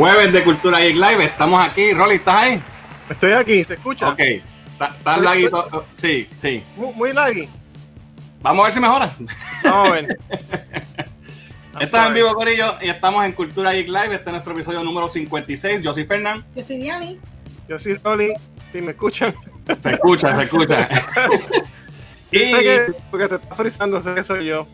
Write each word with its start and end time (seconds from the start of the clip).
Jueves 0.00 0.32
de 0.32 0.42
Cultura 0.42 0.80
Geek 0.80 0.94
Live, 0.94 1.24
estamos 1.24 1.62
aquí. 1.62 1.92
Rolly, 1.92 2.14
¿estás 2.14 2.34
ahí? 2.36 2.62
Estoy 3.10 3.32
aquí, 3.32 3.62
¿se 3.62 3.74
escucha? 3.74 4.08
Ok, 4.08 4.18
¿estás 4.18 5.20
laguito? 5.20 5.84
Sí, 5.92 6.26
sí. 6.38 6.64
Muy, 6.74 6.94
muy 6.94 7.12
laggy. 7.12 7.46
Vamos 8.40 8.62
a 8.62 8.64
ver 8.64 8.72
si 8.72 8.80
mejora. 8.80 9.14
Vamos 9.62 9.88
a 9.88 9.92
ver. 9.92 10.18
Esto 11.80 11.96
es 11.98 12.06
en 12.06 12.14
vivo, 12.14 12.32
Corillo, 12.32 12.76
y 12.80 12.88
estamos 12.88 13.26
en 13.26 13.32
Cultura 13.32 13.74
Geek 13.74 13.88
Live. 13.88 14.14
Este 14.14 14.24
es 14.24 14.32
nuestro 14.32 14.54
episodio 14.54 14.82
número 14.82 15.06
56. 15.06 15.82
Yo 15.82 15.92
soy 15.92 16.06
Fernán. 16.06 16.46
Yo 16.56 16.62
soy 16.62 16.78
Diani. 16.78 17.20
Yo 17.68 17.78
soy 17.78 17.96
Rolly, 17.96 18.32
si 18.72 18.80
me 18.80 18.92
escuchan. 18.92 19.34
Se 19.76 19.90
escucha, 19.90 20.34
se 20.34 20.44
escucha. 20.44 20.88
y... 22.30 22.38
Sé 22.38 22.62
que 22.62 22.94
porque 23.10 23.28
te 23.28 23.34
está 23.34 23.54
frizando, 23.54 24.00
sé 24.00 24.14
que 24.14 24.24
soy 24.24 24.46
yo. 24.46 24.66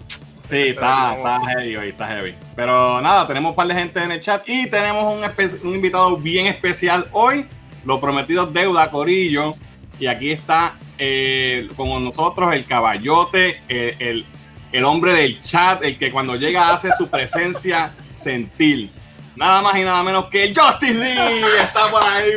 Sí, 0.49 0.69
está, 0.69 1.17
está 1.17 1.41
heavy 1.41 1.77
hoy, 1.77 1.89
está 1.89 2.07
heavy. 2.07 2.35
Pero 2.55 3.01
nada, 3.01 3.27
tenemos 3.27 3.51
un 3.51 3.57
par 3.57 3.67
de 3.67 3.75
gente 3.75 4.03
en 4.03 4.13
el 4.13 4.21
chat 4.21 4.49
y 4.49 4.71
tenemos 4.71 5.13
un, 5.13 5.25
un 5.69 5.75
invitado 5.75 6.17
bien 6.17 6.47
especial 6.47 7.09
hoy. 7.13 7.47
Lo 7.85 8.01
prometido 8.01 8.47
deuda, 8.47 8.91
Corillo. 8.91 9.55
Y 9.99 10.07
aquí 10.07 10.31
está 10.31 10.75
eh, 10.99 11.69
con 11.77 12.05
nosotros 12.05 12.55
el 12.55 12.65
caballote, 12.65 13.63
el, 13.69 13.95
el, 13.99 14.27
el, 14.73 14.85
hombre 14.85 15.15
del 15.15 15.41
chat, 15.43 15.83
el 15.83 15.99
que 15.99 16.13
cuando 16.13 16.37
llega 16.37 16.73
hace 16.73 16.91
su 16.93 17.09
presencia 17.09 17.93
sentir. 18.15 18.91
Nada 19.35 19.61
más 19.63 19.77
y 19.77 19.85
nada 19.85 20.03
menos 20.03 20.29
que 20.29 20.53
Justin 20.55 20.99
Lee 20.99 21.43
está 21.61 21.91
por 21.91 22.03
ahí. 22.03 22.31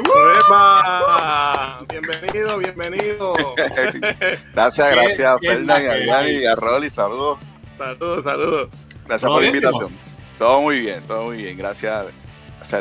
¡Epa! 0.46 1.80
Bienvenido, 1.88 2.58
bienvenido. 2.58 3.34
gracias, 4.54 4.92
gracias 4.92 5.22
a 5.22 5.34
a 5.34 6.06
Dani, 6.06 6.46
a 6.46 6.56
Rolly, 6.56 6.90
saludos. 6.90 7.40
Saludos, 7.80 8.24
saludos. 8.26 8.70
Gracias 9.06 9.32
por 9.32 9.42
la 9.42 9.48
invitación. 9.48 9.90
Todo 10.38 10.62
muy 10.62 10.80
bien, 10.82 11.02
todo 11.08 11.28
muy 11.28 11.38
bien. 11.38 11.58
Gracias. 11.58 12.08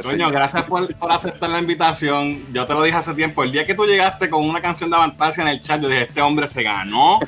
Coño, 0.03 0.29
gracias 0.31 0.65
por, 0.65 0.93
por, 0.97 1.13
aceptar 1.13 1.49
la 1.51 1.61
invitación. 1.61 2.53
Yo 2.53 2.67
te 2.67 2.75
lo 2.75 2.83
dije 2.83 2.97
hace 2.97 3.15
tiempo. 3.15 3.45
El 3.45 3.53
día 3.53 3.65
que 3.65 3.77
tú 3.77 3.87
llegaste 3.87 4.29
con 4.29 4.45
una 4.45 4.61
canción 4.61 4.91
de 4.91 4.97
Avantasia 4.97 5.43
en 5.43 5.49
el 5.49 5.63
chat, 5.63 5.81
yo 5.81 5.89
dije, 5.89 6.03
este 6.03 6.21
hombre 6.21 6.49
se 6.49 6.65
ganó 6.65 7.21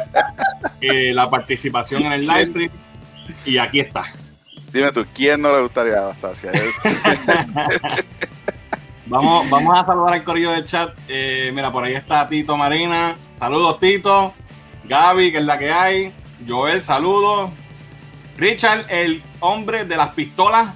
eh, 0.82 1.14
la 1.14 1.30
participación 1.30 2.02
en 2.02 2.12
el 2.12 2.26
live 2.26 2.46
stream. 2.46 2.70
Y 3.46 3.56
aquí 3.56 3.80
está. 3.80 4.04
Dime 4.70 4.92
tú, 4.92 5.06
¿quién 5.14 5.40
no 5.40 5.50
le 5.50 5.62
gustaría 5.62 5.96
Avantasia? 5.96 6.52
vamos, 9.06 9.48
vamos 9.48 9.78
a 9.78 9.86
saludar 9.86 10.12
al 10.12 10.24
corillo 10.24 10.50
del 10.50 10.66
chat. 10.66 10.94
Eh, 11.08 11.50
mira, 11.54 11.72
por 11.72 11.84
ahí 11.84 11.94
está 11.94 12.28
Tito 12.28 12.54
Marina. 12.54 13.16
Saludos, 13.38 13.80
Tito. 13.80 14.34
Gaby, 14.84 15.32
que 15.32 15.38
es 15.38 15.44
la 15.44 15.58
que 15.58 15.72
hay. 15.72 16.12
Joel, 16.48 16.80
saludos. 16.80 17.50
Richard, 18.38 18.86
el 18.88 19.22
hombre 19.40 19.84
de 19.84 19.96
las 19.96 20.10
pistolas. 20.10 20.74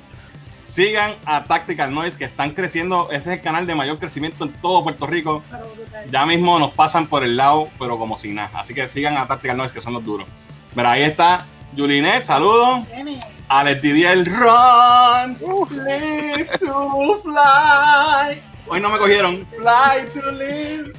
Sigan 0.60 1.16
a 1.24 1.44
Tactical 1.44 1.92
Noise, 1.92 2.18
que 2.18 2.24
están 2.24 2.50
creciendo. 2.52 3.08
Ese 3.10 3.32
es 3.32 3.38
el 3.38 3.42
canal 3.42 3.66
de 3.66 3.74
mayor 3.74 3.98
crecimiento 3.98 4.44
en 4.44 4.52
todo 4.60 4.84
Puerto 4.84 5.06
Rico. 5.06 5.42
Ya 6.10 6.24
mismo 6.26 6.58
nos 6.58 6.72
pasan 6.72 7.06
por 7.06 7.24
el 7.24 7.36
lado, 7.36 7.68
pero 7.78 7.98
como 7.98 8.16
si 8.16 8.32
nada. 8.32 8.50
Así 8.54 8.74
que 8.74 8.86
sigan 8.86 9.16
a 9.16 9.26
Tactical 9.26 9.56
Noise, 9.56 9.74
que 9.74 9.80
son 9.80 9.94
los 9.94 10.04
duros. 10.04 10.28
Mira, 10.74 10.92
ahí 10.92 11.02
está 11.02 11.46
Julinet, 11.76 12.22
saludos. 12.22 12.86
Alex 13.48 13.82
Didier, 13.82 14.24
run, 14.24 15.38
live 15.70 16.48
to 16.58 17.20
fly. 17.22 18.42
Hoy 18.68 18.80
no 18.80 18.90
me 18.90 18.98
cogieron. 18.98 19.46
Fly 19.46 20.08
to 20.10 20.32
live. 20.32 20.92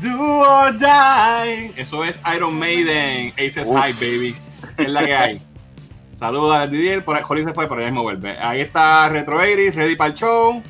Do 0.00 0.40
or 0.40 0.76
die. 0.76 1.72
Eso 1.76 2.04
es 2.04 2.20
Iron 2.34 2.58
Maiden. 2.58 3.32
Aces 3.38 3.68
Uf. 3.68 3.76
High, 3.76 3.92
baby. 3.94 4.36
Es 4.78 4.88
la 4.88 5.04
que 5.04 5.14
hay. 5.14 5.42
Saludos 6.16 6.56
a 6.56 6.66
Didier. 6.66 7.04
Por 7.04 7.16
ahí 7.16 7.44
se 7.44 7.52
fue, 7.52 7.68
pero 7.68 7.80
ya 7.80 7.86
mismo 7.86 8.02
vuelve. 8.02 8.38
Ahí 8.38 8.60
está 8.60 9.08
Retro 9.08 9.44
Iris, 9.46 9.74
ready 9.74 9.96
para 9.96 10.10
el 10.10 10.16
show. 10.16 10.62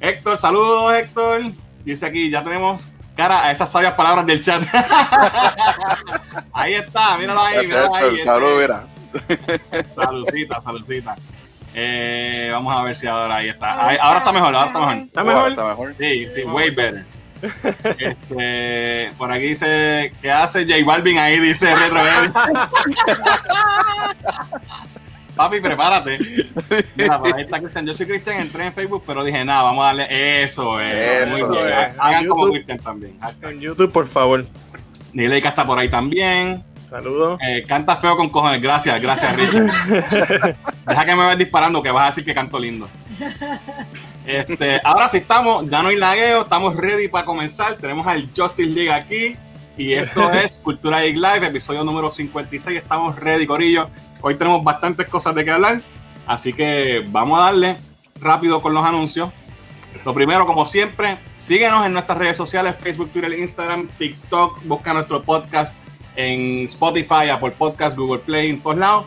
Héctor, 0.00 0.36
saludos, 0.36 0.94
Héctor. 0.94 1.42
Dice 1.84 2.06
aquí, 2.06 2.30
ya 2.30 2.42
tenemos 2.42 2.86
cara 3.16 3.44
a 3.44 3.50
esas 3.50 3.70
sabias 3.70 3.94
palabras 3.94 4.26
del 4.26 4.42
chat. 4.42 4.62
ahí 6.52 6.74
está, 6.74 7.16
míralo 7.16 7.42
ahí, 7.42 7.66
míralo 7.66 7.94
ahí. 7.94 8.18
Salud, 8.18 8.60
mira. 8.60 8.86
Saludcita, 9.94 10.60
saludcita. 10.60 11.16
Eh, 11.74 12.50
vamos 12.52 12.76
a 12.76 12.82
ver 12.82 12.94
si 12.94 13.06
ahora 13.06 13.36
ahí 13.36 13.48
está. 13.48 13.86
Ahí, 13.86 13.98
ahora 14.00 14.18
está 14.18 14.32
mejor, 14.32 14.54
ahora 14.54 14.66
está 14.66 14.78
mejor. 14.80 14.96
¿Está 14.96 15.24
mejor? 15.24 15.50
¿Está 15.50 15.64
mejor? 15.64 15.94
Sí, 15.98 16.30
sí, 16.30 16.42
way 16.44 16.70
better. 16.70 17.15
Este, 17.98 19.10
por 19.18 19.30
aquí 19.30 19.48
dice, 19.48 20.12
¿qué 20.20 20.30
hace 20.30 20.64
J 20.64 20.84
Balvin 20.84 21.18
ahí? 21.18 21.38
Dice 21.38 21.74
Retro 21.74 22.00
Papi, 25.36 25.60
prepárate. 25.60 26.18
Mira, 26.96 27.18
por 27.18 27.34
ahí 27.34 27.42
está 27.42 27.60
Cristian. 27.60 27.86
Yo 27.86 27.92
soy 27.92 28.06
Cristian, 28.06 28.38
entré 28.40 28.66
en 28.66 28.72
Facebook, 28.72 29.04
pero 29.06 29.22
dije, 29.22 29.44
nada, 29.44 29.64
vamos 29.64 29.82
a 29.84 29.88
darle 29.88 30.42
eso. 30.42 30.80
eso 30.80 31.48
Muy 31.48 31.58
bien. 31.58 31.68
es. 31.68 31.88
Hagan 31.98 32.26
como. 32.26 32.50
Cristian 32.50 32.78
también. 32.78 33.20
Hashtag. 33.20 33.52
En 33.52 33.60
YouTube, 33.60 33.92
por 33.92 34.06
favor. 34.08 34.46
Nileika 35.12 35.50
está 35.50 35.66
por 35.66 35.78
ahí 35.78 35.90
también. 35.90 36.64
Saludos. 36.88 37.38
Eh, 37.46 37.62
canta 37.66 37.96
feo 37.96 38.16
con 38.16 38.30
cojones. 38.30 38.62
Gracias, 38.62 39.00
gracias, 39.00 39.34
Richard. 39.34 39.64
Deja 40.86 41.04
que 41.04 41.16
me 41.16 41.24
vayas 41.24 41.38
disparando, 41.38 41.82
que 41.82 41.90
vas 41.90 42.04
a 42.04 42.06
decir 42.06 42.24
que 42.24 42.34
canto 42.34 42.58
lindo. 42.58 42.88
Este, 44.24 44.80
ahora 44.84 45.08
sí 45.08 45.18
estamos, 45.18 45.68
ya 45.68 45.82
no 45.82 45.88
hay 45.88 45.96
lagueo, 45.96 46.42
estamos 46.42 46.76
ready 46.76 47.08
para 47.08 47.24
comenzar. 47.24 47.76
Tenemos 47.76 48.06
al 48.06 48.28
Justice 48.36 48.68
League 48.68 48.92
aquí. 48.92 49.36
Y 49.76 49.92
esto 49.92 50.30
es 50.32 50.58
Cultura 50.58 51.00
Geek 51.02 51.16
Live, 51.16 51.46
episodio 51.46 51.84
número 51.84 52.10
56. 52.10 52.78
Estamos 52.78 53.16
ready, 53.16 53.46
Corillo. 53.46 53.90
Hoy 54.20 54.36
tenemos 54.36 54.62
bastantes 54.62 55.06
cosas 55.08 55.34
de 55.34 55.44
qué 55.44 55.50
hablar. 55.50 55.80
Así 56.26 56.52
que 56.52 57.04
vamos 57.08 57.38
a 57.38 57.44
darle 57.44 57.76
rápido 58.20 58.62
con 58.62 58.74
los 58.74 58.84
anuncios. 58.84 59.30
Lo 60.04 60.14
primero, 60.14 60.46
como 60.46 60.66
siempre, 60.66 61.18
síguenos 61.36 61.84
en 61.84 61.92
nuestras 61.92 62.18
redes 62.18 62.36
sociales, 62.36 62.76
Facebook, 62.80 63.10
Twitter, 63.10 63.32
Instagram, 63.32 63.88
TikTok. 63.98 64.62
Busca 64.64 64.92
nuestro 64.92 65.22
podcast 65.22 65.76
en 66.16 66.64
Spotify, 66.64 67.28
Apple 67.30 67.52
Podcast, 67.52 67.96
Google 67.96 68.20
Play, 68.20 68.50
en 68.50 68.60
todos 68.60 68.76
lados. 68.76 69.06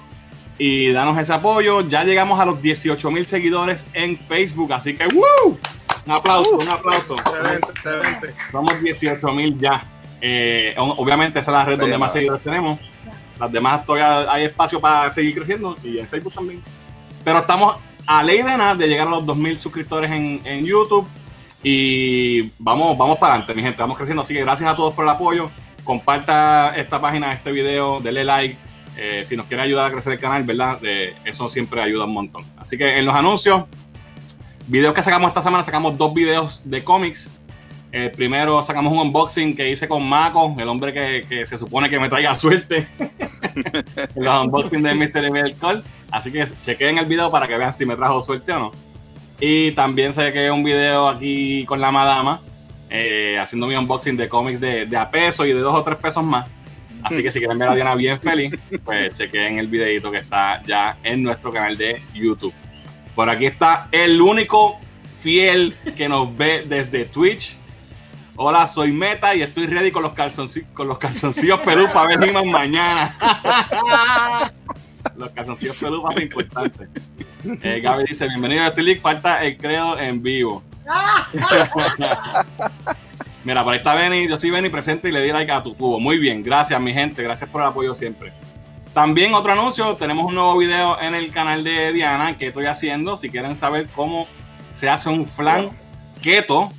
Y 0.57 0.91
danos 0.91 1.17
ese 1.17 1.33
apoyo. 1.33 1.81
Ya 1.81 2.03
llegamos 2.03 2.39
a 2.39 2.45
los 2.45 2.61
18 2.61 3.11
mil 3.11 3.25
seguidores 3.25 3.85
en 3.93 4.17
Facebook. 4.17 4.73
Así 4.73 4.95
que, 4.95 5.07
¡woo! 5.07 5.57
Un 6.05 6.11
aplauso, 6.11 6.57
un 6.57 6.69
aplauso. 6.69 7.15
Excelente, 7.15 7.69
excelente. 7.69 8.33
Somos 8.51 8.81
18 8.81 9.27
mil 9.33 9.57
ya. 9.59 9.83
Eh, 10.21 10.75
obviamente 10.77 11.39
esa 11.39 11.51
es 11.51 11.57
la 11.57 11.65
red 11.65 11.79
donde 11.79 11.97
más 11.97 12.13
seguidores 12.13 12.43
tenemos. 12.43 12.79
Las 13.39 13.51
demás 13.51 13.85
todavía 13.85 14.31
hay 14.31 14.45
espacio 14.45 14.81
para 14.81 15.09
seguir 15.11 15.35
creciendo 15.35 15.77
y 15.83 15.97
en 15.97 16.07
Facebook 16.07 16.33
también. 16.33 16.61
Pero 17.23 17.39
estamos 17.39 17.77
a 18.05 18.23
ley 18.23 18.41
de 18.41 18.57
nada 18.57 18.75
de 18.75 18.87
llegar 18.87 19.07
a 19.07 19.11
los 19.11 19.23
2.000 19.23 19.57
suscriptores 19.57 20.11
en, 20.11 20.41
en 20.43 20.65
YouTube 20.65 21.07
y 21.63 22.51
vamos, 22.57 22.97
vamos 22.97 23.17
para 23.17 23.33
adelante, 23.33 23.53
mi 23.53 23.61
gente. 23.61 23.81
Vamos 23.81 23.97
creciendo. 23.97 24.21
Así 24.21 24.33
que 24.33 24.41
gracias 24.41 24.69
a 24.69 24.75
todos 24.75 24.93
por 24.93 25.05
el 25.05 25.09
apoyo. 25.09 25.49
Comparta 25.83 26.73
esta 26.75 27.01
página, 27.01 27.33
este 27.33 27.51
video, 27.51 27.99
dele 27.99 28.23
like. 28.23 28.57
Eh, 28.97 29.23
si 29.25 29.37
nos 29.37 29.45
quiere 29.45 29.63
ayudar 29.63 29.85
a 29.85 29.91
crecer 29.91 30.13
el 30.13 30.19
canal, 30.19 30.43
¿verdad? 30.43 30.79
Eso 31.23 31.47
siempre 31.49 31.81
ayuda 31.81 32.05
un 32.05 32.13
montón. 32.13 32.43
Así 32.57 32.77
que 32.77 32.97
en 32.97 33.05
los 33.05 33.15
anuncios, 33.15 33.63
videos 34.67 34.93
que 34.93 35.03
sacamos 35.03 35.29
esta 35.29 35.41
semana, 35.41 35.63
sacamos 35.63 35.97
dos 35.97 36.13
videos 36.13 36.61
de 36.65 36.83
cómics. 36.83 37.31
Primero 38.15 38.61
sacamos 38.61 38.93
un 38.93 38.99
unboxing 38.99 39.55
que 39.55 39.69
hice 39.69 39.87
con 39.87 40.07
Mako, 40.07 40.55
el 40.59 40.67
hombre 40.67 40.93
que, 40.93 41.25
que 41.27 41.45
se 41.45 41.57
supone 41.57 41.89
que 41.89 41.99
me 41.99 42.09
traiga 42.09 42.35
suerte. 42.35 42.87
los 44.15 44.43
unboxing 44.43 44.81
de 44.81 44.93
Mystery 44.93 45.31
Miracle. 45.31 45.81
Así 46.11 46.31
que 46.31 46.45
chequen 46.61 46.97
el 46.97 47.05
video 47.05 47.31
para 47.31 47.47
que 47.47 47.57
vean 47.57 47.73
si 47.73 47.85
me 47.85 47.95
trajo 47.95 48.21
suerte 48.21 48.51
o 48.51 48.59
no. 48.59 48.71
Y 49.39 49.71
también 49.71 50.11
saqué 50.13 50.51
un 50.51 50.63
video 50.63 51.07
aquí 51.07 51.65
con 51.65 51.79
la 51.79 51.91
madama, 51.91 52.41
eh, 52.89 53.37
haciendo 53.39 53.67
mi 53.67 53.75
unboxing 53.75 54.17
de 54.17 54.27
cómics 54.27 54.59
de, 54.59 54.85
de 54.85 54.97
a 54.97 55.09
peso 55.09 55.45
y 55.45 55.53
de 55.53 55.59
dos 55.59 55.75
o 55.75 55.83
tres 55.83 55.97
pesos 55.97 56.23
más. 56.23 56.47
Así 57.03 57.23
que 57.23 57.31
si 57.31 57.39
quieren 57.39 57.57
ver 57.57 57.69
a 57.69 57.75
Diana 57.75 57.95
bien 57.95 58.19
feliz, 58.19 58.53
pues 58.83 59.15
chequen 59.17 59.57
el 59.57 59.67
videito 59.67 60.11
que 60.11 60.17
está 60.17 60.61
ya 60.63 60.97
en 61.03 61.23
nuestro 61.23 61.51
canal 61.51 61.77
de 61.77 62.01
YouTube. 62.13 62.53
Por 63.15 63.29
aquí 63.29 63.45
está 63.45 63.87
el 63.91 64.19
único 64.21 64.79
fiel 65.21 65.75
que 65.95 66.09
nos 66.09 66.35
ve 66.35 66.63
desde 66.67 67.05
Twitch. 67.05 67.55
Hola, 68.35 68.67
soy 68.67 68.91
Meta 68.91 69.35
y 69.35 69.41
estoy 69.41 69.67
ready 69.67 69.91
con 69.91 70.03
los, 70.03 70.13
calzonci- 70.13 70.65
con 70.73 70.87
los 70.87 70.97
calzoncillos 70.97 71.59
pelú 71.61 71.87
para 71.93 72.15
ver 72.17 72.29
He-Man 72.29 72.47
mañana. 72.49 73.17
los 75.17 75.29
calzoncillos 75.31 75.77
pelú 75.77 76.01
más 76.03 76.19
importante. 76.21 76.87
Eh, 77.63 77.79
Gaby 77.81 78.03
dice, 78.07 78.27
bienvenido 78.27 78.63
a 78.63 78.67
este 78.67 78.83
league, 78.83 78.99
falta 78.99 79.41
el 79.43 79.57
credo 79.57 79.97
en 79.99 80.21
vivo. 80.21 80.63
Mira, 83.43 83.63
por 83.63 83.73
ahí 83.73 83.77
está 83.77 83.95
Benny, 83.95 84.27
yo 84.27 84.37
soy 84.37 84.51
Benny 84.51 84.69
presente 84.69 85.09
y 85.09 85.11
le 85.11 85.23
di 85.23 85.31
like 85.31 85.51
a 85.51 85.63
tu 85.63 85.75
cubo. 85.75 85.99
Muy 85.99 86.17
bien, 86.17 86.43
gracias 86.43 86.79
mi 86.81 86.93
gente, 86.93 87.23
gracias 87.23 87.49
por 87.49 87.61
el 87.61 87.67
apoyo 87.67 87.95
siempre. 87.95 88.33
También 88.93 89.33
otro 89.33 89.53
anuncio, 89.53 89.95
tenemos 89.95 90.25
un 90.25 90.35
nuevo 90.35 90.57
video 90.57 90.99
en 90.99 91.15
el 91.15 91.31
canal 91.31 91.63
de 91.63 91.93
Diana 91.93 92.37
que 92.37 92.47
estoy 92.47 92.65
haciendo. 92.65 93.17
Si 93.17 93.29
quieren 93.29 93.55
saber 93.55 93.87
cómo 93.95 94.27
se 94.73 94.89
hace 94.89 95.09
un 95.09 95.25
flan 95.25 95.69
keto, 96.21 96.71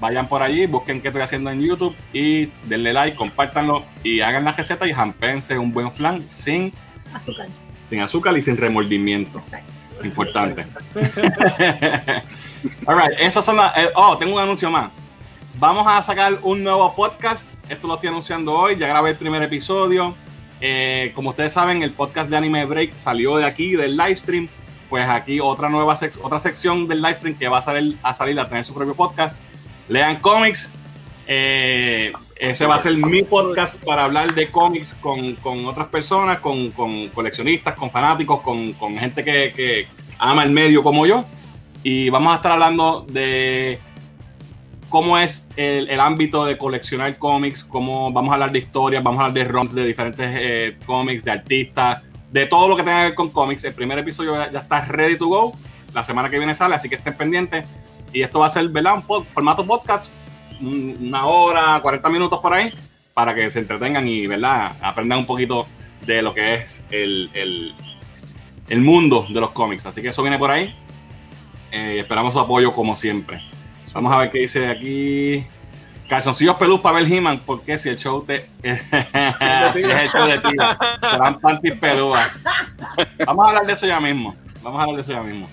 vayan 0.00 0.28
por 0.28 0.42
allí, 0.42 0.66
busquen 0.66 1.02
qué 1.02 1.08
estoy 1.08 1.22
haciendo 1.22 1.50
en 1.50 1.60
YouTube 1.60 1.94
y 2.12 2.46
denle 2.64 2.92
like, 2.92 3.16
compártanlo 3.16 3.84
y 4.02 4.20
hagan 4.20 4.44
la 4.44 4.52
receta 4.52 4.86
y 4.86 4.92
jampense 4.92 5.58
un 5.58 5.72
buen 5.72 5.92
flan 5.92 6.26
sin, 6.28 6.72
Azúcar. 7.12 7.48
sin 7.84 8.00
azúcar 8.00 8.36
y 8.38 8.42
sin 8.42 8.56
remordimiento. 8.56 9.38
Exacto. 9.38 9.72
Importante. 10.02 10.64
Alright, 12.86 13.18
esas 13.18 13.44
son 13.44 13.56
las. 13.56 13.76
eh, 13.76 13.90
oh, 13.94 14.16
tengo 14.18 14.34
un 14.36 14.40
anuncio 14.42 14.70
más. 14.70 14.90
Vamos 15.58 15.86
a 15.88 16.00
sacar 16.02 16.38
un 16.42 16.62
nuevo 16.62 16.94
podcast. 16.94 17.50
Esto 17.68 17.86
lo 17.88 17.94
estoy 17.94 18.08
anunciando 18.08 18.52
hoy. 18.54 18.76
Ya 18.76 18.86
grabé 18.88 19.10
el 19.10 19.16
primer 19.16 19.42
episodio. 19.42 20.14
Eh, 20.60 21.12
como 21.14 21.30
ustedes 21.30 21.52
saben, 21.52 21.82
el 21.82 21.92
podcast 21.92 22.30
de 22.30 22.36
Anime 22.36 22.64
Break 22.64 22.96
salió 22.96 23.36
de 23.36 23.44
aquí, 23.44 23.72
del 23.72 23.96
live 23.96 24.16
stream. 24.16 24.48
Pues 24.88 25.06
aquí 25.08 25.38
otra 25.40 25.68
nueva 25.68 25.94
sec- 25.96 26.18
otra 26.22 26.38
sección 26.38 26.88
del 26.88 27.02
live 27.02 27.14
stream 27.16 27.36
que 27.36 27.48
va 27.48 27.58
a 27.58 27.62
salir 27.62 27.98
a, 28.02 28.14
salir 28.14 28.38
a 28.40 28.48
tener 28.48 28.64
su 28.64 28.72
propio 28.74 28.94
podcast. 28.94 29.38
Lean 29.88 30.16
cómics. 30.16 30.72
Eh, 31.26 32.12
ese 32.36 32.66
va 32.66 32.76
a 32.76 32.78
ser 32.78 32.96
mi 32.96 33.22
podcast 33.22 33.84
para 33.84 34.04
hablar 34.04 34.32
de 34.34 34.50
cómics 34.50 34.94
con, 34.94 35.34
con 35.36 35.66
otras 35.66 35.88
personas, 35.88 36.38
con, 36.38 36.70
con 36.70 37.08
coleccionistas, 37.08 37.74
con 37.74 37.90
fanáticos, 37.90 38.40
con, 38.40 38.72
con 38.74 38.96
gente 38.96 39.22
que, 39.24 39.52
que 39.54 39.88
ama 40.18 40.44
el 40.44 40.50
medio 40.52 40.82
como 40.82 41.04
yo. 41.04 41.24
Y 41.82 42.10
vamos 42.10 42.32
a 42.32 42.36
estar 42.36 42.52
hablando 42.52 43.06
de 43.08 43.78
cómo 44.88 45.18
es 45.18 45.48
el, 45.56 45.88
el 45.90 46.00
ámbito 46.00 46.44
de 46.44 46.56
coleccionar 46.58 47.16
cómics, 47.18 47.62
cómo 47.64 48.10
vamos 48.12 48.30
a 48.30 48.34
hablar 48.34 48.52
de 48.52 48.58
historias, 48.60 49.02
vamos 49.02 49.20
a 49.20 49.26
hablar 49.26 49.44
de 49.44 49.50
runs 49.52 49.74
de 49.74 49.84
diferentes 49.86 50.26
eh, 50.38 50.78
cómics, 50.86 51.24
de 51.24 51.30
artistas, 51.30 52.02
de 52.32 52.46
todo 52.46 52.68
lo 52.68 52.76
que 52.76 52.82
tenga 52.82 52.98
que 52.98 53.04
ver 53.04 53.14
con 53.14 53.30
cómics. 53.30 53.64
El 53.64 53.74
primer 53.74 53.98
episodio 53.98 54.34
ya, 54.50 54.58
está 54.60 54.84
ready 54.86 55.16
to 55.16 55.28
go. 55.28 55.52
La 55.94 56.04
semana 56.04 56.28
que 56.28 56.38
viene 56.38 56.54
sale, 56.54 56.74
así 56.74 56.88
que 56.88 56.96
estén 56.96 57.16
pendientes. 57.16 57.66
Y 58.12 58.22
esto 58.22 58.40
va 58.40 58.46
a 58.46 58.50
ser, 58.50 58.68
¿verdad? 58.68 58.94
Un 59.08 59.24
formato 59.26 59.64
podcast, 59.66 60.10
un- 60.60 60.96
una 61.00 61.26
hora, 61.26 61.78
40 61.80 62.08
minutos 62.10 62.40
por 62.40 62.52
ahí, 62.54 62.70
para 63.14 63.34
que 63.34 63.50
se 63.50 63.60
entretengan 63.60 64.06
y, 64.08 64.26
¿verdad? 64.26 64.72
Aprendan 64.82 65.20
un 65.20 65.26
poquito 65.26 65.66
de 66.04 66.22
lo 66.22 66.34
que 66.34 66.54
es 66.54 66.82
el, 66.90 67.30
el, 67.34 67.74
el 68.68 68.80
mundo 68.80 69.26
de 69.28 69.40
los 69.40 69.50
cómics. 69.50 69.86
Así 69.86 70.02
que 70.02 70.08
eso 70.08 70.22
viene 70.22 70.38
por 70.38 70.50
ahí. 70.50 70.74
Eh, 71.70 71.98
esperamos 72.00 72.32
su 72.32 72.40
apoyo 72.40 72.72
como 72.72 72.96
siempre. 72.96 73.42
Vamos 73.92 74.12
a 74.12 74.18
ver 74.18 74.30
qué 74.30 74.38
dice 74.40 74.68
aquí. 74.68 75.44
Calzoncillos 76.08 76.56
pelús 76.56 76.80
para 76.80 77.00
ver 77.00 77.12
He-Man, 77.12 77.42
porque 77.44 77.76
si 77.78 77.90
el 77.90 77.96
show 77.98 78.22
te. 78.26 78.48
Así 78.62 79.80
es 79.80 79.84
el 79.84 80.10
show 80.10 80.26
de. 80.26 80.40
Vamos 83.26 83.44
a 83.44 83.48
hablar 83.48 83.66
de 83.66 83.72
eso 83.74 83.86
ya 83.86 84.00
mismo. 84.00 84.34
Vamos 84.62 84.78
a 84.78 84.82
hablar 84.84 84.96
de 84.96 85.02
eso 85.02 85.12
ya 85.12 85.22
mismo. 85.22 85.48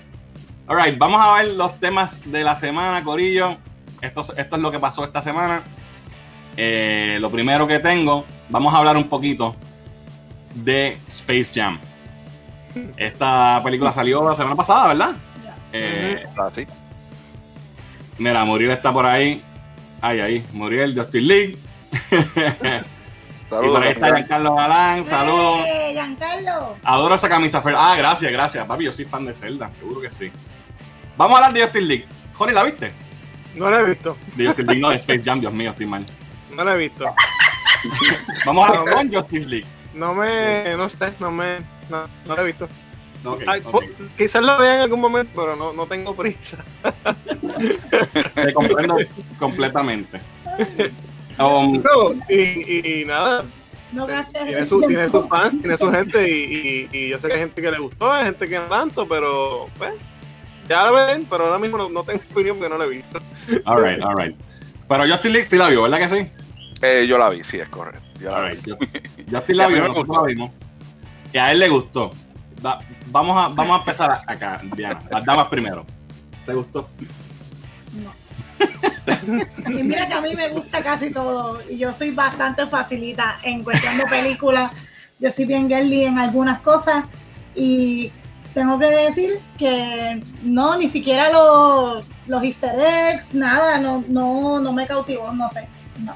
Alright, 0.66 0.96
vamos 0.98 1.20
a 1.22 1.34
ver 1.34 1.52
los 1.52 1.78
temas 1.78 2.22
de 2.24 2.42
la 2.42 2.56
semana, 2.56 3.02
Corillo. 3.04 3.56
Esto, 4.00 4.22
es- 4.22 4.32
esto 4.36 4.56
es 4.56 4.62
lo 4.62 4.70
que 4.72 4.78
pasó 4.78 5.04
esta 5.04 5.20
semana. 5.22 5.62
Eh, 6.56 7.18
lo 7.20 7.30
primero 7.30 7.66
que 7.66 7.78
tengo, 7.78 8.24
vamos 8.48 8.72
a 8.72 8.78
hablar 8.78 8.96
un 8.96 9.08
poquito 9.08 9.54
de 10.54 10.98
Space 11.06 11.52
Jam. 11.54 11.78
Esta 12.96 13.60
película 13.62 13.92
salió 13.92 14.26
la 14.28 14.36
semana 14.36 14.56
pasada, 14.56 14.88
¿verdad? 14.88 15.12
Eh, 15.72 16.22
Así. 16.36 16.66
Mira, 18.18 18.44
Muriel 18.44 18.70
está 18.72 18.92
por 18.92 19.04
ahí. 19.06 19.42
Ay, 20.00 20.20
ahí, 20.20 20.46
Muriel, 20.52 20.94
Justin 20.98 21.26
League. 21.28 21.58
y 21.92 23.48
Saludos. 23.48 23.72
por 23.74 23.82
ahí 23.82 23.92
está. 23.92 24.06
Giancarlo 24.14 24.54
Galán, 24.54 25.06
saludos. 25.06 25.60
¡Eh, 25.66 25.90
Giancarlo! 25.92 26.76
Adoro 26.82 27.14
esa 27.14 27.28
camisa. 27.28 27.62
Fer- 27.62 27.76
Ah, 27.76 27.94
gracias, 27.96 28.30
gracias. 28.32 28.66
Papi, 28.66 28.84
yo 28.84 28.92
soy 28.92 29.04
fan 29.04 29.24
de 29.24 29.34
Zelda, 29.34 29.70
seguro 29.78 30.00
que 30.00 30.10
sí. 30.10 30.30
Vamos 31.16 31.34
a 31.34 31.36
hablar 31.46 31.52
de 31.54 31.62
Justin 31.62 31.88
League. 31.88 32.06
Johnny, 32.34 32.52
¿la 32.52 32.64
viste? 32.64 32.92
No 33.54 33.70
lo 33.70 33.78
he 33.80 33.84
visto. 33.90 34.16
De 34.34 34.46
Justin 34.46 34.66
League, 34.66 34.80
no, 34.80 34.90
de 34.90 34.96
Space 34.96 35.22
Jam, 35.24 35.40
Dios 35.40 35.52
mío, 35.52 35.70
estoy 35.70 35.86
mal. 35.86 36.04
No 36.54 36.64
lo 36.64 36.72
he 36.72 36.76
visto. 36.78 37.06
Vamos 38.44 38.64
a 38.64 38.68
hablar 38.72 38.94
con 38.94 39.12
Justice 39.12 39.46
League. 39.46 39.66
No 39.94 40.14
me. 40.14 40.76
No 40.76 40.88
sé, 40.88 41.12
no 41.20 41.30
me. 41.30 41.58
No, 41.88 42.06
no 42.26 42.34
lo 42.36 42.42
he 42.42 42.44
visto. 42.46 42.68
Ay, 43.46 43.62
Quizás 44.16 44.42
lo 44.42 44.56
vea 44.58 44.74
en 44.76 44.80
algún 44.82 45.00
momento, 45.00 45.32
pero 45.34 45.56
no, 45.56 45.72
no 45.72 45.86
tengo 45.86 46.14
prisa. 46.14 46.58
Te 48.34 48.52
comprendo 48.54 48.96
completamente. 49.38 50.20
Um, 51.38 51.82
No, 51.82 52.14
y, 52.30 52.34
y, 52.34 53.02
y 53.02 53.04
nada, 53.04 53.44
No 53.92 54.06
tiene, 54.06 54.64
su, 54.64 54.80
tiene 54.80 55.06
sus 55.06 55.28
fans, 55.28 55.60
tiene 55.60 55.76
su 55.76 55.90
gente, 55.90 56.26
y, 56.30 56.88
y, 56.90 56.96
y 56.98 57.08
yo 57.10 57.18
sé 57.20 57.28
que 57.28 57.34
hay 57.34 57.40
gente 57.40 57.60
que 57.60 57.70
le 57.70 57.78
gustó, 57.78 58.10
hay 58.10 58.24
gente 58.24 58.48
que 58.48 58.58
no 58.58 58.64
tanto, 58.64 59.06
pero 59.06 59.66
pues, 59.76 59.92
ya 60.66 60.86
lo 60.86 60.94
ven, 60.94 61.26
pero 61.28 61.44
ahora 61.44 61.58
mismo 61.58 61.76
no, 61.76 61.90
no 61.90 62.02
tengo 62.04 62.22
opinión 62.32 62.56
porque 62.56 62.70
no 62.70 62.78
lo 62.78 62.84
he 62.84 62.88
visto. 62.88 63.20
alright, 63.66 64.00
alright. 64.02 64.34
Pero 64.88 65.04
Justin 65.06 65.32
League 65.34 65.44
sí 65.44 65.58
la 65.58 65.68
vio, 65.68 65.82
¿verdad 65.82 65.98
que 65.98 66.08
sí? 66.08 66.30
Eh, 66.80 67.06
yo 67.06 67.18
la 67.18 67.28
vi, 67.28 67.44
sí, 67.44 67.58
es 67.60 67.68
correcto. 67.68 68.00
Yo 68.18 68.30
la 68.30 68.40
vi. 68.40 68.46
Alright, 68.46 68.66
yo- 68.66 68.78
Justin 69.30 69.56
la 69.58 69.66
vio, 69.66 69.88
nosotros 69.88 70.16
la 70.16 70.22
vimos. 70.22 70.50
Y 71.34 71.36
a 71.36 71.52
él 71.52 71.58
le 71.58 71.68
gustó. 71.68 72.12
Da- 72.62 72.80
vamos, 73.06 73.36
a, 73.36 73.48
vamos 73.48 73.76
a 73.76 73.78
empezar 73.80 74.22
acá, 74.26 74.60
Diana. 74.76 75.02
Las 75.10 75.24
damas 75.24 75.48
primero. 75.48 75.84
¿Te 76.44 76.54
gustó? 76.54 76.88
No. 78.02 78.12
y 79.70 79.82
mira 79.82 80.06
que 80.06 80.14
a 80.14 80.20
mí 80.20 80.34
me 80.34 80.48
gusta 80.50 80.82
casi 80.82 81.12
todo. 81.12 81.60
Y 81.68 81.78
yo 81.78 81.92
soy 81.92 82.10
bastante 82.10 82.66
facilita 82.66 83.38
en 83.42 83.62
cuestión 83.64 83.96
de 83.98 84.04
películas. 84.04 84.70
Yo 85.18 85.30
soy 85.30 85.44
bien 85.46 85.68
girly 85.68 86.04
en 86.04 86.18
algunas 86.18 86.60
cosas. 86.60 87.04
Y 87.54 88.12
tengo 88.54 88.78
que 88.78 88.86
decir 88.86 89.38
que 89.58 90.20
no, 90.42 90.76
ni 90.78 90.88
siquiera 90.88 91.30
los, 91.30 92.04
los 92.26 92.42
easter 92.42 92.74
eggs, 92.78 93.34
nada, 93.34 93.78
no, 93.78 94.04
no, 94.08 94.60
no 94.60 94.72
me 94.72 94.86
cautivó, 94.86 95.32
no 95.32 95.50
sé. 95.50 95.66
No. 96.00 96.14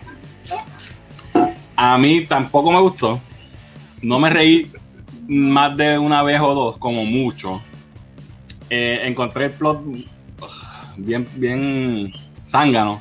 A 1.76 1.96
mí 1.98 2.26
tampoco 2.26 2.70
me 2.70 2.80
gustó. 2.80 3.20
No 4.02 4.18
me 4.18 4.30
reí 4.30 4.70
más 5.30 5.76
de 5.76 5.98
una 5.98 6.22
vez 6.22 6.40
o 6.40 6.54
dos, 6.54 6.76
como 6.76 7.04
mucho. 7.04 7.62
Eh, 8.68 9.00
encontré 9.04 9.46
el 9.46 9.52
plot 9.52 9.80
bien, 10.96 11.28
bien 11.36 12.12
zángano. 12.44 13.00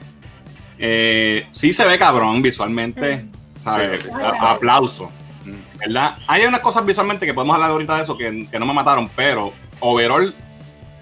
Eh, 0.77 1.47
sí 1.51 1.73
se 1.73 1.85
ve 1.85 1.97
cabrón 1.97 2.41
visualmente. 2.41 3.25
¿sabes? 3.59 4.03
Sí. 4.03 4.09
A- 4.21 4.51
aplauso. 4.51 5.09
Mm. 5.45 5.77
¿Verdad? 5.79 6.17
Hay 6.27 6.45
unas 6.45 6.61
cosas 6.61 6.85
visualmente 6.85 7.25
que 7.25 7.33
podemos 7.33 7.55
hablar 7.55 7.71
ahorita 7.71 7.97
de 7.97 8.03
eso 8.03 8.17
que, 8.17 8.47
que 8.49 8.59
no 8.59 8.65
me 8.65 8.73
mataron, 8.73 9.09
pero 9.15 9.51
overall 9.79 10.33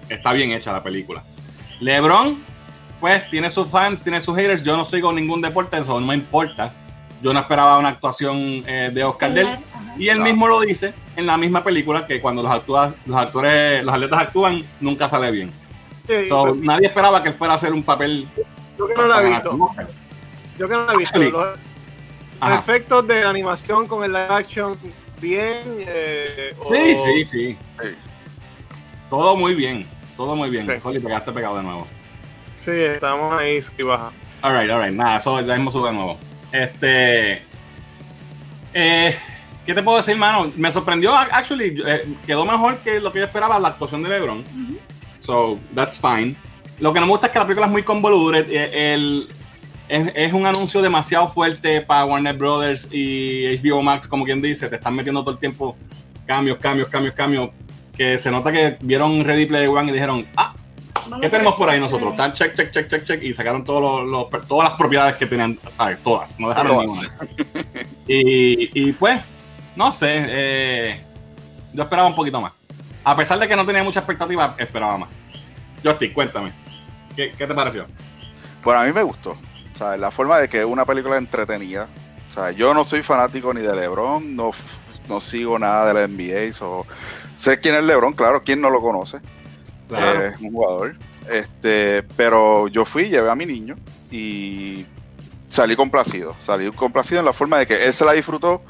está 0.08 0.32
bien 0.32 0.50
hecha 0.52 0.72
la 0.72 0.82
película. 0.82 1.22
LeBron, 1.80 2.42
pues 3.00 3.28
tiene 3.30 3.50
sus 3.50 3.68
fans, 3.68 4.02
tiene 4.02 4.20
sus 4.20 4.34
haters. 4.36 4.64
Yo 4.64 4.76
no 4.76 4.84
sigo 4.84 5.12
ningún 5.12 5.40
deporte, 5.40 5.78
eso 5.78 6.00
no 6.00 6.06
me 6.06 6.14
importa. 6.14 6.72
Yo 7.22 7.32
no 7.32 7.40
esperaba 7.40 7.78
una 7.78 7.90
actuación 7.90 8.38
eh, 8.66 8.90
de 8.92 9.04
Oscar 9.04 9.32
de 9.34 9.40
él. 9.42 9.46
Ajá. 9.46 9.60
Y 9.98 10.08
él 10.08 10.18
No. 10.18 10.24
mismo 10.24 10.48
lo 10.48 10.60
dice 10.60 10.94
en 11.16 11.26
la 11.26 11.36
misma 11.36 11.62
película 11.64 12.06
que 12.06 12.20
cuando 12.20 12.42
los, 12.42 12.50
actúa- 12.52 12.94
los 13.04 13.16
actores, 13.16 13.82
los 13.84 13.94
atletas 13.94 14.20
actúan, 14.20 14.64
nunca 14.80 15.08
sale 15.08 15.30
bien. 15.30 15.50
Sí, 16.08 16.26
So, 16.26 16.46
pues, 16.46 16.56
nadie 16.60 16.86
esperaba 16.86 17.22
que 17.22 17.30
él 17.30 17.34
fuera 17.34 17.54
a 17.54 17.56
hacer 17.56 17.72
un 17.72 17.82
papel. 17.82 18.26
yo 18.78 18.86
que 18.86 18.94
no 18.94 19.06
la 19.06 19.20
he 19.20 19.28
visto, 19.28 19.58
yo 20.58 20.68
que 20.68 20.74
no 20.74 20.86
la 20.86 20.92
he 20.92 20.96
visto, 20.96 21.18
Actually, 21.18 21.30
los 21.32 21.58
Ajá. 22.40 22.54
efectos 22.60 23.06
de 23.08 23.22
la 23.24 23.30
animación 23.30 23.86
con 23.86 24.04
el 24.04 24.12
live 24.12 24.26
action, 24.30 24.76
bien. 25.20 25.56
Eh, 25.80 26.54
o- 26.60 26.72
Sí, 26.74 26.96
sí, 27.04 27.24
sí. 27.24 27.56
Todo 29.10 29.36
muy 29.36 29.54
bien. 29.54 29.86
Todo 30.16 30.36
muy 30.36 30.48
bien. 30.50 30.66
Sí. 30.66 30.72
Holly, 30.82 31.00
te 31.00 31.06
quedaste 31.06 31.32
pegado 31.32 31.56
de 31.56 31.62
nuevo. 31.62 31.86
Sí, 32.56 32.70
estamos 32.72 33.38
ahí, 33.40 33.60
y 33.78 33.82
baja. 33.82 34.12
Alright, 34.42 34.70
alright. 34.70 34.92
Nada, 34.94 35.16
eso 35.16 35.40
ya 35.40 35.54
mismo 35.54 35.70
sube 35.70 35.88
de 35.88 35.94
nuevo. 35.94 36.18
Este. 36.52 37.42
Eh, 38.74 39.16
¿Qué 39.68 39.74
te 39.74 39.82
puedo 39.82 39.98
decir, 39.98 40.16
mano? 40.16 40.50
Me 40.56 40.72
sorprendió, 40.72 41.14
actually, 41.14 41.82
eh, 41.86 42.14
quedó 42.26 42.46
mejor 42.46 42.78
que 42.78 43.00
lo 43.00 43.12
que 43.12 43.18
yo 43.18 43.26
esperaba 43.26 43.60
la 43.60 43.68
actuación 43.68 44.02
de 44.02 44.08
LeBron. 44.08 44.42
So, 45.20 45.58
that's 45.74 46.00
fine. 46.00 46.36
Lo 46.80 46.94
que 46.94 47.00
no 47.00 47.04
me 47.04 47.12
gusta 47.12 47.26
es 47.26 47.34
que 47.34 47.38
la 47.38 47.44
película 47.44 47.66
es 47.66 47.72
muy 47.72 47.82
convoluted. 47.82 48.46
eh, 48.50 48.94
el- 48.94 49.28
es, 49.90 50.10
es 50.14 50.32
un 50.32 50.46
anuncio 50.46 50.80
demasiado 50.80 51.28
fuerte 51.28 51.82
para 51.82 52.06
Warner 52.06 52.34
Brothers 52.34 52.88
y 52.90 53.44
HBO 53.58 53.82
Max, 53.82 54.08
como 54.08 54.24
quien 54.24 54.40
dice. 54.40 54.70
Te 54.70 54.76
están 54.76 54.94
metiendo 54.94 55.20
todo 55.20 55.32
el 55.32 55.38
tiempo 55.38 55.76
cambios, 56.26 56.56
cambios, 56.56 56.88
cambios, 56.88 57.14
cambios. 57.14 57.50
Que 57.94 58.18
se 58.18 58.30
nota 58.30 58.50
que 58.50 58.78
vieron 58.80 59.22
Ready 59.22 59.44
Player 59.44 59.68
One 59.68 59.90
y 59.90 59.92
dijeron, 59.92 60.26
ah, 60.34 60.54
¿Qué 61.20 61.28
tenemos 61.28 61.56
por 61.56 61.68
ahí 61.68 61.78
nosotros? 61.78 62.16
Tan 62.16 62.32
check, 62.32 62.54
check, 62.56 62.70
check, 62.70 62.88
check, 62.88 63.04
check. 63.04 63.22
Y 63.22 63.34
sacaron 63.34 63.64
todos 63.64 64.02
los, 64.08 64.30
los- 64.32 64.46
todas 64.48 64.70
las 64.70 64.78
propiedades 64.78 65.16
que 65.16 65.26
tenían, 65.26 65.58
¿sabes? 65.70 65.98
Todas. 66.02 66.40
No 66.40 66.48
dejaron 66.48 66.72
Todas. 66.86 66.86
ninguna. 66.88 67.18
Y, 68.06 68.88
y 68.88 68.92
pues, 68.92 69.20
no 69.78 69.92
sé. 69.92 70.26
eh, 70.28 71.00
yo 71.72 71.82
esperaba 71.84 72.08
un 72.08 72.14
poquito 72.16 72.40
más. 72.40 72.52
A 73.04 73.16
pesar 73.16 73.38
de 73.38 73.48
que 73.48 73.56
no 73.56 73.64
tenía 73.64 73.82
mucha 73.84 74.00
expectativa, 74.00 74.54
esperaba 74.58 74.98
más. 74.98 75.08
Justin, 75.84 76.12
cuéntame. 76.12 76.52
¿Qué, 77.16 77.32
qué 77.38 77.46
te 77.46 77.54
pareció? 77.54 77.86
Pues 78.62 78.76
a 78.76 78.84
mí 78.84 78.92
me 78.92 79.02
gustó. 79.02 79.30
O 79.30 79.76
sea, 79.76 79.96
la 79.96 80.10
forma 80.10 80.38
de 80.38 80.48
que 80.48 80.58
es 80.60 80.66
una 80.66 80.84
película 80.84 81.16
entretenida. 81.16 81.88
O 82.28 82.32
sea, 82.32 82.50
yo 82.50 82.74
no 82.74 82.84
soy 82.84 83.02
fanático 83.02 83.54
ni 83.54 83.62
de 83.62 83.74
LeBron, 83.74 84.34
no, 84.36 84.50
no 85.08 85.20
sigo 85.20 85.58
nada 85.58 85.86
de 85.86 85.94
la 85.94 86.08
NBA. 86.08 86.52
so- 86.52 86.84
sé 87.36 87.60
quién 87.60 87.76
es 87.76 87.84
LeBron, 87.84 88.12
claro, 88.14 88.42
quién 88.44 88.60
no 88.60 88.68
lo 88.70 88.80
conoce. 88.80 89.18
Claro. 89.88 90.24
Eh, 90.24 90.32
Es 90.34 90.40
un 90.40 90.52
jugador. 90.52 90.96
Este, 91.30 92.02
pero 92.16 92.66
yo 92.68 92.84
fui, 92.84 93.08
llevé 93.08 93.30
a 93.30 93.34
mi 93.36 93.46
niño 93.46 93.76
y 94.10 94.84
salí 95.46 95.76
complacido. 95.76 96.34
Salí 96.40 96.70
complacido 96.72 97.20
en 97.20 97.26
la 97.26 97.32
forma 97.32 97.58
de 97.58 97.66
que 97.66 97.84
él 97.84 97.92
se 97.94 98.04
la 98.04 98.12
disfrutó, 98.12 98.62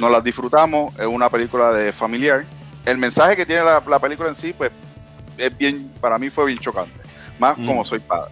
nos 0.00 0.10
la 0.10 0.20
disfrutamos, 0.20 0.94
es 0.98 1.06
una 1.06 1.28
película 1.28 1.72
de 1.72 1.92
familiar. 1.92 2.44
El 2.84 2.98
mensaje 2.98 3.36
que 3.36 3.44
tiene 3.46 3.62
la, 3.64 3.82
la 3.86 3.98
película 3.98 4.28
en 4.28 4.34
sí, 4.34 4.52
pues 4.52 4.70
es 5.36 5.56
bien, 5.56 5.92
para 6.00 6.18
mí 6.18 6.30
fue 6.30 6.46
bien 6.46 6.58
chocante, 6.58 6.98
más 7.38 7.56
Mm. 7.58 7.66
como 7.66 7.84
soy 7.84 7.98
padre. 8.00 8.30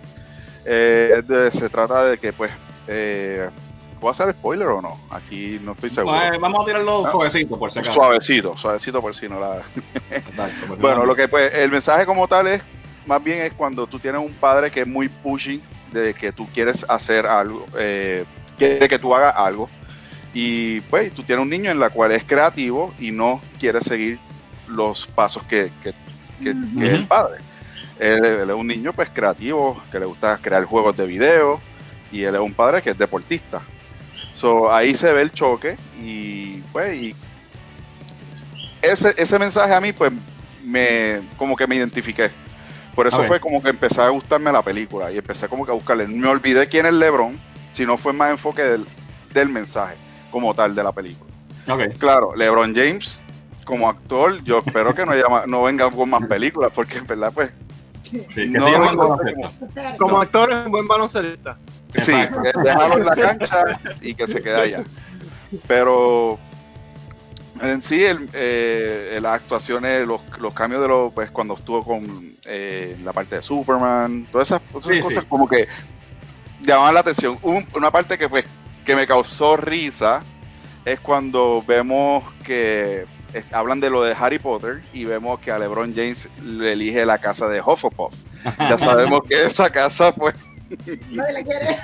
Eh, 0.65 1.23
de- 1.27 1.51
se 1.51 1.69
trata 1.69 2.05
de 2.05 2.19
que, 2.19 2.33
pues, 2.33 2.51
eh, 2.87 3.49
¿puedo 4.01 4.11
hacer 4.13 4.31
spoiler 4.33 4.69
o 4.69 4.83
no? 4.83 5.01
Aquí 5.11 5.59
no 5.63 5.73
estoy 5.73 5.91
seguro. 5.91 6.17
Vamos 6.41 6.63
a 6.63 6.65
tirarlo 6.67 7.05
Ah. 7.07 7.11
suavecito, 7.11 7.59
por 7.59 7.71
si 7.71 7.79
acaso. 7.79 7.95
Suavecito, 7.95 8.57
suavecito 8.57 9.01
por 9.01 9.15
si 9.15 9.29
no 9.29 9.41
la... 9.41 9.63
Exacto, 10.11 10.67
Bueno, 10.81 10.99
no- 10.99 11.07
lo 11.07 11.15
que 11.17 11.29
pues, 11.29 11.53
el 11.55 11.71
mensaje 11.71 12.05
como 12.07 12.27
tal 12.29 12.47
es, 12.49 12.63
más 13.07 13.23
bien 13.23 13.41
es 13.43 13.53
cuando 13.55 13.87
tú 13.87 13.99
tienes 13.99 14.21
un 14.21 14.33
padre 14.35 14.71
que 14.71 14.81
es 14.81 14.87
muy 14.87 15.09
pushing 15.09 15.63
de 15.93 16.13
que 16.13 16.33
tú 16.33 16.47
quieres 16.53 16.85
hacer 16.89 17.27
algo, 17.27 17.65
eh, 17.79 18.25
quiere 18.59 18.87
que 18.89 18.99
tú 18.99 19.15
hagas 19.15 19.35
algo, 19.37 19.71
y 20.41 20.81
pues 20.83 21.13
tú 21.13 21.25
tienes 21.25 21.43
un 21.43 21.51
niño 21.51 21.69
en 21.69 21.81
la 21.81 21.91
cual 21.91 22.13
es 22.13 22.23
creativo 22.23 22.95
y 23.01 23.11
no 23.11 23.43
quiere 23.59 23.81
seguir 23.81 24.21
los 24.69 25.05
pasos 25.09 25.43
que, 25.43 25.73
que, 25.83 25.93
que- 26.41 26.51
Ujú. 26.53 26.79
que 26.79 26.87
es 26.87 26.95
el 26.95 27.07
padre. 27.09 27.41
Él, 27.99 28.25
él 28.25 28.49
es 28.51 28.55
un 28.57 28.69
niño 28.69 28.93
pues 28.93 29.11
creativo, 29.11 29.83
que 29.91 29.99
le 29.99 30.07
gusta 30.07 30.39
crear 30.41 30.65
juegos 30.65 30.97
de 30.97 31.07
video, 31.07 31.61
y 32.13 32.23
él 32.23 32.37
es 32.37 32.41
un 32.41 32.55
padre 32.55 32.81
que 32.83 32.91
es 32.91 32.99
deportista. 32.99 33.61
So, 34.33 34.73
ahí 34.73 34.95
se 34.95 35.13
ve 35.13 35.23
el 35.23 35.33
choque 35.33 35.77
y 36.01 36.59
pues 36.73 36.95
y 36.97 37.17
ese, 38.81 39.13
ese 39.17 39.39
mensaje 39.41 39.75
a 39.75 39.81
mí 39.81 39.93
pues 39.93 40.13
me 40.65 41.21
como 41.37 41.57
que 41.57 41.67
me 41.67 41.75
identifiqué. 41.75 42.31
Por 42.95 43.09
eso 43.09 43.25
fue 43.25 43.41
como 43.41 43.61
que 43.61 43.71
empecé 43.71 44.01
a 44.01 44.09
gustarme 44.11 44.53
la 44.53 44.63
película 44.63 45.11
y 45.11 45.19
empecé 45.19 45.49
como 45.49 45.65
que 45.67 45.73
a 45.73 45.75
buscarle. 45.75 46.07
Me 46.07 46.29
olvidé 46.29 46.69
quién 46.69 46.87
es 46.87 46.93
LeBron, 46.93 47.37
sino 47.73 47.97
fue 47.97 48.13
más 48.13 48.31
enfoque 48.31 48.63
del, 48.63 48.87
del 49.35 49.49
mensaje 49.49 49.97
como 50.31 50.55
tal 50.55 50.75
de 50.75 50.83
la 50.83 50.93
película. 50.93 51.31
Claro, 51.99 52.35
LeBron 52.35 52.75
James 52.75 53.23
como 53.65 53.89
actor, 53.89 54.43
yo 54.45 54.63
espero 54.65 54.95
que 54.95 55.05
no, 55.05 55.13
haya 55.13 55.29
más- 55.29 55.47
no 55.47 55.63
venga 55.65 55.91
con 55.91 56.09
más 56.09 56.25
películas 56.27 56.71
porque 56.75 56.99
en 56.99 57.07
verdad 57.07 57.31
pues 57.35 57.53
Sí, 58.03 58.25
que 58.35 58.47
No, 58.49 58.67
siga 58.67 59.97
Como 59.99 60.23
actor 60.23 60.51
es 60.51 60.65
un 60.65 60.73
buen 60.73 60.89
baloncelista. 60.89 61.59
Sí, 61.95 62.13
déjalo 62.65 62.95
en 62.99 63.05
la 63.05 63.15
cancha 63.15 63.65
y 64.01 64.15
que 64.15 64.27
se 64.27 64.41
quede 64.41 64.57
allá. 64.63 64.85
Pero 65.67 66.39
en 67.61 67.83
sí, 67.83 68.03
el, 68.05 68.31
eh, 68.33 69.19
las 69.21 69.35
actuaciones, 69.35 70.07
los, 70.07 70.21
los 70.39 70.55
cambios 70.55 70.81
de 70.81 70.89
los, 70.89 71.13
pues 71.13 71.31
cuando 71.31 71.53
estuvo 71.55 71.85
con 71.85 72.35
eh, 72.47 72.99
la 73.05 73.13
parte 73.13 73.37
de 73.37 73.43
Superman, 73.43 74.27
todas 74.33 74.49
esas, 74.49 74.63
todas 74.73 74.87
esas 74.87 74.97
Sí, 74.97 75.03
cosas 75.03 75.23
sí. 75.25 75.29
como 75.29 75.47
que 75.49 75.69
llamaban 76.63 76.95
la 76.95 77.01
atención. 77.01 77.39
Un- 77.43 77.67
una 77.75 77.91
parte 77.91 78.17
que 78.17 78.27
pues 78.29 78.47
que 78.89 78.97
me 78.97 79.07
causó 79.07 79.55
risa 79.59 80.23
es 80.87 80.99
cuando 81.01 81.63
vemos 81.69 82.25
que 82.43 83.05
hablan 83.53 83.81
de 83.81 83.91
lo 83.91 84.03
de 84.03 84.17
Harry 84.19 84.39
Potter 84.39 84.83
y 84.95 85.05
vemos 85.05 85.41
que 85.41 85.51
a 85.51 85.59
LeBron 85.59 85.93
James 85.95 86.27
le 86.43 86.73
elige 86.73 87.05
la 87.05 87.19
casa 87.19 87.49
de 87.49 87.61
Hufflepuff. 87.61 88.15
Ya 88.59 88.79
sabemos 88.79 89.25
que 89.29 89.45
esa 89.45 89.69
casa 89.69 90.11
pues 90.13 90.35
Nadie 91.11 91.33
le 91.35 91.45
quiere. 91.45 91.77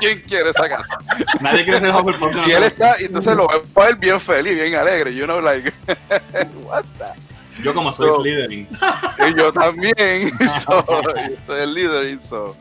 ¿Quién 0.00 0.20
quiere 0.28 0.50
esa 0.50 0.68
casa? 0.68 0.98
Nadie 1.40 1.64
quiere 1.64 1.80
ser 1.80 1.94
Hufflepuff. 1.94 2.34
de 2.34 2.48
Y 2.48 2.52
él 2.52 2.64
está, 2.64 3.00
y 3.00 3.04
entonces 3.06 3.34
lo 3.34 3.48
veo 3.48 3.62
a 3.76 3.88
él 3.88 3.96
bien 3.96 4.20
feliz, 4.20 4.60
bien 4.60 4.74
alegre. 4.74 5.14
You 5.14 5.24
know, 5.24 5.40
like, 5.40 5.72
what 6.64 6.84
the? 6.98 7.62
Yo 7.62 7.72
como 7.72 7.92
soy 7.92 8.08
So- 8.10 8.20
Slytherin. 8.20 8.68
Y 9.26 9.34
yo 9.38 9.50
también. 9.54 10.30
So, 10.66 10.84
soy 11.46 11.62
el 11.62 11.72
líder. 11.74 12.06
y 12.10 12.18
So, 12.22 12.54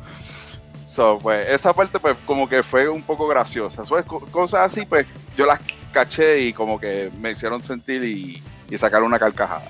so, 0.89 1.19
pues, 1.19 1.47
esa 1.49 1.71
parte, 1.73 1.99
pues, 1.99 2.15
como 2.25 2.49
que 2.49 2.63
fue 2.63 2.89
un 2.89 3.03
poco 3.03 3.27
graciosa. 3.27 3.85
So, 3.85 4.03
cosas 4.31 4.65
así, 4.65 4.85
pues, 4.85 5.05
yo 5.37 5.45
las 5.45 5.59
caché 5.91 6.39
y 6.41 6.53
como 6.53 6.79
que 6.79 7.11
me 7.19 7.31
hicieron 7.31 7.61
sentir 7.61 8.03
y, 8.03 8.41
y 8.69 8.77
sacar 8.77 9.03
una 9.03 9.19
carcajada. 9.19 9.65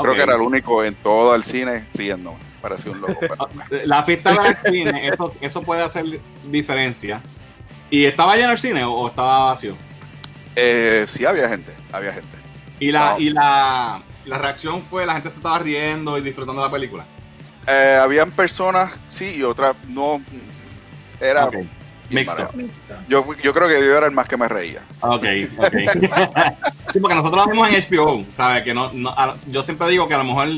Creo 0.00 0.14
que 0.14 0.22
era 0.22 0.34
el 0.34 0.40
único 0.40 0.82
en 0.82 0.94
todo 0.96 1.34
el 1.34 1.44
cine 1.44 1.86
riendo. 1.94 2.34
Parecía 2.60 2.90
un 2.92 3.00
loco. 3.02 3.14
pero- 3.20 3.48
La 3.84 4.02
fiesta 4.02 4.32
del 4.32 4.56
cine, 4.72 5.08
eso, 5.08 5.32
eso 5.40 5.62
puede 5.62 5.82
hacer 5.82 6.20
diferencia. 6.46 7.20
¿Y 7.90 8.06
estaba 8.06 8.34
lleno 8.36 8.52
el 8.52 8.58
cine 8.58 8.82
o, 8.84 9.06
estaba 9.06 9.50
vacío? 9.50 9.74
Eh, 10.56 11.04
sí, 11.06 11.24
había 11.24 11.48
gente. 11.48 11.72
Había 11.92 12.12
gente. 12.12 12.36
Y 12.80 12.90
la, 12.90 13.16
y 13.18 13.30
la, 13.30 14.02
la 14.24 14.38
reacción 14.38 14.82
fue, 14.82 15.06
la 15.06 15.12
gente 15.12 15.30
se 15.30 15.36
estaba 15.36 15.58
riendo 15.60 16.18
y 16.18 16.22
disfrutando 16.22 16.60
de 16.62 16.68
la 16.68 16.72
película. 16.72 17.04
Eh, 17.66 17.98
habían 18.00 18.30
personas, 18.32 18.92
sí, 19.08 19.36
y 19.36 19.42
otras 19.42 19.76
no. 19.88 20.20
Era 21.20 21.46
Ok. 21.46 21.52
bien 21.54 21.70
Mixto. 22.10 22.50
Yo, 23.08 23.24
yo 23.42 23.54
creo 23.54 23.66
que 23.66 23.78
yo 23.80 23.96
era 23.96 24.06
el 24.06 24.12
más 24.12 24.28
que 24.28 24.36
me 24.36 24.46
reía. 24.46 24.80
Ok, 25.00 25.24
ok. 25.56 25.74
sí, 26.92 27.00
porque 27.00 27.14
nosotros 27.16 27.46
lo 27.46 27.52
vimos 27.52 27.68
en 27.72 27.80
HBO, 27.82 28.24
¿sabes? 28.30 28.62
Que 28.62 28.74
no, 28.74 28.90
no- 28.92 29.14
yo 29.50 29.62
siempre 29.62 29.88
digo 29.88 30.06
que 30.06 30.14
a 30.14 30.18
lo 30.18 30.24
mejor 30.24 30.48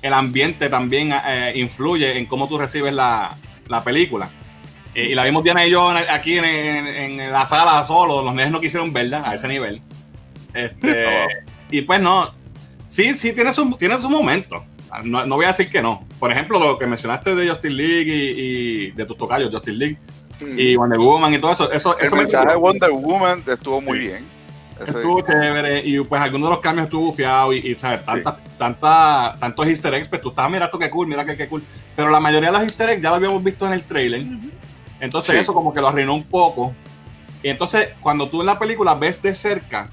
el 0.00 0.12
ambiente 0.14 0.70
también 0.70 1.12
eh, 1.26 1.52
influye 1.56 2.16
en 2.16 2.24
cómo 2.26 2.48
tú 2.48 2.56
recibes 2.58 2.94
la, 2.94 3.36
la 3.66 3.84
película. 3.84 4.30
Eh, 4.94 5.08
y 5.10 5.14
la 5.14 5.24
vimos 5.24 5.44
Diana 5.44 5.66
y 5.66 5.70
yo 5.70 5.90
en 5.90 5.98
el- 5.98 6.08
aquí 6.10 6.38
en, 6.38 6.44
en- 6.46 7.20
en 7.20 7.32
la 7.32 7.44
sala 7.44 7.84
solo, 7.84 8.22
los 8.22 8.34
nenes 8.34 8.50
no 8.50 8.58
quisieron 8.60 8.90
verla 8.92 9.22
a 9.28 9.34
ese 9.34 9.46
nivel. 9.46 9.82
Este, 10.54 11.04
Oh. 11.24 11.26
Y 11.70 11.82
pues 11.82 12.00
no, 12.00 12.32
sí, 12.86 13.14
sí 13.14 13.32
tiene 13.34 13.52
su, 13.52 13.76
tiene 13.76 14.00
su 14.00 14.08
momento. 14.08 14.64
No, 15.04 15.26
no 15.26 15.36
voy 15.36 15.44
a 15.44 15.48
decir 15.48 15.70
que 15.70 15.82
no. 15.82 16.04
Por 16.18 16.32
ejemplo, 16.32 16.58
lo 16.58 16.78
que 16.78 16.86
mencionaste 16.86 17.34
de 17.34 17.48
Justin 17.48 17.76
League 17.76 18.14
y, 18.14 18.40
y 18.86 18.90
de 18.92 19.04
tus 19.06 19.16
tocayos, 19.16 19.50
Justin 19.52 19.78
League 19.78 19.98
y 20.56 20.76
Wonder 20.76 20.98
Woman 20.98 21.34
y 21.34 21.38
todo 21.38 21.52
eso, 21.52 21.70
eso, 21.72 21.98
el 21.98 22.06
eso 22.06 22.14
me 22.14 22.22
mensaje 22.22 22.48
de 22.48 22.54
gustó. 22.54 22.86
Wonder 22.88 22.90
Woman 22.92 23.44
estuvo 23.46 23.80
muy 23.80 23.98
Sí. 23.98 24.04
bien. 24.06 24.24
Ese- 24.80 24.90
Estuvo 24.92 25.20
chévere 25.22 25.80
y 25.84 25.98
pues 26.00 26.22
algunos 26.22 26.48
de 26.50 26.54
los 26.54 26.60
cambios 26.62 26.84
estuvo 26.86 27.06
bufiado 27.06 27.52
y, 27.52 27.58
y 27.58 27.74
sabes, 27.74 28.04
tanta, 28.06 28.38
tanta, 28.56 29.36
tantos 29.40 29.66
easter 29.66 29.92
eggs, 29.94 30.06
pues 30.06 30.20
tú 30.22 30.28
estabas, 30.28 30.50
mira 30.52 30.66
esto 30.66 30.78
qué 30.78 30.88
cool, 30.88 31.08
mira 31.08 31.24
que 31.24 31.36
qué 31.36 31.48
cool. 31.48 31.64
Pero 31.96 32.10
la 32.10 32.20
mayoría 32.20 32.50
de 32.50 32.52
los 32.52 32.62
easter 32.62 32.88
eggs 32.90 33.02
ya 33.02 33.10
lo 33.10 33.16
habíamos 33.16 33.42
visto 33.42 33.66
en 33.66 33.72
el 33.72 33.82
trailer. 33.82 34.22
Entonces 35.00 35.34
Sí. 35.34 35.40
eso 35.40 35.52
como 35.52 35.74
que 35.74 35.80
lo 35.80 35.88
arruinó 35.88 36.14
un 36.14 36.22
poco. 36.24 36.72
Y 37.42 37.48
entonces 37.48 37.88
cuando 38.00 38.28
tú 38.28 38.40
en 38.40 38.46
la 38.46 38.58
película 38.58 38.94
ves 38.94 39.20
de 39.20 39.34
cerca 39.34 39.90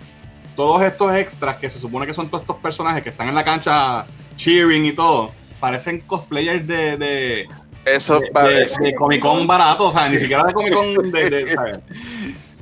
todos 0.56 0.82
estos 0.84 1.14
extras 1.16 1.56
que 1.58 1.68
se 1.70 1.80
supone 1.80 2.06
que 2.06 2.14
son 2.14 2.28
todos 2.30 2.42
estos 2.42 2.58
personajes 2.58 3.02
que 3.04 3.10
están 3.10 3.28
en 3.28 3.36
la 3.36 3.44
cancha 3.44 4.06
cheering 4.36 4.86
y 4.86 4.92
todo, 4.94 5.32
parecen 5.60 6.02
cosplayers 6.02 6.66
de, 6.68 6.98
de, 6.98 7.48
Eso 7.86 8.20
de, 8.20 8.32
parece. 8.32 8.82
de 8.84 8.96
Comic 8.96 9.22
Con 9.22 9.46
barato, 9.48 9.88
o 9.88 9.92
sea, 9.92 10.08
ni 10.10 10.18
siquiera 10.18 10.44
de 10.44 10.54
Comic 10.54 10.74
Con 10.74 11.12
de, 11.12 11.30
de, 11.30 11.46
¿sabes? 11.46 11.80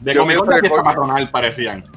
de 0.01 0.15
Comic 0.15 0.37
Con 0.37 0.49
de 0.49 0.59
fiesta 0.59 0.83
patronal 0.83 1.29
parecían. 1.29 1.83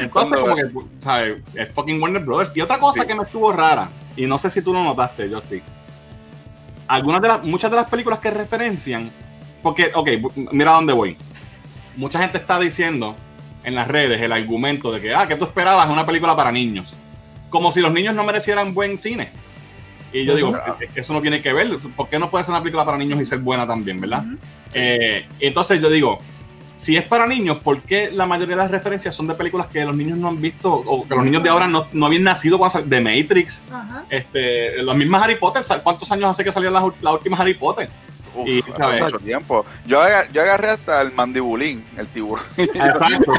Entonces, 0.00 0.08
Cuando- 0.12 0.40
como 0.42 0.56
que, 0.56 0.64
¿sabes? 1.00 1.38
Es 1.54 1.68
fucking 1.72 2.00
Warner 2.00 2.22
Brothers. 2.24 2.56
Y 2.56 2.60
otra 2.60 2.78
cosa 2.78 3.02
Sí. 3.02 3.08
que 3.08 3.14
me 3.14 3.22
estuvo 3.24 3.52
rara, 3.52 3.88
y 4.16 4.26
no 4.26 4.38
sé 4.38 4.50
si 4.50 4.62
tú 4.62 4.72
lo 4.72 4.82
notaste, 4.82 5.28
Justin. 5.32 5.62
Algunas 6.86 7.20
de 7.20 7.28
las, 7.28 7.44
muchas 7.44 7.70
de 7.70 7.76
las 7.76 7.88
películas 7.88 8.18
que 8.20 8.30
referencian, 8.30 9.10
porque, 9.62 9.90
ok, 9.94 10.08
mira 10.52 10.72
dónde 10.72 10.92
voy. 10.92 11.16
Mucha 11.96 12.20
gente 12.20 12.38
está 12.38 12.58
diciendo 12.58 13.16
en 13.64 13.74
las 13.74 13.88
redes 13.88 14.20
el 14.22 14.32
argumento 14.32 14.92
de 14.92 15.00
que, 15.00 15.14
ah, 15.14 15.26
que 15.26 15.36
tú 15.36 15.44
esperabas 15.46 15.88
una 15.90 16.06
película 16.06 16.34
para 16.36 16.50
niños. 16.52 16.94
Como 17.48 17.72
si 17.72 17.80
los 17.80 17.92
niños 17.92 18.14
no 18.14 18.24
merecieran 18.24 18.74
buen 18.74 18.98
cine. 18.98 19.30
Y 20.12 20.24
yo 20.24 20.34
digo, 20.34 20.54
eso 20.94 21.12
no 21.12 21.20
tiene 21.20 21.42
que 21.42 21.52
ver. 21.52 21.78
¿Por 21.96 22.08
qué 22.08 22.18
no 22.18 22.30
puede 22.30 22.44
ser 22.44 22.52
una 22.52 22.62
película 22.62 22.84
para 22.84 22.96
niños 22.96 23.20
y 23.20 23.24
ser 23.24 23.38
buena 23.40 23.66
también, 23.66 24.00
verdad? 24.00 24.24
Eh, 24.74 25.26
entonces 25.40 25.80
yo 25.80 25.90
digo, 25.90 26.18
si 26.76 26.96
es 26.96 27.04
para 27.04 27.26
niños, 27.26 27.58
¿por 27.58 27.82
qué 27.82 28.10
la 28.10 28.24
mayoría 28.24 28.56
de 28.56 28.62
las 28.62 28.70
referencias 28.70 29.14
son 29.14 29.26
de 29.26 29.34
películas 29.34 29.66
que 29.66 29.84
los 29.84 29.96
niños 29.96 30.16
no 30.16 30.28
han 30.28 30.40
visto 30.40 30.72
o 30.72 31.06
que 31.06 31.14
los 31.14 31.24
niños 31.24 31.42
de 31.42 31.48
ahora 31.48 31.66
no, 31.66 31.86
no 31.92 32.06
habían 32.06 32.22
nacido 32.22 32.56
cuando 32.56 32.82
de 32.82 33.00
Matrix? 33.00 33.62
Ajá. 33.70 34.04
Este, 34.08 34.82
los 34.82 34.96
mismos 34.96 35.22
Harry 35.22 35.36
Potter, 35.36 35.64
¿sabes 35.64 35.82
¿cuántos 35.82 36.10
años 36.12 36.30
hace 36.30 36.44
que 36.44 36.52
salió 36.52 36.70
la, 36.70 36.90
la 37.02 37.12
última 37.12 37.36
Harry 37.36 37.54
Potter? 37.54 37.90
Uf, 38.42 38.48
y, 38.48 38.60
hace 38.60 38.72
¿sabes? 38.72 39.00
mucho 39.02 39.18
tiempo. 39.18 39.64
Yo, 39.86 40.00
aga- 40.00 40.28
yo 40.32 40.42
agarré 40.42 40.70
hasta 40.70 41.02
el 41.02 41.12
mandibulín, 41.12 41.84
el 41.96 42.06
tiburón. 42.08 42.44
Exacto. 42.56 43.32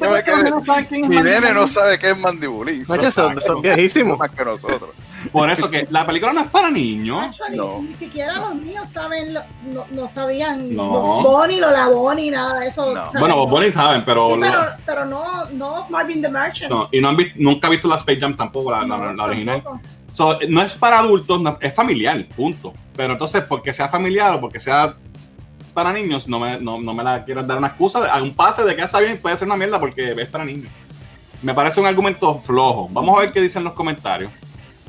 Yo 0.00 0.10
me 0.10 0.22
quedé- 0.24 0.90
Mi 1.08 1.16
nene 1.22 1.52
no 1.52 1.66
sabe 1.68 1.98
qué 1.98 2.10
es 2.10 2.18
mandibulín. 2.18 2.84
Macho, 2.88 3.10
son, 3.10 3.40
son 3.40 3.62
viejísimos. 3.62 4.18
más 4.18 4.30
que 4.30 4.44
nosotros. 4.44 4.90
Por 5.32 5.50
eso 5.50 5.68
que 5.68 5.88
la 5.90 6.06
película 6.06 6.32
no 6.32 6.42
es 6.42 6.50
para 6.50 6.70
niños. 6.70 7.24
Actually, 7.24 7.56
No. 7.56 7.82
Ni 7.82 7.94
siquiera 7.94 8.38
los 8.38 8.54
niños 8.54 8.88
saben, 8.90 9.34
lo- 9.34 9.42
no, 9.72 9.84
no 9.90 10.08
sabían 10.08 10.74
No. 10.74 10.84
los 10.92 11.22
Bonnie, 11.24 11.58
los 11.58 11.72
La 11.72 11.88
Bonnie, 11.88 12.30
nada 12.30 12.60
de 12.60 12.68
eso. 12.68 12.94
No. 12.94 13.10
Bueno, 13.18 13.34
vos 13.36 13.50
Bonnie 13.50 13.72
saben, 13.72 14.04
pero, 14.04 14.34
Sí, 14.34 14.40
lo- 14.40 14.40
pero, 14.46 14.62
pero 14.84 15.04
no, 15.04 15.46
no 15.50 15.86
Marvin 15.90 16.22
the 16.22 16.28
Merchant. 16.28 16.70
no, 16.70 16.88
y 16.92 17.00
no 17.00 17.08
han 17.08 17.16
visto, 17.16 17.34
nunca 17.38 17.66
han 17.66 17.72
visto 17.72 17.88
la 17.88 17.96
Space 17.96 18.20
Jam 18.20 18.36
tampoco, 18.36 18.70
la, 18.70 18.82
la- 18.82 18.86
No, 18.86 19.12
la 19.14 19.24
original. 19.24 19.62
tampoco. 19.62 19.80
So, 20.16 20.38
no 20.48 20.62
es 20.62 20.72
para 20.72 21.00
adultos, 21.00 21.38
no- 21.42 21.58
es 21.60 21.74
familiar, 21.74 22.24
punto. 22.34 22.72
Pero 22.96 23.12
entonces, 23.12 23.42
porque 23.42 23.74
sea 23.74 23.86
familiar 23.86 24.32
o 24.32 24.40
porque 24.40 24.58
sea 24.58 24.94
para 25.74 25.92
niños, 25.92 26.26
no 26.26 26.40
me, 26.40 26.58
no, 26.58 26.80
no 26.80 26.94
me 26.94 27.04
la 27.04 27.22
quieras 27.22 27.46
dar 27.46 27.58
una 27.58 27.66
excusa, 27.66 28.10
a 28.10 28.22
un 28.22 28.34
pase 28.34 28.64
de 28.64 28.74
que 28.74 28.80
está 28.80 28.98
bien, 28.98 29.18
puede 29.18 29.36
ser 29.36 29.46
una 29.46 29.58
mierda 29.58 29.78
porque 29.78 30.12
es 30.12 30.28
para 30.28 30.46
niños. 30.46 30.72
Me 31.42 31.52
parece 31.52 31.80
un 31.80 31.86
argumento 31.86 32.38
flojo. 32.40 32.88
Vamos 32.90 33.14
a 33.14 33.20
ver 33.20 33.30
qué 33.32 33.42
dicen 33.42 33.62
los 33.62 33.74
comentarios, 33.74 34.32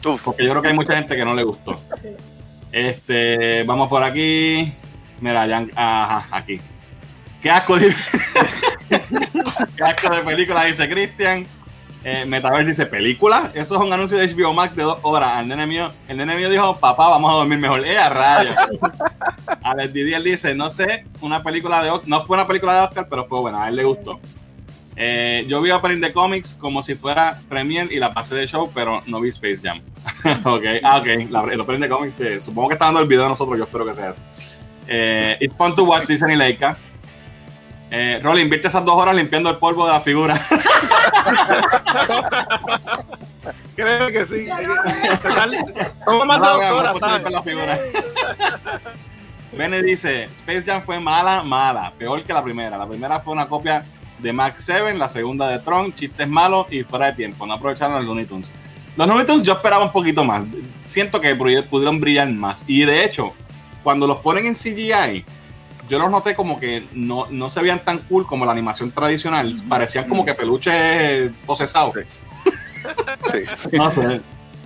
Uf, 0.05 0.23
porque 0.23 0.45
yo 0.45 0.51
creo 0.51 0.61
que 0.61 0.69
hay 0.69 0.73
mucha 0.75 0.95
gente 0.95 1.13
que 1.17 1.25
no 1.25 1.35
le 1.35 1.43
gustó. 1.43 1.77
Sí. 2.01 2.07
Este, 2.71 3.65
vamos 3.65 3.89
por 3.89 4.01
aquí. 4.05 4.71
Mira, 5.19 5.45
ya, 5.45 5.67
ajá, 5.75 6.25
aquí. 6.31 6.61
Qué 7.41 7.51
asco 7.51 7.75
de, 7.77 7.93
qué 8.89 9.83
asco 9.83 10.15
de 10.15 10.21
película, 10.21 10.63
dice 10.63 10.87
Cristian. 10.87 11.45
Eh, 12.09 12.25
Metaverse 12.25 12.69
dice, 12.69 12.85
¿película? 12.85 13.51
Eso 13.53 13.75
es 13.75 13.81
un 13.81 13.91
anuncio 13.91 14.17
de 14.17 14.33
HBO 14.33 14.53
Max 14.53 14.73
de 14.73 14.83
dos 14.83 14.97
horas. 15.01 15.41
El 15.41 15.49
nene 15.49 15.67
mío, 15.67 15.91
el 16.07 16.15
nene 16.15 16.37
mío 16.37 16.49
dijo, 16.49 16.77
papá, 16.77 17.09
vamos 17.09 17.29
a 17.29 17.35
dormir 17.35 17.59
mejor. 17.59 17.85
¡Eh, 17.85 17.97
a 17.97 18.07
raya! 18.07 18.55
Alex 19.61 19.91
Didier 19.91 20.23
dice, 20.23 20.55
no 20.55 20.69
sé, 20.69 21.03
una 21.19 21.43
película 21.43 21.83
de 21.83 21.89
Oscar, 21.89 22.07
no 22.07 22.23
fue 22.23 22.37
una 22.37 22.47
película 22.47 22.75
de 22.75 22.87
Oscar, 22.87 23.07
pero 23.09 23.25
fue 23.27 23.41
buena, 23.41 23.65
a 23.65 23.67
él 23.67 23.75
le 23.75 23.83
gustó. 23.83 24.21
Eh, 24.95 25.43
yo 25.49 25.61
vi 25.61 25.69
Opening 25.71 25.99
de 25.99 26.13
Comics 26.13 26.53
como 26.53 26.81
si 26.81 26.95
fuera 26.95 27.41
Premier 27.49 27.91
y 27.91 27.97
la 27.97 28.13
pasé 28.13 28.35
de 28.35 28.47
show, 28.47 28.71
pero 28.73 29.03
no 29.05 29.19
vi 29.19 29.27
Space 29.27 29.59
Jam. 29.61 29.81
ok, 30.45 30.63
ah, 30.83 30.99
ok, 30.99 31.07
el 31.51 31.59
Opening 31.59 31.81
de 31.81 31.89
Comics, 31.89 32.17
eh, 32.21 32.39
supongo 32.39 32.69
que 32.69 32.75
está 32.75 32.85
dando 32.85 33.01
el 33.01 33.07
video 33.07 33.23
de 33.23 33.29
nosotros, 33.31 33.57
yo 33.57 33.65
espero 33.65 33.85
que 33.85 33.93
sea. 33.95 34.13
Eh, 34.87 35.37
It's 35.41 35.57
fun 35.57 35.75
to 35.75 35.83
watch, 35.83 36.05
dice 36.05 36.25
Nileika. 36.25 36.77
Eh, 37.89 38.19
Rolly, 38.21 38.41
invierte 38.41 38.67
esas 38.67 38.83
dos 38.83 38.95
horas 38.95 39.15
limpiando 39.15 39.49
el 39.49 39.57
polvo 39.57 39.85
de 39.85 39.93
la 39.93 40.01
figura. 40.01 40.39
Creo 43.75 44.07
que 44.07 44.25
sí. 44.25 44.49
Toma 46.05 46.25
más 46.25 46.41
de 46.41 46.47
No, 46.47 46.83
dos 46.83 47.01
horas, 47.01 47.31
la 47.31 47.43
figura. 47.43 47.79
Bene 49.57 49.81
dice, 49.81 50.25
Space 50.25 50.63
Jam 50.63 50.81
fue 50.83 50.99
mala, 50.99 51.41
mala, 51.43 51.93
peor 51.97 52.23
que 52.23 52.33
la 52.33 52.43
primera. 52.43 52.77
La 52.77 52.87
primera 52.87 53.19
fue 53.21 53.33
una 53.33 53.47
copia 53.47 53.85
de 54.19 54.33
Max 54.33 54.63
7, 54.65 54.93
la 54.95 55.07
segunda 55.07 55.47
de 55.47 55.59
Tron, 55.59 55.93
chistes 55.93 56.27
malos 56.27 56.67
y 56.69 56.83
fuera 56.83 57.07
de 57.07 57.13
tiempo. 57.13 57.45
No 57.45 57.53
aprovecharon 57.53 57.95
los 57.95 58.05
Looney 58.05 58.25
Tunes. 58.25 58.51
Los 58.97 59.07
Looney 59.07 59.25
Tunes 59.25 59.43
yo 59.43 59.53
esperaba 59.53 59.85
un 59.85 59.91
poquito 59.91 60.23
más. 60.23 60.43
Siento 60.85 61.21
que 61.21 61.35
pudieron 61.35 61.99
brillar 61.99 62.29
más. 62.29 62.65
Y 62.67 62.83
de 62.83 63.05
hecho, 63.05 63.33
cuando 63.83 64.07
los 64.07 64.17
ponen 64.17 64.47
en 64.47 64.55
CGI, 64.55 65.23
yo 65.87 65.99
los 65.99 66.09
noté 66.11 66.35
como 66.35 66.59
que 66.59 66.87
no, 66.93 67.27
no 67.29 67.49
se 67.49 67.61
veían 67.61 67.83
tan 67.83 67.99
cool 67.99 68.25
como 68.27 68.45
la 68.45 68.51
animación 68.51 68.91
tradicional. 68.91 69.53
Parecían 69.69 70.07
como 70.07 70.25
que 70.25 70.33
peluches 70.33 71.31
procesados. 71.45 71.93
Sí, 73.31 73.39
sí. 73.55 73.69
No 73.73 73.91
sé. 73.91 74.21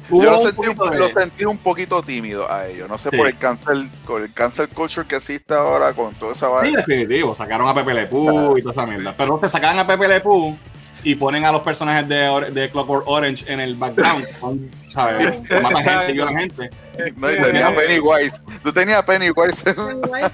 Yo 0.10 0.24
lo 0.30 0.40
sentí, 0.40 0.68
un, 0.68 0.76
poquito 0.76 0.90
de- 0.90 0.98
lo 0.98 1.08
sentí 1.08 1.46
un 1.46 1.58
poquito 1.58 2.04
tímido 2.04 2.52
a 2.52 2.68
ellos. 2.68 2.90
No 2.90 2.98
sé 2.98 3.10
Sí. 3.12 3.18
por 3.18 3.28
el 3.28 3.38
cancel, 3.38 3.90
con 4.06 4.22
el 4.22 4.34
cancel 4.34 4.68
culture 4.68 5.08
que 5.08 5.16
existe 5.16 5.54
ahora 5.54 5.94
con 5.94 6.14
toda 6.16 6.34
esa 6.34 6.48
Sí, 6.48 6.52
vaina. 6.54 6.78
definitivo. 6.80 7.34
Sacaron 7.34 7.68
a 7.70 7.74
Pepe 7.74 7.94
Le 7.94 8.08
Pew 8.08 8.58
y 8.58 8.62
toda 8.62 8.74
esa 8.74 8.86
mierda. 8.86 9.16
Pero 9.16 9.40
se 9.40 9.48
sacan 9.48 9.80
a 9.80 9.88
Pepe 9.88 10.08
Le 10.10 10.20
Pew 10.20 10.58
y 11.04 11.16
ponen 11.16 11.46
a 11.46 11.52
los 11.52 11.62
personajes 11.62 12.08
de, 12.08 12.28
Or- 12.28 12.52
de 12.52 12.70
Clockwork 12.70 13.08
Orange 13.08 13.46
en 13.52 13.60
el 13.60 13.76
background. 13.76 14.26
¿Sabes? 14.90 15.42
Matan 15.62 15.84
gente 15.84 16.10
y 16.10 16.14
violan 16.14 16.38
gente. 16.38 16.70
No, 17.16 17.32
y 17.32 17.38
tenía 17.42 17.68
a 17.68 17.74
Pennywise. 17.74 18.42
Tú 18.62 18.72
tenías 18.74 18.98
a 19.00 19.06
Pennywise. 19.06 19.64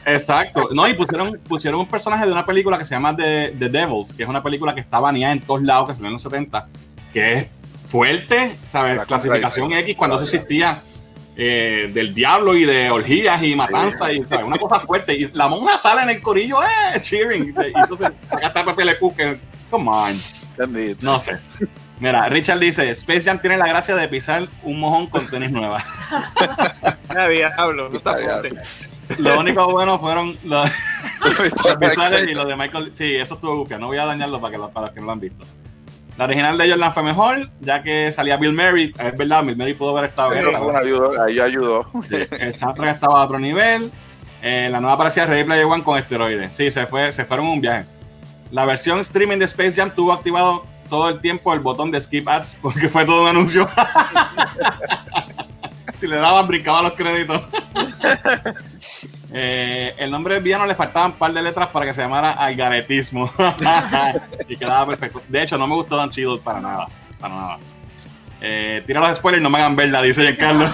Exacto. 0.05 0.69
No, 0.73 0.87
y 0.87 0.93
pusieron, 0.93 1.39
pusieron 1.47 1.79
un 1.81 1.87
personaje 1.87 2.25
de 2.25 2.31
una 2.31 2.45
película 2.45 2.77
que 2.77 2.85
se 2.85 2.95
llama 2.95 3.15
The, 3.15 3.55
The 3.57 3.69
Devils, 3.69 4.13
que 4.13 4.23
es 4.23 4.29
una 4.29 4.41
película 4.43 4.73
que 4.73 4.81
está 4.81 4.99
baneada 4.99 5.33
en 5.33 5.41
todos 5.41 5.61
lados, 5.61 5.89
que 5.89 5.93
salió 5.95 6.07
en 6.07 6.13
los 6.13 6.23
70, 6.23 6.67
que 7.13 7.33
es 7.33 7.45
fuerte, 7.87 8.57
¿sabes? 8.65 8.97
La 8.97 9.05
Clasificación. 9.05 9.71
X 9.73 9.95
cuando 9.95 10.15
eso 10.17 10.25
existía. 10.25 10.81
eh, 11.39 11.91
del 11.93 12.15
diablo 12.15 12.55
y 12.55 12.65
de 12.65 12.89
orgías 12.89 13.43
y 13.43 13.55
matanzas 13.55 14.11
y 14.11 14.23
¿sabes? 14.25 14.43
una 14.43 14.57
cosa 14.57 14.79
fuerte 14.79 15.13
y 15.13 15.27
la 15.33 15.47
monja 15.47 15.77
sale 15.77 16.01
en 16.01 16.09
el 16.09 16.19
corillo 16.19 16.57
eh 16.63 16.99
cheering 16.99 17.53
y 17.55 17.77
entonces 17.79 18.11
sacaste 18.27 18.59
a 18.59 18.65
Pepe 18.65 18.83
Le 18.85 18.95
Pew 18.95 19.15
que 19.15 19.39
come 19.69 19.89
on 19.89 20.13
no 21.03 21.19
sé. 21.19 21.37
Mira, 21.99 22.29
Richard 22.29 22.59
dice, 22.59 22.91
Space 22.91 23.21
Jam 23.21 23.39
tiene 23.39 23.57
la 23.57 23.67
gracia 23.67 23.95
de 23.95 24.07
pisar 24.07 24.47
un 24.63 24.79
mojón 24.79 25.07
con 25.07 25.25
tenis 25.27 25.51
nueva. 25.51 25.83
Ya, 27.15 27.27
diablo, 27.29 27.89
no. 27.89 27.99
Lo 29.17 29.39
único 29.39 29.67
bueno 29.71 29.97
fueron 29.97 30.37
los, 30.43 30.69
los 31.65 31.79
visuales 31.79 32.27
y 32.27 32.33
los 32.35 32.47
de 32.47 32.55
Michael. 32.55 32.93
Sí, 32.93 33.15
eso 33.15 33.35
estuvo 33.35 33.57
gufia. 33.59 33.79
No 33.79 33.87
voy 33.87 33.97
a 33.97 34.05
dañarlo 34.05 34.39
para, 34.39 34.51
que 34.51 34.57
lo- 34.57 34.69
para 34.69 34.87
los 34.87 34.93
que 34.93 34.99
no 34.99 35.07
lo 35.07 35.11
han 35.13 35.19
visto. 35.19 35.45
La 36.17 36.25
original 36.25 36.57
de 36.57 36.69
Jordan 36.69 36.93
fue 36.93 37.03
mejor, 37.03 37.49
ya 37.61 37.81
que 37.81 38.11
salía 38.11 38.37
Bill 38.37 38.53
Murray. 38.53 38.93
Es 38.99 39.17
verdad, 39.17 39.43
Bill 39.43 39.55
Murray 39.55 39.73
pudo 39.73 39.97
haber 39.97 40.09
estado 40.09 40.31
Eso 40.33 40.49
bien. 40.49 40.75
ayuda, 40.75 41.25
ahí 41.25 41.39
ayudó. 41.39 41.89
El 42.31 42.55
soundtrack 42.55 42.95
estaba 42.95 43.21
a 43.21 43.25
otro 43.25 43.39
nivel. 43.39 43.91
Eh, 44.41 44.67
la 44.71 44.79
nueva 44.79 44.97
parecía 44.97 45.25
Ready 45.25 45.43
Player 45.45 45.65
One 45.65 45.83
con 45.83 45.97
esteroides. 45.97 46.53
Sí, 46.53 46.69
se, 46.71 46.85
fue, 46.87 47.11
se 47.11 47.23
fueron 47.25 47.47
un 47.47 47.61
viaje. 47.61 47.85
La 48.51 48.65
versión 48.65 48.99
streaming 48.99 49.37
de 49.37 49.45
Space 49.45 49.73
Jam 49.73 49.93
tuvo 49.93 50.13
activado 50.13 50.65
todo 50.89 51.09
el 51.09 51.19
tiempo 51.19 51.53
el 51.53 51.59
botón 51.59 51.91
de 51.91 51.99
skip 51.99 52.27
ads 52.27 52.55
porque 52.61 52.89
fue 52.89 53.05
todo 53.05 53.23
un 53.23 53.27
anuncio. 53.27 53.67
si 55.97 56.07
le 56.07 56.17
daban, 56.17 56.47
brincaba 56.47 56.83
los 56.83 56.93
créditos. 56.93 57.43
Eh, 59.33 59.93
el 59.97 60.09
nombre 60.09 60.35
del 60.35 60.43
villano 60.43 60.65
le 60.65 60.73
faltaban 60.73 61.11
un 61.11 61.17
par 61.17 61.33
de 61.33 61.41
letras 61.41 61.67
para 61.67 61.85
que 61.85 61.93
se 61.93 62.01
llamara 62.01 62.31
Algaretismo. 62.31 63.29
y 64.47 64.55
quedaba 64.55 64.87
perfecto. 64.87 65.21
De 65.27 65.43
hecho, 65.43 65.57
no 65.57 65.67
me 65.67 65.75
gustó 65.75 65.97
Don 65.97 66.09
Cheadle 66.09 66.39
para 66.39 66.61
nada. 66.61 66.87
Para 67.19 67.35
nada. 67.35 67.59
Eh, 68.39 68.81
tira 68.87 69.01
los 69.01 69.17
spoilers 69.17 69.41
y 69.41 69.43
no 69.43 69.49
me 69.49 69.59
hagan 69.59 69.75
verla, 69.75 70.01
dice 70.01 70.23
Giancarlo. 70.23 70.67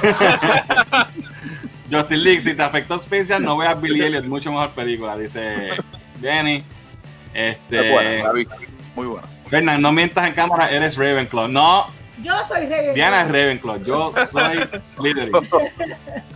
Justin 1.91 2.23
League, 2.23 2.41
si 2.41 2.53
te 2.53 2.61
afectó 2.61 2.95
Space 2.95 3.25
Jam, 3.25 3.43
no 3.43 3.57
veas 3.57 3.81
Billy 3.81 4.01
Elliot, 4.01 4.25
mucho 4.25 4.51
mejor 4.51 4.69
película, 4.69 5.17
dice 5.17 5.69
Jenny. 6.21 6.63
Este, 7.33 7.87
Es 7.87 7.91
buena, 7.91 8.23
la 8.23 8.31
vi. 8.33 8.47
Muy 8.95 9.07
buena. 9.07 9.27
Fernán, 9.47 9.81
no 9.81 9.91
mientas 9.91 10.27
en 10.27 10.33
cámara, 10.33 10.69
eres 10.69 10.97
Ravenclaw. 10.97 11.47
No, 11.47 11.87
Yo 12.21 12.33
soy 12.47 12.65
Rey. 12.67 12.93
Diana 12.93 13.21
es 13.21 13.27
Ravenclaw, 13.27 13.83
yo 13.83 14.11
soy 14.31 14.67
Slytherin. 14.89 15.31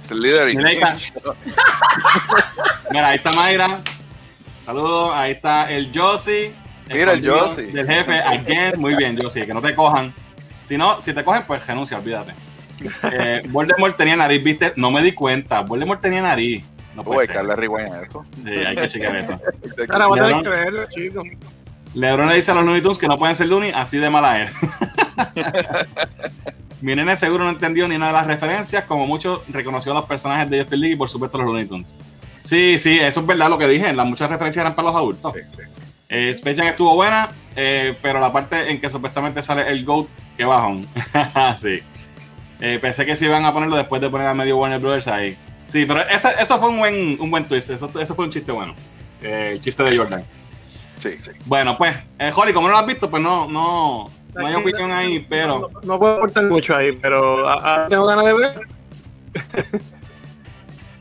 Es 0.01 0.11
el 0.11 0.21
líder. 0.21 0.55
Mira, 0.55 0.69
ahí 0.69 0.77
está. 0.77 0.95
Mira, 2.91 3.07
ahí 3.09 3.15
está 3.17 3.31
Mayra. 3.31 3.81
Saludos, 4.65 5.11
ahí 5.15 5.31
está 5.31 5.71
el 5.71 5.91
Josie. 5.93 6.53
Mira, 6.89 7.13
el 7.13 7.27
Josie. 7.29 7.67
Del 7.67 7.87
jefe, 7.87 8.19
again. 8.19 8.79
Muy 8.79 8.95
bien, 8.95 9.17
Josie, 9.21 9.45
que 9.45 9.53
no 9.53 9.61
te 9.61 9.73
cojan. 9.75 10.13
Si 10.63 10.77
no, 10.77 10.99
si 10.99 11.13
te 11.13 11.23
cogen, 11.23 11.43
pues 11.47 11.65
renuncia, 11.65 11.97
olvídate. 11.97 12.33
Eh, 13.11 13.41
Voldemort 13.47 13.95
tenía 13.97 14.15
nariz, 14.15 14.43
viste, 14.43 14.73
no 14.75 14.91
me 14.91 15.01
di 15.01 15.13
cuenta. 15.13 15.61
Voldemort 15.61 16.01
tenía 16.01 16.21
nariz. 16.21 16.63
No 16.97 17.03
puede 17.03 17.19
Uy, 17.19 17.25
ser. 17.27 17.35
Carla 17.35 17.55
Rewind 17.55 17.93
a 17.93 18.01
eso. 18.01 18.25
Sí, 18.43 18.49
hay 18.49 18.75
que 18.75 18.87
chequear 18.89 19.15
eso. 19.17 19.39
Ahora 19.89 20.07
voy 20.07 20.19
a 20.19 20.23
tener 20.23 20.35
Lebron- 20.37 20.43
que 20.43 20.49
verlo, 20.49 20.85
chicos. 20.89 21.23
Lebron 21.93 22.27
le 22.27 22.35
dice 22.35 22.49
a 22.49 22.55
los 22.55 22.63
Looney 22.65 22.81
Tunes 22.81 22.97
que 22.97 23.07
no 23.07 23.19
pueden 23.19 23.35
ser 23.35 23.47
Looney, 23.47 23.71
así 23.71 23.99
de 23.99 24.09
mala 24.09 24.41
es. 24.41 24.51
Mi 26.81 26.95
nene 26.95 27.15
seguro 27.15 27.43
no 27.43 27.51
entendió 27.51 27.87
ni 27.87 27.95
una 27.95 28.07
de 28.07 28.13
las 28.13 28.25
referencias, 28.27 28.83
como 28.85 29.05
mucho 29.05 29.43
reconoció 29.47 29.91
a 29.91 29.95
los 29.95 30.05
personajes 30.05 30.49
de 30.49 30.59
Justin 30.61 30.79
League 30.81 30.93
y 30.95 30.97
por 30.97 31.09
supuesto 31.09 31.37
los 31.37 31.45
Looney 31.47 31.65
Tunes. 31.65 31.95
Sí, 32.41 32.79
sí, 32.79 32.97
eso 32.99 33.19
es 33.21 33.25
verdad 33.27 33.49
lo 33.49 33.57
que 33.59 33.67
dije, 33.67 33.93
las 33.93 34.05
muchas 34.07 34.29
referencias 34.29 34.63
eran 34.63 34.75
para 34.75 34.87
los 34.87 34.95
adultos. 34.95 35.33
Sí, 35.35 35.41
sí. 35.55 35.61
Eh, 36.09 36.29
Space 36.31 36.55
Jam 36.55 36.67
estuvo 36.67 36.95
buena, 36.95 37.29
eh, 37.55 37.95
pero 38.01 38.19
la 38.19 38.31
parte 38.31 38.71
en 38.71 38.79
que 38.79 38.89
supuestamente 38.89 39.43
sale 39.43 39.67
el 39.69 39.85
GOAT, 39.85 40.07
que 40.35 40.45
bajón. 40.45 40.87
sí. 41.57 41.79
Eh, 42.59 42.79
pensé 42.81 43.05
que 43.05 43.15
se 43.15 43.25
iban 43.25 43.45
a 43.45 43.53
ponerlo 43.53 43.75
después 43.75 44.01
de 44.01 44.09
poner 44.09 44.27
a 44.27 44.33
medio 44.33 44.57
Warner 44.57 44.79
Brothers 44.79 45.07
ahí. 45.07 45.37
Sí, 45.67 45.85
pero 45.85 46.01
ese- 46.07 46.33
eso 46.39 46.57
fue 46.59 46.69
un 46.69 46.79
buen, 46.79 47.19
un 47.21 47.29
buen 47.29 47.45
twist, 47.47 47.69
eso, 47.69 47.89
eso 47.99 48.15
fue 48.15 48.25
un 48.25 48.31
chiste 48.31 48.51
bueno. 48.51 48.73
Eh, 49.21 49.51
el 49.53 49.61
chiste 49.61 49.83
de 49.83 49.97
Jordan. 49.97 50.23
Sí, 50.97 51.11
sí. 51.21 51.31
Bueno, 51.45 51.77
pues, 51.77 51.95
eh, 52.19 52.31
Holly, 52.35 52.53
como 52.53 52.67
no 52.67 52.73
lo 52.73 52.79
has 52.79 52.85
visto, 52.87 53.09
pues 53.09 53.21
no, 53.21 53.47
no, 53.47 54.09
no 54.33 54.47
hay 54.47 54.55
opinión 54.55 54.91
ahí, 54.91 55.19
pero 55.29 55.69
No, 55.73 55.81
no 55.83 55.99
puedo 55.99 56.15
aportar 56.17 56.43
mucho 56.45 56.75
ahí, 56.75 56.91
pero 56.93 57.47
a- 57.47 57.85
a- 57.85 57.87
tengo 57.87 58.05
ganas 58.05 58.25
de 58.25 58.33
ver. 58.33 58.53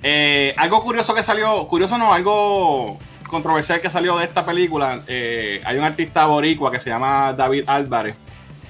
eh, 0.02 0.54
algo 0.56 0.82
curioso 0.82 1.14
que 1.14 1.22
salió, 1.22 1.66
curioso 1.68 1.96
no, 1.98 2.12
algo 2.12 2.98
controversial 3.28 3.80
que 3.80 3.90
salió 3.90 4.16
de 4.18 4.24
esta 4.24 4.44
película, 4.44 5.00
eh, 5.06 5.60
hay 5.64 5.78
un 5.78 5.84
artista 5.84 6.26
boricua 6.26 6.70
que 6.70 6.78
se 6.80 6.90
llama 6.90 7.32
David 7.32 7.64
Álvarez, 7.66 8.16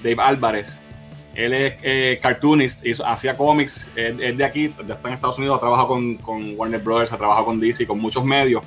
Dave 0.02 0.16
Álvarez, 0.22 0.80
él 1.36 1.52
es 1.52 1.74
eh, 1.82 2.18
cartoonist, 2.22 2.84
hizo- 2.84 3.06
hacía 3.06 3.36
cómics, 3.36 3.88
es, 3.94 4.16
de 4.36 4.44
aquí, 4.44 4.72
ya 4.86 4.94
está 4.94 5.08
en 5.08 5.14
Estados 5.14 5.38
Unidos, 5.38 5.56
ha 5.56 5.60
trabajado 5.60 5.88
con, 5.88 6.16
con 6.16 6.54
Warner 6.58 6.80
Brothers, 6.80 7.12
ha 7.12 7.18
trabajado 7.18 7.46
con 7.46 7.60
DC, 7.60 7.86
con 7.86 8.00
muchos 8.00 8.24
medios, 8.24 8.62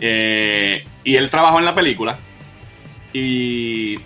eh, 0.00 0.84
y 1.04 1.16
él 1.16 1.28
trabajó 1.30 1.58
en 1.58 1.64
la 1.64 1.74
película, 1.74 2.18
y 3.12 3.98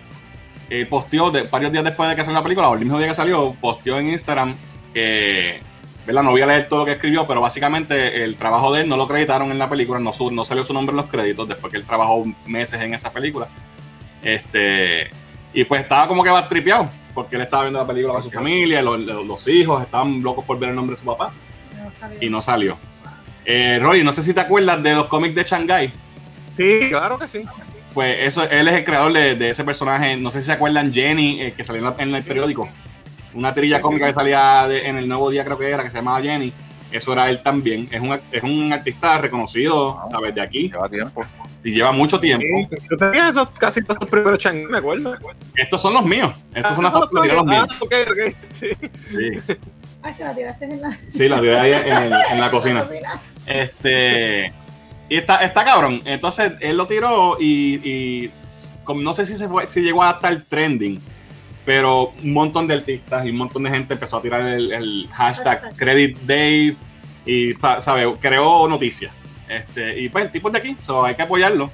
eh, 0.71 0.87
posteó 0.89 1.31
de, 1.31 1.43
varios 1.43 1.73
días 1.73 1.85
después 1.85 2.09
de 2.09 2.17
que 2.17 2.23
salió 2.23 2.39
la 2.39 2.43
película, 2.43 2.69
o 2.69 2.75
el 2.75 2.81
mismo 2.81 2.99
día 2.99 3.09
que 3.09 3.15
salió, 3.15 3.55
posteó 3.61 3.99
en 3.99 4.09
Instagram 4.11 4.55
que, 4.95 5.61
¿verdad? 6.07 6.23
No 6.23 6.31
voy 6.31 6.41
a 6.43 6.47
leer 6.47 6.69
todo 6.69 6.81
lo 6.81 6.87
que 6.87 6.93
escribió, 6.93 7.27
pero 7.27 7.41
básicamente 7.41 8.25
el 8.25 8.37
trabajo 8.37 8.73
de 8.73 8.83
él 8.83 8.89
no 8.89 8.97
lo 8.97 9.05
acreditaron 9.05 9.51
en 9.51 9.59
la 9.59 9.69
película, 9.69 9.99
no, 10.01 10.13
su- 10.13 10.31
no 10.31 10.45
salió 10.45 10.65
su 10.65 10.73
nombre 10.73 10.93
en 10.93 10.99
los 10.99 11.07
créditos 11.07 11.49
después 11.49 11.71
que 11.73 11.77
él 11.79 11.85
trabajó 11.85 12.25
meses 12.47 12.81
en 12.81 12.95
esa 12.95 13.13
película. 13.13 13.49
Este, 14.23 15.11
y 15.53 15.65
pues 15.65 15.83
estaba 15.83 16.07
como 16.07 16.23
que 16.23 16.31
va 16.31 16.49
tripeado, 16.49 16.89
porque 17.14 17.37
él 17.37 17.42
estaba 17.42 17.64
viendo 17.64 17.81
la 17.81 17.87
película 17.87 18.14
con 18.14 18.23
su 18.23 18.31
familia, 18.31 18.83
los, 18.83 18.99
los- 19.01 19.49
hijos 19.49 19.83
estaban 19.83 20.23
locos 20.23 20.44
por 20.44 20.59
ver 20.59 20.70
el 20.70 20.77
nombre 20.77 20.94
de 20.96 21.01
su 21.01 21.07
papá, 21.07 21.33
No 21.77 22.09
y 22.20 22.29
no 22.31 22.40
salió. 22.40 22.77
Eh, 23.44 23.79
Roy, 23.81 24.05
no 24.05 24.12
sé 24.12 24.23
si 24.23 24.35
te 24.35 24.40
acuerdas 24.40 24.83
de 24.83 24.94
los 24.94 25.07
cómics 25.07 25.35
de 25.35 25.44
Shanghai. 25.44 25.92
Sí, 26.57 26.81
claro 26.88 27.18
que 27.18 27.27
sí. 27.29 27.42
Pues 27.94 28.16
eso, 28.20 28.44
él 28.49 28.68
es 28.68 28.75
el 28.75 28.85
creador 28.85 29.12
de, 29.12 29.35
de 29.35 29.51
ese 29.51 29.64
personaje. 29.64 30.16
No 30.16 30.31
sé 30.31 30.40
si 30.40 30.46
se 30.46 30.53
acuerdan, 30.53 30.92
Jenny, 30.92 31.40
eh, 31.40 31.55
que 31.57 31.64
salió 31.64 31.81
en, 31.81 31.85
la- 31.96 32.03
en 32.03 32.14
el 32.14 32.23
periódico. 32.23 32.68
Una 33.35 33.53
trilla 33.55 33.77
Sí, 33.77 33.81
sí, 33.81 33.83
cómica 33.83 34.07
sí. 34.07 34.12
que 34.12 34.14
salía 34.14 34.66
de- 34.68 34.87
en 34.88 34.96
el 34.96 35.09
nuevo 35.09 35.31
día, 35.31 35.44
creo 35.44 35.59
que 35.59 35.68
era, 35.70 35.83
que 35.83 35.90
se 35.90 35.96
llamaba 35.96 36.20
Jenny. 36.23 36.53
Eso 36.92 37.12
era 37.12 37.29
él 37.31 37.42
también. 37.42 37.88
Es 37.90 38.01
un, 38.01 38.18
es 38.31 38.42
un 38.42 38.73
artista 38.73 39.18
reconocido, 39.18 39.99
Ah. 40.01 40.05
¿sabes? 40.11 40.35
De 40.35 40.40
aquí. 40.40 40.68
Lleva 40.70 40.88
tiempo. 40.88 41.25
Y 41.62 41.73
lleva 41.73 41.92
mucho 41.92 42.18
tiempo. 42.18 42.44
Sí, 42.70 42.77
Yo 42.90 42.96
tenía 42.96 43.29
esos 43.29 43.51
casi 43.51 43.83
todos 43.85 44.01
los 44.01 44.09
primeros 44.11 44.38
changues, 44.38 44.68
me 44.70 44.79
acuerdo. 44.79 45.14
Estos 45.57 45.83
son 45.83 45.92
los 45.94 46.05
míos. 46.07 46.33
Estos 46.55 46.73
Ah, 46.73 46.75
son 46.75 46.85
las 46.85 46.92
esos 46.94 47.07
fotos 47.09 47.23
que 47.23 47.29
son 47.37 47.46
tiré 47.46 47.59
los 47.61 47.68
tuyos. 47.68 47.68
míos. 47.68 47.79
Ah, 47.81 47.85
ok, 47.85 47.94
ok, 48.11 48.37
sí. 48.55 48.66
Sí, 49.11 49.57
Ay, 50.03 50.14
que 50.14 50.25
la 50.25 50.35
tiraste 50.35 50.64
en 50.64 50.81
la, 50.81 50.99
sí 51.09 51.29
la 51.29 51.40
tiré 51.40 51.59
ahí 51.59 51.73
en, 51.73 51.96
el- 52.05 52.12
en 52.33 52.40
la 52.40 52.51
cocina. 52.51 52.87
Este. 53.46 54.53
Y 55.09 55.16
está, 55.16 55.37
está 55.44 55.64
cabrón. 55.64 56.01
Entonces 56.05 56.53
él 56.61 56.77
lo 56.77 56.87
tiró 56.87 57.37
y, 57.40 57.81
y 57.85 58.31
como 58.85 59.03
no 59.03 59.12
sé 59.12 59.27
si 59.27 59.35
se 59.35 59.49
fue, 59.49 59.66
si 59.68 59.83
llegó 59.83 60.03
a 60.05 60.12
estar 60.12 60.44
trending, 60.49 61.01
pero 61.66 62.12
un 62.23 62.33
montón 62.33 62.66
de 62.66 62.75
artistas 62.75 63.27
y 63.27 63.31
un 63.31 63.37
montón 63.37 63.64
de 63.64 63.70
gente 63.70 63.94
empezó 63.94 64.16
a 64.18 64.23
tirar 64.23 64.40
el, 64.42 64.73
el 64.73 65.09
hashtag. 65.12 65.75
Credit 65.77 66.16
Dave 66.20 66.75
y 67.27 67.55
pa- 67.55 67.81
sabe, 67.81 68.14
creó 68.20 68.66
noticias. 68.68 69.12
Este, 69.51 69.99
y 70.01 70.09
pues 70.09 70.27
el 70.27 70.31
tipo 70.31 70.49
es 70.49 70.53
de 70.53 70.59
aquí, 70.61 70.77
so 70.79 71.05
hay 71.05 71.17
que 71.17 71.23
apoyarlo. 71.23 71.71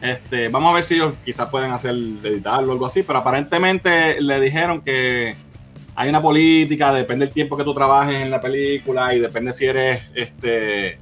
Este, 0.00 0.48
vamos 0.48 0.70
a 0.72 0.74
ver 0.76 0.84
si 0.84 0.94
ellos 0.94 1.14
quizás 1.22 1.50
pueden 1.50 1.70
hacer 1.70 1.90
editarlo 1.90 2.70
o 2.70 2.72
algo 2.72 2.86
así, 2.86 3.02
pero 3.02 3.18
aparentemente 3.18 4.18
le 4.22 4.40
dijeron 4.40 4.80
que 4.80 5.36
hay 5.94 6.08
una 6.08 6.22
política, 6.22 6.92
depende 6.94 7.26
del 7.26 7.34
tiempo 7.34 7.58
que 7.58 7.64
tú 7.64 7.74
trabajes 7.74 8.14
en 8.14 8.30
la 8.30 8.40
película 8.40 9.14
y 9.14 9.20
depende 9.20 9.52
si 9.52 9.66
eres 9.66 10.10
este 10.14 10.98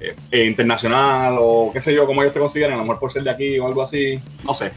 eh, 0.00 0.44
internacional 0.46 1.36
o 1.38 1.70
qué 1.74 1.82
sé 1.82 1.94
yo, 1.94 2.06
como 2.06 2.22
ellos 2.22 2.32
te 2.32 2.40
consideran, 2.40 2.74
a 2.74 2.76
lo 2.78 2.84
mejor 2.84 2.98
por 2.98 3.12
ser 3.12 3.22
de 3.22 3.30
aquí 3.30 3.58
o 3.58 3.66
algo 3.66 3.82
así, 3.82 4.18
no 4.44 4.54
sé. 4.54 4.72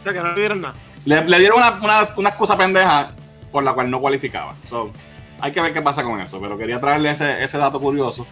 O 0.00 0.04
sea, 0.04 0.12
que 0.12 0.20
no 0.20 0.28
le 0.28 0.40
dieron 0.40 0.60
nada. 0.60 0.76
Le, 1.04 1.24
le 1.24 1.38
dieron 1.40 1.58
una, 1.58 1.80
una, 1.82 2.10
una 2.16 2.28
excusa 2.28 2.56
pendeja 2.56 3.10
por 3.50 3.64
la 3.64 3.72
cual 3.72 3.90
no 3.90 4.00
cualificaba. 4.00 4.54
So, 4.68 4.92
hay 5.40 5.50
que 5.50 5.60
ver 5.60 5.72
qué 5.72 5.82
pasa 5.82 6.04
con 6.04 6.20
eso, 6.20 6.40
pero 6.40 6.56
quería 6.56 6.80
traerle 6.80 7.10
ese, 7.10 7.42
ese 7.42 7.58
dato 7.58 7.80
curioso. 7.80 8.24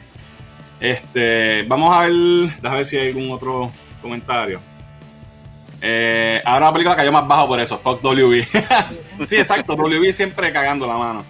Este, 0.80 1.62
vamos 1.68 1.96
a 1.96 2.00
ver, 2.00 2.12
déjame 2.12 2.76
ver 2.76 2.86
si 2.86 2.96
hay 2.96 3.08
algún 3.08 3.30
otro 3.30 3.70
comentario. 4.02 4.60
Eh, 5.80 6.40
ahora 6.44 6.66
la 6.66 6.72
película 6.72 6.96
cayó 6.96 7.12
más 7.12 7.28
bajo 7.28 7.48
por 7.48 7.60
eso, 7.60 7.78
fuck 7.78 8.02
WB. 8.02 8.42
sí, 9.26 9.36
exacto, 9.36 9.74
WB 9.76 10.12
siempre 10.12 10.52
cagando 10.52 10.86
la 10.86 10.96
mano. 10.96 11.24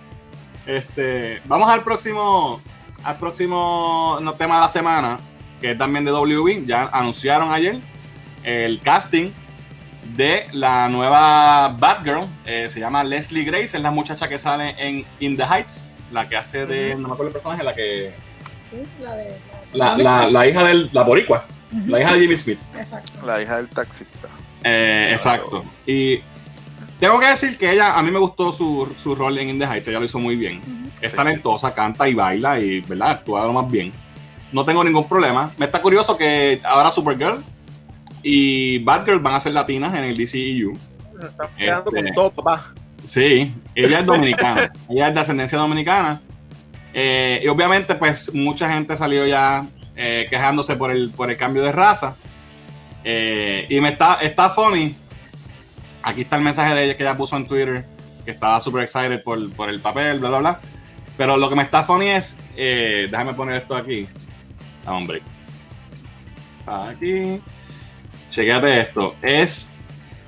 Este, 0.67 1.43
vamos 1.45 1.69
al 1.69 1.83
próximo, 1.83 2.61
al 3.03 3.17
próximo 3.19 4.19
tema 4.39 4.57
de 4.57 4.61
la 4.63 4.69
semana, 4.69 5.19
que 5.61 5.73
es 5.73 5.79
también 5.79 6.05
de 6.05 6.13
WB. 6.13 6.67
Ya 6.67 6.89
anunciaron 6.93 7.53
ayer 7.53 7.79
el 8.45 8.81
casting 8.81 9.31
de 10.17 10.47
la 10.53 10.89
nueva 10.89 11.69
Batgirl. 11.79 12.27
Eh, 12.45 12.69
se 12.69 12.81
llama 12.81 13.05
Leslie 13.05 13.45
Grace, 13.45 13.77
es 13.77 13.83
la 13.83 13.91
muchacha 13.91 14.29
que 14.29 14.39
sale 14.39 14.75
en 14.79 15.05
In 15.21 15.37
the 15.37 15.45
Heights, 15.45 15.87
la 16.13 16.29
que 16.29 16.37
hace 16.37 16.67
de, 16.67 16.95
no 16.95 17.09
me 17.09 17.15
acuerdo 17.15 17.29
el 17.29 17.33
personaje, 17.33 17.63
la 17.65 17.75
que, 17.75 18.15
la 19.03 19.15
de. 19.17 19.37
la, 19.73 19.97
la, 19.99 20.31
la 20.31 20.47
hija 20.47 20.65
del, 20.65 20.89
la 20.93 21.03
boricua, 21.03 21.47
la 21.87 22.01
hija 22.01 22.15
de 22.15 22.21
Jimmy 22.21 22.37
Smith. 22.37 22.61
Exacto. 22.79 23.13
La 23.27 23.43
hija 23.43 23.57
del 23.57 23.69
taxista. 23.69 24.29
Eh, 24.63 25.09
exacto. 25.13 25.65
Y 25.87 26.21
tengo 27.01 27.19
que 27.21 27.27
decir 27.29 27.59
que 27.59 27.73
ella, 27.73 27.99
a 27.99 28.03
mí 28.03 28.11
me 28.11 28.19
gustó 28.19 28.53
su, 28.53 28.93
su 28.99 29.15
rol 29.15 29.37
en 29.39 29.51
In 29.51 29.59
the 29.59 29.65
Heights, 29.67 29.89
ella 29.89 29.99
lo 29.99 30.05
hizo 30.07 30.19
muy 30.19 30.37
bien. 30.37 30.61
Es 31.01 31.11
Sí. 31.11 31.17
talentosa, 31.17 31.75
canta 31.75 32.09
y 32.09 32.15
baila 32.15 32.59
y, 32.61 32.81
¿verdad? 32.81 33.11
Actúa 33.11 33.45
lo 33.45 33.53
más 33.53 33.71
bien. 33.71 33.93
No 34.53 34.65
tengo 34.65 34.83
ningún 34.85 35.07
problema. 35.09 35.51
Me 35.59 35.67
está 35.67 35.83
curioso 35.83 36.17
que 36.17 36.61
ahora 36.65 36.91
Supergirl 36.91 37.43
y 38.23 38.79
Batgirl 38.79 39.19
van 39.19 39.35
a 39.35 39.41
ser 39.41 39.53
latinas 39.53 39.93
en 39.95 40.05
el 40.05 40.17
DCEU. 40.17 40.73
Se 41.21 41.27
Está 41.27 41.49
quedando 41.57 41.91
Este- 41.91 42.03
con 42.05 42.15
todo, 42.15 42.31
papá. 42.31 42.73
Sí, 43.05 43.53
ella 43.75 44.01
es 44.01 44.07
dominicana. 44.07 44.73
ella 44.89 45.09
es 45.09 45.15
de 45.15 45.21
ascendencia 45.21 45.59
dominicana. 45.59 46.23
Eh, 46.95 47.41
y 47.43 47.49
obviamente, 47.49 47.95
pues, 47.97 48.33
mucha 48.35 48.73
gente 48.73 48.97
salió 48.97 49.27
ya 49.27 49.67
eh, 49.97 50.27
quejándose 50.31 50.77
por 50.77 50.91
el, 50.91 51.11
por 51.11 51.31
el 51.31 51.37
cambio 51.37 51.63
de 51.63 51.73
raza. 51.73 52.17
Eh, 53.03 53.67
y 53.69 53.81
me 53.81 53.91
está, 53.91 54.15
está 54.23 54.51
funny. 54.51 54.95
Aquí 56.03 56.23
está 56.23 56.37
el 56.37 56.43
mensaje 56.43 56.75
de 56.75 56.85
ella 56.85 56.97
que 56.97 57.03
ella 57.03 57.17
puso 57.17 57.37
en 57.37 57.47
Twitter, 57.47 57.85
que 58.25 58.31
estaba 58.31 58.61
super 58.61 58.83
excited 58.83 59.23
por, 59.23 59.53
por 59.55 59.69
el 59.69 59.81
papel, 59.81 60.21
bla, 60.21 60.29
bla, 60.29 60.39
bla. 60.39 60.61
Pero 61.17 61.37
lo 61.37 61.49
que 61.49 61.57
me 61.57 61.63
está 61.65 61.83
funny 61.83 62.09
es, 62.09 62.39
déjame 62.57 63.35
poner 63.35 63.57
esto 63.57 63.77
aquí. 63.77 64.07
Ah, 64.87 64.95
hombre. 64.95 65.23
Aquí. 66.67 67.41
Chequéate 68.33 68.81
esto. 68.81 69.15
Es 69.23 69.75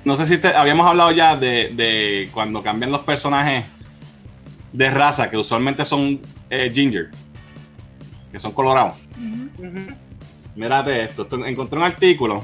no 0.07 0.15
sé 0.15 0.25
si 0.25 0.37
te, 0.37 0.47
habíamos 0.47 0.87
hablado 0.87 1.11
ya 1.11 1.35
de, 1.35 1.71
de 1.73 2.29
cuando 2.33 2.63
cambian 2.63 2.93
los 2.93 3.01
personajes 3.01 3.65
de 4.71 4.89
raza, 4.89 5.29
que 5.29 5.35
usualmente 5.35 5.83
son 5.83 6.21
eh, 6.49 6.71
ginger, 6.73 7.09
que 8.31 8.39
son 8.39 8.51
colorados. 8.51 8.95
Ujú. 9.17 9.67
Ujú. 9.67 9.93
Mírate 10.55 11.03
esto, 11.03 11.23
esto- 11.23 11.45
encontré 11.45 11.77
un 11.79 11.85
artículo 11.85 12.43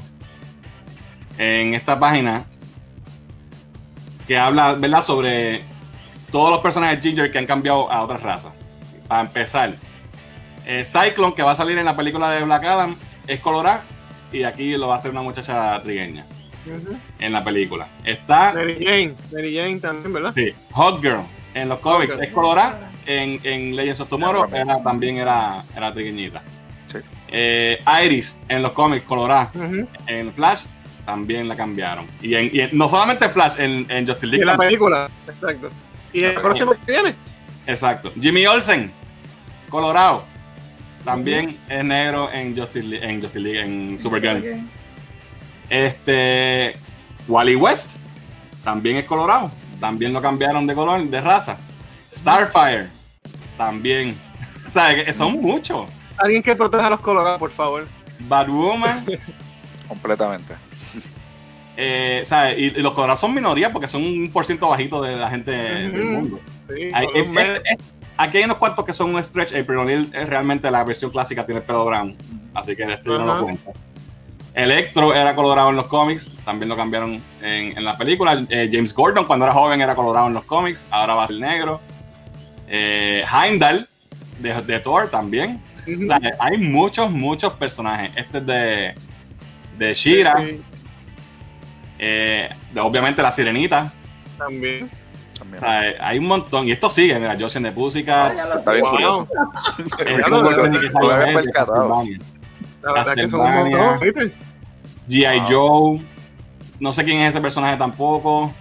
en 1.38 1.74
esta 1.74 1.98
página 1.98 2.44
que 4.26 4.38
habla, 4.38 4.74
¿verdad?, 4.74 5.02
sobre 5.02 5.62
todos 6.30 6.50
los 6.50 6.60
personajes 6.60 7.00
ginger 7.02 7.30
que 7.30 7.38
han 7.38 7.46
cambiado 7.46 7.90
a 7.90 8.02
otras 8.02 8.22
razas. 8.22 8.52
Para 9.08 9.22
empezar, 9.22 9.74
eh, 10.64 10.82
Cyclone, 10.84 11.34
que 11.34 11.42
va 11.42 11.52
a 11.52 11.56
salir 11.56 11.76
en 11.78 11.84
la 11.84 11.94
película 11.96 12.30
de 12.30 12.42
Black 12.44 12.64
Adam, 12.64 12.96
es 13.26 13.40
colorado 13.40 13.82
y 14.32 14.42
aquí 14.44 14.76
lo 14.76 14.88
va 14.88 14.94
a 14.94 14.98
hacer 14.98 15.10
una 15.10 15.22
muchacha 15.22 15.80
trigueña 15.82 16.24
en 17.18 17.32
la 17.32 17.44
película. 17.44 17.88
Está 18.04 18.52
Mary 18.54 18.76
Jane. 18.82 19.14
Mary 19.32 19.54
Jane 19.56 19.78
también, 19.80 20.12
¿verdad? 20.12 20.32
Sí, 20.34 20.52
Hot 20.72 21.02
Girl 21.02 21.20
en 21.52 21.68
los 21.68 21.78
cómics 21.80 22.16
es 22.20 22.32
colorada. 22.32 22.90
En, 23.06 23.40
en 23.44 23.76
Legends 23.76 24.00
of 24.00 24.08
Tomorrow 24.08 24.48
era, 24.54 24.82
también 24.82 25.16
era, 25.18 25.62
era 25.76 25.92
trigueñita. 25.92 26.42
Sí. 26.86 26.98
Eh, 27.28 27.78
Iris 28.04 28.42
en 28.48 28.62
los 28.62 28.72
cómics 28.72 29.04
colorada. 29.06 29.50
En 30.06 30.32
Flash 30.32 30.64
también 31.04 31.48
la 31.48 31.56
cambiaron. 31.56 32.06
Y, 32.22 32.34
en, 32.34 32.50
y 32.52 32.60
en- 32.60 32.70
no 32.72 32.88
solamente 32.88 33.28
Flash, 33.28 33.58
en, 33.58 33.86
en 33.90 34.06
Justice 34.06 34.26
Y 34.26 34.30
League. 34.30 34.42
en 34.42 34.46
la 34.48 34.56
película. 34.56 35.10
Exacto. 35.28 35.70
Y 36.12 36.24
el 36.24 36.34
próximo 36.40 36.72
que 36.72 36.92
viene. 36.92 37.14
Exacto. 37.66 38.12
Jimmy 38.20 38.46
Olsen, 38.46 38.90
colorado. 39.68 40.24
También 41.04 41.58
es 41.68 41.84
negro 41.84 42.30
en 42.32 42.56
Justice 42.56 42.86
League, 42.86 43.06
en, 43.06 43.20
Justice 43.20 43.40
League, 43.40 43.60
en 43.60 43.98
Supergirl. 43.98 44.66
Este. 45.68 46.76
Wally 47.28 47.56
West 47.56 47.96
también 48.62 48.96
es 48.98 49.04
colorado. 49.04 49.50
También 49.80 50.12
lo 50.12 50.22
cambiaron 50.22 50.66
de 50.66 50.74
color, 50.74 51.02
de 51.04 51.20
raza. 51.20 51.58
Starfire 52.12 52.88
también. 53.56 54.16
O 54.66 54.70
sea, 54.70 54.94
que 55.04 55.12
son 55.14 55.40
muchos. 55.40 55.86
Alguien 56.16 56.42
que 56.42 56.54
proteja 56.56 56.86
a 56.86 56.90
los 56.90 57.00
colorados, 57.00 57.38
por 57.38 57.50
favor. 57.50 57.86
Batwoman. 58.20 59.04
Completamente. 59.88 60.54
eh, 61.76 62.22
¿sabes? 62.24 62.58
Y, 62.58 62.64
y 62.66 62.82
los 62.82 62.92
colorados 62.94 63.20
son 63.20 63.34
minoría 63.34 63.72
porque 63.72 63.88
son 63.88 64.02
un 64.04 64.30
por 64.32 64.46
ciento 64.46 64.68
bajito 64.68 65.02
de 65.02 65.16
la 65.16 65.28
gente 65.30 65.50
del 65.50 66.04
mundo. 66.04 66.40
Sí, 66.74 66.88
Hay- 66.92 67.04
son 67.06 67.14
los 67.14 67.22
es- 67.26 67.28
me- 67.30 67.52
es- 67.56 67.62
es- 67.64 67.78
aquí 68.16 68.38
hay 68.38 68.44
unos 68.44 68.58
cuantos 68.58 68.84
que 68.84 68.92
son 68.92 69.14
un 69.14 69.22
stretch. 69.22 69.52
April 69.54 69.78
O'Neil 69.78 70.10
es 70.14 70.28
realmente 70.28 70.70
la 70.70 70.84
versión 70.84 71.10
clásica, 71.10 71.44
tiene 71.44 71.60
el 71.60 71.66
pelo 71.66 71.84
brown. 71.84 72.16
Así 72.54 72.76
que 72.76 72.84
este 72.84 73.08
no 73.10 73.24
lo 73.24 73.42
cuento. 73.44 73.72
Electro 74.54 75.12
era 75.12 75.34
colorado 75.34 75.70
en 75.70 75.76
los 75.76 75.88
cómics, 75.88 76.30
también 76.44 76.68
lo 76.68 76.76
cambiaron 76.76 77.20
en, 77.42 77.76
en 77.76 77.84
la 77.84 77.98
película. 77.98 78.44
Eh, 78.48 78.68
James 78.72 78.94
Gordon, 78.94 79.24
cuando 79.26 79.44
era 79.46 79.52
joven, 79.52 79.80
era 79.80 79.96
colorado 79.96 80.28
en 80.28 80.34
los 80.34 80.44
cómics, 80.44 80.86
ahora 80.92 81.14
va 81.16 81.24
a 81.24 81.26
ser 81.26 81.38
negro. 81.40 81.80
Eh, 82.68 83.24
Heimdall, 83.30 83.88
de, 84.38 84.62
de 84.62 84.80
Thor, 84.80 85.10
también. 85.10 85.60
O 85.86 86.04
sea, 86.06 86.18
hay 86.40 86.56
muchos, 86.58 87.10
muchos 87.10 87.52
personajes. 87.54 88.10
Este 88.16 88.38
es 88.38 88.46
de, 88.46 88.94
de 89.78 89.94
Shira, 89.94 90.38
Sí, 90.40 90.62
eh, 91.98 92.48
de- 92.72 92.80
obviamente 92.80 93.22
la 93.22 93.30
Sirenita. 93.32 93.92
también. 94.38 94.90
O 95.34 95.38
También. 95.38 95.60
sea, 95.60 95.80
hay 96.08 96.18
un 96.18 96.26
montón. 96.26 96.66
Y 96.68 96.72
esto 96.72 96.88
sigue, 96.88 97.18
mira, 97.18 97.36
Josh 97.38 97.56
Está 98.56 98.72
bien 98.72 98.84
curioso. 98.86 99.28
había 99.98 101.24
en 101.26 101.34
percatado. 101.34 101.74
Castlevania. 101.74 102.18
La 102.82 102.92
verdad 102.92 103.14
que 103.14 103.28
son 103.28 103.40
un 103.40 103.52
montón, 103.70 104.00
¿viste? 104.00 104.34
G.I. 105.08 105.38
Wow. 105.40 105.48
Joe. 105.50 106.00
No 106.80 106.92
sé 106.92 107.04
quién 107.04 107.20
es 107.20 107.30
ese 107.30 107.40
personaje 107.40 107.76
tampoco. 107.76 108.52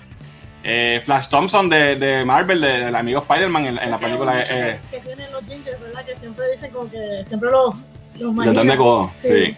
Eh, 0.66 1.02
Flash 1.04 1.28
Thompson 1.28 1.70
de, 1.70 1.98
de 1.98 2.24
Marvel, 2.24 2.62
de- 2.62 2.86
del 2.86 2.96
amigo 2.96 3.20
Spider-Man 3.22 3.66
en, 3.66 3.78
en 3.80 3.92
la 3.92 3.98
película. 3.98 4.42
Eh, 4.42 4.80
que, 4.90 5.00
tienen 5.02 5.32
los 5.32 5.44
gingers, 5.46 5.80
¿verdad? 5.82 6.06
Que 6.06 6.16
siempre 6.18 6.46
dicen 6.54 6.72
como 6.72 6.90
que 6.90 7.24
siempre 7.26 7.52
los, 7.52 7.76
los 8.18 8.66
de 8.66 8.78
codo, 8.78 9.12
sí. 9.22 9.28
Sí. 9.48 9.58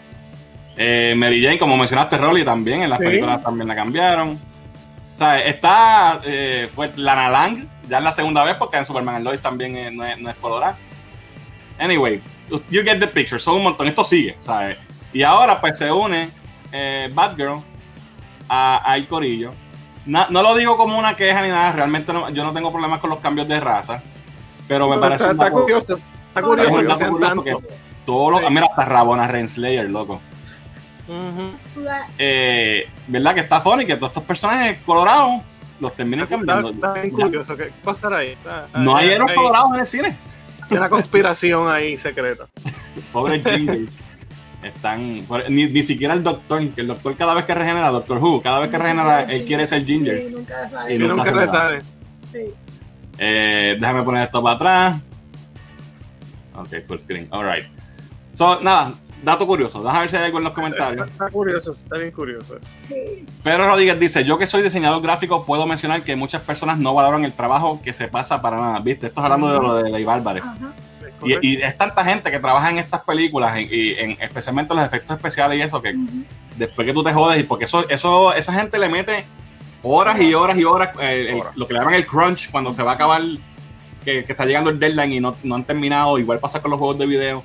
Eh, 0.78 1.14
Mary 1.16 1.42
Jane, 1.44 1.60
como 1.60 1.78
mencionaste, 1.78 2.18
Rolly 2.18 2.44
también, 2.44 2.82
en 2.84 2.90
las 2.90 3.00
Sí. 3.00 3.06
películas 3.06 3.42
también 3.44 3.68
la 3.68 3.76
cambiaron. 3.76 4.40
O 5.14 5.18
sea, 5.18 5.40
está, 5.40 6.20
eh, 6.26 6.70
fue 6.74 6.92
Lana 6.96 7.30
Lang, 7.30 7.68
ya 7.88 8.00
es 8.00 8.04
la 8.04 8.12
segunda 8.12 8.44
vez, 8.44 8.56
porque 8.56 8.78
en 8.78 8.86
Superman 8.86 9.16
and 9.16 9.26
Lois 9.26 9.42
también 9.42 9.96
no, 9.96 10.04
es, 10.04 10.20
no 10.20 10.30
es 10.30 10.36
colorada. 10.38 10.76
Anyway, 11.80 12.22
you 12.70 12.84
get 12.84 13.00
the 13.00 13.08
picture, 13.08 13.40
son 13.40 13.56
un 13.58 13.64
montón, 13.64 13.88
esto 13.88 14.04
sigue, 14.04 14.36
¿sabes? 14.40 14.78
Y 15.14 15.22
ahora 15.24 15.62
pues 15.62 15.78
se 15.78 15.90
une 15.92 16.30
Batgirl 17.14 17.60
a, 18.50 18.82
a 18.92 18.98
El 18.98 19.08
Corillo. 19.08 19.54
Na- 20.06 20.28
no 20.30 20.44
lo 20.44 20.56
digo 20.56 20.78
como 20.78 20.98
una 21.00 21.16
queja 21.16 21.42
ni 21.42 21.50
nada, 21.50 21.72
realmente 21.72 22.14
no- 22.14 22.30
yo 22.30 22.44
no 22.44 22.54
tengo 22.54 22.72
problemas 22.72 23.00
con 23.00 23.10
los 23.10 23.20
cambios 23.20 23.48
de 23.48 23.60
raza, 23.60 24.02
pero 24.68 24.88
me 24.90 24.98
parece 24.98 25.24
está, 25.24 25.32
está 25.32 25.52
curioso. 25.52 25.96
Está 26.28 26.40
Es 26.42 26.46
curioso 26.46 26.80
es 26.82 26.98
sean 26.98 27.10
curioso 27.12 27.44
que 27.44 27.58
todos 28.06 28.32
los- 28.34 28.42
Sí. 28.42 28.48
mira, 28.54 28.68
hasta 28.70 28.86
Rabona 28.86 29.28
Renslayer, 29.28 29.90
loco. 29.90 30.22
Eh, 32.18 32.88
¿verdad? 33.08 33.34
Que 33.36 33.42
está 33.42 33.62
funny 33.62 33.86
que 33.86 33.96
todos 33.96 34.10
estos 34.10 34.24
personajes 34.24 34.80
colorados 34.86 35.42
los 35.80 35.96
terminan 35.96 36.24
Está, 36.26 36.36
cambiando. 36.38 36.70
está 36.70 36.94
bien 36.94 37.10
curioso. 37.12 37.56
¿Qué 37.58 37.72
pasará 37.84 38.18
ahí? 38.18 38.30
Está- 38.30 38.68
No 38.76 38.96
hay 38.96 39.10
héroes 39.10 39.34
colorados 39.36 39.74
en 39.74 39.80
el 39.80 39.88
cine. 39.88 40.18
hay 40.70 40.78
una 40.78 40.90
conspiración 40.90 41.70
ahí 41.72 41.98
secreta. 41.98 42.46
Pobres 43.14 43.44
gingers. 43.46 44.00
Están. 44.66 45.24
Ni, 45.50 45.68
ni 45.68 45.84
siquiera 45.84 46.16
el 46.16 46.24
doctor, 46.24 46.68
que 46.70 46.82
el 46.82 46.88
doctor 46.88 47.16
cada 47.16 47.36
vez 47.36 47.46
que 47.46 47.54
regenera, 47.54 47.90
Doctor 47.92 48.18
Who, 48.18 48.42
cada 48.42 48.60
vez 48.60 48.72
que 48.72 48.78
regenera, 48.80 49.22
él 49.22 49.46
quiere 49.46 49.68
ser 49.68 49.86
ginger. 49.86 50.26
Sí, 50.28 50.36
nunca 50.36 50.70
sale. 50.70 50.96
Y 50.96 50.98
nunca 50.98 51.32
nunca. 51.32 51.80
Sí. 52.32 52.40
Eh, 53.20 53.78
déjame 53.80 54.02
poner 54.02 54.26
esto 54.26 54.42
para 54.42 54.56
atrás. 54.56 55.02
Ok, 56.56 56.70
full 56.88 56.98
screen. 56.98 57.28
Alright. 57.30 57.66
So, 58.34 58.60
nada, 58.62 58.94
dato 59.24 59.46
curioso. 59.46 59.84
Déjame 59.84 60.00
ver 60.00 60.10
si 60.10 60.16
hay 60.16 60.24
algo 60.26 60.40
en 60.40 60.44
los 60.46 60.54
comentarios. 60.54 61.12
Está 61.12 61.30
curioso, 61.30 61.72
está 61.72 61.98
bien 62.00 62.12
curioso 62.12 62.58
eso. 62.58 62.72
Pedro 63.44 63.68
Rodríguez 63.68 64.00
dice: 64.00 64.26
Yo 64.26 64.40
que 64.40 64.48
soy 64.48 64.64
diseñador 64.64 65.04
gráfico, 65.04 65.46
puedo 65.46 65.68
mencionar 65.68 66.02
que 66.02 66.16
muchas 66.16 66.42
personas 66.42 66.80
no 66.80 66.96
valoran 66.96 67.24
el 67.24 67.34
trabajo 67.34 67.82
que 67.84 67.94
se 67.94 68.08
pasa 68.08 68.42
para 68.42 68.58
nada. 68.58 68.80
¿Viste? 68.80 69.08
Esto 69.08 69.20
es 69.20 69.26
hablando 69.26 69.54
de 69.54 69.60
lo 69.60 69.76
de 69.76 69.92
Ley 69.92 70.06
Álvarez. 70.10 70.44
Ajá. 70.44 70.74
Y, 71.24 71.48
y 71.56 71.62
es 71.62 71.78
tanta 71.78 72.04
gente 72.04 72.30
que 72.32 72.40
trabaja 72.40 72.70
en 72.70 72.78
estas 72.80 73.02
películas, 73.02 73.56
en- 73.58 73.70
y 73.72 73.92
en, 73.94 74.12
especialmente 74.22 74.74
los 74.76 74.86
efectos 74.86 75.16
especiales 75.16 75.58
y 75.58 75.62
eso, 75.62 75.82
que 75.82 75.96
después 76.58 76.86
que 76.86 76.94
tú 76.94 77.04
te 77.04 77.14
jodes, 77.14 77.40
y 77.40 77.44
porque 77.44 77.66
eso, 77.66 77.88
eso, 77.90 78.34
esa 78.34 78.54
gente 78.54 78.78
le 78.78 78.90
mete 78.90 79.26
horas 79.84 80.20
y 80.20 80.34
horas 80.34 80.58
y 80.58 80.64
horas, 80.66 80.90
eh, 81.00 81.28
el- 81.32 81.44
lo 81.56 81.68
que 81.68 81.74
le 81.74 81.80
llaman 81.80 81.94
el 81.96 82.06
crunch, 82.06 82.52
cuando 82.52 82.72
se 82.74 82.84
va 82.84 82.92
a 82.92 82.96
acabar, 82.96 83.22
que, 84.04 84.24
que 84.26 84.32
está 84.34 84.46
llegando 84.46 84.70
el 84.70 84.80
deadline 84.80 85.14
y 85.14 85.20
no, 85.20 85.36
no 85.44 85.56
han 85.56 85.64
terminado, 85.64 86.20
igual 86.20 86.40
pasa 86.40 86.62
con 86.62 86.70
los 86.72 86.80
juegos 86.80 86.98
de 87.00 87.06
video. 87.08 87.44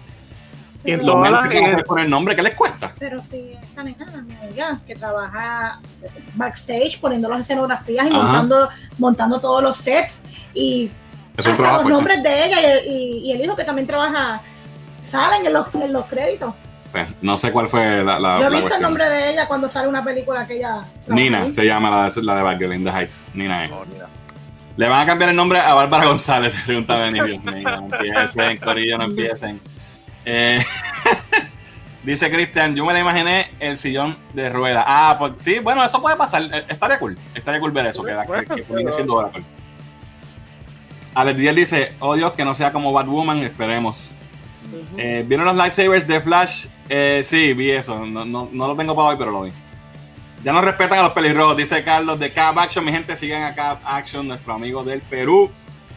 Y 0.85 0.93
en 0.93 1.05
todas 1.05 1.31
las- 1.31 1.49
que 1.49 1.83
con 1.87 1.99
el 1.99 2.09
nombre, 2.09 2.35
¿qué 2.35 2.43
les 2.43 2.55
cuesta? 2.55 2.95
Pero 2.99 3.23
si 3.23 3.53
esta 3.63 3.83
nena, 3.83 4.07
mi 4.27 4.35
amiga, 4.35 4.81
que 4.87 4.95
trabaja 4.95 5.79
backstage 6.35 6.99
poniendo 7.01 7.29
las 7.29 7.41
escenografías 7.43 8.07
y 8.07 8.11
Ajá. 8.11 8.23
montando, 8.23 8.69
montando 8.99 9.41
todos 9.41 9.63
los 9.63 9.77
sets 9.77 10.23
y 10.55 10.91
Es 11.41 11.47
un 11.47 11.53
hasta 11.53 11.63
trabajo 11.65 11.83
los 11.89 11.93
nombres 11.99 12.23
de 12.23 12.45
ella 12.47 12.57
y, 12.85 12.89
y- 12.91 13.19
y 13.29 13.33
el 13.33 13.41
hijo 13.45 13.57
que 13.57 13.65
también 13.65 13.87
trabaja 13.87 14.41
salen 15.03 15.45
en 15.47 15.53
los, 15.53 15.67
en 15.75 15.93
los 15.93 16.07
créditos. 16.07 16.55
Pues, 16.93 17.07
no 17.21 17.39
sé 17.39 17.53
cuál 17.53 17.69
fue 17.69 18.03
la, 18.05 18.19
la, 18.19 18.41
Yo 18.41 18.47
he 18.49 18.51
la 18.51 18.59
visto 18.61 18.75
el 18.75 18.83
nombre 18.83 19.09
de 19.09 19.31
ella 19.31 19.47
cuando 19.47 19.69
sale 19.69 19.87
una 19.89 20.03
película 20.03 20.45
que 20.47 20.57
ella 20.57 20.85
Nina, 21.09 21.43
ahí. 21.43 21.53
se 21.53 21.65
llama 21.65 21.89
la, 21.91 22.11
de- 22.11 22.23
la 22.23 22.55
de 22.55 22.75
in 22.77 22.85
the 22.85 22.91
Heights. 22.91 23.25
Nina 23.35 23.65
es. 23.65 23.71
No, 23.71 23.85
mira. 23.93 24.07
Le 24.77 24.89
van 24.89 25.01
a 25.01 25.07
cambiar 25.07 25.31
el 25.31 25.37
nombre 25.37 25.59
a 25.61 25.75
Bárbara 25.75 26.07
González, 26.07 26.53
te 26.57 26.65
pregunta 26.67 26.97
Benny. 26.97 27.21
No 27.39 27.89
empiecen, 27.93 28.57
Corillo, 28.59 28.99
no 28.99 29.05
empiecen. 29.05 29.61
Eh, 30.25 30.63
dice 32.03 32.31
Cristian, 32.31 32.75
yo 32.75 32.85
me 32.85 32.93
la 32.93 33.01
imaginé 33.01 33.51
el 33.61 33.77
sillón 33.79 34.17
de 34.33 34.49
rueda. 34.49 34.85
Ah, 34.87 35.17
pues 35.19 35.33
sí, 35.37 35.59
bueno, 35.59 35.85
eso 35.85 36.01
puede 36.01 36.17
pasar. 36.17 36.43
Eh, 36.53 36.65
Estaría 36.69 36.99
cool. 36.99 37.19
Estaría 37.35 37.61
cool 37.61 37.73
ver 37.73 37.87
eso, 37.87 38.03
que, 38.03 38.13
que, 38.13 38.55
que 38.57 38.63
termine 38.63 38.91
siendo 38.93 39.15
Oracle. 39.15 39.43
Alex 41.15 41.39
Díaz 41.39 41.57
dice, 41.57 41.93
oh 42.01 42.15
Dios, 42.15 42.33
que 42.33 42.45
no 42.45 42.55
sea 42.55 42.73
como 42.73 42.93
Batwoman, 42.93 43.39
esperemos. 43.39 44.13
Eh, 44.97 45.25
¿Vieron 45.27 45.47
los 45.47 45.57
lightsabers 45.57 46.07
de 46.07 46.21
Flash? 46.21 46.67
Eh, 46.89 47.23
sí, 47.25 47.53
vi 47.55 47.71
eso. 47.71 48.07
No, 48.07 48.25
no, 48.25 48.49
no 48.53 48.67
lo 48.69 48.77
tengo 48.77 48.95
para 48.95 49.09
hoy, 49.09 49.17
pero 49.19 49.31
lo 49.31 49.43
vi. 49.43 49.53
Ya 50.45 50.53
no 50.53 50.63
respetan 50.63 51.01
a 51.01 51.03
los 51.03 51.13
pelirrojos, 51.13 51.57
dice 51.57 51.83
Carlos 51.83 52.19
de 52.19 52.33
Cab 52.33 52.59
Action. 52.59 52.85
Mi 52.85 52.93
gente, 52.93 53.17
sigan 53.17 53.43
a 53.43 53.55
Cab 53.55 53.79
Action, 53.85 54.27
nuestro 54.27 54.55
amigo 54.55 54.83
del 54.83 55.01
Perú, 55.03 55.51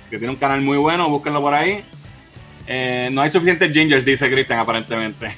que 0.10 0.18
tiene 0.18 0.34
un 0.34 0.40
canal 0.40 0.62
muy 0.62 0.78
bueno, 0.78 1.10
búsquenlo 1.10 1.40
por 1.42 1.54
ahí. 1.54 1.84
Eh, 2.68 3.10
no 3.12 3.22
hay 3.22 3.30
suficientes 3.30 3.72
gingers, 3.72 4.04
dice 4.04 4.30
Christian, 4.30 4.60
aparentemente. 4.60 5.36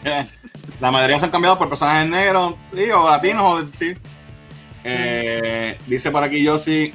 La 0.80 0.90
mayoría 0.90 1.18
se 1.18 1.26
han 1.26 1.30
cambiado 1.30 1.58
por 1.58 1.68
personajes 1.68 2.08
negros, 2.08 2.54
sí, 2.74 2.90
o 2.90 3.08
latinos, 3.08 3.44
o 3.44 3.66
sí. 3.72 3.94
Eh, 4.84 5.78
dice 5.86 6.10
por 6.10 6.24
aquí 6.24 6.42
Yossi, 6.42 6.92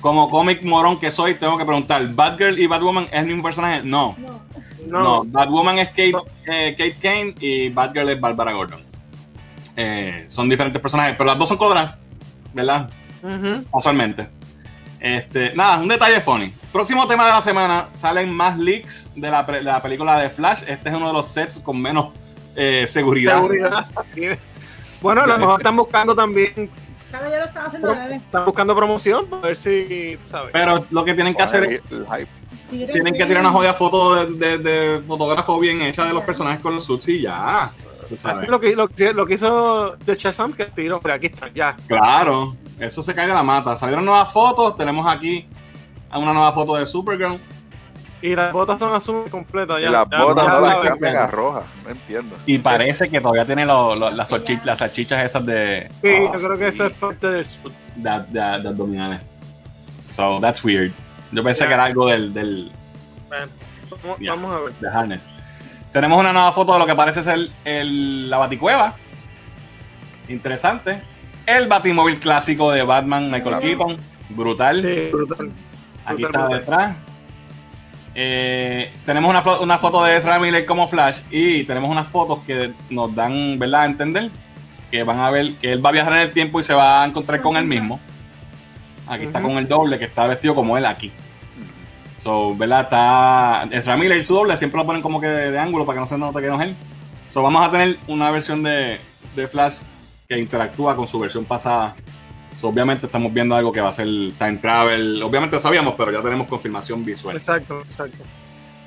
como 0.00 0.28
cómic 0.30 0.62
morón 0.64 0.98
que 0.98 1.10
soy, 1.10 1.34
tengo 1.34 1.58
que 1.58 1.64
preguntar, 1.64 2.06
¿Batgirl 2.08 2.58
y 2.58 2.66
Batwoman 2.66 3.04
es 3.12 3.20
el 3.20 3.26
mismo 3.26 3.42
personaje? 3.42 3.82
No. 3.84 4.16
No. 4.18 4.40
No, 4.90 4.98
No, 5.02 5.24
Batwoman 5.26 5.78
es 5.78 5.88
Kate, 5.90 6.12
No. 6.12 6.24
eh, 6.46 6.74
Kate 6.76 6.96
Kane 7.00 7.34
y 7.40 7.68
Batgirl 7.68 8.08
es 8.08 8.20
Barbara 8.20 8.52
Gordon. 8.52 8.82
Eh, 9.76 10.24
son 10.28 10.48
diferentes 10.48 10.80
personajes, 10.80 11.14
pero 11.16 11.26
las 11.28 11.38
dos 11.38 11.48
son 11.48 11.58
coloradas, 11.58 11.96
¿verdad? 12.52 12.90
Ujú. 13.22 13.64
Casualmente. 13.72 14.28
Este, 14.98 15.54
nada, 15.54 15.78
un 15.78 15.88
detalle 15.88 16.20
funny. 16.20 16.52
Próximo 16.72 17.06
tema 17.06 17.24
de 17.26 17.32
la 17.32 17.40
semana, 17.42 17.88
salen 17.92 18.32
más 18.32 18.58
leaks 18.58 19.10
de 19.14 19.30
la, 19.30 19.46
pre- 19.46 19.58
de 19.58 19.64
la 19.64 19.80
película 19.82 20.18
de 20.18 20.28
Flash. 20.30 20.62
Este 20.66 20.88
es 20.90 20.94
uno 20.94 21.06
de 21.08 21.12
los 21.12 21.28
sets 21.28 21.58
con 21.58 21.80
menos 21.80 22.08
eh, 22.56 22.86
seguridad. 22.86 23.36
seguridad. 23.36 23.86
Bueno, 25.00 25.22
a 25.22 25.26
lo 25.26 25.38
mejor 25.38 25.60
están 25.60 25.76
buscando 25.76 26.14
también, 26.14 26.68
¿Sabes? 27.10 27.30
Yo 27.32 27.38
lo 27.38 27.44
estaba 27.44 27.66
haciendo 27.66 27.92
están 27.92 28.44
buscando 28.44 28.76
promoción 28.76 29.26
para 29.26 29.42
ver 29.42 29.56
si, 29.56 30.18
¿sabes? 30.24 30.50
Pero 30.52 30.84
lo 30.90 31.04
que 31.04 31.14
tienen 31.14 31.34
que 31.34 31.42
hacer 31.42 31.64
es 31.64 31.80
El 31.90 32.06
hype. 32.06 32.86
tienen 32.92 33.14
que 33.14 33.26
tirar 33.26 33.40
una 33.42 33.50
jodida 33.50 33.74
foto 33.74 34.26
de, 34.26 34.26
de- 34.26 34.58
de 34.58 35.02
fotógrafo 35.02 35.58
bien 35.58 35.82
hecha 35.82 36.04
de 36.04 36.12
los 36.12 36.22
personajes 36.22 36.60
con 36.60 36.74
los 36.74 36.84
suits 36.84 37.08
y 37.08 37.22
ya. 37.22 37.72
Así 38.24 38.46
lo 38.46 38.58
que, 38.60 38.74
lo, 38.74 38.88
que- 38.88 39.12
lo 39.12 39.26
que 39.26 39.34
hizo 39.34 39.96
de 40.04 40.14
Shazam, 40.16 40.52
que 40.52 40.64
tiró, 40.66 41.00
pero 41.00 41.14
aquí 41.14 41.26
está, 41.26 41.48
ya. 41.52 41.76
Claro, 41.86 42.56
eso 42.78 43.02
se 43.02 43.14
cae 43.14 43.26
de 43.28 43.34
la 43.34 43.42
mata. 43.42 43.76
Salieron 43.76 44.04
nuevas 44.04 44.32
fotos, 44.32 44.76
tenemos 44.76 45.06
aquí 45.06 45.46
una 46.12 46.32
nueva 46.32 46.52
foto 46.52 46.74
de 46.76 46.86
Supergirl. 46.86 47.38
Y 48.22 48.34
las 48.36 48.52
botas 48.52 48.78
son 48.78 48.94
azul 48.94 49.24
completas. 49.30 49.78
Y 49.80 49.84
Ya, 49.84 49.90
las 49.90 50.08
ya- 50.10 50.22
botas 50.22 50.44
ya 50.44 50.52
no 50.52 50.60
las 50.60 50.88
cambian 50.88 51.16
a 51.16 51.26
rojas. 51.26 51.64
No 51.84 51.90
entiendo. 51.90 52.36
Y 52.46 52.58
parece 52.58 53.08
que 53.08 53.20
todavía 53.20 53.46
tiene 53.46 53.64
lo- 53.64 53.96
lo- 53.96 54.10
las, 54.10 54.28
salchichas, 54.28 54.66
las 54.66 54.78
salchichas 54.78 55.24
esas 55.24 55.46
de, 55.46 55.90
Sí, 56.02 56.08
Ah, 56.28 56.30
yo 56.38 56.46
creo 56.46 56.58
que 56.58 56.68
eso 56.68 56.86
es 56.86 56.92
parte 56.94 57.28
del 57.30 57.46
sur. 57.46 57.72
de, 57.96 58.10
de- 58.28 58.40
de 58.62 58.68
abdominales. 58.68 59.20
So, 60.10 60.38
that's 60.40 60.62
weird. 60.64 60.92
Yo 61.32 61.42
pensé 61.44 61.66
que 61.66 61.72
era 61.74 61.84
algo 61.84 62.06
del, 62.08 62.34
del 62.34 62.70
Bueno, 63.28 63.46
vamos, 64.28 64.52
a 64.54 64.60
ver. 64.64 64.72
de 64.74 64.88
harness. 64.88 65.28
Tenemos 65.92 66.18
una 66.20 66.32
nueva 66.32 66.52
foto 66.52 66.72
de 66.74 66.78
lo 66.80 66.86
que 66.86 66.94
parece 66.94 67.22
ser 67.22 67.48
el, 67.64 68.28
la 68.28 68.38
baticueva. 68.38 68.94
Interesante. 70.28 71.02
El 71.46 71.68
batimóvil 71.68 72.18
clásico 72.20 72.70
de 72.70 72.82
Batman, 72.82 73.24
Michael 73.26 73.42
Claro. 73.44 73.60
Keaton. 73.60 73.96
Brutal. 74.30 74.80
Sí, 74.82 75.08
brutal. 75.10 75.50
Aquí 76.06 76.22
Brutal, 76.22 76.26
está 76.26 76.40
brutal. 76.42 76.60
detrás. 76.60 76.96
Eh, 78.22 78.92
tenemos 79.06 79.30
una, 79.30 79.40
una 79.60 79.78
foto 79.78 80.04
de 80.04 80.18
Ezra 80.18 80.38
Miller 80.38 80.66
como 80.66 80.86
Flash 80.86 81.20
y 81.30 81.64
tenemos 81.64 81.90
unas 81.90 82.06
fotos 82.06 82.40
que 82.40 82.70
nos 82.90 83.14
dan, 83.14 83.58
¿verdad?, 83.58 83.80
a 83.80 83.84
entender 83.86 84.30
que 84.90 85.02
van 85.04 85.20
a 85.20 85.30
ver 85.30 85.54
que 85.54 85.72
él 85.72 85.82
va 85.82 85.88
a 85.88 85.92
viajar 85.92 86.12
en 86.12 86.18
el 86.18 86.32
tiempo 86.32 86.60
y 86.60 86.62
se 86.62 86.74
va 86.74 87.02
a 87.02 87.06
encontrar 87.06 87.40
con 87.40 87.56
él 87.56 87.64
mismo. 87.64 87.98
Aquí 89.06 89.24
está 89.24 89.40
con 89.40 89.52
el 89.52 89.66
doble 89.66 89.98
que 89.98 90.04
está 90.04 90.26
vestido 90.26 90.54
como 90.54 90.76
él 90.76 90.84
aquí. 90.84 91.10
So, 92.18 92.54
¿verdad? 92.54 92.82
Está 92.82 93.66
Ezra 93.70 93.96
Miller 93.96 94.18
y 94.18 94.22
su 94.22 94.34
doble 94.34 94.54
siempre 94.58 94.76
lo 94.76 94.84
ponen 94.84 95.00
como 95.00 95.18
que 95.18 95.26
de, 95.26 95.50
de 95.52 95.58
ángulo 95.58 95.86
para 95.86 95.96
que 95.96 96.00
no 96.00 96.06
se 96.06 96.18
note 96.18 96.42
que 96.42 96.48
no 96.48 96.60
es 96.60 96.68
él. 96.68 96.76
So, 97.28 97.42
vamos 97.42 97.66
a 97.66 97.70
tener 97.70 97.96
una 98.06 98.30
versión 98.30 98.62
de, 98.62 99.00
de 99.34 99.48
Flash 99.48 99.78
que 100.28 100.38
interactúa 100.38 100.94
con 100.94 101.06
su 101.06 101.18
versión 101.18 101.46
pasada. 101.46 101.96
So, 102.60 102.68
obviamente 102.68 103.06
estamos 103.06 103.32
viendo 103.32 103.54
algo 103.54 103.72
que 103.72 103.80
va 103.80 103.88
a 103.88 103.92
ser 103.92 104.06
time 104.38 104.58
travel. 104.60 105.22
Obviamente 105.22 105.58
sabíamos, 105.58 105.94
pero 105.96 106.12
ya 106.12 106.20
tenemos 106.22 106.46
confirmación 106.46 107.04
visual. 107.04 107.34
Exacto, 107.36 107.80
exacto. 107.80 108.18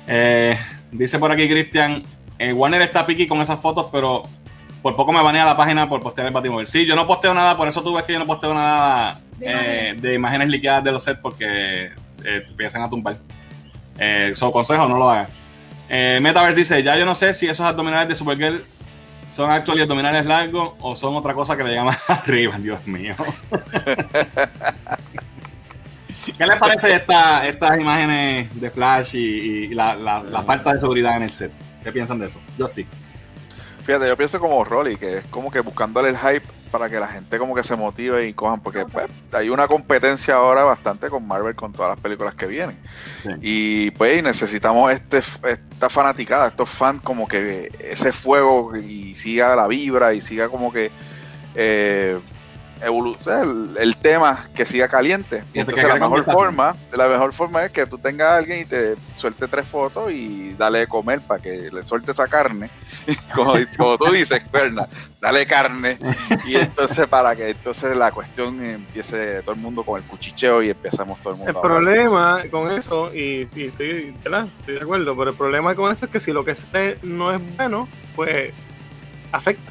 Eh, 0.06 0.56
dice 0.92 1.18
por 1.18 1.32
aquí 1.32 1.48
Cristian, 1.48 2.02
eh, 2.38 2.52
Warner 2.52 2.82
está 2.82 3.04
piqui 3.04 3.26
con 3.26 3.40
esas 3.40 3.58
fotos, 3.60 3.86
pero 3.90 4.22
por 4.82 4.94
poco 4.94 5.12
me 5.12 5.22
banea 5.22 5.44
la 5.44 5.56
página 5.56 5.88
por 5.88 6.00
postear 6.00 6.28
el 6.28 6.32
Batimóvil. 6.32 6.66
Sí, 6.66 6.86
yo 6.86 6.94
no 6.94 7.06
posteo 7.06 7.34
nada, 7.34 7.56
por 7.56 7.66
eso 7.66 7.82
tú 7.82 7.94
ves 7.94 8.04
que 8.04 8.12
yo 8.12 8.18
no 8.18 8.26
posteo 8.26 8.54
nada 8.54 9.18
De 9.38 9.46
eh, 9.46 9.50
imágenes. 9.50 10.02
de 10.02 10.14
imágenes 10.14 10.48
liqueadas 10.50 10.84
de 10.84 10.92
los 10.92 11.02
sets 11.02 11.20
porque 11.20 11.46
eh, 12.24 12.44
empiezan 12.48 12.82
a 12.82 12.90
tumbar. 12.90 13.16
Eh, 13.98 14.32
so, 14.34 14.52
consejo, 14.52 14.86
no 14.86 14.98
lo 14.98 15.10
hagas. 15.10 15.30
Eh, 15.88 16.18
Metaverse 16.22 16.58
dice, 16.60 16.82
ya 16.82 16.96
yo 16.96 17.04
no 17.04 17.14
sé 17.14 17.34
si 17.34 17.48
esos 17.48 17.66
abdominales 17.66 18.08
de 18.08 18.14
Supergirl 18.14 18.64
son 19.34 19.50
actuales 19.50 19.82
abdominales 19.82 20.26
largos 20.26 20.74
o 20.80 20.94
son 20.94 21.16
otra 21.16 21.34
cosa 21.34 21.56
que 21.56 21.64
le 21.64 21.74
llaman 21.74 21.96
arriba, 22.08 22.56
Dios 22.58 22.86
mío. 22.86 23.14
¿Qué 26.38 26.46
les 26.46 26.56
parece 26.56 26.94
esta, 26.94 27.46
estas 27.46 27.78
imágenes 27.78 28.48
de 28.60 28.70
Flash 28.70 29.14
y, 29.16 29.18
y 29.18 29.68
la, 29.74 29.94
la- 29.94 30.22
la 30.22 30.42
falta 30.42 30.72
de 30.72 30.80
seguridad 30.80 31.16
en 31.16 31.24
el 31.24 31.30
set? 31.30 31.52
¿Qué 31.82 31.92
piensan 31.92 32.18
de 32.18 32.26
eso? 32.28 32.38
Yo 32.58 32.66
estoy. 32.66 32.86
Fíjate, 33.84 34.08
yo 34.08 34.16
pienso 34.16 34.40
como 34.40 34.64
Rolly, 34.64 34.96
que 34.96 35.18
es 35.18 35.24
como 35.26 35.50
que 35.50 35.60
buscándole 35.60 36.08
el 36.08 36.16
hype 36.16 36.46
para 36.74 36.90
que 36.90 36.98
la 36.98 37.06
gente 37.06 37.38
como 37.38 37.54
que 37.54 37.62
se 37.62 37.76
motive 37.76 38.26
y 38.26 38.34
cojan, 38.34 38.58
porque 38.58 38.84
pues, 38.84 39.06
hay 39.30 39.48
una 39.48 39.68
competencia 39.68 40.34
ahora 40.34 40.64
bastante 40.64 41.08
con 41.08 41.24
Marvel 41.24 41.54
con 41.54 41.72
todas 41.72 41.90
las 41.90 42.00
películas 42.00 42.34
que 42.34 42.46
vienen. 42.46 42.76
Sí. 43.22 43.30
Y 43.42 43.90
pues 43.92 44.20
necesitamos 44.24 44.90
este 44.90 45.18
esta 45.18 45.88
fanaticada, 45.88 46.48
estos 46.48 46.68
fans 46.68 47.00
como 47.02 47.28
que 47.28 47.70
ese 47.78 48.10
fuego 48.10 48.74
y 48.74 49.14
siga 49.14 49.54
la 49.54 49.68
vibra 49.68 50.14
y 50.14 50.20
siga 50.20 50.48
como 50.48 50.72
que 50.72 50.90
eh, 51.54 52.18
el, 52.82 53.76
el 53.78 53.96
tema 53.96 54.48
que 54.54 54.66
siga 54.66 54.88
caliente. 54.88 55.44
Y 55.52 55.60
entonces 55.60 55.86
la 55.86 55.94
mejor 55.94 56.24
forma, 56.24 56.76
la 56.92 57.08
mejor 57.08 57.32
forma 57.32 57.64
es 57.64 57.72
que 57.72 57.86
tú 57.86 57.98
tengas 57.98 58.28
a 58.28 58.36
alguien 58.36 58.60
y 58.60 58.64
te 58.64 58.94
suelte 59.14 59.48
tres 59.48 59.66
fotos 59.66 60.10
y 60.10 60.54
dale 60.54 60.80
de 60.80 60.86
comer 60.86 61.20
para 61.20 61.40
que 61.40 61.70
le 61.72 61.82
suelte 61.82 62.12
esa 62.12 62.26
carne. 62.28 62.70
como, 63.34 63.54
como 63.76 63.98
tú 63.98 64.12
dices, 64.12 64.42
Berna, 64.52 64.88
dale 65.20 65.46
carne. 65.46 65.98
Y 66.46 66.56
entonces 66.56 67.06
para 67.06 67.34
que 67.34 67.50
entonces 67.50 67.96
la 67.96 68.12
cuestión 68.12 68.64
empiece 68.64 69.42
todo 69.42 69.54
el 69.54 69.60
mundo 69.60 69.82
con 69.82 70.00
el 70.00 70.06
cuchicheo 70.06 70.62
y 70.62 70.70
empezamos 70.70 71.20
todo 71.22 71.34
el 71.34 71.38
mundo 71.38 71.50
El 71.52 71.56
a 71.56 71.62
problema 71.62 72.42
con 72.50 72.70
eso, 72.70 73.14
y, 73.14 73.48
y 73.54 73.66
estoy, 73.66 74.14
¿verdad? 74.22 74.48
estoy 74.60 74.74
de 74.74 74.80
acuerdo, 74.82 75.16
pero 75.16 75.30
el 75.30 75.36
problema 75.36 75.74
con 75.74 75.92
eso 75.92 76.06
es 76.06 76.12
que 76.12 76.20
si 76.20 76.32
lo 76.32 76.44
que 76.44 76.54
se 76.54 76.98
no 77.02 77.32
es 77.32 77.40
bueno, 77.56 77.88
pues 78.14 78.52
afecta. 79.32 79.70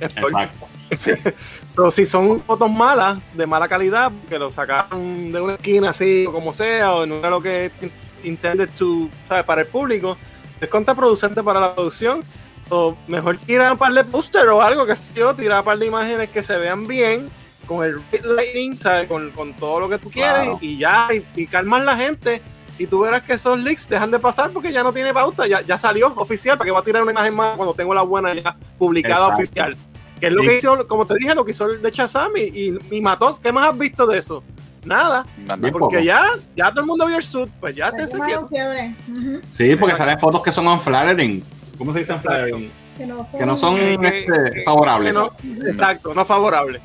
Es. 0.00 0.16
Exacto. 0.16 0.68
Sí. 0.92 1.12
Pero 1.76 1.90
si 1.90 2.06
son 2.06 2.40
fotos 2.40 2.70
malas, 2.70 3.18
de 3.34 3.46
mala 3.46 3.68
calidad, 3.68 4.10
que 4.28 4.38
lo 4.38 4.50
sacaron 4.50 5.30
de 5.32 5.40
una 5.40 5.54
esquina 5.54 5.90
así 5.90 6.26
o 6.26 6.32
como 6.32 6.52
sea, 6.52 6.92
o 6.94 7.06
no 7.06 7.16
era 7.16 7.30
lo 7.30 7.40
que 7.40 7.70
intended 8.24 8.68
to, 8.76 9.08
¿sabes? 9.28 9.44
para 9.44 9.60
el 9.62 9.66
público, 9.68 10.16
es 10.60 10.68
contraproducente 10.68 11.42
para 11.42 11.60
la 11.60 11.74
producción. 11.74 12.20
O 12.70 12.94
mejor 13.06 13.38
tirar 13.38 13.72
un 13.72 13.78
par 13.78 13.92
de 13.92 14.04
póster 14.04 14.46
o 14.48 14.60
algo 14.60 14.84
que 14.84 14.94
sé 14.94 15.14
yo, 15.14 15.34
tirar 15.34 15.60
un 15.60 15.64
par 15.64 15.78
de 15.78 15.86
imágenes 15.86 16.28
que 16.28 16.42
se 16.42 16.54
vean 16.58 16.86
bien, 16.86 17.30
con 17.66 17.82
el 17.84 18.00
lighting, 18.36 18.78
¿sabes? 18.78 19.08
Con, 19.08 19.30
con 19.30 19.54
todo 19.54 19.80
lo 19.80 19.88
que 19.88 19.98
tú 19.98 20.10
quieres, 20.10 20.42
Claro. 20.42 20.58
y 20.60 20.76
ya, 20.78 21.08
y, 21.12 21.24
y 21.40 21.46
calman 21.46 21.86
la 21.86 21.96
gente. 21.96 22.42
Y 22.78 22.86
tú 22.86 23.00
verás 23.00 23.22
que 23.22 23.32
esos 23.32 23.58
leaks 23.58 23.88
dejan 23.88 24.10
de 24.10 24.18
pasar 24.18 24.50
porque 24.50 24.70
ya 24.70 24.82
no 24.82 24.92
tiene 24.92 25.12
pauta, 25.14 25.46
ya, 25.46 25.62
ya 25.62 25.78
salió 25.78 26.12
oficial. 26.16 26.58
¿Para 26.58 26.66
que 26.66 26.72
va 26.72 26.80
a 26.80 26.84
tirar 26.84 27.02
una 27.02 27.10
imagen 27.12 27.34
más 27.34 27.56
cuando 27.56 27.72
tengo 27.74 27.94
la 27.94 28.02
buena 28.02 28.34
ya 28.34 28.54
publicada 28.78 29.28
Exacto. 29.28 29.42
oficial? 29.42 29.76
Que 30.20 30.26
es 30.26 30.32
lo 30.32 30.42
Y- 30.42 30.48
que 30.48 30.56
hizo, 30.58 30.86
como 30.88 31.06
te 31.06 31.14
dije, 31.14 31.34
lo 31.34 31.44
que 31.44 31.52
hizo 31.52 31.66
el 31.66 31.80
de 31.82 31.90
Shazam 31.90 32.32
y, 32.36 32.40
y, 32.42 32.78
y 32.90 33.00
mató. 33.00 33.38
¿Qué 33.42 33.52
más 33.52 33.68
has 33.68 33.78
visto 33.78 34.06
de 34.06 34.18
eso? 34.18 34.42
Nada. 34.84 35.26
Porque 35.48 35.70
poco. 35.72 35.98
ya, 36.00 36.22
ya 36.56 36.70
todo 36.70 36.80
el 36.80 36.86
mundo 36.86 37.06
vio 37.06 37.16
el 37.16 37.22
suit, 37.22 37.50
pues 37.60 37.74
ya 37.74 37.90
te 37.92 38.08
se. 38.08 38.16
Sí, 39.50 39.74
porque 39.76 39.96
salen 39.96 40.18
fotos 40.18 40.42
que 40.42 40.52
son 40.52 40.66
unflattering. 40.66 41.42
¿Cómo 41.76 41.92
se 41.92 42.00
dice 42.00 42.12
unflattering? 42.14 42.70
Que 42.96 43.06
no 43.06 43.24
son, 43.24 43.38
Que 43.40 43.46
no 43.46 43.56
son 43.56 43.76
que- 43.76 43.94
este, 43.94 44.26
que- 44.54 44.62
favorables. 44.62 45.14
no- 45.14 45.30
exacto, 45.66 46.14
no 46.14 46.24
favorable. 46.24 46.80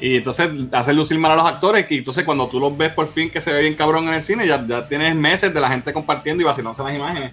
Y 0.00 0.16
entonces 0.16 0.50
hacer 0.72 0.94
lucir 0.94 1.18
mal 1.18 1.32
a 1.32 1.36
los 1.36 1.46
actores. 1.46 1.86
Y 1.90 1.98
entonces 1.98 2.24
cuando 2.24 2.48
tú 2.48 2.58
los 2.58 2.76
ves 2.76 2.92
por 2.92 3.06
fin 3.08 3.30
que 3.30 3.40
se 3.40 3.52
ve 3.52 3.60
bien 3.62 3.74
cabrón 3.74 4.08
en 4.08 4.14
el 4.14 4.22
cine, 4.22 4.46
ya, 4.46 4.64
ya 4.66 4.86
tienes 4.88 5.14
meses 5.14 5.52
de 5.54 5.60
la 5.60 5.68
gente 5.68 5.92
compartiendo 5.92 6.42
y 6.42 6.46
vacilándose 6.46 6.82
las 6.82 6.94
imágenes. 6.94 7.32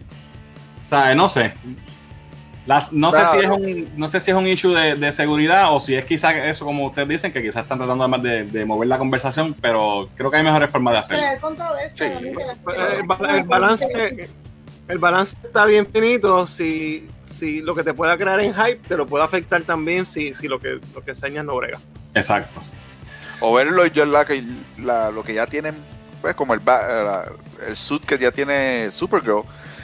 O 0.86 0.90
sea, 0.90 1.16
no 1.16 1.28
sé. 1.30 1.54
Las, 2.68 2.94
no, 2.94 3.12
sé 3.12 3.18
si 3.32 3.38
es 3.40 3.48
un, 3.48 3.90
no 3.98 4.08
sé 4.08 4.20
si 4.20 4.30
es 4.30 4.38
un 4.38 4.48
issue 4.48 4.74
de, 4.76 4.96
de 4.96 5.12
seguridad 5.12 5.74
o 5.74 5.82
si 5.82 5.96
es 5.96 6.06
quizás 6.06 6.36
eso, 6.36 6.64
como 6.64 6.86
ustedes 6.86 7.08
dicen, 7.08 7.34
que 7.34 7.42
quizás 7.42 7.64
están 7.64 7.80
tratando 7.80 8.04
además 8.04 8.22
de, 8.22 8.44
de 8.44 8.66
mover 8.66 8.88
la 8.88 9.00
conversación, 9.00 9.56
pero 9.60 10.10
creo 10.16 10.30
que 10.30 10.38
hay 10.38 10.44
mejores 10.44 10.70
formas 10.70 10.94
de 10.94 11.00
hacerlo. 11.00 11.24
Sí. 11.94 12.04
El, 12.06 13.04
ba- 13.08 13.18
el 13.38 13.44
balance, 13.46 14.30
el 14.88 14.98
balance 15.00 15.36
está 15.44 15.66
bien 15.66 15.88
finito. 15.88 16.46
Si, 16.46 17.10
si 17.24 17.62
lo 17.62 17.74
que 17.74 17.84
te 17.84 17.96
pueda 17.96 18.16
crear 18.16 18.40
en 18.42 18.54
hype 18.54 18.88
te 18.88 18.96
lo 18.96 19.08
puede 19.08 19.24
afectar 19.24 19.64
también 19.64 20.06
si, 20.06 20.36
si 20.36 20.48
lo 20.48 20.60
que 20.60 20.80
lo 20.94 21.04
que 21.04 21.12
enseñas 21.12 21.44
no 21.46 21.56
brega. 21.56 21.80
Exacto. 22.14 22.62
O 23.40 23.56
verlo 23.56 23.88
yo 23.88 24.06
la, 24.06 24.24
que- 24.26 24.44
la- 24.78 25.10
lo 25.10 25.24
que 25.24 25.34
ya 25.34 25.48
tienen, 25.48 25.74
pues 26.22 26.36
como 26.36 26.54
el, 26.54 26.60
ba- 26.60 26.88
la- 27.04 27.32
el 27.70 27.76
suit 27.76 28.06
que 28.06 28.20
ya 28.20 28.32
tiene 28.32 28.92
Supergirl, 28.92 29.44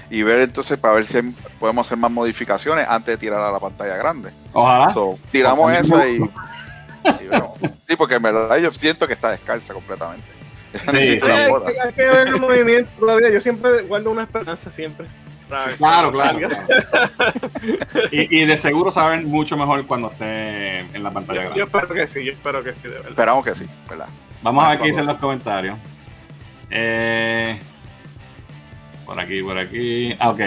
y 0.10 0.24
ver 0.24 0.42
entonces 0.42 0.78
para 0.80 0.96
ver 0.96 1.06
si 1.06 1.22
podemos 1.60 1.86
hacer 1.88 1.98
más 1.98 2.12
modificaciones 2.12 2.88
antes 2.88 3.14
de 3.14 3.18
tirar 3.18 3.40
a 3.42 3.52
la 3.52 3.60
pantalla 3.60 3.98
grande. 3.98 4.32
Ojalá. 4.54 4.90
So, 4.94 5.18
tiramos 5.32 5.60
Ojalá. 5.66 5.80
esa 5.80 6.08
y, 6.08 6.16
y 6.16 7.28
vemos. 7.28 7.52
Sí, 7.88 7.96
porque 7.96 8.16
en 8.16 8.22
verdad 8.24 8.58
yo 8.58 8.72
siento 8.72 9.06
que 9.08 9.14
está 9.14 9.32
descalza 9.32 9.74
completamente. 9.74 10.26
Sí, 10.92 11.20
sí. 11.22 11.28
la 11.28 11.36
Hay, 11.46 11.52
hay 11.86 11.94
que 11.94 12.06
ver 12.06 12.28
el 12.28 12.40
movimiento 12.40 12.90
todavía. 13.00 13.30
Yo 13.30 13.42
siempre 13.42 13.82
guardo 13.84 14.12
una 14.12 14.24
esperanza 14.24 14.72
siempre. 14.72 15.08
Claro, 15.78 16.12
claro. 16.12 16.40
y, 18.12 18.42
y 18.42 18.46
de 18.46 18.58
seguro 18.58 18.92
saben 18.92 19.26
mucho 19.30 19.56
mejor 19.56 19.86
cuando 19.88 20.12
esté 20.12 20.80
en 20.80 21.02
la 21.04 21.12
pantalla 21.12 21.40
Yo, 21.40 21.42
grande. 21.54 21.60
yo 21.60 21.66
espero 21.66 21.88
que 21.94 22.08
sí, 22.08 22.26
yo 22.26 22.32
espero 22.34 22.64
que 22.64 22.74
sí, 22.74 22.80
de 22.84 22.90
verdad. 22.90 23.10
Esperamos 23.12 23.46
que 23.46 23.56
sí, 23.56 23.66
¿verdad? 23.90 24.08
Vamos 24.42 24.66
a 24.66 24.70
ver 24.72 24.80
qué 24.80 24.88
dicen 24.88 25.06
los 25.06 25.18
comentarios. 25.20 25.78
Eh, 26.70 27.60
por 29.08 29.20
aquí, 29.20 29.42
por 29.42 29.58
aquí. 29.58 30.16
Ah, 30.20 30.30
ok. 30.30 30.40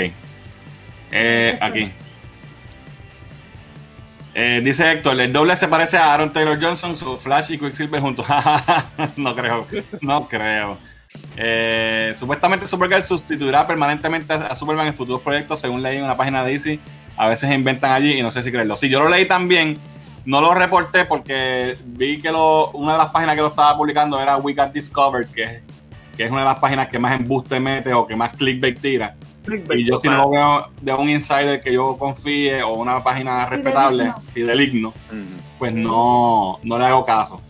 Eh, 1.11 1.59
aquí. 1.61 1.91
Eh, 4.33 4.61
dice 4.63 4.93
Héctor, 4.93 5.21
el 5.21 5.33
doble 5.33 5.57
se 5.57 5.67
parece 5.67 5.97
a 5.99 6.15
Aaron 6.15 6.33
Taylor 6.33 6.57
Johnson, 6.63 6.97
su 6.97 7.19
Flash 7.19 7.51
y 7.51 7.59
Quicksilver 7.59 8.01
juntos. 8.01 8.25
no 9.17 9.35
creo, 9.35 9.67
no 10.01 10.29
creo. 10.29 10.79
Eh, 11.37 12.13
supuestamente 12.15 12.69
Supergirl 12.69 13.03
sustituirá 13.03 13.67
permanentemente 13.67 14.33
a 14.33 14.55
Superman 14.55 14.87
en 14.87 14.95
futuros 14.95 15.23
proyectos, 15.23 15.61
según 15.61 15.83
leí 15.83 15.97
en 15.97 16.05
una 16.05 16.17
página 16.17 16.45
de 16.45 16.53
DC. 16.53 16.79
A 17.17 17.27
veces 17.27 17.51
inventan 17.53 17.91
allí 17.93 18.19
y 18.19 18.23
no 18.23 18.31
sé 18.31 18.43
si 18.45 18.53
creerlo. 18.53 18.77
Sí, 18.77 18.89
yo 18.89 19.01
lo 19.01 19.09
leí 19.09 19.27
también. 19.27 19.79
No 20.25 20.41
lo 20.41 20.55
reporté 20.55 21.07
porque 21.07 21.77
vi 21.87 22.21
que 22.21 22.31
lo, 22.31 22.71
una 22.73 22.93
de 22.93 22.99
las 22.99 23.09
páginas 23.09 23.35
que 23.35 23.41
lo 23.43 23.49
estaba 23.49 23.77
publicando 23.77 24.21
era 24.21 24.37
We 24.37 24.53
Got 24.55 24.73
Discovered, 24.73 25.29
que, 25.31 25.43
es- 25.43 25.63
que 26.17 26.25
es 26.25 26.31
una 26.31 26.41
de 26.41 26.47
las 26.47 26.59
páginas 26.59 26.89
que 26.89 26.99
más 26.99 27.19
embuste 27.19 27.61
mete 27.61 27.93
o 27.95 28.07
que 28.07 28.17
más 28.17 28.31
clickbait 28.37 28.81
tira. 28.81 29.17
Y 29.75 29.85
yo 29.85 29.99
si 29.99 30.09
no 30.09 30.19
lo 30.19 30.31
veo 30.31 30.69
de 30.81 30.93
un 30.93 31.09
insider 31.09 31.61
que 31.63 31.73
yo 31.73 31.97
confíe 31.99 32.63
o 32.63 32.75
una 32.75 33.03
página 33.03 33.47
respetable, 33.47 34.13
fideligno, 34.35 34.89
Ujú. 34.89 35.19
pues 35.59 35.73
no, 35.73 36.59
no 36.63 36.79
le 36.79 36.87
hago 36.87 37.05
caso. 37.05 37.41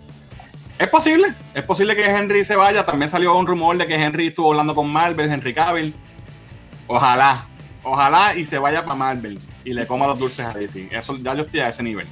Es 0.78 0.88
posible, 0.88 1.34
es 1.52 1.62
posible 1.64 1.94
que 1.94 2.04
Henry 2.04 2.44
se 2.44 2.56
vaya. 2.56 2.86
También 2.86 3.10
salió 3.10 3.36
un 3.36 3.46
rumor 3.46 3.76
de 3.76 3.86
que 3.86 3.94
Henry 3.96 4.28
estuvo 4.28 4.50
hablando 4.50 4.74
con 4.74 4.90
Marvel, 4.90 5.30
Henry 5.30 5.52
Cavill. 5.52 5.94
Ojalá, 6.86 7.46
ojalá 7.82 8.34
y 8.34 8.44
se 8.44 8.58
vaya 8.58 8.82
para 8.82 8.94
Marvel 8.94 9.38
y 9.64 9.74
le 9.74 9.86
coma 9.86 10.06
los 10.06 10.18
dulces 10.18 10.46
a 10.46 10.52
Betty. 10.52 10.88
Eso 10.90 11.16
ya 11.18 11.34
yo 11.34 11.42
estoy 11.42 11.60
a 11.60 11.68
ese 11.68 11.82
nivel. 11.82 12.06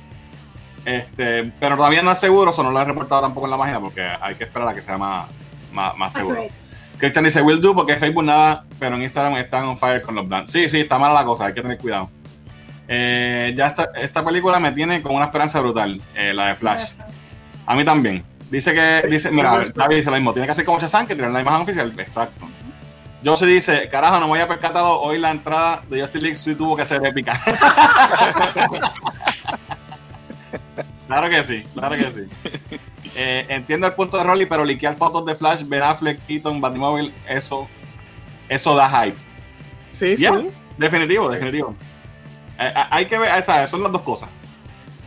Este, 0.85 1.45
pero 1.59 1.77
todavía 1.77 2.03
no 2.03 2.13
es 2.13 2.19
seguro, 2.19 2.51
eso 2.51 2.63
no 2.63 2.71
lo 2.71 2.81
he 2.81 2.85
reportado 2.85 3.23
tampoco 3.23 3.47
en 3.47 3.51
la 3.53 3.59
página 3.59 3.81
porque 3.81 4.07
hay 4.21 4.35
que 4.35 4.45
esperar 4.45 4.69
a 4.69 4.75
que 4.75 4.83
sea 4.83 4.97
más, 4.99 5.29
más, 5.79 5.97
más 5.97 6.13
seguro. 6.13 6.43
Christian 6.99 7.25
dice, 7.25 7.41
will 7.41 7.61
do, 7.61 7.75
porque 7.75 7.95
Facebook 7.97 8.25
nada, 8.25 8.65
pero 8.79 8.97
en 8.97 9.03
Instagram 9.03 9.37
están 9.37 9.65
on 9.65 9.79
fire 9.79 10.03
con 10.03 10.17
los 10.17 10.29
brands. 10.29 10.51
Sí, 10.51 10.69
sí, 10.69 10.81
está 10.81 10.99
mala 10.99 11.15
la 11.15 11.25
cosa, 11.25 11.47
hay 11.47 11.55
que 11.55 11.63
tener 11.63 11.79
cuidado. 11.79 12.11
Eh, 12.89 13.55
ya 13.57 13.69
esta, 13.69 13.91
esta 13.97 14.25
película 14.25 14.59
me 14.59 14.73
tiene 14.73 15.01
con 15.01 15.15
una 15.15 15.27
esperanza 15.27 15.61
brutal, 15.61 16.03
eh, 16.15 16.35
la 16.35 16.49
de 16.49 16.57
Flash. 16.57 16.91
A 17.67 17.75
mí 17.77 17.85
también. 17.85 18.25
Dice 18.51 18.75
que, 18.75 19.07
dice, 19.09 19.31
mira, 19.31 19.67
David 19.75 19.97
dice 19.97 20.11
lo 20.11 20.17
mismo, 20.17 20.33
tiene 20.33 20.47
que 20.47 20.53
hacer 20.53 20.65
como 20.65 20.81
Shazam, 20.81 21.07
que 21.07 21.15
tiene 21.15 21.31
la 21.31 21.41
imagen 21.41 21.63
oficial. 21.63 21.93
Exacto. 21.99 22.49
Josie 23.25 23.47
dice, 23.47 23.89
carajo, 23.91 24.19
no 24.21 24.27
me 24.27 24.35
había 24.35 24.49
percatado, 24.49 25.01
hoy 25.01 25.19
la 25.19 25.31
entrada 25.31 25.83
de 25.89 26.01
Justice 26.01 26.25
League 26.25 26.37
sí 26.37 26.55
tuvo 26.55 26.77
que 26.77 26.85
ser 26.85 27.05
épica. 27.05 27.39
claro 31.07 31.29
que 31.29 31.43
sí, 31.43 31.65
claro 31.75 31.97
que 31.97 32.05
sí. 32.05 32.29
Eh, 33.21 33.47
entiendo 33.49 33.87
el 33.89 33.95
punto 33.95 34.17
de 34.17 34.23
Rolly, 34.23 34.47
pero 34.47 34.65
liquear 34.65 34.95
fotos 34.97 35.27
de 35.27 35.35
Flash, 35.35 35.65
Ben 35.67 35.83
Affleck, 35.83 36.25
Keaton, 36.27 36.61
Batmobile, 36.61 37.13
eso, 37.29 37.67
eso 38.49 38.77
da 38.77 38.89
hype. 38.89 39.17
Sí, 39.91 40.17
sí. 40.17 40.25
definitivo, 40.77 41.29
definitivo. 41.29 41.75
Eh, 42.61 42.73
eh, 42.77 42.85
hay 42.91 43.07
que 43.07 43.19
ver, 43.19 43.37
esas 43.37 43.69
son 43.69 43.83
las 43.83 43.91
dos 43.91 44.03
cosas. 44.03 44.29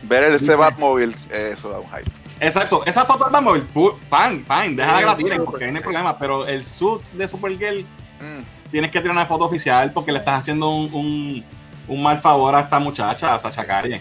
Ver 0.02 0.24
ese 0.24 0.54
Batmobile, 0.54 1.14
eh, 1.30 1.50
eso 1.54 1.70
da 1.70 1.78
un 1.78 1.86
hype. 1.86 2.10
Exacto, 2.38 2.84
esa 2.84 3.04
foto 3.06 3.24
del 3.24 3.32
Batmobile, 3.32 3.64
fu- 3.72 3.94
fine, 4.10 4.44
fine, 4.46 4.74
déjala 4.76 4.98
que 4.98 5.06
la 5.06 5.16
tiren, 5.16 5.44
porque 5.46 5.64
ahí 5.64 5.70
no 5.72 5.78
hay 5.78 5.82
problema, 5.82 6.18
pero 6.18 6.46
el 6.46 6.62
suit 6.64 7.02
de 7.12 7.26
Supergirl 7.26 7.86
Mm, 8.20 8.42
tienes 8.70 8.90
que 8.92 9.00
tirar 9.00 9.16
una 9.16 9.26
foto 9.26 9.44
oficial 9.46 9.90
porque 9.92 10.12
le 10.12 10.18
estás 10.18 10.40
haciendo 10.40 10.68
un, 10.70 10.92
un- 10.94 11.44
un 11.88 12.02
mal 12.02 12.18
favor 12.18 12.54
a 12.54 12.60
esta 12.60 12.78
muchacha, 12.78 13.34
a 13.34 13.38
Sacha 13.38 13.64
Calle. 13.64 14.00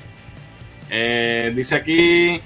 Eh, 0.90 1.52
dice 1.56 1.76
aquí, 1.76 2.42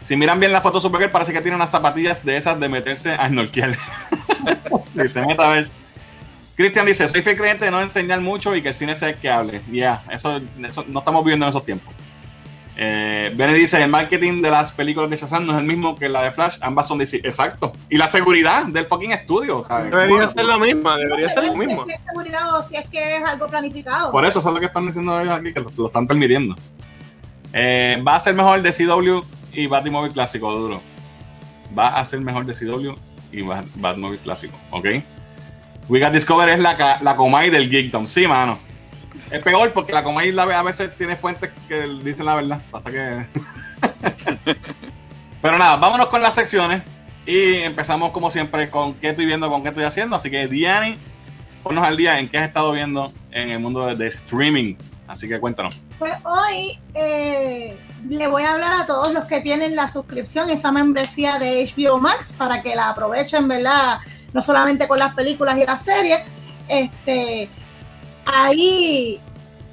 si 0.00 0.16
miran 0.16 0.40
bien 0.40 0.52
la 0.52 0.60
foto 0.60 0.78
de 0.78 0.82
Supergirl, 0.82 1.10
parece 1.10 1.32
que 1.32 1.40
tiene 1.40 1.56
unas 1.56 1.70
zapatillas 1.70 2.24
de 2.24 2.36
esas 2.36 2.58
de 2.58 2.68
meterse 2.68 3.12
a 3.12 3.28
snorkear. 3.28 3.76
dice 4.94 5.26
Metaverse. 5.26 5.72
Cristian 6.56 6.86
dice, 6.86 7.06
soy 7.06 7.22
fiel 7.22 7.36
creyente 7.36 7.64
de 7.66 7.70
no 7.70 7.80
enseñar 7.80 8.20
mucho 8.20 8.56
y 8.56 8.62
que 8.62 8.70
el 8.70 8.74
cine 8.74 8.96
sea 8.96 9.10
el 9.10 9.16
que 9.16 9.30
hable. 9.30 9.62
Ya, 9.70 10.02
eso, 10.10 10.40
eso 10.64 10.84
no 10.88 10.98
estamos 10.98 11.22
viviendo 11.22 11.46
en 11.46 11.50
esos 11.50 11.64
tiempos. 11.64 11.94
Eh, 12.80 13.32
Benny 13.34 13.54
dice, 13.54 13.82
el 13.82 13.90
marketing 13.90 14.40
de 14.40 14.50
las 14.50 14.72
películas 14.72 15.10
de 15.10 15.16
Shazam 15.16 15.46
no 15.46 15.52
es 15.52 15.58
el 15.58 15.64
mismo 15.64 15.96
que 15.96 16.08
la 16.08 16.22
de 16.22 16.30
Flash, 16.30 16.58
ambas 16.60 16.86
son 16.86 16.98
DC. 16.98 17.16
Exacto. 17.18 17.72
Y 17.88 17.96
la 17.96 18.06
seguridad 18.06 18.64
del 18.66 18.86
fucking 18.86 19.12
estudio, 19.12 19.62
¿sabes? 19.62 19.90
Debería 19.90 20.16
Bueno, 20.16 20.28
ser 20.28 20.44
la 20.44 20.58
misma, 20.58 20.96
debería 20.96 21.28
ser 21.28 21.44
lo 21.44 21.52
Depende 21.52 21.66
mismo. 21.66 21.84
Si 21.86 21.92
es 21.92 22.00
seguridad 22.04 22.54
o 22.56 22.62
si 22.62 22.76
es 22.76 22.88
que 22.88 23.16
es 23.16 23.24
algo 23.24 23.46
planificado. 23.48 24.12
Por 24.12 24.24
eso, 24.24 24.38
eso 24.38 24.48
es 24.48 24.54
lo 24.54 24.60
que 24.60 24.66
están 24.66 24.86
diciendo 24.86 25.20
ellos 25.20 25.34
aquí, 25.34 25.52
que 25.52 25.60
lo, 25.60 25.70
lo 25.76 25.86
están 25.86 26.06
permitiendo. 26.06 26.54
Eh, 27.52 28.02
va 28.06 28.16
a 28.16 28.20
ser 28.20 28.34
mejor 28.34 28.62
de 28.62 28.72
CW 28.72 29.22
y 29.52 29.66
Batmobile 29.66 30.12
clásico, 30.12 30.52
duro. 30.52 30.80
Va 31.78 31.88
a 31.88 32.04
ser 32.04 32.20
mejor 32.20 32.46
de 32.46 32.54
CW 32.54 32.92
y 33.32 33.42
Bat- 33.42 34.18
clásico, 34.22 34.56
¿ok? 34.70 34.86
We 35.88 36.00
Got 36.00 36.12
Discover 36.12 36.48
es 36.50 36.58
la, 36.58 36.98
la 37.02 37.16
Comay 37.16 37.50
del 37.50 37.68
Geekdom. 37.70 38.06
Sí, 38.06 38.26
mano. 38.26 38.58
Es 39.30 39.42
peor 39.42 39.72
porque 39.72 39.92
la 39.92 40.04
Comay 40.04 40.32
la- 40.32 40.42
a 40.44 40.62
veces 40.62 40.94
tiene 40.96 41.16
fuentes 41.16 41.50
que 41.66 41.86
dicen 42.02 42.26
la 42.26 42.34
verdad. 42.34 42.62
Pasa 42.70 42.90
que. 42.90 43.26
Pero 45.42 45.58
nada, 45.58 45.76
vámonos 45.76 46.08
con 46.08 46.22
las 46.22 46.34
secciones. 46.34 46.82
Y 47.26 47.56
empezamos 47.56 48.10
como 48.12 48.30
siempre 48.30 48.70
con 48.70 48.94
qué 48.94 49.10
estoy 49.10 49.26
viendo, 49.26 49.48
con 49.50 49.62
qué 49.62 49.68
estoy 49.68 49.84
haciendo. 49.84 50.16
Así 50.16 50.30
que 50.30 50.48
Diani, 50.48 50.96
ponnos 51.62 51.84
al 51.86 51.96
día 51.96 52.18
en 52.18 52.28
qué 52.28 52.38
has 52.38 52.48
estado 52.48 52.72
viendo 52.72 53.12
en 53.30 53.50
el 53.50 53.58
mundo 53.58 53.86
de, 53.86 53.94
de 53.96 54.06
streaming. 54.08 54.76
Así 55.06 55.28
que 55.28 55.38
cuéntanos. 55.38 55.78
Pues 55.98 56.14
hoy 56.24 56.78
eh, 56.94 57.76
le 58.08 58.28
voy 58.28 58.44
a 58.44 58.52
hablar 58.54 58.80
a 58.80 58.86
todos 58.86 59.12
los 59.12 59.24
que 59.24 59.40
tienen 59.40 59.74
la 59.74 59.90
suscripción, 59.90 60.48
esa 60.50 60.70
membresía 60.70 61.38
de 61.38 61.64
HBO 61.76 61.98
Max, 61.98 62.32
para 62.36 62.62
que 62.62 62.76
la 62.76 62.90
aprovechen, 62.90 63.48
¿verdad? 63.48 63.98
No 64.32 64.40
solamente 64.40 64.86
con 64.86 64.98
las 64.98 65.14
películas 65.14 65.58
y 65.58 65.64
las 65.66 65.82
series. 65.84 66.20
Este, 66.68 67.48
ahí 68.24 69.20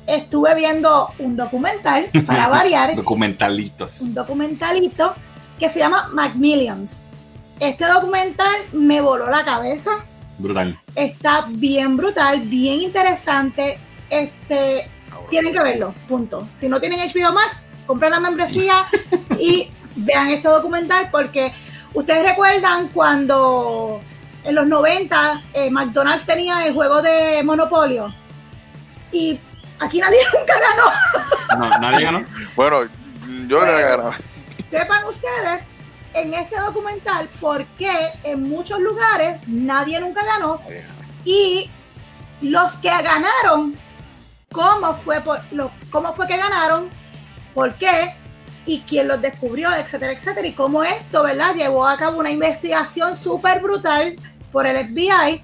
estuve 0.07 0.55
viendo 0.55 1.09
un 1.19 1.35
documental, 1.35 2.05
para 2.25 2.47
variar, 2.47 2.95
Documentalitos. 2.95 4.01
un 4.01 4.13
documentalito 4.15 5.13
que 5.59 5.69
se 5.69 5.79
llama 5.79 6.09
Macmillions. 6.11 7.05
Este 7.59 7.85
documental 7.85 8.55
me 8.73 8.99
voló 8.99 9.29
la 9.29 9.45
cabeza. 9.45 9.91
Brutal. 10.37 10.77
Está 10.95 11.45
bien 11.49 11.95
brutal, 11.95 12.41
bien 12.41 12.81
interesante. 12.81 13.77
Este, 14.09 14.89
tienen 15.29 15.53
que 15.53 15.59
verlo, 15.59 15.93
punto. 16.07 16.47
Si 16.55 16.67
no 16.67 16.79
tienen 16.79 16.99
HBO 16.99 17.33
Max, 17.33 17.65
compren 17.85 18.11
la 18.11 18.19
membresía 18.19 18.85
y 19.39 19.69
vean 19.95 20.29
este 20.29 20.47
documental 20.47 21.09
porque 21.11 21.53
ustedes 21.93 22.23
recuerdan 22.23 22.89
cuando 22.89 24.01
en 24.43 24.55
los 24.55 24.67
90 24.67 25.43
eh, 25.53 25.69
McDonald's 25.69 26.25
tenía 26.25 26.65
el 26.65 26.73
juego 26.73 27.01
de 27.01 27.41
Monopolio 27.43 28.13
y 29.11 29.39
aquí 29.79 29.99
nadie 29.99 30.19
nunca 30.39 30.53
ganó. 30.59 31.69
No, 31.69 31.79
nadie 31.79 32.05
ganó. 32.05 32.25
Bueno, 32.55 32.83
yo 33.47 33.59
que 33.59 33.71
ganaba. 33.71 34.15
Sepan 34.69 35.05
ustedes 35.05 35.67
en 36.13 36.33
este 36.33 36.59
documental 36.59 37.29
por 37.39 37.65
qué 37.77 38.11
en 38.23 38.43
muchos 38.43 38.79
lugares 38.79 39.39
nadie 39.47 39.99
nunca 39.99 40.23
ganó 40.23 40.61
y 41.25 41.69
los 42.41 42.73
que 42.75 42.89
ganaron, 42.89 43.77
cómo 44.51 44.93
fue, 44.93 45.21
por, 45.21 45.39
lo, 45.51 45.71
cómo 45.91 46.13
fue 46.13 46.27
que 46.27 46.37
ganaron, 46.37 46.89
por 47.53 47.75
qué 47.75 48.15
y 48.65 48.81
quién 48.81 49.07
los 49.07 49.21
descubrió, 49.21 49.73
etcétera, 49.73 50.11
etcétera, 50.11 50.47
y 50.47 50.53
cómo 50.53 50.83
esto, 50.83 51.23
¿verdad? 51.23 51.53
Llevó 51.55 51.87
a 51.87 51.97
cabo 51.97 52.19
una 52.19 52.31
investigación 52.31 53.15
súper 53.15 53.61
brutal 53.61 54.15
por 54.51 54.65
el 54.65 54.77
FBI 54.87 55.43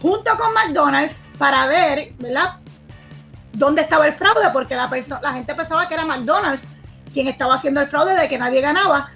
junto 0.00 0.36
con 0.36 0.52
McDonald's 0.52 1.20
para 1.38 1.66
ver, 1.66 2.12
¿verdad? 2.18 2.56
Dónde 3.52 3.82
estaba 3.82 4.06
el 4.06 4.12
fraude, 4.12 4.50
porque 4.52 4.74
la, 4.74 4.90
la 5.22 5.32
gente 5.32 5.54
pensaba 5.54 5.88
que 5.88 5.94
era 5.94 6.04
McDonald's 6.04 6.62
quien 7.12 7.28
estaba 7.28 7.54
haciendo 7.54 7.80
el 7.80 7.86
fraude 7.86 8.14
de 8.14 8.28
que 8.28 8.38
nadie 8.38 8.60
ganaba 8.60 9.10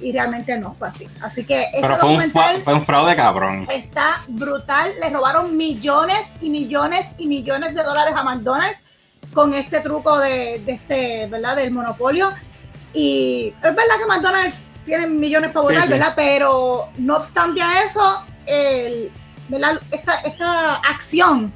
y 0.00 0.12
realmente 0.12 0.56
no 0.58 0.74
fue 0.74 0.88
así. 0.88 1.06
Así 1.20 1.44
que 1.44 1.62
este 1.64 1.80
Pero 1.80 1.96
fue 1.98 2.08
un, 2.08 2.14
documental 2.16 2.56
fa- 2.58 2.64
fue 2.64 2.74
un 2.74 2.84
fraude 2.86 3.16
cabrón. 3.16 3.66
está 3.70 4.22
brutal. 4.28 4.90
Le 5.00 5.10
robaron 5.10 5.56
millones 5.56 6.26
y 6.40 6.50
millones 6.50 7.08
y 7.18 7.26
millones 7.26 7.74
de 7.74 7.82
dólares 7.82 8.14
a 8.16 8.22
McDonald's 8.22 8.80
con 9.34 9.52
este 9.54 9.80
truco 9.80 10.18
de, 10.18 10.60
de 10.64 10.72
este, 10.72 11.26
¿verdad? 11.28 11.56
Del 11.56 11.70
monopolio. 11.70 12.32
Y 12.92 13.48
es 13.56 13.62
verdad 13.62 13.98
que 13.98 14.06
McDonald's 14.06 14.64
tiene 14.84 15.06
millones 15.06 15.52
para 15.52 15.66
Sí, 15.66 15.72
votar, 15.74 15.86
sí. 15.86 15.92
¿verdad? 15.92 16.12
Pero 16.16 16.88
no 16.96 17.16
obstante 17.16 17.62
a 17.62 17.84
eso, 17.84 18.24
el, 18.46 19.12
¿verdad? 19.48 19.80
Esta, 19.90 20.14
esta 20.20 20.76
acción 20.76 21.52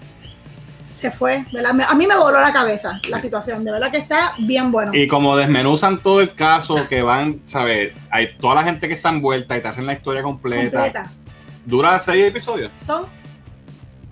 se 0.95 1.11
fue, 1.11 1.45
¿verdad? 1.53 1.73
A 1.89 1.95
mí 1.95 2.07
me 2.07 2.17
voló 2.17 2.41
la 2.41 2.53
cabeza 2.53 3.01
la 3.11 3.21
situación, 3.21 3.65
de 3.65 3.73
verdad 3.73 3.91
que 3.91 3.99
está 3.99 4.35
bien 4.39 4.71
bueno. 4.73 4.95
Y 4.95 5.07
como 5.09 5.37
desmenuzan 5.37 6.03
todo 6.03 6.21
el 6.21 6.35
caso, 6.35 6.89
que 6.89 7.03
van, 7.03 7.41
¿sabes? 7.47 7.93
Hay 8.11 8.37
toda 8.39 8.55
la 8.57 8.65
gente 8.65 8.89
que 8.89 8.95
está 8.95 9.09
envuelta 9.11 9.57
y 9.57 9.61
te 9.61 9.69
hacen 9.69 9.87
la 9.87 9.93
historia 9.95 10.23
completa. 10.23 10.71
completa. 10.71 11.11
Dura 11.65 11.99
seis 11.99 12.25
episodios. 12.25 12.73
Son 12.75 13.07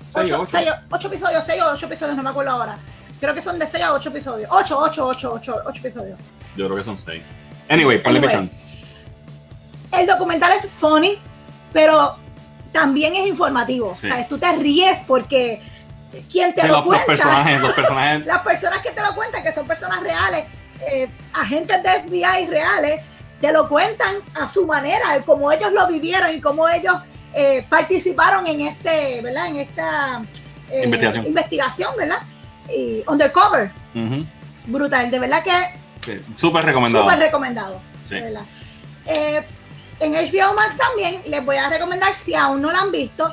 Seis, 0.09 0.31
ocho, 0.31 0.43
ocho. 0.43 0.51
seis- 0.51 0.69
ocho 0.91 1.09
episodios, 1.09 1.43
seis 1.47 1.63
o 1.63 1.71
ocho 1.73 1.87
episodios, 1.87 2.17
no 2.17 2.23
me 2.23 2.31
acuerdo 2.31 2.51
ahora. 2.51 2.77
Creo 3.21 3.35
que 3.35 3.41
son 3.41 3.57
de 3.57 3.69
6 3.69 3.85
a 3.85 3.93
8 3.93 4.09
episodios. 4.09 4.51
8, 4.53 4.77
8, 4.81 5.07
8, 5.07 5.33
8, 5.37 5.57
8 5.65 5.79
episodios. 5.81 6.19
Yo 6.57 6.65
creo 6.67 6.77
que 6.77 6.83
son 6.83 6.99
seis. 6.99 7.23
Anyway, 7.69 8.03
ponle 8.03 8.19
Anyway. 8.19 8.51
El 9.93 10.07
documental 10.09 10.51
es 10.53 10.69
funny, 10.69 11.15
pero 11.73 12.17
también 12.73 13.15
es 13.15 13.27
informativo. 13.29 13.95
Sí. 13.95 14.09
O 14.11 14.15
sea, 14.15 14.27
tú 14.27 14.39
te 14.39 14.51
ríes 14.57 15.05
porque 15.07 15.63
quien 16.31 16.55
te 16.55 16.63
Sí, 16.63 16.67
lo 16.67 16.75
los, 16.75 16.81
los 16.81 16.87
cuenta, 16.87 17.07
personajes, 17.07 17.61
los 17.61 17.73
personajes. 17.75 18.27
las 18.27 18.39
personas 18.41 18.79
que 18.83 18.91
te 18.91 19.01
lo 19.01 19.15
cuentan, 19.15 19.43
que 19.43 19.53
son 19.53 19.67
personas 19.67 20.01
reales, 20.03 20.45
eh, 20.87 21.09
agentes 21.33 21.83
de 21.83 21.89
FBI 22.03 22.47
reales, 22.47 23.01
te 23.41 23.53
lo 23.53 23.69
cuentan 23.69 24.17
a 24.35 24.47
su 24.49 24.67
manera, 24.67 25.15
de 25.15 25.23
cómo 25.23 25.51
ellos 25.51 25.73
lo 25.73 25.87
vivieron 25.89 26.35
y 26.35 26.41
cómo 26.41 26.69
ellos 26.69 26.95
eh, 27.35 27.65
participaron 27.69 28.47
en 28.47 28.61
este, 28.63 29.21
¿verdad? 29.23 29.47
En 29.49 29.57
esta 29.57 30.23
eh, 30.71 30.83
Investigación. 30.85 31.27
investigación, 31.27 31.91
¿verdad? 31.97 32.19
Y 32.69 33.03
undercover, 33.09 33.71
brutal, 34.67 35.11
de 35.11 35.19
verdad 35.19 35.43
que 35.43 35.51
Sí, 36.05 36.21
Súper 36.37 36.65
recomendado. 36.65 37.05
súper 37.05 37.19
recomendado. 37.21 37.81
Sí. 38.09 38.17
de 38.17 38.23
verdad. 38.23 38.43
En 40.01 40.15
HBO 40.15 40.55
Max 40.55 40.77
también 40.77 41.23
les 41.27 41.45
voy 41.45 41.57
a 41.57 41.69
recomendar, 41.69 42.13
si 42.15 42.35
aún 42.35 42.61
no 42.61 42.73
la 42.73 42.81
han 42.81 42.91
visto, 42.91 43.33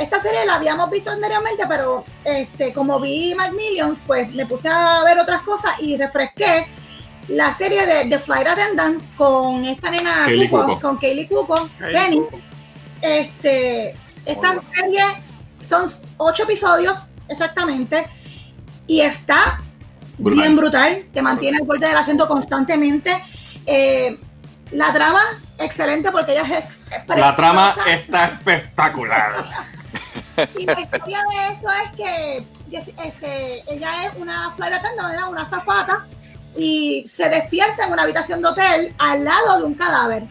esta 0.00 0.18
serie 0.18 0.46
la 0.46 0.54
habíamos 0.54 0.90
visto 0.90 1.10
anteriormente, 1.10 1.64
pero 1.68 2.06
este, 2.24 2.72
como 2.72 2.98
vi 2.98 3.34
Macmillions, 3.34 3.98
pues 4.06 4.32
me 4.32 4.46
puse 4.46 4.66
a 4.66 5.04
ver 5.04 5.18
otras 5.18 5.42
cosas 5.42 5.78
y 5.78 5.94
refresqué 5.98 6.68
la 7.28 7.52
serie 7.52 7.84
de 7.84 8.06
The 8.08 8.18
Flight 8.18 8.46
Attendant 8.46 9.02
con 9.16 9.62
esta 9.66 9.90
nena 9.90 10.22
Kaylee 10.24 10.48
con 10.80 10.96
Kaylee 10.96 11.28
Cuoco, 11.28 11.68
Penny. 11.78 12.22
Este, 13.02 13.94
esta 14.24 14.54
serie 14.74 15.02
son 15.60 15.84
ocho 16.16 16.44
episodios 16.44 16.96
exactamente 17.28 18.06
y 18.86 19.02
está 19.02 19.60
Brutal. 20.16 20.40
bien 20.40 20.56
brutal, 20.56 21.04
te 21.12 21.20
mantiene 21.20 21.58
al 21.58 21.66
borde 21.66 21.86
del 21.86 21.96
asiento 21.96 22.26
constantemente. 22.26 23.22
Eh, 23.66 24.18
la 24.70 24.94
trama, 24.94 25.20
excelente 25.58 26.10
porque 26.10 26.32
ella 26.32 26.44
es 26.58 26.80
La 27.06 27.36
trama 27.36 27.74
está 27.86 28.28
espectacular. 28.28 29.44
Y 30.58 30.64
la 30.64 30.80
historia 30.80 31.24
de 31.30 31.54
esto 31.54 31.68
es 31.70 31.96
que 31.96 32.44
este, 33.04 33.62
ella 33.72 34.06
es 34.06 34.12
una 34.16 34.52
flight 34.56 34.74
attendant, 34.74 35.28
una 35.28 35.46
zafata, 35.46 36.06
y 36.56 37.04
se 37.06 37.28
despierta 37.28 37.86
en 37.86 37.92
una 37.92 38.02
habitación 38.02 38.42
de 38.42 38.48
hotel 38.48 38.94
al 38.98 39.24
lado 39.24 39.58
de 39.58 39.64
un 39.64 39.74
cadáver. 39.74 40.24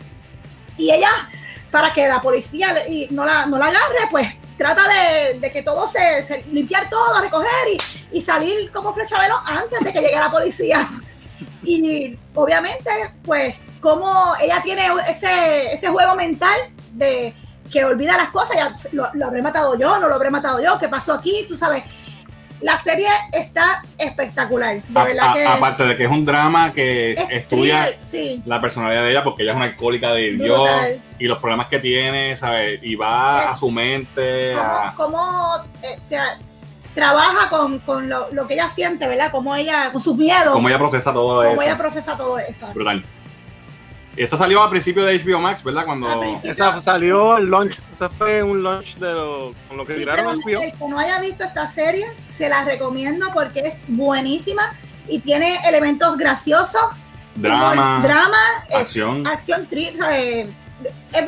Y 0.78 0.92
ella, 0.92 1.12
para 1.72 1.94
que 1.94 2.08
la 2.08 2.22
policía 2.22 2.76
no, 3.12 3.26
la, 3.26 3.46
no 3.46 3.58
la 3.58 3.68
agarre, 3.68 4.08
pues 4.10 4.28
trata 4.58 4.84
de, 5.40 5.52
que 5.52 5.64
todo 5.64 5.88
se, 5.88 6.44
limpiar 6.52 6.90
todo, 6.90 7.22
recoger 7.22 7.50
y, 8.12 8.18
y 8.18 8.22
salir 8.22 8.72
como 8.72 8.94
flecha 8.94 9.20
velo 9.20 9.36
antes 9.46 9.80
de 9.80 9.94
que 9.94 10.02
llegue 10.02 10.16
la 10.16 10.32
policía. 10.32 10.88
Y 11.64 12.18
obviamente, 12.36 12.90
pues, 13.24 13.56
como 13.80 14.34
ella 14.42 14.62
tiene 14.62 14.90
ese, 15.08 15.74
ese 15.74 15.88
juego 15.88 16.16
mental 16.16 16.58
de 16.92 17.34
que 17.72 17.86
olvida 17.86 18.18
las 18.18 18.30
cosas, 18.30 18.56
ya 18.56 18.74
lo, 18.94 19.08
lo 19.14 19.26
habré 19.28 19.42
matado 19.42 19.78
yo, 19.78 20.00
no 20.00 20.08
lo 20.08 20.16
habré 20.16 20.30
matado 20.30 20.62
yo, 20.62 20.78
¿qué 20.80 20.88
pasó 20.88 21.14
aquí? 21.14 21.46
Tú 21.48 21.56
sabes, 21.56 21.84
la 22.62 22.78
serie 22.80 23.08
está 23.32 23.82
espectacular, 23.98 24.82
de 24.84 25.00
A- 25.00 25.04
verdad 25.06 25.30
a- 25.30 25.34
que 25.34 25.46
aparte 25.46 25.84
de 25.86 25.96
que 25.96 26.04
es 26.04 26.10
un 26.12 26.26
drama 26.26 26.74
que 26.74 27.12
es 27.12 27.18
estudia 27.30 27.84
thriller, 27.86 27.98
sí, 28.02 28.42
la 28.46 28.60
personalidad 28.60 29.04
de 29.04 29.12
ella 29.12 29.24
porque 29.24 29.44
ella 29.44 29.52
es 29.52 29.58
una 29.58 29.66
alcohólica 29.66 30.12
de 30.14 30.32
Dios 30.34 30.70
y 31.20 31.26
los 31.26 31.38
problemas 31.40 31.68
que 31.68 31.80
tiene, 31.80 32.36
¿sabes? 32.36 32.80
Y 32.84 32.96
va 32.96 33.44
Es- 33.46 33.52
a 33.52 33.56
su 33.56 33.72
mente. 33.72 34.56
a- 34.56 34.94
cómo, 34.98 35.56
eh, 35.84 35.98
tra- 36.10 36.38
trabaja 36.96 37.50
con, 37.50 37.80
con 37.80 38.10
lo, 38.10 38.28
lo 38.34 38.46
que 38.48 38.56
ella 38.56 38.68
siente, 38.70 39.08
¿verdad? 39.08 39.32
Cómo 39.32 39.56
ella, 39.56 39.92
con 39.94 40.02
sus 40.02 40.18
miedos, 40.18 40.52
cómo 40.52 40.68
ella 40.68 40.78
procesa 40.80 41.14
todo 41.14 41.38
cómo 41.44 41.52
eso. 41.54 41.62
ella 41.62 41.78
procesa 41.78 42.18
todo 42.18 42.40
eso. 42.40 42.68
Brutal. 42.74 43.06
Y 44.18 44.24
Esto 44.24 44.36
salió 44.38 44.62
a 44.62 44.70
principio 44.70 45.06
de 45.06 45.18
HBO 45.18 45.40
Max, 45.40 45.64
¿verdad? 45.64 45.86
Cuando. 45.86 46.24
Esa 46.44 46.82
salió 46.82 47.38
el 47.38 47.50
launch. 47.50 47.78
Esa 47.94 48.10
fue 48.10 48.44
un 48.44 48.64
launch 48.64 48.96
de 48.98 49.14
lo, 49.14 49.54
con 49.68 49.78
lo 49.78 49.86
que 49.86 49.94
tiraron 49.94 50.42
pero 50.44 50.62
el 50.62 50.72
que 50.72 50.88
no 50.88 51.00
haya 51.00 51.20
visto 51.20 51.44
esta 51.44 51.68
serie, 51.70 52.06
se 52.28 52.50
la 52.50 52.64
recomiendo 52.66 53.28
porque 53.34 53.60
es 53.62 53.76
buenísima 53.88 54.74
y 55.08 55.20
tiene 55.20 55.58
elementos 55.68 56.18
graciosos, 56.18 56.82
Drama, 57.36 58.02
drama, 58.04 58.38
eh, 58.70 58.76
acción. 58.76 59.26
acción, 59.26 59.68
tri- 59.70 59.96
¿sabe? 59.96 60.42
es, 60.42 60.50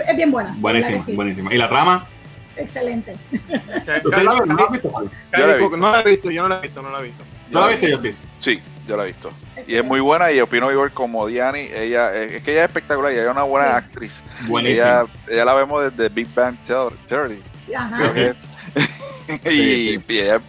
es 0.10 0.16
bien 0.16 0.32
buena. 0.32 0.54
Buenísima, 0.58 1.04
buenísima. 1.14 1.54
Y 1.54 1.58
la 1.58 1.70
trama. 1.70 2.08
Excelente. 2.58 3.16
¿Usted 3.32 4.24
la, 4.24 4.42
no 4.46 4.56
la 4.56 4.64
has 4.66 4.72
visto? 4.72 4.92
No 5.78 5.92
la 5.92 6.02
he 6.02 6.04
visto, 6.10 6.30
yo 6.32 6.42
no 6.44 6.50
la 6.50 6.58
he 6.58 6.62
visto, 6.62 6.82
no 6.82 6.90
la 6.90 7.00
he 7.00 7.04
visto. 7.04 7.24
¿Tú 7.52 7.60
la 7.60 7.68
viste, 7.68 7.92
Jotis? 7.96 8.22
Sí, 8.40 8.60
yo 8.88 8.98
la 8.98 9.04
he 9.04 9.08
visto. 9.08 9.32
Y 9.68 9.76
es 9.76 9.84
muy 9.86 10.00
buena 10.00 10.32
y 10.32 10.40
opino 10.40 10.72
igual 10.72 10.92
como 10.92 11.28
Diani. 11.28 11.68
Ella, 11.74 12.16
es 12.16 12.42
que 12.44 12.52
ella 12.52 12.62
es 12.64 12.68
espectacular 12.70 13.12
y 13.12 13.16
ella 13.16 13.26
es 13.26 13.32
una 13.32 13.44
buena 13.44 13.68
Sí. 13.68 13.74
actriz. 13.76 14.24
Buenísima. 14.48 14.88
Ella, 14.88 15.06
ella 15.30 15.46
la 15.46 15.54
vemos 15.54 15.84
desde 15.92 16.10
Big 16.10 16.28
Bang 16.34 16.56
Theor- 16.68 16.96
Theory. 17.08 17.42
Ajá. 17.76 18.14
que- 18.14 18.36
y, 19.50 19.50
Sí, 19.50 20.04
y 20.08 20.18
ella 20.20 20.36
es 20.38 20.42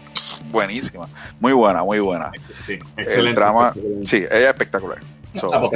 buenísima. 0.50 1.08
Muy 1.40 1.52
buena, 1.52 1.82
muy 1.84 2.00
buena. 2.00 2.30
Sí, 2.66 2.78
excelente. 2.96 3.40
drama- 3.40 3.68
excelente. 3.74 4.08
Sí, 4.08 4.16
ella 4.16 4.38
es 4.38 4.46
espectacular. 4.48 4.98
So, 5.34 5.50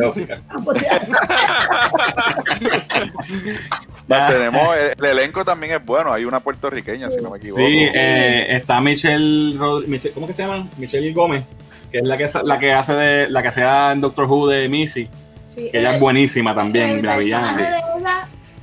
tenemos 4.28 4.76
el, 4.76 4.94
el 4.98 5.04
elenco 5.18 5.44
también 5.44 5.72
es 5.72 5.84
bueno. 5.84 6.12
Hay 6.12 6.24
una 6.24 6.40
puertorriqueña, 6.40 7.10
si 7.10 7.20
no 7.20 7.30
me 7.30 7.38
equivoco. 7.38 7.60
Sí, 7.60 7.88
eh, 7.94 8.46
está 8.50 8.80
Michelle, 8.80 9.56
Rod- 9.58 9.86
Michelle- 9.86 10.12
¿cómo 10.14 10.26
que 10.26 10.34
se 10.34 10.42
llama? 10.42 10.68
Michelle 10.76 11.12
Gómez, 11.12 11.44
que 11.90 11.98
es 11.98 12.04
la 12.04 12.16
que, 12.16 12.28
la 12.44 12.58
que 12.58 12.72
hace 12.72 12.92
de, 12.94 13.28
la 13.28 13.42
que 13.42 13.48
hacía 13.48 13.92
en 13.92 14.00
Doctor 14.00 14.26
Who 14.26 14.48
de 14.48 14.68
Missy, 14.68 15.08
Sí, 15.46 15.70
que 15.70 15.78
ella 15.78 15.94
es 15.94 16.00
buenísima 16.00 16.54
también, 16.54 17.04
la 17.04 17.16
villana. 17.16 17.56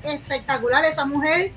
espectacular. 0.03 0.85
Esa 0.85 1.05
mujer 1.05 1.51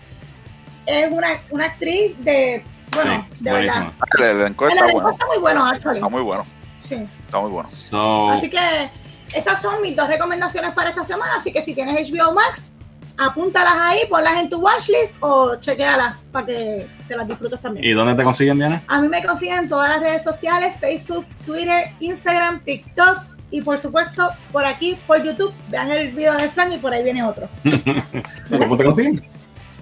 es 0.87 1.13
una, 1.13 1.41
una 1.51 1.65
actriz 1.67 2.15
de, 2.21 2.65
bueno, 2.95 3.27
Sí, 3.31 3.37
de 3.45 3.53
verdad. 3.53 3.93
El 4.19 4.25
elenco 4.25 4.65
El 4.67 4.73
está 4.73 4.85
elenco 4.85 5.01
bueno. 5.03 5.11
está 5.11 5.27
muy 5.27 5.39
bueno, 5.39 5.67
actually. 5.67 5.99
Está 5.99 6.09
muy 6.09 6.23
bueno. 6.23 6.47
Sí. 6.81 7.07
Está 7.27 7.41
muy 7.41 7.51
bueno. 7.51 7.69
So, 7.71 8.31
Así 8.31 8.49
que 8.49 8.91
esas 9.35 9.61
son 9.61 9.83
mis 9.83 9.95
dos 9.97 10.09
recomendaciones 10.09 10.73
para 10.73 10.91
esta 10.91 11.05
semana. 11.05 11.33
Así 11.39 11.53
que 11.53 11.61
si 11.63 11.75
tienes 11.75 12.11
HBO 12.11 12.33
Max, 12.33 12.71
apúntalas 13.19 13.75
ahí, 13.77 14.01
ponlas 14.09 14.37
en 14.39 14.49
tu 14.49 14.59
watchlist 14.59 15.17
o 15.21 15.57
chequealas 15.57 16.19
para 16.33 16.47
que 16.47 16.89
te 17.09 17.17
las 17.17 17.27
disfrutes 17.27 17.61
también. 17.61 17.85
¿Y 17.85 17.93
dónde 17.93 18.15
te 18.15 18.23
consiguen, 18.23 18.59
Diana? 18.59 18.83
A 18.87 19.01
mí 19.01 19.09
me 19.09 19.25
consiguen 19.25 19.59
en 19.59 19.69
todas 19.69 19.91
las 19.91 20.01
redes 20.01 20.25
sociales, 20.25 20.77
Facebook, 20.81 21.27
Twitter, 21.45 21.91
Instagram, 22.01 22.61
TikTok 22.61 23.19
y 23.51 23.61
por 23.63 23.79
supuesto 23.79 24.31
por 24.53 24.65
aquí, 24.65 24.99
por 25.07 25.23
YouTube. 25.23 25.53
Vean 25.69 25.91
el 25.91 26.13
video 26.13 26.35
de 26.35 26.49
Flan 26.49 26.73
y 26.73 26.79
por 26.79 26.93
ahí 26.93 27.03
viene 27.03 27.23
otro. 27.23 27.49
¿Cómo 28.59 28.77
te 28.77 28.85
consiguen? 28.85 29.27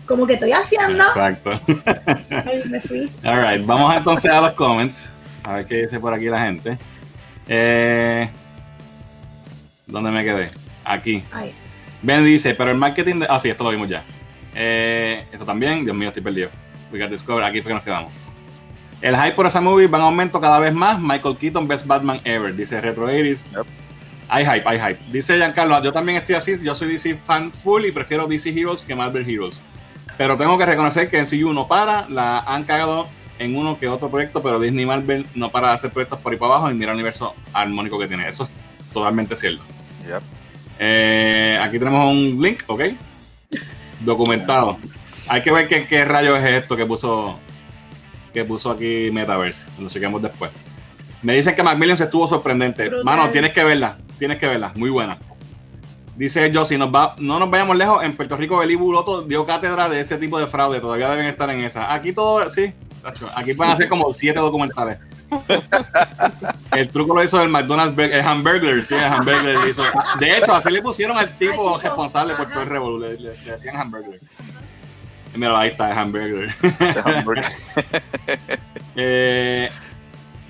Como 0.06 0.26
que 0.26 0.34
estoy 0.34 0.52
haciendo. 0.52 1.02
Exacto. 1.04 1.50
Ay, 2.30 2.62
me 2.70 2.80
fui. 2.80 3.10
Alright, 3.22 3.64
vamos 3.64 3.94
entonces 3.96 4.30
a 4.30 4.40
los 4.40 4.52
comments. 4.52 5.10
A 5.44 5.56
ver 5.56 5.66
qué 5.66 5.82
dice 5.82 5.98
por 5.98 6.12
aquí 6.12 6.26
la 6.26 6.40
gente. 6.40 6.78
Eh, 7.48 8.28
¿Dónde 9.86 10.10
me 10.10 10.24
quedé? 10.24 10.48
Aquí. 10.84 11.22
Ay. 11.32 11.54
Ben 12.04 12.22
dice, 12.22 12.54
pero 12.54 12.70
el 12.70 12.76
marketing 12.76 13.20
de... 13.20 13.26
Ah, 13.30 13.40
sí, 13.40 13.48
esto 13.48 13.64
lo 13.64 13.70
vimos 13.70 13.88
ya. 13.88 14.04
Eh, 14.54 15.26
eso 15.32 15.44
también. 15.44 15.84
Dios 15.84 15.96
mío, 15.96 16.08
estoy 16.08 16.22
perdido. 16.22 16.50
We 16.92 16.98
got 16.98 17.10
Discover. 17.10 17.42
Aquí 17.42 17.62
fue 17.62 17.70
que 17.70 17.74
nos 17.74 17.82
quedamos. 17.82 18.10
El 19.00 19.16
hype 19.16 19.32
por 19.32 19.46
esa 19.46 19.60
movie 19.60 19.86
va 19.86 19.98
en 19.98 20.04
aumento 20.04 20.38
cada 20.40 20.58
vez 20.58 20.74
más. 20.74 21.00
Michael 21.00 21.36
Keaton, 21.38 21.66
best 21.66 21.86
Batman 21.86 22.20
ever. 22.24 22.54
Dice 22.54 22.78
Retro 22.80 23.08
80s. 23.08 23.50
Yep. 23.50 23.66
Hay 24.28 24.44
hype, 24.44 24.68
hay 24.68 24.78
hype. 24.78 25.10
Dice 25.10 25.36
Giancarlo, 25.36 25.82
yo 25.82 25.92
también 25.92 26.18
estoy 26.18 26.34
así. 26.34 26.56
Yo 26.62 26.74
soy 26.74 26.88
DC 26.88 27.14
fan 27.16 27.50
full 27.50 27.86
y 27.86 27.92
prefiero 27.92 28.26
DC 28.26 28.50
Heroes 28.50 28.82
que 28.82 28.94
Marvel 28.94 29.28
Heroes. 29.28 29.58
Pero 30.18 30.36
tengo 30.36 30.58
que 30.58 30.66
reconocer 30.66 31.08
que 31.08 31.18
en 31.18 31.26
CU 31.26 31.52
no 31.54 31.66
para. 31.66 32.06
La 32.10 32.40
han 32.40 32.64
cagado 32.64 33.08
en 33.38 33.56
uno 33.56 33.78
que 33.78 33.88
otro 33.88 34.10
proyecto, 34.10 34.42
pero 34.42 34.60
Disney 34.60 34.86
Marvel 34.86 35.26
no 35.34 35.50
para 35.50 35.68
de 35.68 35.74
hacer 35.74 35.90
proyectos 35.90 36.20
por 36.20 36.32
ahí 36.32 36.38
para 36.38 36.54
abajo 36.54 36.70
y 36.70 36.74
mira 36.74 36.92
el 36.92 36.96
universo 36.96 37.34
armónico 37.52 37.98
que 37.98 38.06
tiene. 38.06 38.28
Eso 38.28 38.44
es 38.44 38.92
totalmente 38.92 39.36
cierto. 39.36 39.62
Yep. 40.06 40.43
Eh, 40.78 41.58
aquí 41.60 41.78
tenemos 41.78 42.10
un 42.10 42.40
link, 42.40 42.62
¿ok? 42.66 42.82
Documentado. 44.00 44.78
Hay 45.28 45.42
que 45.42 45.50
ver 45.50 45.68
qué, 45.68 45.86
qué 45.86 46.04
rayos 46.04 46.38
es 46.38 46.62
esto 46.62 46.76
que 46.76 46.84
puso 46.84 47.38
que 48.34 48.44
puso 48.44 48.70
aquí 48.70 49.10
Metaverse. 49.12 49.66
Lo 49.78 49.88
chequemos 49.88 50.20
después. 50.20 50.50
Me 51.22 51.34
dicen 51.34 51.54
que 51.54 51.62
Macmillan 51.62 51.96
estuvo 52.02 52.26
sorprendente. 52.26 52.88
Brutal. 52.88 53.04
Mano, 53.04 53.30
tienes 53.30 53.52
que 53.52 53.64
verla. 53.64 53.96
Tienes 54.18 54.38
que 54.38 54.48
verla. 54.48 54.72
Muy 54.74 54.90
buena. 54.90 55.16
Dice 56.16 56.50
yo, 56.52 56.64
si 56.64 56.78
nos 56.78 56.94
va, 56.94 57.14
no 57.18 57.38
nos 57.40 57.50
vayamos 57.50 57.76
lejos, 57.76 58.02
en 58.04 58.14
Puerto 58.14 58.36
Rico 58.36 58.58
Beli 58.58 58.76
Buloto 58.76 59.22
dio 59.22 59.44
cátedra 59.44 59.88
de 59.88 60.00
ese 60.00 60.16
tipo 60.16 60.38
de 60.38 60.46
fraude. 60.46 60.80
Todavía 60.80 61.10
deben 61.10 61.26
estar 61.26 61.50
en 61.50 61.60
esa. 61.60 61.92
Aquí 61.92 62.12
todo, 62.12 62.48
sí. 62.48 62.72
Aquí 63.34 63.52
pueden 63.54 63.72
hacer 63.72 63.88
como 63.88 64.10
siete 64.12 64.38
documentales. 64.38 64.98
El 66.76 66.88
truco 66.88 67.14
lo 67.14 67.22
hizo 67.22 67.40
el 67.40 67.48
McDonald's, 67.48 67.96
el 67.98 68.20
Hamburglar, 68.20 68.84
sí, 68.84 68.94
el 68.94 69.04
Hamburglar 69.04 69.68
hizo. 69.68 69.82
De 70.18 70.38
hecho, 70.38 70.54
así 70.54 70.70
le 70.70 70.82
pusieron 70.82 71.16
al 71.16 71.36
tipo 71.38 71.78
responsable 71.78 72.34
por 72.34 72.48
todo 72.50 72.62
el 72.62 72.68
revolú, 72.68 72.98
le, 73.00 73.12
le- 73.14 73.32
le 73.32 73.50
decían 73.52 73.76
Hamburglar. 73.76 74.18
Y 75.34 75.38
Mira, 75.38 75.58
ahí 75.58 75.70
está 75.70 75.90
el 75.92 75.98
Hamburglar. 75.98 76.54
Eh, 78.96 79.68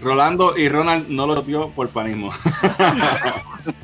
Rolando 0.03 0.55
y 0.57 0.69
Ronald 0.69 1.09
no 1.09 1.27
lo 1.27 1.41
dio 1.43 1.71
por 1.71 1.89
panismo. 1.89 2.31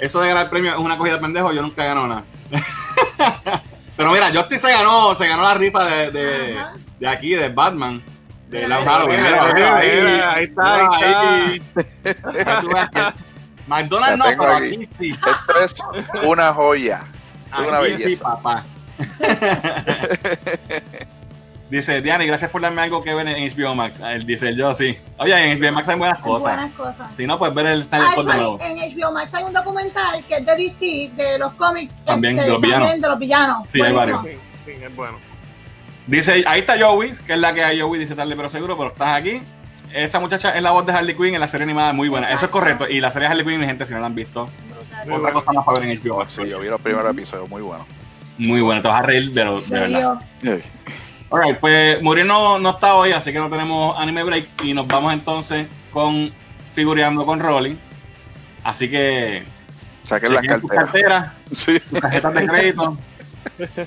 Eso 0.00 0.20
de 0.20 0.28
ganar 0.28 0.50
premio 0.50 0.72
es 0.72 0.78
una 0.78 0.96
cogida 0.96 1.14
de 1.14 1.20
pendejo, 1.20 1.52
yo 1.52 1.62
nunca 1.62 1.84
he 1.84 1.88
ganado 1.88 2.06
nada. 2.06 2.24
Pero 3.96 4.12
mira, 4.12 4.30
Justin 4.34 4.58
se 4.58 4.70
ganó, 4.70 5.14
se 5.14 5.28
ganó 5.28 5.42
la 5.42 5.54
rifa 5.54 5.84
de, 5.84 6.10
de, 6.10 6.58
de 6.98 7.08
aquí, 7.08 7.34
de 7.34 7.48
Batman. 7.50 8.02
De 8.48 8.66
la 8.66 8.82
Halloween. 8.82 9.24
ahí, 9.24 10.44
está, 10.44 10.88
ahí 10.96 11.60
que 11.72 13.12
McDonald's 13.68 14.18
no, 14.18 14.24
pero 14.24 14.56
aquí. 14.56 14.74
aquí 14.74 14.88
sí. 14.98 15.10
Esto 15.62 15.92
es 15.94 16.24
una 16.24 16.52
joya. 16.52 17.02
Es 17.52 17.68
una 17.68 17.78
Aquí 17.78 17.96
sí, 17.96 18.02
belleza. 18.02 18.24
papá. 18.24 18.64
Dice 21.70 22.02
Diana, 22.02 22.24
y 22.24 22.26
gracias 22.26 22.50
por 22.50 22.60
darme 22.60 22.82
algo 22.82 23.00
que 23.02 23.14
ver 23.14 23.28
en 23.28 23.48
HBO 23.56 23.74
Max. 23.76 24.00
Él 24.00 24.26
dice 24.26 24.56
yo 24.56 24.74
sí. 24.74 24.98
Oye, 25.18 25.52
en 25.52 25.60
HBO 25.60 25.72
Max 25.72 25.88
hay 25.88 25.96
buenas 25.98 26.20
cosas. 26.20 26.56
Buenas 26.56 26.72
cosas. 26.74 27.16
Si 27.16 27.26
no, 27.26 27.38
pues 27.38 27.54
ver 27.54 27.66
el 27.66 27.84
Snyder 27.84 28.06
Cut 28.14 28.24
de 28.26 28.32
Actually, 28.32 28.58
nuevo. 28.58 28.60
en 28.82 28.98
HBO 28.98 29.12
Max 29.12 29.34
hay 29.34 29.44
un 29.44 29.52
documental 29.52 30.24
que 30.26 30.36
es 30.38 30.46
de 30.46 30.56
DC, 30.56 31.10
de 31.14 31.38
los 31.38 31.52
cómics. 31.54 31.92
este, 31.94 32.04
También, 32.06 32.36
de 32.36 32.48
los 32.48 32.60
villanos. 32.60 32.88
también 32.88 33.02
de 33.02 33.08
los 33.08 33.18
villanos. 33.20 33.58
Sí, 33.68 33.80
hay 33.80 33.92
Buenísimo. 33.92 34.18
varios. 34.22 34.40
Sí, 34.64 34.72
sí, 34.78 34.84
es 34.84 34.96
bueno. 34.96 35.18
Dice, 36.08 36.44
ahí 36.46 36.60
está 36.60 36.74
Joey, 36.80 37.12
que 37.24 37.34
es 37.34 37.38
la 37.38 37.54
que 37.54 37.62
hay 37.62 37.80
Joey, 37.80 38.00
dice 38.00 38.16
tarde 38.16 38.34
pero 38.34 38.48
seguro, 38.48 38.76
pero 38.76 38.88
estás 38.90 39.16
aquí. 39.16 39.40
Esa 39.94 40.18
muchacha 40.18 40.50
es 40.56 40.62
la 40.62 40.72
voz 40.72 40.84
de 40.86 40.92
Harley 40.92 41.14
Quinn 41.16 41.34
en 41.34 41.40
la 41.40 41.46
serie 41.48 41.64
animada, 41.64 41.92
muy 41.92 42.08
buena. 42.08 42.32
Eso 42.32 42.46
es 42.46 42.50
correcto. 42.50 42.88
Y 42.88 43.00
la 43.00 43.12
serie 43.12 43.28
de 43.28 43.32
Harley 43.32 43.46
Quinn, 43.46 43.60
mi 43.60 43.66
gente, 43.66 43.86
si 43.86 43.92
no 43.92 44.00
la 44.00 44.06
han 44.06 44.14
visto, 44.16 44.46
Brutal. 44.46 45.02
Otra 45.02 45.18
bueno. 45.18 45.32
cosa 45.34 45.52
más 45.52 45.64
para 45.64 45.78
ver 45.78 45.88
en 45.88 46.00
HBO 46.02 46.18
Max. 46.18 46.32
Sí, 46.32 46.48
yo 46.48 46.58
vi 46.58 46.66
los 46.68 46.80
primeros 46.80 47.08
episodios, 47.12 47.48
muy 47.48 47.62
buenos. 47.62 47.86
Muy 48.38 48.60
buena, 48.60 48.82
te 48.82 48.88
vas 48.88 49.00
a 49.00 49.06
reír, 49.06 49.30
pero 49.34 49.60
de 49.60 49.66
De 49.66 49.80
verdad. 49.80 50.20
Alright, 51.30 51.58
pues 51.60 52.02
Muriel 52.02 52.26
no, 52.26 52.58
no 52.58 52.70
está 52.70 52.94
hoy, 52.94 53.12
así 53.12 53.32
que 53.32 53.38
no 53.38 53.48
tenemos 53.48 53.96
anime 53.98 54.24
break. 54.24 54.48
Y 54.64 54.74
nos 54.74 54.86
vamos 54.88 55.12
entonces 55.12 55.66
con 55.92 56.32
figureando 56.74 57.24
con 57.24 57.38
Rolling. 57.40 57.76
Así 58.64 58.90
que 58.90 59.44
Saquen 60.02 60.34
las 60.34 60.42
carteras. 60.44 60.76
carteras, 60.90 61.32
Sí. 61.52 61.78
tus 61.80 62.00
tarjetas 62.00 62.34
de 62.34 62.46
crédito. 62.46 62.98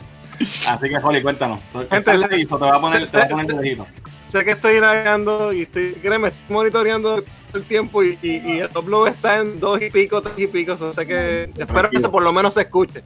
Así 0.67 0.89
que, 0.89 0.97
Holly, 0.97 1.21
cuéntanos. 1.21 1.59
Gente, 1.89 2.11
te 2.11 2.45
va 2.57 2.75
a 2.75 2.79
poner, 2.79 3.07
te 3.07 3.17
va 3.17 3.23
a 3.23 3.27
poner 3.27 3.53
lejito. 3.53 3.85
Sé 4.29 4.43
que 4.43 4.51
estoy 4.51 4.79
navegando 4.81 5.53
y 5.53 5.61
estoy, 5.61 5.93
créeme, 6.01 6.29
estoy 6.29 6.53
monitoreando 6.55 7.21
todo 7.21 7.25
el 7.53 7.63
tiempo 7.63 8.03
y, 8.03 8.17
y- 8.23 8.37
y 8.43 8.59
el 8.59 8.69
upload 8.75 9.09
está 9.09 9.39
en 9.41 9.59
dos 9.59 9.79
y 9.81 9.91
pico, 9.91 10.21
tres 10.23 10.33
y 10.37 10.47
pico. 10.47 10.75
so 10.75 10.91
sé 10.91 11.05
que 11.05 11.51
espero 11.55 11.89
que 11.89 11.97
eso 11.97 12.11
por 12.11 12.23
lo 12.23 12.33
menos 12.33 12.55
se 12.55 12.61
escuche. 12.61 13.03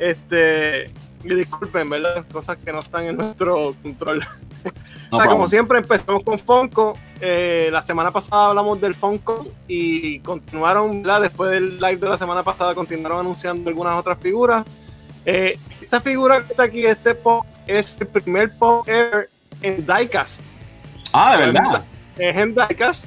Este, 0.00 0.90
disculpen, 1.22 1.88
¿verdad? 1.88 2.24
Cosas 2.32 2.56
que 2.58 2.72
no 2.72 2.80
están 2.80 3.04
en 3.04 3.16
nuestro 3.16 3.74
control. 3.82 4.24
No 5.10 5.18
O 5.18 5.20
sea, 5.20 5.30
como 5.30 5.46
siempre, 5.46 5.78
empezamos 5.78 6.24
con 6.24 6.38
Funko. 6.38 6.98
Eh, 7.20 7.68
la 7.70 7.82
semana 7.82 8.10
pasada 8.10 8.46
hablamos 8.46 8.80
del 8.80 8.94
Funko 8.94 9.46
y 9.68 10.18
continuaron, 10.20 11.02
¿verdad? 11.02 11.22
después 11.22 11.50
del 11.52 11.78
live 11.78 11.98
de 11.98 12.08
la 12.08 12.18
semana 12.18 12.42
pasada, 12.42 12.74
continuaron 12.74 13.20
anunciando 13.20 13.68
algunas 13.68 13.96
otras 13.98 14.18
figuras. 14.18 14.64
Eh, 15.24 15.58
esta 15.80 16.00
figura 16.00 16.42
que 16.42 16.52
está 16.52 16.64
aquí, 16.64 16.84
este 16.84 17.14
pop, 17.14 17.46
es 17.66 17.96
el 18.00 18.08
primer 18.08 18.56
pop 18.56 18.88
ever 18.88 19.30
en 19.62 19.86
Diecast. 19.86 20.40
Ah, 21.12 21.36
de 21.36 21.46
verdad. 21.46 21.84
Es 22.18 22.36
en 22.36 22.54
Diecast. 22.54 23.04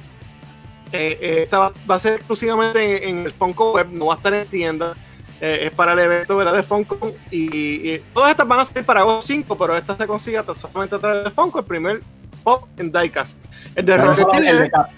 Eh, 0.92 1.18
eh, 1.20 1.42
esta 1.44 1.58
va, 1.58 1.72
va 1.88 1.94
a 1.94 1.98
ser 1.98 2.14
exclusivamente 2.14 3.08
en, 3.08 3.18
en 3.18 3.26
el 3.26 3.32
Funko 3.32 3.72
Web, 3.72 3.88
no 3.92 4.06
va 4.06 4.14
a 4.14 4.16
estar 4.16 4.34
en 4.34 4.46
tienda. 4.46 4.96
Eh, 5.40 5.66
es 5.68 5.74
para 5.74 5.94
el 5.94 5.98
evento 6.00 6.36
¿verdad? 6.36 6.52
de 6.54 6.62
Funko. 6.62 7.12
Y, 7.30 7.90
y 7.94 7.98
todas 8.12 8.30
estas 8.32 8.46
van 8.46 8.60
a 8.60 8.64
ser 8.64 8.84
para 8.84 9.00
Agosto 9.00 9.22
5, 9.22 9.56
pero 9.56 9.76
esta 9.76 9.96
se 9.96 10.06
consigue 10.06 10.38
hasta 10.38 10.54
solamente 10.54 10.96
a 10.96 10.98
través 10.98 11.24
de 11.24 11.30
Funko, 11.30 11.60
el 11.60 11.64
primer 11.64 12.02
pop 12.44 12.68
en 12.76 12.92
Diecast. 12.92 13.38
El 13.74 13.86
de 13.86 13.94
es 13.94 14.04
Rocketeer, 14.04 14.44
el 14.54 14.58
de 14.62 14.70
Cap. 14.70 14.90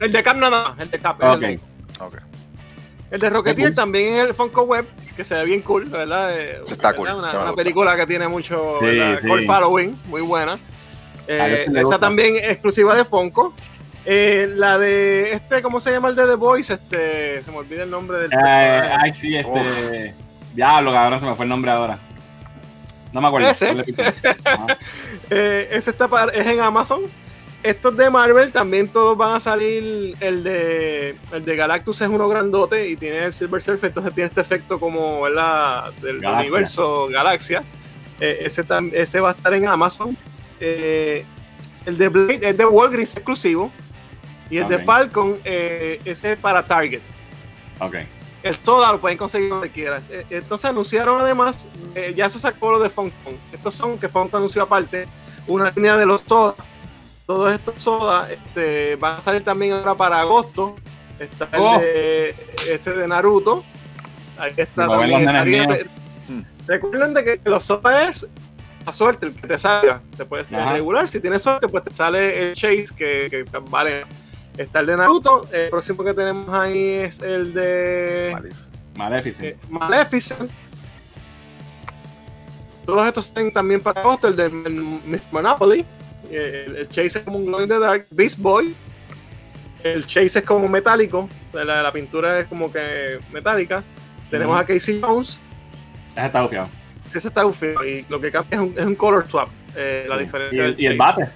el 0.00 0.12
de 0.12 0.22
Cap 0.22 0.36
nada 0.36 0.68
más, 0.68 0.78
el 0.80 0.90
de 0.90 0.98
Cap. 0.98 1.20
es 1.22 1.28
Ok. 1.28 1.34
el 1.34 1.40
de- 1.40 1.60
Ok. 2.00 2.14
el 3.10 3.20
de 3.20 3.30
Rocketeer 3.30 3.68
cool. 3.68 3.74
también 3.74 4.14
en 4.14 4.26
el 4.28 4.34
Funko 4.34 4.62
Web, 4.62 4.86
que 5.16 5.24
se 5.24 5.34
ve 5.34 5.44
bien 5.44 5.62
cool, 5.62 5.84
¿verdad? 5.86 6.38
Eh, 6.38 6.60
Ese 6.62 6.74
está 6.74 6.92
¿verdad? 6.92 6.96
cool, 7.14 7.24
Una, 7.24 7.42
una 7.44 7.52
película 7.54 7.96
que 7.96 8.06
tiene 8.06 8.28
mucho 8.28 8.74
Sí, 8.80 8.86
sí. 9.22 9.46
following, 9.46 9.96
muy 10.06 10.20
buena. 10.22 10.58
Eh, 11.28 11.40
A 11.40 11.80
este 11.80 11.98
también 11.98 12.36
es 12.36 12.50
exclusiva 12.50 12.94
de 12.94 13.04
Funko. 13.04 13.52
Eh, 14.08 14.46
la 14.54 14.78
de 14.78 15.32
este, 15.32 15.62
¿cómo 15.62 15.80
se 15.80 15.90
llama 15.90 16.08
el 16.08 16.14
de 16.14 16.26
The 16.26 16.34
Voice? 16.36 16.74
Este, 16.74 17.42
se 17.42 17.50
me 17.50 17.56
olvida 17.58 17.82
el 17.82 17.90
nombre 17.90 18.18
del 18.18 18.32
Eh, 18.32 18.94
ay, 19.00 19.12
sí, 19.12 19.36
este. 19.36 20.14
Diablo, 20.54 20.92
cabrón, 20.92 21.18
se 21.20 21.26
me 21.26 21.34
fue 21.34 21.44
el 21.44 21.48
nombre 21.48 21.70
ahora. 21.72 21.98
No 23.12 23.20
me 23.20 23.26
acuerdo. 23.28 23.48
Ese. 23.50 23.74
Eh, 25.30 25.68
ese 25.72 25.90
está 25.90 26.06
para- 26.06 26.32
es 26.32 26.46
en 26.46 26.60
Amazon. 26.60 27.02
Estos 27.62 27.96
de 27.96 28.08
Marvel 28.10 28.52
también 28.52 28.86
todos 28.86 29.16
van 29.18 29.34
a 29.34 29.40
salir. 29.40 30.14
El 30.20 30.44
de 30.44 31.16
el 31.32 31.44
de 31.44 31.56
Galactus 31.56 32.00
es 32.00 32.08
uno 32.08 32.28
grandote 32.28 32.88
y 32.88 32.96
tiene 32.96 33.24
el 33.24 33.34
Silver 33.34 33.60
Surfer, 33.60 33.88
entonces 33.88 34.14
tiene 34.14 34.28
este 34.28 34.40
efecto 34.40 34.78
como 34.78 35.22
¿verdad? 35.22 35.90
del 36.00 36.20
Galaxia. 36.20 36.48
universo 36.48 37.08
Galaxia. 37.10 37.64
Eh, 38.20 38.38
ese, 38.42 38.62
ese 38.92 39.20
va 39.20 39.30
a 39.30 39.32
estar 39.32 39.52
en 39.54 39.66
Amazon. 39.66 40.16
Eh, 40.60 41.24
el 41.86 41.98
de 41.98 42.08
Blade 42.08 42.48
es 42.50 42.56
de 42.56 42.64
Walgreens 42.66 43.16
exclusivo. 43.16 43.72
Y 44.50 44.58
el 44.58 44.68
de. 44.68 44.78
Falcon, 44.78 45.38
eh, 45.44 46.00
ese 46.04 46.32
es 46.32 46.38
para 46.38 46.64
Target. 46.66 47.00
Ok. 47.80 47.94
el 48.42 48.56
soda 48.64 48.92
lo 48.92 49.00
pueden 49.00 49.18
conseguir 49.18 49.50
donde 49.50 49.70
quieran. 49.70 50.02
Eh, 50.08 50.24
Entonces 50.30 50.66
anunciaron 50.66 51.20
además, 51.20 51.66
eh, 51.94 52.14
ya 52.16 52.26
eso 52.26 52.38
sacó 52.38 52.70
lo 52.72 52.78
de 52.78 52.88
Funko. 52.90 53.14
Estos 53.52 53.74
son 53.74 53.98
que 53.98 54.08
Funko 54.08 54.36
anunció 54.36 54.62
aparte, 54.62 55.06
una 55.46 55.70
línea 55.70 55.96
de 55.96 56.06
los 56.06 56.20
soda. 56.22 56.54
Todos 57.26 57.52
estos 57.52 57.82
soda 57.82 58.28
este, 58.30 58.94
van 58.96 59.16
a 59.16 59.20
salir 59.20 59.42
también 59.42 59.72
ahora 59.72 59.94
para 59.96 60.20
agosto. 60.20 60.76
Está 61.18 61.48
el 61.52 61.60
Oh. 61.60 61.78
de, 61.80 62.36
este 62.70 62.92
de 62.92 63.08
Naruto. 63.08 63.64
Ahí 64.38 64.52
está 64.56 64.86
ver 64.96 65.24
también. 65.24 65.90
Mm. 66.28 66.40
Recuerden 66.68 67.14
de 67.14 67.24
que 67.24 67.40
los 67.50 67.64
soda 67.64 68.08
es 68.08 68.26
a 68.84 68.92
suerte 68.92 69.26
el 69.26 69.34
que 69.34 69.46
te 69.48 69.58
salga. 69.58 70.00
Te 70.16 70.24
puede 70.24 70.42
Ajá. 70.54 70.72
regular. 70.74 71.08
Si 71.08 71.18
tienes 71.20 71.42
suerte, 71.42 71.66
pues 71.66 71.82
te 71.82 71.90
sale 71.94 72.50
el 72.50 72.54
Chase 72.54 72.86
que, 72.96 73.26
que 73.30 73.44
vale. 73.70 74.04
Está 74.56 74.80
el 74.80 74.86
de 74.86 74.96
Naruto. 74.96 75.46
El 75.52 75.70
próximo 75.70 76.02
que 76.04 76.14
tenemos 76.14 76.48
ahí 76.54 76.78
es 76.94 77.20
el 77.20 77.52
de. 77.52 78.36
Maleficent. 78.96 79.46
eh, 79.46 79.56
Maleficent. 79.68 80.50
Todos 82.86 83.06
estos 83.06 83.32
tienen 83.34 83.52
también 83.52 83.80
para 83.80 84.00
agosto. 84.00 84.28
El 84.28 84.36
de 84.36 84.48
Miss 84.48 85.28
Monopoly. 85.32 85.84
eh, 86.30 86.64
El, 86.68 86.76
el 86.76 86.88
Chase 86.88 87.18
es 87.18 87.24
como 87.24 87.38
un 87.38 87.46
Glow 87.46 87.62
in 87.62 87.68
the 87.68 87.78
Dark. 87.78 88.06
Beast 88.10 88.38
Boy. 88.38 88.74
El 89.82 90.06
Chase 90.06 90.38
es 90.38 90.44
como 90.44 90.68
metálico. 90.68 91.28
La, 91.52 91.82
la 91.82 91.92
pintura 91.92 92.40
es 92.40 92.46
como 92.46 92.72
que 92.72 93.18
metálica. 93.32 93.82
Tenemos 94.30 94.58
a 94.58 94.64
Casey 94.64 95.00
Jones. 95.00 95.38
Ese 96.16 96.26
está 96.26 96.42
bufiado. 96.42 96.68
Sí, 97.10 97.18
ese 97.18 97.28
está 97.28 97.52
feo. 97.52 97.84
Y 97.84 98.04
lo 98.08 98.20
que 98.20 98.32
cambia 98.32 98.56
es 98.56 98.60
un, 98.60 98.74
es 98.76 98.84
un 98.84 98.94
color 98.96 99.28
swap. 99.30 99.48
eh, 99.76 100.06
la 100.08 100.16
Y 100.16 100.24
diferencia. 100.24 100.64
el, 100.64 100.74
del 100.74 100.82
y 100.82 100.86
el 100.86 100.96
bate. 100.96 101.28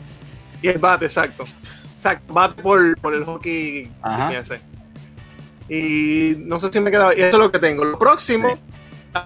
Y 0.63 0.69
el 0.69 0.79
bate, 0.79 1.05
exacto. 1.05 1.45
Exacto, 2.01 2.33
bate 2.33 2.63
por, 2.63 2.97
por 2.99 3.13
el 3.13 3.25
hockey. 3.27 3.91
Y 5.69 6.35
no 6.39 6.59
sé 6.59 6.73
si 6.73 6.81
me 6.81 6.91
queda. 6.91 7.15
Y 7.15 7.21
esto 7.21 7.37
es 7.37 7.41
lo 7.43 7.53
que 7.53 7.59
tengo. 7.59 7.85
Lo 7.85 7.99
próximo, 7.99 8.55
Sí. 8.55 8.61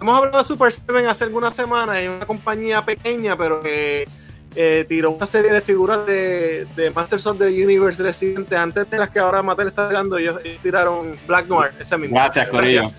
hemos 0.00 0.18
hablado 0.18 0.38
de 0.38 0.44
Super 0.44 0.72
Seven 0.72 1.06
hace 1.06 1.22
algunas 1.22 1.54
semanas. 1.54 1.98
Es 1.98 2.08
una 2.08 2.26
compañía 2.26 2.82
pequeña, 2.84 3.36
pero 3.36 3.60
que 3.60 4.08
eh, 4.56 4.84
tiró 4.88 5.12
una 5.12 5.28
serie 5.28 5.52
de 5.52 5.60
figuras 5.60 6.04
de, 6.04 6.66
de 6.74 6.90
Masters 6.90 7.24
of 7.28 7.38
the 7.38 7.46
Universe 7.46 8.02
reciente 8.02 8.56
antes 8.56 8.90
de 8.90 8.98
las 8.98 9.08
que 9.10 9.20
ahora 9.20 9.40
Mattel 9.40 9.68
está 9.68 9.86
tirando. 9.88 10.18
Ellos, 10.18 10.40
ellos 10.42 10.60
tiraron 10.60 11.16
Black 11.28 11.46
Noir, 11.46 11.72
ese 11.78 11.96
mismo. 11.96 12.16
Gracias, 12.16 12.48
Corillo. 12.48 12.90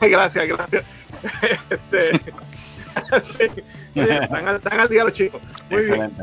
gracias, 0.00 0.46
gracias. 0.48 0.84
Este, 1.70 2.12
sí, 3.24 3.44
están, 3.96 4.46
al, 4.46 4.56
están 4.56 4.78
al 4.78 4.88
día 4.88 5.02
los 5.02 5.12
chicos. 5.12 5.40
Muy 5.70 5.80
bien. 5.80 5.92
Excelente. 5.94 6.22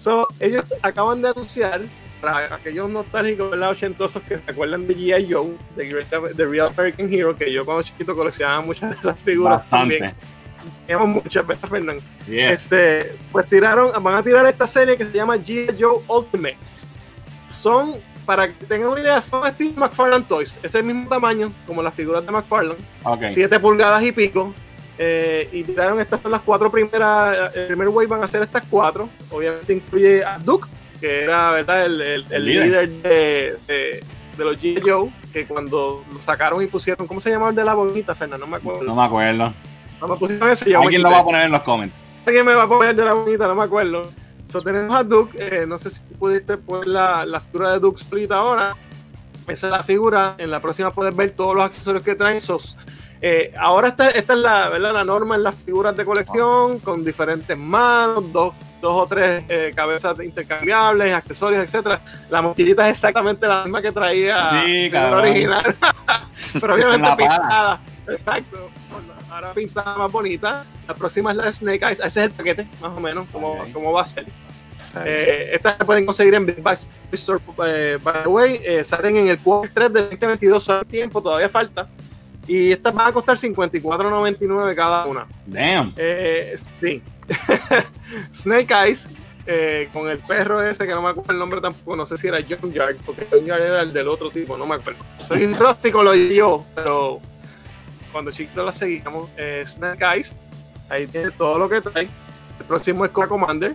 So, 0.00 0.26
ellos 0.40 0.64
acaban 0.82 1.22
de 1.22 1.28
anunciar, 1.28 1.82
para 2.22 2.54
aquellos 2.54 2.88
nostálgicos, 2.88 3.50
¿verdad? 3.50 3.70
ochentosos 3.70 4.22
que 4.22 4.38
se 4.38 4.50
acuerdan 4.50 4.86
de 4.86 4.96
G.I. 4.96 5.32
Joe, 5.32 5.56
de 5.76 6.46
Real 6.46 6.68
American 6.74 7.12
Hero, 7.12 7.36
que 7.36 7.52
yo 7.52 7.64
cuando 7.66 7.82
chiquito 7.82 8.14
coleccionaba 8.16 8.60
muchas 8.62 8.90
de 8.90 8.96
esas 8.96 9.18
figuras 9.18 9.68
también. 9.68 10.14
Teníamos 10.86 11.22
muchas, 11.24 11.44
¿verdad, 11.44 11.68
Fernando? 11.68 12.02
Yes. 12.28 12.50
Este, 12.52 13.16
pues 13.32 13.46
tiraron, 13.48 13.90
van 14.02 14.14
a 14.14 14.22
tirar 14.22 14.46
esta 14.46 14.66
serie 14.68 14.96
que 14.96 15.04
se 15.04 15.12
llama 15.12 15.36
G.I. 15.36 15.76
Joe 15.78 16.00
Ultimates. 16.06 16.86
Son, 17.50 17.94
para 18.24 18.46
que 18.46 18.64
tengan 18.66 18.90
una 18.90 19.00
idea, 19.00 19.20
son 19.20 19.44
estilo 19.46 19.72
McFarlane 19.74 20.24
Toys. 20.24 20.56
Es 20.62 20.74
el 20.76 20.84
mismo 20.84 21.08
tamaño 21.08 21.52
como 21.66 21.82
las 21.82 21.92
figuras 21.94 22.24
de 22.24 22.30
McFarlane. 22.30 22.78
Ok. 23.02 23.24
7 23.30 23.58
pulgadas 23.58 24.02
y 24.04 24.12
pico. 24.12 24.54
eh, 24.98 25.48
y 25.50 25.64
tiraron 25.64 25.98
estas 26.00 26.20
son 26.20 26.30
las 26.30 26.42
cuatro 26.42 26.70
primeras. 26.70 27.52
El 27.56 27.66
primer 27.66 27.88
wave 27.88 28.06
van 28.06 28.22
a 28.22 28.28
ser 28.28 28.42
estas 28.44 28.62
cuatro. 28.70 29.08
Obviamente 29.30 29.72
incluye 29.72 30.24
a 30.24 30.38
Duke, 30.38 30.68
que 31.02 31.24
era 31.24 31.50
¿verdad? 31.50 31.84
el, 31.84 32.00
el- 32.00 32.26
el 32.30 32.44
líder. 32.46 32.64
líder 32.66 32.88
de, 33.02 33.56
de, 33.66 34.04
de 34.38 34.44
los 34.44 34.56
G.I. 34.58 34.80
Joe. 34.82 35.12
Que 35.32 35.46
cuando 35.46 36.04
lo 36.12 36.20
sacaron 36.20 36.62
y 36.62 36.66
pusieron, 36.66 37.06
¿cómo 37.06 37.20
se 37.20 37.30
llama 37.30 37.48
el 37.50 37.54
de 37.54 37.64
la 37.64 37.74
bonita, 37.74 38.14
Fernando? 38.14 38.46
No 38.46 38.50
me 38.50 38.58
acuerdo. 38.58 38.82
No 38.84 38.94
me 38.94 39.02
acuerdo. 39.02 39.52
Cuando 39.98 40.18
pusieron 40.18 40.48
ese, 40.50 40.70
yo 40.70 40.78
me 40.78 40.84
Alguien 40.86 41.02
lo 41.02 41.10
va 41.10 41.18
a 41.18 41.24
poner 41.24 41.46
en 41.46 41.52
los 41.52 41.62
comments. 41.62 42.04
Alguien 42.26 42.46
me 42.46 42.54
va 42.54 42.62
a 42.64 42.68
poner 42.68 42.90
el 42.90 42.96
de 42.96 43.04
la 43.04 43.12
bonita, 43.14 43.46
no 43.48 43.54
me 43.54 43.64
acuerdo. 43.64 44.10
So, 44.46 44.60
tenemos 44.62 44.94
a 44.94 45.02
Duke, 45.02 45.36
eh, 45.38 45.64
no 45.66 45.78
sé 45.78 45.90
si 45.90 46.00
pudiste 46.18 46.56
poner 46.58 46.86
la, 46.88 47.24
la 47.24 47.40
figura 47.40 47.72
de 47.72 47.78
Duke 47.78 48.00
Split 48.00 48.30
ahora. 48.32 48.76
Esa 49.48 49.66
es 49.66 49.72
la 49.72 49.82
figura. 49.82 50.34
En 50.38 50.50
la 50.50 50.60
próxima 50.60 50.92
puedes 50.92 51.16
ver 51.16 51.30
todos 51.32 51.56
los 51.56 51.64
accesorios 51.64 52.02
que 52.04 52.14
traen. 52.14 52.40
Sos, 52.40 52.76
eh, 53.22 53.54
ahora 53.58 53.88
esta, 53.88 54.10
esta 54.10 54.32
es 54.34 54.38
la, 54.40 54.68
¿verdad? 54.68 54.92
la 54.92 55.04
norma 55.04 55.36
en 55.36 55.44
las 55.44 55.54
figuras 55.54 55.96
de 55.96 56.04
colección, 56.04 56.80
con 56.80 57.04
diferentes 57.04 57.56
manos, 57.56 58.32
dos, 58.32 58.52
dos 58.80 59.04
o 59.04 59.06
tres 59.06 59.44
eh, 59.48 59.72
cabezas 59.74 60.16
intercambiables, 60.22 61.14
accesorios, 61.14 61.62
etcétera. 61.64 62.00
La 62.28 62.42
mochilita 62.42 62.84
es 62.88 62.94
exactamente 62.96 63.46
la 63.46 63.62
misma 63.62 63.80
que 63.80 63.92
traía 63.92 64.62
Sí, 64.64 64.90
la 64.90 65.10
original. 65.16 65.76
Pero 66.60 66.74
obviamente 66.74 67.08
pintada. 67.16 67.80
Exacto. 68.08 68.68
Ahora 69.30 69.54
pintada 69.54 69.96
más 69.96 70.10
bonita. 70.10 70.66
La 70.88 70.94
próxima 70.94 71.30
es 71.30 71.36
la 71.36 71.44
de 71.44 71.52
Snake 71.52 71.84
Eyes. 71.84 72.00
Ese 72.00 72.06
es 72.06 72.16
el 72.26 72.30
paquete, 72.32 72.68
más 72.80 72.92
o 72.92 73.00
menos, 73.00 73.26
como, 73.30 73.52
Ok. 73.52 73.72
como 73.72 73.92
va 73.92 74.02
a 74.02 74.04
ser. 74.04 74.26
Eh, 75.06 75.50
estas 75.54 75.78
se 75.78 75.84
pueden 75.86 76.04
conseguir 76.04 76.34
en 76.34 76.44
Big 76.44 76.60
Bag 76.60 76.78
Store, 77.12 77.40
eh, 77.66 77.98
by 78.02 78.24
the 78.24 78.28
way. 78.28 78.60
Eh, 78.62 78.84
salen 78.84 79.16
en 79.16 79.28
el 79.28 79.38
quarter 79.38 79.72
3 79.72 79.92
del 79.92 80.04
2022. 80.10 80.62
Solo 80.64 80.84
tiempo, 80.84 81.22
todavía 81.22 81.48
falta. 81.48 81.88
Y 82.46 82.72
estas 82.72 82.94
van 82.94 83.08
a 83.08 83.12
costar 83.12 83.36
54.99 83.36 84.74
cada 84.74 85.06
una. 85.06 85.26
Damn. 85.46 85.94
Eh, 85.96 86.56
sí. 86.80 87.02
Snake 88.34 88.74
Eyes, 88.74 89.08
eh, 89.46 89.88
con 89.92 90.08
el 90.08 90.18
perro 90.18 90.62
ese 90.62 90.86
que 90.86 90.92
no 90.92 91.02
me 91.02 91.10
acuerdo 91.10 91.32
el 91.32 91.38
nombre 91.38 91.60
tampoco, 91.60 91.96
no 91.96 92.06
sé 92.06 92.16
si 92.16 92.28
era 92.28 92.38
John 92.48 92.72
Yard, 92.72 92.96
porque 93.04 93.26
John 93.30 93.44
Yard 93.44 93.62
era 93.62 93.82
el 93.82 93.92
del 93.92 94.08
otro 94.08 94.30
tipo, 94.30 94.56
no 94.56 94.66
me 94.66 94.76
acuerdo. 94.76 95.04
Soy 95.26 95.46
rústico 95.54 96.02
lo 96.02 96.14
yo, 96.14 96.64
pero 96.74 97.20
cuando 98.12 98.30
chiquito 98.30 98.64
la 98.64 98.72
seguíamos, 98.72 99.30
eh, 99.36 99.64
Snake 99.66 100.04
Eyes, 100.04 100.34
ahí 100.88 101.06
tiene 101.06 101.30
todo 101.30 101.58
lo 101.58 101.68
que 101.68 101.80
trae. 101.80 102.08
El 102.58 102.66
próximo 102.66 103.04
es 103.04 103.10
Cobra 103.10 103.28
Commander. 103.28 103.74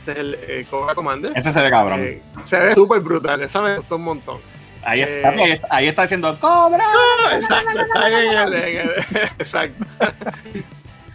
Este 0.00 0.12
es 0.12 0.18
el 0.18 0.34
eh, 0.40 0.66
Cobra 0.68 0.94
Commander. 0.94 1.32
Ese 1.34 1.50
se 1.50 1.62
ve 1.62 1.70
cabrón. 1.70 2.00
Eh, 2.00 2.22
se 2.44 2.58
ve 2.58 2.74
súper 2.74 3.00
brutal, 3.00 3.42
esa 3.42 3.62
me 3.62 3.76
gustó 3.76 3.96
un 3.96 4.02
montón. 4.02 4.40
Ahí, 4.84 5.00
eh, 5.02 5.16
está, 5.16 5.28
ahí, 5.30 5.50
está, 5.52 5.68
ahí 5.70 5.86
está 5.88 6.02
diciendo 6.02 6.36
¡Cobra! 6.40 6.84
Exacto, 7.34 7.80
está 7.80 8.04
ahí 8.04 8.14
en 8.14 8.38
el- 8.38 8.54
en 8.54 8.76
el- 8.78 8.90
exacto. 9.38 9.84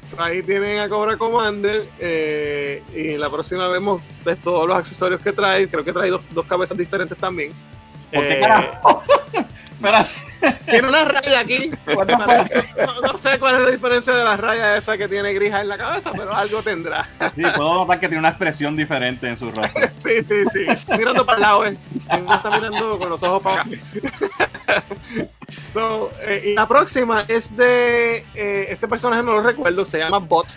So, 0.09 0.21
Ahí 0.23 0.41
tienen 0.41 0.79
a 0.79 0.87
Cobra 0.89 1.15
Commander 1.17 1.85
eh, 1.99 2.81
y 2.95 3.17
la 3.17 3.29
próxima 3.29 3.67
vemos 3.67 4.01
todos 4.43 4.67
los 4.67 4.77
accesorios 4.77 5.19
que 5.21 5.31
trae. 5.33 5.67
Creo 5.67 5.83
que 5.83 5.91
trae 5.93 6.09
dos, 6.09 6.21
dos 6.31 6.45
cabezas 6.47 6.77
diferentes 6.77 7.17
también. 7.17 7.51
¿Por 8.11 8.25
qué 8.25 8.33
Eh, 8.35 8.39
carajo? 8.39 9.03
Tiene 10.69 10.87
una 10.87 11.05
raya 11.05 11.39
aquí. 11.39 11.71
No, 11.87 13.01
no 13.13 13.17
sé 13.17 13.39
cuál 13.39 13.55
es 13.55 13.61
la 13.63 13.71
diferencia 13.71 14.13
de 14.13 14.23
la 14.23 14.37
raya 14.37 14.77
esa 14.77 14.97
que 14.97 15.07
tiene 15.07 15.33
grija 15.33 15.61
en 15.61 15.69
la 15.69 15.77
cabeza, 15.77 16.11
pero 16.15 16.33
algo 16.33 16.61
tendrá. 16.61 17.09
Sí, 17.35 17.43
puedo 17.55 17.75
notar 17.75 17.99
que 17.99 18.07
tiene 18.07 18.19
una 18.19 18.29
expresión 18.29 18.75
diferente 18.75 19.27
en 19.27 19.37
su 19.37 19.51
rostro. 19.51 19.87
Sí, 20.03 20.23
sí, 20.27 20.43
sí. 20.53 20.85
Mirando 20.97 21.25
para 21.25 21.35
el 21.37 21.41
lado, 21.41 21.65
¿eh? 21.65 21.77
Está 22.09 22.49
mirando 22.51 22.97
con 22.97 23.09
los 23.09 23.21
ojos 23.23 23.41
para 23.43 23.61
acá. 23.61 24.83
So, 25.73 26.11
eh, 26.21 26.43
y 26.51 26.53
la 26.55 26.67
próxima 26.67 27.23
es 27.27 27.55
de. 27.55 28.25
eh, 28.35 28.67
este 28.69 28.87
personaje 28.87 29.23
no 29.23 29.33
lo 29.33 29.41
recuerdo, 29.41 29.85
se 29.85 29.99
llama 29.99 30.19
Bot. 30.19 30.47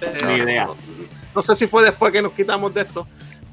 Eh, 0.00 0.18
Ni 0.26 0.34
idea. 0.34 0.66
No, 0.66 0.76
no 1.34 1.42
sé 1.42 1.54
si 1.54 1.66
fue 1.66 1.82
después 1.84 2.12
que 2.12 2.20
nos 2.22 2.32
quitamos 2.32 2.72
de 2.74 2.82
esto, 2.82 3.06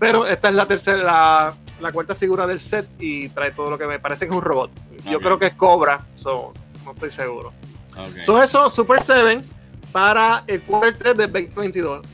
pero 0.04 0.28
esta 0.28 0.50
es 0.50 0.56
la 0.56 0.66
tercera, 0.66 0.98
la, 1.04 1.54
la 1.80 1.92
cuarta 1.92 2.16
figura 2.16 2.46
del 2.46 2.60
set 2.60 2.88
y 3.00 3.30
trae 3.30 3.52
todo 3.52 3.70
lo 3.70 3.78
que 3.78 3.86
me 3.86 4.00
parece 4.00 4.26
que 4.26 4.32
es 4.32 4.36
un 4.36 4.44
robot. 4.44 4.72
Yo 5.10 5.20
creo 5.20 5.38
que 5.40 5.48
es 5.48 5.54
Cobra, 5.54 6.06
so, 6.16 6.54
no 6.86 6.92
estoy 6.92 7.12
seguro. 7.12 7.54
Ok. 7.98 8.22
Son 8.22 8.42
eso, 8.42 8.70
Super 8.70 9.02
7 9.02 9.42
para 9.92 10.44
el 10.48 10.62
quarter 10.64 10.98
3 11.16 11.18
del 11.18 11.32
2022. 11.32 12.06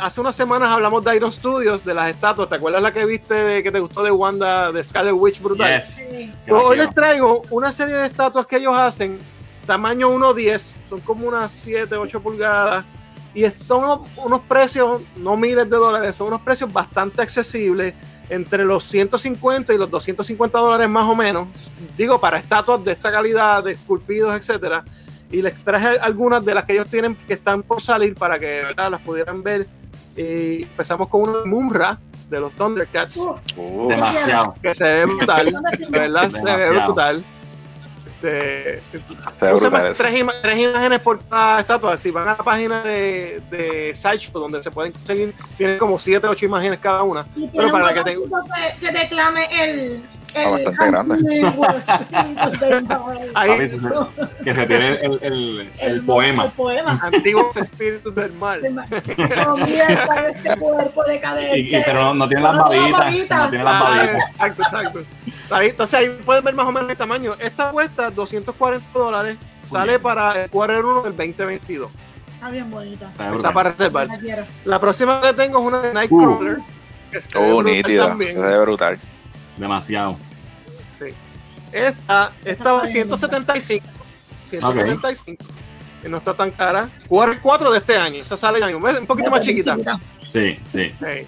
Hace 0.00 0.20
unas 0.20 0.34
semanas 0.34 0.70
hablamos 0.70 1.04
de 1.04 1.16
Iron 1.16 1.30
Studios, 1.30 1.84
de 1.84 1.94
las 1.94 2.10
estatuas. 2.10 2.48
¿Te 2.48 2.56
acuerdas 2.56 2.82
la 2.82 2.92
que 2.92 3.06
viste 3.06 3.32
de, 3.32 3.62
que 3.62 3.70
te 3.70 3.78
gustó 3.78 4.02
de 4.02 4.10
Wanda, 4.10 4.72
de 4.72 4.82
Scarlet 4.82 5.14
Witch 5.14 5.40
brutal? 5.40 5.76
Yes. 5.76 6.08
Sí. 6.10 6.34
Que 6.44 6.50
Pues 6.50 6.62
hoy 6.64 6.76
les 6.78 6.92
traigo 6.92 7.42
una 7.50 7.70
serie 7.70 7.94
de 7.94 8.06
estatuas 8.08 8.44
que 8.44 8.56
ellos 8.56 8.76
hacen, 8.76 9.18
tamaño 9.66 10.10
1.10, 10.10 10.74
son 10.88 11.00
como 11.00 11.28
unas 11.28 11.52
7, 11.52 11.94
8 11.94 12.20
pulgadas, 12.20 12.84
y 13.34 13.48
son 13.50 14.02
unos- 14.16 14.40
precios, 14.48 15.02
no 15.16 15.36
miles 15.36 15.68
de 15.68 15.76
dólares, 15.76 16.16
son 16.16 16.28
unos 16.28 16.40
precios 16.40 16.72
bastante 16.72 17.22
accesibles, 17.22 17.94
entre 18.30 18.64
los 18.64 18.84
150 18.84 19.72
y 19.72 19.78
los 19.78 19.90
250 19.90 20.58
dólares 20.58 20.88
más 20.88 21.04
o 21.06 21.14
menos, 21.14 21.48
digo, 21.96 22.20
para 22.20 22.38
estatuas 22.38 22.84
de 22.84 22.92
esta 22.92 23.10
calidad, 23.10 23.64
de 23.64 23.72
esculpidos, 23.72 24.34
etcétera. 24.36 24.84
Y 25.30 25.40
les 25.42 25.54
traje 25.64 25.98
algunas 26.00 26.44
de 26.44 26.54
las 26.54 26.64
que 26.64 26.72
ellos 26.74 26.88
tienen 26.88 27.14
que 27.26 27.34
están 27.34 27.62
por 27.62 27.80
salir 27.82 28.14
para 28.14 28.38
que 28.38 28.46
¿verdad? 28.62 28.90
las 28.90 29.00
pudieran 29.02 29.42
ver. 29.42 29.66
Y 30.16 30.62
empezamos 30.64 31.08
con 31.08 31.22
una 31.28 31.38
de 31.40 31.44
Mumra 31.46 31.98
de 32.28 32.40
los 32.40 32.52
Thundercats 32.54 33.16
Uh, 33.16 33.34
Uh, 33.56 33.88
Demasiado. 33.88 34.54
que 34.62 34.74
se 34.74 34.84
ve 34.84 35.04
brutal. 35.06 35.50
¿dónde 35.52 35.70
se- 35.76 35.84
De 35.86 35.98
verdad 36.00 36.30
se 36.30 36.42
ve 36.42 36.70
brutal. 36.70 37.24
Este, 38.20 38.80
puse 39.52 39.70
tres, 39.96 40.14
ima- 40.20 40.32
tres 40.42 40.58
imágenes 40.58 41.00
por 41.00 41.22
cada 41.28 41.60
estatua. 41.60 41.96
Si 41.96 42.10
van 42.10 42.26
a 42.28 42.30
la 42.32 42.36
página 42.38 42.82
de, 42.82 43.40
de 43.50 43.92
Sideshow, 43.94 44.40
donde 44.40 44.62
se 44.62 44.70
pueden 44.70 44.92
conseguir, 44.92 45.34
tienen 45.56 45.78
como 45.78 45.98
siete, 45.98 46.26
ocho 46.26 46.44
imágenes 46.44 46.80
cada 46.80 47.02
una. 47.04 47.26
Y 47.36 47.46
Pero 47.48 47.70
para 47.70 47.88
un 47.88 47.94
que 47.94 48.02
te- 48.02 48.16
que, 48.16 48.86
que 48.86 48.92
te 48.92 49.08
clame 49.08 49.46
el, 49.62 50.02
Está 50.28 50.48
bastante 50.48 50.86
grande. 50.86 51.16
Ahí, 53.34 53.68
se- 53.68 53.78
que 54.44 54.54
se 54.54 54.66
tiene 54.66 54.88
el, 55.00 55.18
el, 55.22 55.72
el 55.80 56.02
poema. 56.02 56.44
El 56.46 56.50
poema. 56.52 57.00
antiguos 57.02 57.56
espíritus 57.56 58.14
del 58.14 58.32
mal. 58.34 58.60
Este 58.64 60.56
cuerpo 60.58 61.04
decadente. 61.04 61.58
Y, 61.58 61.76
y- 61.76 61.82
pero 61.84 62.02
no, 62.04 62.14
no 62.14 62.28
tiene 62.28 62.42
las 62.42 62.56
babitas. 62.56 63.38
No 63.44 63.50
tiene 63.50 63.64
las 63.64 63.74
Ah, 63.74 63.80
babitas. 63.88 64.30
exacto, 64.30 64.62
exacto. 64.62 65.00
Ahí, 65.50 65.68
entonces 65.70 65.98
ahí 65.98 66.08
pueden 66.24 66.44
ver 66.44 66.54
más 66.54 66.66
o 66.66 66.72
menos 66.72 66.90
el 66.90 66.96
tamaño. 66.96 67.34
Esta 67.38 67.70
cuesta 67.70 68.10
240 68.10 68.86
dólares. 68.98 69.36
Sale 69.64 69.92
bien. 69.92 70.02
para 70.02 70.44
el 70.44 70.50
quarter 70.50 70.84
1 70.84 71.02
del 71.02 71.16
2022. 71.16 71.90
Está 72.34 72.50
bien 72.50 72.70
bonita. 72.70 73.10
Está 73.10 73.30
brutal. 73.30 73.52
para 73.52 73.70
reservar. 73.72 74.08
La 74.64 74.80
próxima 74.80 75.20
que 75.20 75.32
tengo 75.34 75.58
es 75.60 75.66
una 75.66 75.80
de 75.82 75.92
Nightcrawler. 75.94 76.58
ve 77.10 77.20
Oh, 77.34 77.62
nítida. 77.62 78.16
Se 78.16 78.38
ve 78.38 78.58
brutal. 78.60 78.98
Demasiado. 79.58 80.16
Esta, 81.72 82.32
esta 82.44 82.72
va 82.72 82.82
a 82.82 82.86
175. 82.86 83.86
175. 84.48 85.44
Que 86.02 86.08
no 86.08 86.18
está 86.18 86.32
tan 86.34 86.50
cara. 86.52 86.88
Quarter 87.08 87.40
4 87.42 87.70
de 87.72 87.78
este 87.78 87.96
año. 87.96 88.22
Esa 88.22 88.36
sale. 88.36 88.60
¿Ves? 88.78 89.00
Un 89.00 89.06
poquito 89.06 89.30
más 89.30 89.42
chiquita. 89.42 89.76
Sí, 90.26 90.58
sí. 90.64 90.90
Sí. 90.98 91.26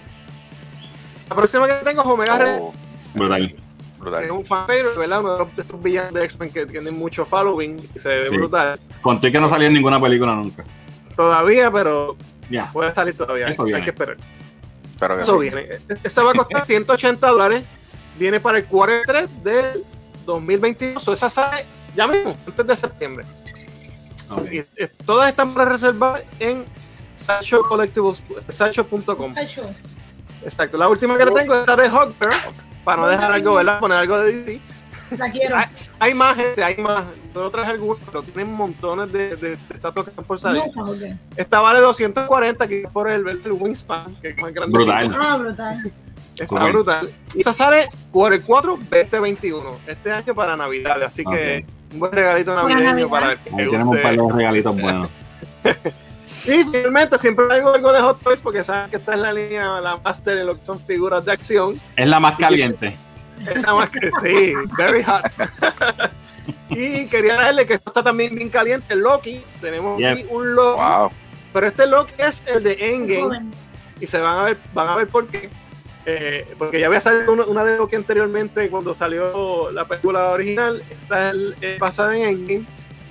La 1.29 1.35
próxima 1.35 1.67
que 1.67 1.73
tengo 1.85 2.01
es 2.01 2.07
Omega 2.07 2.37
Red. 2.37 2.57
Oh, 2.59 2.73
Brutal. 3.13 3.55
brutal. 3.99 4.23
es 4.23 4.31
un 4.31 4.45
fan 4.45 4.65
favorite, 4.65 4.97
¿verdad? 4.97 5.19
Uno 5.19 5.33
de 5.33 5.39
los- 5.39 5.55
de 5.55 5.61
estos 5.61 5.83
villanos 5.83 6.13
de 6.13 6.23
X-Men 6.25 6.51
que 6.51 6.65
tienen 6.65 6.97
mucho 6.97 7.23
following 7.25 7.77
y 7.95 7.99
se 7.99 8.09
ve 8.09 8.21
Sí. 8.23 8.35
brutal. 8.35 8.79
Conté 9.01 9.31
que 9.31 9.39
no 9.39 9.47
salía 9.47 9.67
en 9.67 9.73
ninguna 9.73 9.99
película 10.01 10.33
nunca. 10.33 10.63
Todavía, 11.15 11.69
pero 11.71 12.17
Ya. 12.49 12.71
puede 12.71 12.93
salir 12.95 13.15
todavía. 13.15 13.47
Eso 13.47 13.61
Hay 13.63 13.67
viene. 13.67 13.83
que 13.83 13.89
esperar. 13.91 14.17
Pero 14.99 15.15
que 15.17 15.21
Eso 15.21 15.35
sí. 15.35 15.41
viene. 15.49 15.67
Esa 16.03 16.23
va 16.23 16.31
a 16.31 16.33
costar 16.33 16.65
180 16.65 17.27
dólares. 17.27 17.63
Viene 18.17 18.39
para 18.39 18.59
el 18.59 18.65
quarter 18.65 19.03
3 19.05 19.43
del 19.43 19.85
2022. 20.25 21.07
O 21.07 21.13
esa 21.13 21.29
sale 21.29 21.65
ya 21.95 22.07
mismo, 22.07 22.35
antes 22.47 22.67
de 22.67 22.75
septiembre. 22.75 23.25
Y, 24.51 24.63
todas 25.05 25.29
están 25.29 25.53
para 25.53 25.69
reservar 25.69 26.23
en 26.39 26.65
Sideshow 27.15 27.63
Collectibles, 27.63 28.23
sideshow.com. 28.49 29.35
Sacho. 29.35 29.69
Exacto. 30.43 30.77
La 30.77 30.87
última 30.87 31.17
que 31.17 31.25
le 31.25 31.31
tengo 31.31 31.55
es 31.55 31.65
de 31.65 31.89
Hawker. 31.89 32.29
Para 32.83 33.01
no 33.01 33.07
dejar 33.07 33.31
algo, 33.31 33.55
¿verdad? 33.55 33.79
Poner 33.79 33.97
algo 33.97 34.17
de 34.19 34.43
DC. 34.43 34.61
La 35.17 35.29
quiero. 35.29 35.57
Hay, 35.57 35.65
hay 35.99 36.13
más 36.13 36.35
gente, 36.35 36.63
hay 36.63 36.77
más. 36.77 37.03
No 37.35 37.49
traje 37.51 37.71
algunas, 37.71 38.01
pero 38.05 38.23
tienen 38.23 38.53
montones 38.53 39.11
de, 39.11 39.35
de, 39.35 39.49
de 39.49 39.57
estatuas 39.73 40.05
que 40.05 40.09
están 40.11 40.25
por 40.25 40.39
salir. 40.39 40.63
No. 40.75 40.93
Esta 41.35 41.59
vale 41.59 41.79
240, 41.79 42.67
que 42.67 42.81
es 42.81 42.87
por 42.89 43.09
el, 43.09 43.27
el 43.27 43.51
Wingspan, 43.51 44.15
que 44.21 44.29
es 44.29 44.37
más 44.37 44.53
grande. 44.53 44.77
Brutal. 44.77 45.15
Ah, 45.19 45.37
brutal. 45.37 45.93
Está 46.43 46.65
brutal. 46.67 47.11
Y 47.33 47.41
esa 47.41 47.53
sale 47.53 47.89
por 48.11 48.33
el 48.33 48.41
4 48.43 48.77
2021, 48.89 49.77
este 49.87 50.11
año 50.11 50.33
para 50.35 50.55
Navidad. 50.57 51.01
Así 51.03 51.23
que 51.23 51.65
un 51.93 51.99
buen 51.99 52.11
regalito 52.11 52.55
navideño 52.55 52.83
Navidad. 52.83 53.09
para 53.09 53.31
el 53.33 53.39
que 53.39 53.49
Ahí 53.49 53.69
tenemos 53.69 53.95
un 53.95 54.01
par 54.01 54.15
de 54.15 54.33
regalitos 54.33 54.81
buenos. 54.81 55.09
Y 56.43 56.63
finalmente 56.63 57.19
siempre 57.19 57.45
traigo 57.45 57.71
algo 57.71 57.93
de 57.93 57.99
Hot 58.01 58.19
Toys 58.23 58.41
porque 58.41 58.63
saben 58.63 58.89
que 58.89 58.97
esta 58.97 59.13
es 59.13 59.19
la 59.19 59.31
línea, 59.31 59.79
la 59.79 59.97
master 59.97 60.39
en 60.39 60.47
lo 60.47 60.57
que 60.57 60.65
son 60.65 60.79
figuras 60.79 61.23
de 61.23 61.31
acción. 61.33 61.79
Es 61.95 62.07
la 62.07 62.19
más 62.19 62.35
caliente. 62.35 62.97
Es 63.47 63.55
nada 63.61 63.75
más 63.75 63.89
que 63.91 64.09
sí, 64.23 64.53
very 64.75 65.03
hot. 65.03 65.21
y 66.69 67.05
quería 67.07 67.35
darle 67.35 67.67
que 67.67 67.75
esto 67.75 67.91
está 67.91 68.01
también 68.01 68.33
bien 68.33 68.49
caliente, 68.49 68.95
Loki. 68.95 69.43
Tenemos 69.59 69.99
Yes. 69.99 70.09
aquí 70.11 70.23
un 70.31 70.55
Loki, 70.55 70.81
Wow. 70.81 71.11
pero 71.53 71.67
este 71.67 71.85
Loki 71.85 72.13
es 72.17 72.41
el 72.47 72.63
de 72.63 72.73
Endgame 72.95 73.51
y 73.99 74.07
se 74.07 74.19
van 74.19 74.39
a 74.39 74.43
ver, 74.43 74.57
van 74.73 74.87
a 74.87 74.95
ver 74.95 75.07
por 75.09 75.27
qué. 75.27 75.47
Eh, 76.05 76.47
porque 76.57 76.79
ya 76.79 76.87
había 76.87 76.99
salido 76.99 77.31
una, 77.33 77.43
una 77.45 77.63
de 77.63 77.77
Loki 77.77 77.95
anteriormente 77.95 78.69
cuando 78.69 78.93
salió 78.93 79.69
la 79.71 79.85
película 79.85 80.29
original. 80.29 80.81
Esta 80.89 81.29
es 81.29 81.33
el- 81.35 81.55
es 81.61 81.79
basada 81.79 82.17
en 82.17 82.23
Endgame 82.23 82.65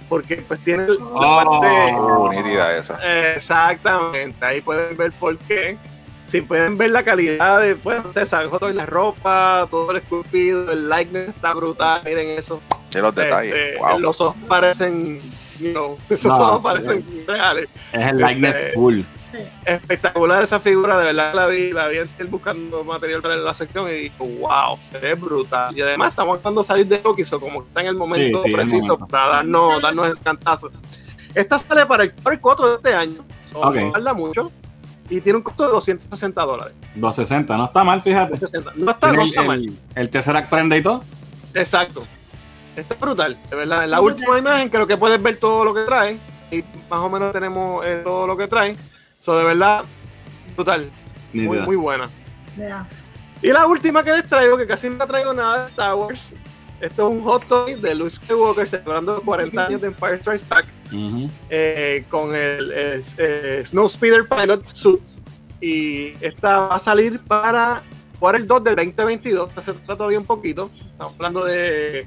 porque 0.08 0.36
pues 0.38 0.58
tiene 0.64 0.88
la 0.88 0.94
Oh. 1.04 1.60
parte 1.60 2.36
nítida 2.36 2.76
esa. 2.76 2.98
Exactamente, 3.34 4.44
ahí 4.44 4.60
pueden 4.60 4.96
ver 4.96 5.12
por 5.12 5.38
qué. 5.38 5.76
Si 6.24 6.40
pueden 6.42 6.78
ver 6.78 6.90
la 6.90 7.02
calidad 7.02 7.60
de, 7.60 7.74
pues, 7.74 8.02
de 8.14 8.74
la 8.74 8.86
ropa, 8.86 9.66
todo 9.70 9.90
el 9.90 9.96
esculpido, 9.96 10.70
el 10.70 10.88
likeness 10.88 11.28
está 11.30 11.52
brutal, 11.54 12.02
miren 12.04 12.38
eso. 12.38 12.60
Los 12.94 13.14
detalles. 13.14 13.52
Este, 13.54 13.78
wow. 13.78 13.98
Los 13.98 14.20
ojos 14.20 14.36
parecen, 14.46 15.18
you 15.58 15.70
know, 15.72 15.98
esos 16.08 16.26
No, 16.26 16.38
ojos 16.38 16.62
parecen 16.62 17.04
reales. 17.26 17.68
Es 17.92 18.00
el 18.08 18.18
likeness 18.18 18.54
Este- 18.56 18.72
full. 18.74 19.00
Sí. 19.30 19.38
Espectacular 19.64 20.42
esa 20.42 20.58
figura, 20.60 20.98
de 20.98 21.06
verdad 21.06 21.34
la 21.34 21.46
vi, 21.46 21.72
la 21.72 21.88
vi 21.88 21.98
buscando 22.28 22.82
material 22.84 23.22
para 23.22 23.36
la 23.36 23.54
sección 23.54 23.88
y 23.88 23.92
digo, 23.92 24.24
wow, 24.40 24.78
se 24.80 24.98
ve 24.98 25.14
brutal. 25.14 25.76
Y 25.76 25.80
además 25.82 26.10
estamos 26.10 26.36
tratando 26.36 26.62
de 26.62 26.66
salir 26.66 26.86
de 26.86 27.00
Loki, 27.02 27.24
so 27.24 27.38
como 27.40 27.62
que 27.62 27.68
está 27.68 27.80
en 27.82 27.86
el 27.88 27.94
momento 27.94 28.38
Sí, 28.42 28.44
sí, 28.44 28.50
el 28.50 28.56
preciso 28.56 28.94
momento. 28.94 29.06
para 29.08 29.28
darnos, 29.28 29.82
darnos 29.82 30.10
ese 30.10 30.22
cantazo. 30.22 30.70
Esta 31.34 31.58
sale 31.58 31.86
para 31.86 32.04
el, 32.04 32.12
para 32.12 32.34
el 32.34 32.40
4 32.40 32.68
de 32.68 32.74
este 32.76 32.94
año, 32.94 33.24
so, 33.46 33.72
no 33.72 33.92
tarda 33.92 34.14
mucho, 34.14 34.50
y 35.08 35.20
tiene 35.20 35.36
un 35.38 35.42
costo 35.42 35.64
de 35.64 35.72
260 35.72 36.42
dólares. 36.42 36.74
260, 36.94 37.56
no 37.56 37.64
está 37.66 37.84
mal, 37.84 38.02
fíjate. 38.02 38.30
260. 38.30 38.72
No 38.84 38.90
está, 38.90 39.12
no 39.12 39.22
está 39.22 39.40
el, 39.42 39.46
mal. 39.46 39.64
el, 39.64 39.78
el 39.94 40.10
Tesseract 40.10 40.50
prende 40.50 40.76
y 40.78 40.82
todo. 40.82 41.04
Exacto. 41.54 42.04
Está 42.76 42.94
brutal, 42.94 43.36
de 43.48 43.56
verdad. 43.56 43.84
En 43.84 43.90
la 43.90 44.00
última 44.00 44.38
imagen 44.38 44.68
creo 44.68 44.86
que 44.86 44.96
puedes 44.96 45.20
ver 45.22 45.38
todo 45.38 45.64
lo 45.64 45.74
que 45.74 45.82
trae, 45.82 46.18
y 46.50 46.64
más 46.88 47.00
o 47.00 47.08
menos 47.10 47.32
tenemos 47.32 47.84
eh, 47.84 48.00
todo 48.04 48.26
lo 48.26 48.36
que 48.36 48.48
trae. 48.48 48.76
So, 49.20 49.38
de 49.38 49.44
verdad, 49.44 49.84
brutal. 50.56 50.90
Muy, 51.32 51.58
muy 51.60 51.76
buena. 51.76 52.08
Y 53.42 53.48
la 53.48 53.66
última 53.66 54.02
que 54.02 54.12
les 54.12 54.28
traigo, 54.28 54.56
que 54.56 54.66
casi 54.66 54.90
no 54.90 55.06
traigo 55.06 55.32
nada 55.32 55.60
de 55.60 55.66
Star 55.66 55.94
Wars. 55.94 56.32
Esto 56.80 57.08
es 57.08 57.18
un 57.18 57.22
hot 57.22 57.46
toy 57.46 57.74
de 57.74 57.94
Luke 57.94 58.10
Skywalker 58.10 58.66
celebrando 58.66 59.14
los 59.14 59.22
40 59.22 59.66
años 59.66 59.80
de 59.82 59.88
Empire 59.88 60.18
Strikes 60.18 60.46
Back 60.48 60.66
eh, 61.50 62.04
con 62.08 62.34
el, 62.34 62.72
el, 62.72 63.04
eh, 63.18 63.62
Snowspeeder 63.64 64.26
Pilot 64.26 64.66
Suit. 64.74 65.02
Y 65.60 66.14
esta 66.22 66.60
va 66.60 66.76
a 66.76 66.78
salir 66.78 67.20
para, 67.20 67.82
para 68.18 68.38
el 68.38 68.46
2 68.46 68.64
del 68.64 68.76
2022. 68.76 69.50
Se 69.60 69.74
trata 69.74 69.96
todavía 69.96 70.18
un 70.18 70.24
poquito. 70.24 70.70
Estamos 70.92 71.12
hablando 71.14 71.44
de, 71.44 72.06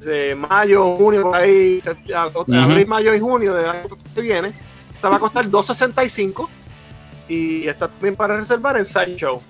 de 0.00 0.34
mayo, 0.34 0.96
junio, 0.96 1.22
por 1.22 1.36
ahí, 1.36 1.78
abril, 2.12 2.86
mayo 2.88 3.14
y 3.14 3.20
junio 3.20 3.54
del 3.54 3.68
año 3.68 3.96
que 4.12 4.20
viene. 4.20 4.52
Esta 5.00 5.08
va 5.08 5.16
a 5.16 5.18
costar 5.18 5.46
2.65 5.46 6.46
y 7.26 7.66
está 7.66 7.88
también 7.88 8.14
para 8.16 8.36
reservar 8.36 8.76
en 8.76 8.84
Sideshow. 8.84 9.40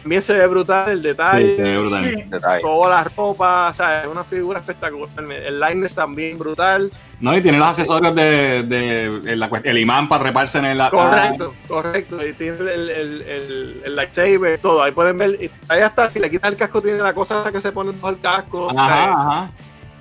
También 0.00 0.22
se 0.22 0.32
ve 0.32 0.46
brutal 0.46 0.88
el 0.88 1.02
detalle. 1.02 1.50
Sí, 1.50 1.56
se 1.56 1.62
ve 1.62 1.78
brutal. 1.78 2.14
Sí. 2.14 2.22
Detalle. 2.30 2.62
Toda 2.62 2.88
la 2.88 3.04
ropa, 3.04 3.68
o 3.68 3.74
sea, 3.74 4.00
es 4.04 4.06
una 4.06 4.24
figura 4.24 4.60
espectacular. 4.60 5.10
El 5.18 5.60
line 5.60 5.86
también 5.90 6.38
brutal. 6.38 6.90
No, 7.20 7.36
y 7.36 7.42
tiene 7.42 7.58
los 7.58 7.68
accesorios 7.68 8.14
de, 8.14 8.62
de, 8.62 9.04
el, 9.32 9.38
la 9.38 9.50
el 9.64 9.76
imán 9.76 10.08
para 10.08 10.22
treparse 10.24 10.60
en 10.60 10.64
el. 10.64 10.80
ah, 10.80 10.88
Correcto, 10.88 11.52
correcto. 11.68 12.26
Y 12.26 12.32
tiene 12.32 12.56
el, 12.58 12.88
el, 12.88 13.22
el, 13.22 13.82
el 13.84 13.96
lightsaber, 13.96 14.58
todo. 14.62 14.82
Ahí 14.82 14.92
pueden 14.92 15.18
ver. 15.18 15.30
y 15.42 15.50
Ahí 15.68 15.82
hasta 15.82 16.08
si 16.08 16.20
le 16.20 16.30
quitas 16.30 16.52
el 16.52 16.56
casco, 16.56 16.80
tiene 16.80 17.00
la 17.00 17.12
cosa 17.12 17.44
que 17.52 17.60
se 17.60 17.70
pone 17.70 17.90
el 17.90 18.20
casco. 18.20 18.68
o 18.68 18.72
sea, 18.72 18.82
Ajá, 18.82 19.10
ajá. 19.12 19.50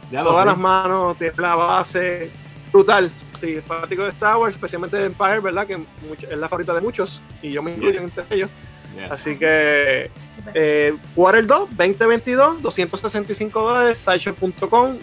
Ya 0.09 0.23
todas 0.23 0.43
sé. 0.43 0.45
las 0.51 0.57
manos, 0.57 1.17
tiene 1.17 1.33
la 1.37 1.55
base. 1.55 2.31
Brutal. 2.71 3.11
Sí, 3.39 3.55
es 3.55 3.63
fanático 3.65 4.03
de 4.03 4.09
Star 4.11 4.37
Wars, 4.37 4.55
especialmente 4.55 4.97
de 4.97 5.05
Empire, 5.05 5.39
¿verdad? 5.39 5.67
Que 5.67 5.77
mucho- 5.77 6.29
es 6.29 6.37
la 6.37 6.47
favorita 6.49 6.73
de 6.73 6.81
muchos. 6.81 7.21
Y 7.41 7.51
yo 7.51 7.61
me 7.63 7.71
incluyo 7.71 8.01
Yes. 8.01 8.03
entre 8.17 8.35
ellos. 8.35 8.49
Yes. 8.95 9.11
Así 9.11 9.37
que 9.37 10.09
eh, 10.53 10.95
Quarter 11.15 11.45
2, 11.45 11.69
2022, 11.75 12.61
265 12.61 13.61
dólares, 13.61 13.97
sideshow.com. 13.99 14.97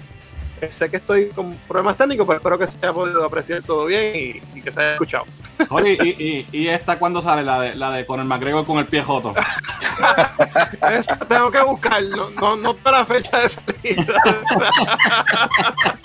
Sé 0.71 0.89
que 0.89 0.97
estoy 0.99 1.29
con 1.29 1.57
problemas 1.69 1.97
técnicos, 1.97 2.27
pero 2.27 2.39
espero 2.39 2.59
que 2.59 2.67
se 2.67 2.79
haya 2.79 2.93
podido 2.93 3.25
apreciar 3.25 3.63
todo 3.63 3.87
bien 3.87 4.15
y, 4.15 4.59
y 4.59 4.63
que 4.63 4.71
se 4.71 4.81
haya 4.81 4.93
escuchado. 4.93 5.25
Oye, 5.71 5.99
y, 6.01 6.09
y, 6.09 6.47
y 6.53 6.69
esta 6.69 6.99
cuándo 6.99 7.21
sale? 7.21 7.43
La 7.43 7.61
de, 7.61 7.75
la 7.75 7.91
de 7.91 8.07
Conor 8.07 8.27
McGregor 8.27 8.65
con 8.65 8.79
el 8.79 8.87
pie 8.87 9.03
joto. 9.03 9.35
Esta 10.91 11.17
tengo 11.19 11.51
que 11.51 11.63
buscar, 11.65 12.03
no, 12.05 12.31
no, 12.31 12.57
no 12.57 12.75
para 12.75 13.05
fecha 13.05 13.41
de 13.41 13.49
salida. 13.49 14.15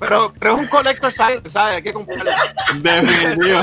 pero, 0.00 0.32
pero 0.38 0.54
es 0.54 0.60
un 0.60 0.66
collector, 0.68 1.12
¿sabes? 1.12 1.40
¿sabes? 1.46 1.76
Hay 1.76 1.82
que 1.82 1.92
comprarlo. 1.92 2.32
Definitivo. 2.76 3.60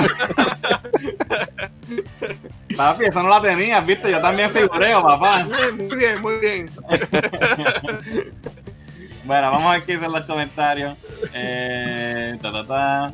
Papi, 2.76 3.06
esa 3.06 3.24
no 3.24 3.30
la 3.30 3.42
tenías, 3.42 3.86
viste. 3.86 4.12
Yo 4.12 4.22
también 4.22 4.52
figureo, 4.52 5.04
papá. 5.04 5.44
Muy 5.44 5.96
bien, 5.96 6.22
muy 6.22 6.38
bien. 6.38 6.70
Bueno, 9.26 9.50
vamos 9.52 9.66
a 9.66 9.74
ver 9.74 9.84
qué 9.84 9.94
dicen 9.96 10.12
los 10.12 10.26
comentarios. 10.26 10.98
Eh, 11.34 12.38
ta, 12.42 12.52
ta, 12.52 12.66
ta. 12.66 13.14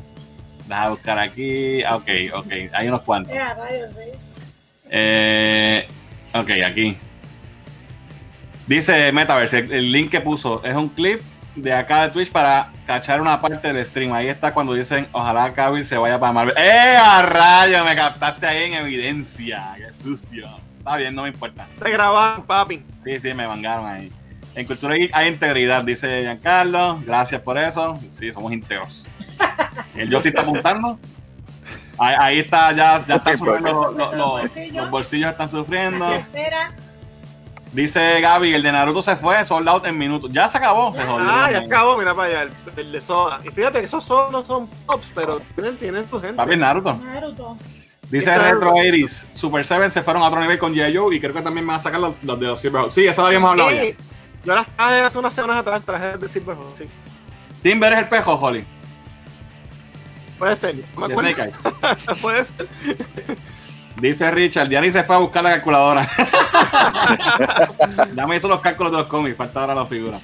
Deja 0.66 0.90
buscar 0.90 1.18
aquí. 1.18 1.82
Ah, 1.84 1.96
Ok, 1.96 2.08
ok. 2.34 2.52
Hay 2.72 2.88
unos 2.88 3.00
cuantos. 3.02 3.32
Eh, 4.90 5.88
ok, 6.34 6.50
aquí. 6.66 6.96
Dice 8.66 9.10
Metaverse, 9.12 9.58
el, 9.60 9.72
el 9.72 9.92
link 9.92 10.10
que 10.10 10.20
puso 10.20 10.62
es 10.64 10.74
un 10.74 10.88
clip 10.88 11.20
de 11.56 11.72
acá 11.72 12.02
de 12.04 12.10
Twitch 12.10 12.30
para 12.30 12.70
cachar 12.86 13.20
una 13.20 13.40
parte 13.40 13.72
del 13.72 13.84
stream. 13.84 14.12
Ahí 14.12 14.28
está 14.28 14.54
cuando 14.54 14.74
dicen, 14.74 15.08
ojalá 15.12 15.52
Cavill 15.52 15.84
se 15.84 15.96
vaya 15.96 16.18
para 16.20 16.32
Marvel. 16.32 16.54
¡Eh, 16.56 16.96
a 16.96 17.22
rayo! 17.22 17.84
Me 17.84 17.96
captaste 17.96 18.46
ahí 18.46 18.64
en 18.64 18.74
evidencia. 18.74 19.74
¡Qué 19.76 19.92
sucio! 19.92 20.46
Está 20.78 20.96
bien, 20.96 21.14
no 21.14 21.22
me 21.22 21.28
importa. 21.28 21.66
Te 21.82 21.90
grabaron, 21.90 22.44
papi. 22.44 22.82
Sí, 23.04 23.18
sí, 23.20 23.34
me 23.34 23.46
mangaron 23.46 23.86
ahí. 23.86 24.12
En 24.54 24.66
Cultura 24.66 24.94
Geek 24.96 25.10
hay 25.14 25.28
integridad, 25.28 25.82
dice 25.82 26.20
Giancarlo. 26.22 27.00
Gracias 27.06 27.40
por 27.40 27.56
eso. 27.58 27.98
Sí, 28.08 28.32
somos 28.32 28.52
íntegros. 28.52 29.08
El 29.94 30.10
yo 30.10 30.20
sí 30.20 30.28
está 30.28 30.42
apuntando. 30.42 30.98
Ahí, 31.98 32.14
ahí 32.18 32.38
está, 32.40 32.72
ya, 32.72 33.04
ya 33.06 33.16
están 33.16 33.38
sufriendo 33.38 33.72
los, 33.72 33.96
los- 33.96 34.14
los- 34.16 34.30
bolsillos. 34.40 34.74
los 34.76 34.90
bolsillos 34.90 35.30
están 35.30 35.48
sufriendo. 35.50 36.12
Espera. 36.12 36.74
Dice 37.72 38.20
Gaby, 38.20 38.52
el 38.52 38.62
de 38.62 38.70
Naruto 38.72 39.00
se 39.00 39.16
fue, 39.16 39.42
sold 39.46 39.66
out 39.68 39.86
en 39.86 39.96
minutos. 39.96 40.30
Ya 40.30 40.46
se 40.46 40.58
acabó, 40.58 40.94
se 40.94 41.02
jodió. 41.02 41.26
Ah, 41.30 41.50
ya 41.50 41.58
acabó, 41.60 41.96
mira 41.96 42.14
para 42.14 42.28
allá, 42.28 42.42
el, 42.42 42.52
el 42.78 42.92
de 42.92 43.00
soda. 43.00 43.38
Y 43.44 43.48
fíjate 43.48 43.78
que 43.80 43.86
esos 43.86 44.04
sodas 44.04 44.30
no 44.30 44.44
son 44.44 44.66
pops, 44.86 45.10
pero 45.14 45.40
tienen, 45.54 45.78
tienen 45.78 46.08
su 46.10 46.20
gente. 46.20 46.34
Papi, 46.36 46.56
Naruto. 46.56 46.94
Naruto. 46.94 47.56
Dice 48.10 48.36
Retro 48.36 48.74
80s, 48.74 49.24
Super 49.32 49.64
7 49.64 49.88
se 49.88 50.02
fueron 50.02 50.22
a 50.22 50.26
otro 50.26 50.38
nivel 50.42 50.58
con 50.58 50.74
G.I. 50.74 51.16
y 51.16 51.20
creo 51.20 51.32
que 51.32 51.40
también 51.40 51.66
van 51.66 51.76
a 51.76 51.80
sacar 51.80 51.98
los, 51.98 52.22
los 52.22 52.38
de 52.38 52.46
los 52.46 52.60
Silverhawks. 52.60 52.92
Sí, 52.92 53.06
eso 53.06 53.22
lo 53.22 53.28
habíamos 53.28 53.52
hablado 53.52 53.70
ya. 53.70 53.82
Yo 54.44 54.54
las 54.54 54.66
traje 54.68 55.00
hace 55.00 55.18
unas 55.18 55.34
semanas 55.34 55.58
atrás, 55.58 55.82
traje 55.84 56.18
de 56.18 56.28
Silverhawk, 56.28 56.76
sí. 56.76 56.84
Timber 57.62 57.92
es 57.92 57.98
el 58.00 58.08
pejo, 58.08 58.34
Holly. 58.34 58.64
Puede 60.38 60.56
ser. 60.56 60.74
No 60.98 61.08
me. 61.08 61.14
Snake. 61.14 61.52
Puede 62.20 62.44
ser. 62.44 62.68
Dice 64.00 64.30
Richard, 64.32 64.68
Diani 64.68 64.90
se 64.90 65.04
fue 65.04 65.14
a 65.14 65.18
buscar 65.20 65.44
la 65.44 65.50
calculadora. 65.50 66.08
ya 68.16 68.26
me 68.26 68.36
hizo 68.36 68.48
los 68.48 68.60
cálculos 68.60 68.90
de 68.90 68.98
los 68.98 69.06
cómics, 69.06 69.36
falta 69.36 69.60
ahora 69.60 69.76
la 69.76 69.86
figura. 69.86 70.18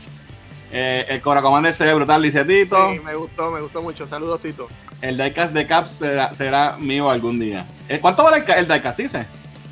Eh, 0.73 1.07
el 1.09 1.21
Cobra 1.21 1.41
Commander 1.41 1.73
se 1.73 1.85
ve 1.85 1.95
brutal, 1.95 2.21
dice 2.21 2.45
Tito. 2.45 2.91
Sí, 2.91 2.99
me 2.99 3.15
gustó, 3.15 3.53
me 3.53 3.61
gustó 3.61 3.81
mucho. 3.81 4.07
Saludos, 4.09 4.41
Tito. 4.41 4.69
El 5.01 5.17
diecast 5.17 5.55
de 5.55 5.67
Caps 5.67 5.93
será, 5.93 6.35
será 6.35 6.77
mío 6.79 7.09
algún 7.11 7.39
día. 7.39 7.65
Eh, 7.89 8.01
¿Cuánto 8.01 8.25
vale 8.25 8.39
el, 8.39 8.51
el 8.51 8.67
diecast, 8.67 8.99
dice? 8.99 9.27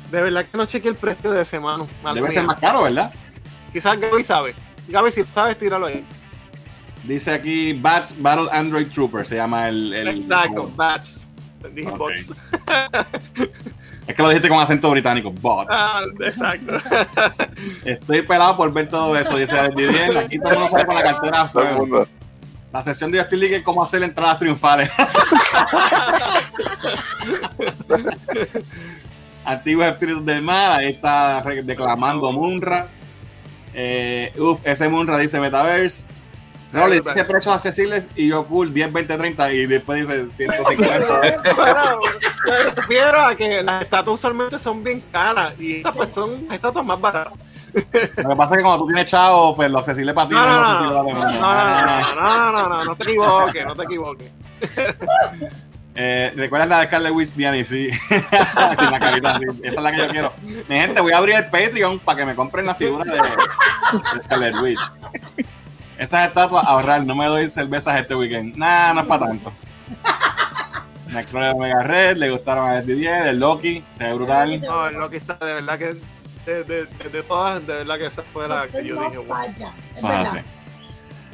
De 0.09 0.21
verdad 0.21 0.45
que 0.45 0.57
no 0.57 0.65
chequeé 0.65 0.91
el 0.91 0.95
precio 0.97 1.31
de 1.31 1.41
ese, 1.41 1.59
mano. 1.59 1.85
Debe 2.13 2.21
mía. 2.21 2.31
ser 2.31 2.43
más 2.43 2.59
caro, 2.61 2.83
¿verdad? 2.83 3.11
Quizás 3.77 3.99
Gaby 3.99 4.23
sabe. 4.23 4.55
Gaby, 4.87 5.11
si 5.11 5.23
sabes, 5.31 5.55
tíralo 5.59 5.85
ahí. 5.85 6.03
Dice 7.03 7.31
aquí 7.31 7.73
Bats 7.73 8.19
Battle 8.19 8.47
Android 8.51 8.87
Trooper, 8.87 9.23
se 9.23 9.35
llama 9.35 9.69
el... 9.69 9.93
el- 9.93 10.07
Exacto, 10.07 10.71
bats. 10.75 11.27
Dije 11.75 11.91
bots. 11.91 12.33
Es 14.07 14.15
que 14.15 14.21
lo 14.23 14.29
dijiste 14.29 14.49
con 14.49 14.59
acento 14.59 14.89
británico, 14.89 15.29
bots. 15.31 15.69
Ah, 15.71 16.01
exacto. 16.25 16.73
Estoy 17.85 18.23
pelado 18.23 18.57
por 18.57 18.73
ver 18.73 18.89
todo 18.89 19.15
eso, 19.15 19.37
dice 19.37 19.59
el 19.59 19.75
Didier. 19.75 20.17
Aquí 20.17 20.39
todo 20.39 20.49
el 20.53 20.55
mundo 20.57 20.69
sale 20.71 20.85
con 20.87 20.95
la 20.95 21.03
cartera 21.03 21.47
Todo 21.53 21.61
el 21.61 21.67
afuera. 21.67 21.75
mundo. 21.77 22.07
La 22.73 22.81
sesión 22.81 23.11
de 23.11 23.19
Justice 23.19 23.37
League 23.39 23.55
es 23.57 23.61
cómo 23.61 23.83
hacer 23.83 24.01
entradas 24.01 24.39
triunfales. 24.39 24.89
Antiguos 29.45 29.85
espíritus 29.85 30.25
del 30.25 30.41
mal, 30.41 30.77
ahí 30.79 30.89
está 30.93 31.41
declamando 31.63 32.31
Munra. 32.31 32.87
Eh, 33.79 34.33
uf, 34.39 34.59
ese 34.63 34.89
Munra 34.89 35.19
dice 35.19 35.39
Metaverse. 35.39 36.05
Rolly 36.73 36.99
dice 36.99 37.23
precios 37.23 37.55
accesibles 37.55 38.09
y 38.15 38.27
yo 38.27 38.45
cool 38.47 38.73
10, 38.73 38.91
20, 38.91 39.17
30 39.17 39.53
y 39.53 39.65
después 39.67 40.09
dice 40.09 40.29
150. 40.29 41.21
Bueno, 41.55 41.99
me 42.45 42.71
refiero 42.71 43.21
a 43.21 43.35
que 43.35 43.61
las 43.61 43.83
estatuas 43.83 44.15
usualmente 44.19 44.57
son 44.57 44.83
bien 44.83 45.01
caras 45.11 45.53
y 45.59 45.77
estas 45.77 45.95
pues, 45.95 46.09
son 46.11 46.51
estatuas 46.51 46.83
más 46.83 46.99
baratas. 46.99 47.33
Lo 47.73 48.29
que 48.29 48.35
pasa 48.35 48.51
es 48.51 48.57
que 48.57 48.63
cuando 48.63 48.79
tú 48.79 48.87
tienes 48.87 49.05
chavo, 49.05 49.55
pues 49.55 49.69
lo 49.69 49.77
accesible 49.79 50.13
para 50.13 50.27
ti 50.27 50.33
No, 50.33 50.45
no, 50.45 50.57
no, 50.57 50.63
no, 50.63 51.03
no, 51.03 51.03
no, 51.03 51.13
no, 51.13 52.15
no, 52.15 52.15
no, 52.15 52.51
no, 52.51 52.69
no, 52.69 52.85
no 52.85 52.95
te 52.95 53.03
equivoques, 53.03 53.65
no 53.65 53.75
te 53.75 53.83
equivoques. 53.83 54.31
Eh, 55.99 56.31
¿Recuerdas 56.35 56.69
la 56.69 56.79
de 56.81 56.85
Scarlet 56.85 57.11
Witch, 57.11 57.33
Diani? 57.33 57.63
Sí. 57.65 57.89
La 58.09 58.99
carita. 58.99 59.39
Esa 59.63 59.75
es 59.75 59.81
la 59.81 59.91
que 59.91 59.97
yo 59.97 60.07
quiero. 60.09 60.33
Mi 60.43 60.75
gente, 60.75 61.01
voy 61.01 61.11
a 61.11 61.17
abrir 61.17 61.35
el 61.35 61.45
Patreon 61.45 61.97
para 61.99 62.19
que 62.19 62.25
me 62.25 62.35
compren 62.35 62.67
la 62.67 62.75
figura 62.75 63.03
de, 63.03 63.17
de 63.17 64.23
Scarlet 64.23 64.55
Witch. 64.61 64.79
Esas 65.97 66.27
estatuas, 66.27 66.63
ahorrar, 66.67 67.03
no 67.03 67.15
me 67.15 67.25
doy 67.25 67.49
cervezas 67.49 67.99
este 67.99 68.13
weekend. 68.13 68.55
Nah, 68.55 68.93
no 68.93 69.01
es 69.01 69.07
para 69.07 69.25
tanto. 69.25 69.51
Nightcrawler 71.13 71.53
Omega 71.55 71.81
Red, 71.81 72.17
le 72.17 72.29
gustaron 72.29 72.69
a 72.69 72.81
Didier, 72.81 73.27
el 73.27 73.39
Loki, 73.39 73.83
se 73.93 74.03
ve 74.03 74.13
brutal. 74.13 74.61
No, 74.61 74.91
lo 74.91 75.09
que 75.09 75.17
está 75.17 75.33
de 75.33 75.53
verdad 75.55 75.79
que 75.79 75.95
de, 76.45 76.63
de, 76.63 76.85
de, 76.85 77.09
de 77.11 77.23
todas, 77.23 77.65
de 77.65 77.73
verdad 77.73 77.97
que 77.97 78.05
esa 78.05 78.21
fue 78.31 78.47
la 78.47 78.67
que 78.67 78.85
yo 78.85 79.01
dije, 79.01 79.17
wow. 79.17 79.27
falla. 79.27 79.73
Es 79.91 79.97
Eso 79.97 80.07
es 80.07 80.13
verdad. 80.13 80.27
así. 80.27 80.39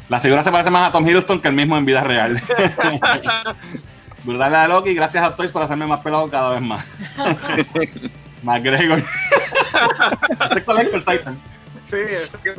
La 0.08 0.20
figura 0.22 0.42
se 0.44 0.52
parece 0.52 0.70
más 0.70 0.88
a 0.88 0.92
Tom 0.94 1.06
Hiddleston 1.06 1.42
que 1.42 1.50
el 1.50 1.54
mismo 1.54 1.76
en 1.76 1.86
vida 1.86 2.02
real. 2.02 2.40
Brutal 4.24 4.52
de 4.52 4.68
Loki, 4.68 4.94
gracias 4.94 5.24
a 5.24 5.36
Toys 5.36 5.52
por 5.52 5.62
hacerme 5.62 5.86
más 5.86 6.00
pelado 6.00 6.30
cada 6.30 6.52
vez 6.52 6.62
más. 6.62 6.86
McGregor. 8.44 9.00
Ese 10.50 10.60
es 10.60 10.64
Collector 10.64 11.00
Titan. 11.04 11.42
Sí, 11.90 11.98
eso 12.10 12.38
que. 12.42 12.54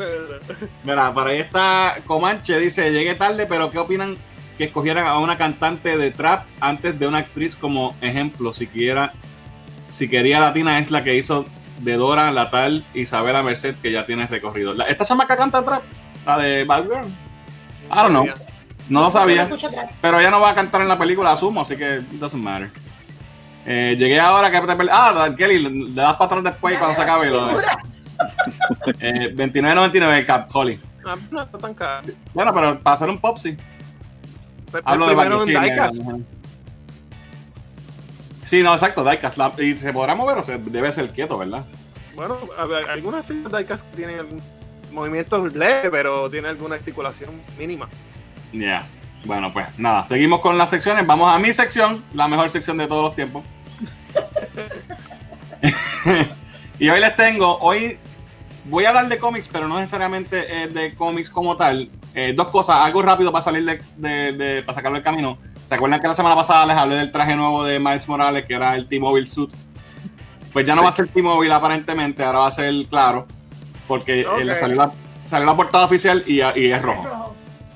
Mira, 0.85 1.13
para 1.13 1.31
ahí 1.31 1.39
está 1.39 1.97
Comanche, 2.07 2.59
dice, 2.59 2.93
llegué 2.93 3.15
tarde, 3.15 3.47
pero 3.47 3.71
¿qué 3.71 3.79
opinan 3.79 4.17
que 4.59 4.65
escogieran 4.65 5.07
a 5.07 5.19
una 5.19 5.39
cantante 5.39 5.97
de 5.97 6.11
trap 6.11 6.47
antes 6.61 6.99
de 6.99 7.09
una 7.09 7.19
actriz 7.19 7.57
como 7.57 7.97
ejemplo? 8.01 8.53
Si 8.53 8.67
quiera, 8.67 9.13
si 9.91 10.09
quería 10.09 10.41
latina 10.41 10.79
es 10.79 10.91
la 10.91 11.03
que 11.03 11.17
hizo 11.17 11.47
de 11.81 11.97
Dora, 11.97 12.31
la 12.31 12.51
tal 12.51 12.85
Isabela 12.95 13.43
Merced, 13.43 13.75
que 13.77 13.91
ya 13.91 14.07
tiene 14.07 14.27
recorrido. 14.27 14.75
¿Esta 14.87 15.05
chamaca 15.05 15.37
canta 15.37 15.65
trap? 15.65 15.83
La 16.27 16.39
de 16.39 16.65
Bad 16.65 16.85
Girl. 16.85 17.09
I 17.91 17.97
don't 17.97 18.11
know. 18.11 18.27
No 18.89 19.03
lo 19.03 19.11
sabía. 19.11 19.49
Pero 20.01 20.21
ella 20.21 20.31
no 20.31 20.41
va 20.41 20.51
a 20.51 20.55
cantar 20.55 20.83
en 20.83 20.89
la 20.89 20.99
película, 20.99 21.33
asumo, 21.33 21.63
así 21.63 21.77
que 21.77 21.97
it 21.97 22.21
doesn't 22.21 22.43
matter. 22.43 22.71
Eh, 23.67 23.97
llegué 23.99 24.21
ahora 24.21 24.51
que 24.51 24.61
te 24.61 24.77
perdí. 24.77 24.91
Ah, 24.93 25.31
Kelly, 25.37 25.87
le 25.87 25.95
das 25.95 26.15
para 26.15 26.27
atrás 26.27 26.45
después 26.45 26.79
cuando 26.79 26.95
se 26.95 27.03
acabe. 27.03 27.31
Lo, 27.31 27.49
eh, 29.01 29.35
29.99 29.35 30.19
el 30.19 30.27
cap, 30.27 30.51
Holly. 30.53 30.79
Ah, 31.07 31.17
no 31.31 31.43
está 31.43 31.59
tan 31.59 31.75
caro. 31.75 32.07
Bueno, 32.33 32.53
pero 32.55 32.79
para 32.81 32.95
hacer 32.95 33.09
un 33.09 33.19
pop, 33.19 33.39
sí. 33.39 33.57
Pero 34.71 34.83
Hablo 34.87 35.07
de 35.07 35.53
en 35.53 36.27
Sí, 38.45 38.63
no, 38.63 38.73
exacto, 38.75 39.03
Diecast. 39.03 39.37
La- 39.39 39.53
¿Y 39.59 39.77
se 39.77 39.93
podrá 39.93 40.15
mover 40.15 40.39
o 40.39 40.43
se 40.43 40.59
debe 40.59 40.93
ser 40.93 41.11
quieto, 41.11 41.39
verdad? 41.39 41.65
Bueno, 42.15 42.39
a 42.59 42.67
ver, 42.67 42.89
algunas 42.91 43.25
figuras 43.25 43.53
de 43.53 43.59
Diecast 43.59 43.91
que 43.91 43.97
tienen 43.97 44.19
algún 44.19 44.43
movimiento 44.93 45.47
leve, 45.47 45.91
pero 45.91 46.29
tiene 46.31 46.49
alguna 46.49 46.77
articulación 46.77 47.31
mínima. 47.59 47.89
Ya. 48.55 48.87
Bueno, 49.25 49.53
pues 49.53 49.67
nada, 49.79 50.05
seguimos 50.05 50.41
con 50.41 50.57
las 50.59 50.71
secciones. 50.71 51.07
Vamos 51.07 51.33
a 51.35 51.39
mi 51.39 51.53
sección, 51.53 52.05
la 52.13 52.29
mejor 52.29 52.51
sección 52.51 52.77
de 52.77 52.87
todos 52.87 53.03
los 53.05 53.15
tiempos. 53.17 53.43
y 56.79 56.89
hoy 56.89 57.01
les 57.01 57.17
tengo, 57.17 57.59
hoy 57.59 57.99
voy 58.67 58.85
a 58.85 58.89
hablar 58.91 59.09
de 59.09 59.19
cómics, 59.19 59.49
pero 59.51 59.67
no 59.69 59.79
necesariamente 59.79 60.65
eh, 60.65 60.69
de 60.69 60.95
cómics 60.95 61.31
como 61.31 61.57
tal. 61.57 61.91
Eh, 62.15 62.33
dos 62.37 62.49
cosas, 62.49 62.77
algo 62.77 63.03
rápido 63.03 63.33
para 63.33 63.43
salir 63.43 63.65
de, 63.65 63.81
de- 63.97 64.33
de- 64.33 64.63
para 64.63 64.77
sacarlo 64.77 64.97
del 64.97 65.05
camino. 65.05 65.39
¿Se 65.65 65.75
acuerdan 65.75 66.01
que 66.01 66.09
la 66.09 66.15
semana 66.15 66.37
pasada 66.37 66.67
les 66.67 66.77
hablé 66.77 66.97
del 66.97 67.11
traje 67.11 67.35
nuevo 67.35 67.65
de 67.65 67.79
Miles 67.79 68.07
Morales, 68.07 68.45
que 68.47 68.55
era 68.55 68.75
el 68.77 68.87
T-Mobile 68.87 69.27
Suit? 69.27 69.51
Pues 70.53 70.67
ya 70.67 70.75
no 70.75 70.81
Sí. 70.81 70.85
va 70.85 70.91
a 70.91 70.93
ser 70.93 71.09
T-Mobile 71.09 71.53
aparentemente, 71.53 72.23
ahora 72.23 72.41
va 72.41 72.47
a 72.49 72.51
ser 72.51 72.73
claro, 72.89 73.27
porque 73.89 74.21
eh, 74.21 74.45
le 74.45 74.55
salió 74.55 74.77
la, 74.77 74.93
salió 75.25 75.47
la 75.47 75.57
portada 75.57 75.87
oficial 75.87 76.23
y, 76.27 76.35
y 76.43 76.71
es 76.71 76.83
rojo. 76.83 77.24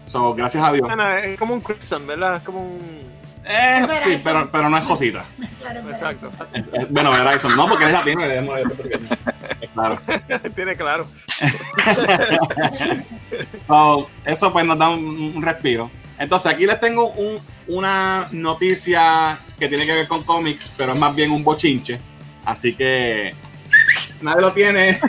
So, 0.09 0.35
gracias 0.35 0.65
a 0.65 0.73
Dios. 0.73 0.87
Bueno, 0.89 1.09
es 1.13 1.39
como 1.39 1.55
un 1.55 1.61
Crimson, 1.61 2.07
¿verdad? 2.07 2.37
Es 2.37 2.43
como 2.43 2.61
un. 2.63 3.09
Eh, 3.45 3.87
sí, 4.05 4.21
pero, 4.23 4.51
pero 4.51 4.69
no 4.69 4.77
es 4.79 4.85
Josita. 4.85 5.25
Claro, 5.59 5.91
Exacto. 5.91 6.31
verdad. 6.31 6.49
Es- 6.55 6.69
es- 6.73 6.91
bueno, 6.91 7.11
Verizon, 7.11 7.57
no, 7.57 7.67
porque 7.67 7.87
es 7.87 7.93
latino 7.93 8.25
y 8.25 8.29
debemos 8.29 8.57
de- 8.57 9.69
Claro. 9.75 10.01
Tiene 10.55 10.77
claro. 10.77 11.07
So, 13.67 14.09
eso 14.25 14.53
pues 14.53 14.65
nos 14.65 14.79
da 14.79 14.89
un, 14.91 15.33
un 15.37 15.43
respiro. 15.43 15.91
Entonces, 16.19 16.53
aquí 16.53 16.65
les 16.67 16.81
tengo 16.81 17.09
un- 17.11 17.39
una 17.67 18.29
noticia 18.31 19.37
que 19.59 19.69
tiene 19.69 19.85
que 19.85 19.95
ver 19.95 20.09
con 20.09 20.23
cómics, 20.25 20.73
pero 20.77 20.93
es 20.95 20.99
más 20.99 21.15
bien 21.15 21.31
un 21.33 21.45
bochinche. 21.45 22.01
Así 22.45 22.75
que 22.75 23.35
nadie 24.23 24.41
lo 24.41 24.53
tiene. 24.53 25.01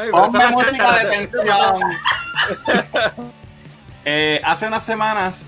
Ay, 0.00 0.10
Ponme 0.10 0.46
música 0.48 0.98
de 0.98 1.10
tensión. 1.10 1.80
Eh, 4.02 4.40
hace 4.42 4.66
unas 4.66 4.82
semanas 4.82 5.46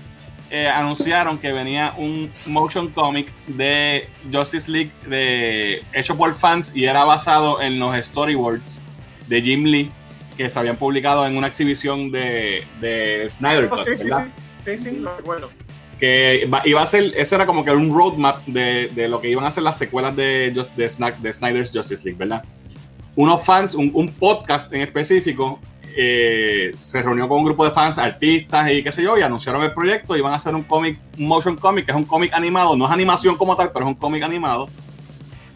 eh, 0.51 0.67
anunciaron 0.67 1.39
que 1.39 1.51
venía 1.51 1.95
un 1.97 2.31
motion 2.45 2.87
comic 2.89 3.33
de 3.47 4.07
Justice 4.31 4.69
League 4.69 4.91
de, 5.07 5.83
hecho 5.91 6.15
por 6.15 6.35
fans 6.35 6.71
y 6.75 6.85
era 6.85 7.03
basado 7.03 7.63
en 7.63 7.79
los 7.79 7.95
storyboards 8.05 8.79
de 9.27 9.41
Jim 9.41 9.63
Lee 9.63 9.91
que 10.37 10.51
se 10.51 10.59
habían 10.59 10.77
publicado 10.77 11.25
en 11.25 11.35
una 11.35 11.47
exhibición 11.47 12.11
de, 12.11 12.63
de 12.79 13.27
Snyder 13.27 13.65
Oh, 13.65 13.75
Cut, 13.75 13.85
sí, 13.85 13.97
sí, 13.97 14.07
sí. 14.07 14.77
Sí, 14.77 15.03
recuerdo. 15.17 15.49
que 15.99 16.47
iba 16.65 16.81
a 16.83 16.85
ser, 16.85 17.11
eso 17.17 17.35
era 17.35 17.47
como 17.47 17.65
que 17.65 17.71
un 17.71 17.91
roadmap 17.91 18.45
de, 18.45 18.89
de 18.89 19.09
lo 19.09 19.19
que 19.19 19.29
iban 19.29 19.45
a 19.45 19.51
ser 19.51 19.63
las 19.63 19.79
secuelas 19.79 20.15
de, 20.15 20.51
de, 20.51 21.01
de 21.17 21.33
Snyder's 21.33 21.71
Justice 21.73 22.03
League, 22.03 22.19
¿verdad? 22.19 22.43
Unos 23.15 23.43
fans, 23.43 23.75
un, 23.75 23.91
un 23.93 24.09
podcast 24.09 24.73
en 24.73 24.81
específico, 24.81 25.59
eh, 25.95 26.71
se 26.77 27.01
reunió 27.01 27.27
con 27.27 27.39
un 27.39 27.45
grupo 27.45 27.65
de 27.65 27.71
fans, 27.71 27.97
artistas 27.97 28.71
y 28.71 28.83
qué 28.83 28.91
sé 28.91 29.03
yo, 29.03 29.17
y 29.17 29.21
anunciaron 29.21 29.61
el 29.63 29.73
proyecto, 29.73 30.17
iban 30.17 30.33
a 30.33 30.37
hacer 30.37 30.55
un 30.55 30.63
cómic, 30.63 30.99
un 31.19 31.27
motion 31.27 31.55
comic, 31.55 31.85
que 31.85 31.91
es 31.91 31.97
un 31.97 32.05
cómic 32.05 32.33
animado, 32.33 32.75
no 32.75 32.85
es 32.85 32.91
animación 32.91 33.37
como 33.37 33.55
tal, 33.55 33.71
pero 33.71 33.85
es 33.85 33.89
un 33.89 33.95
cómic 33.95 34.23
animado, 34.23 34.67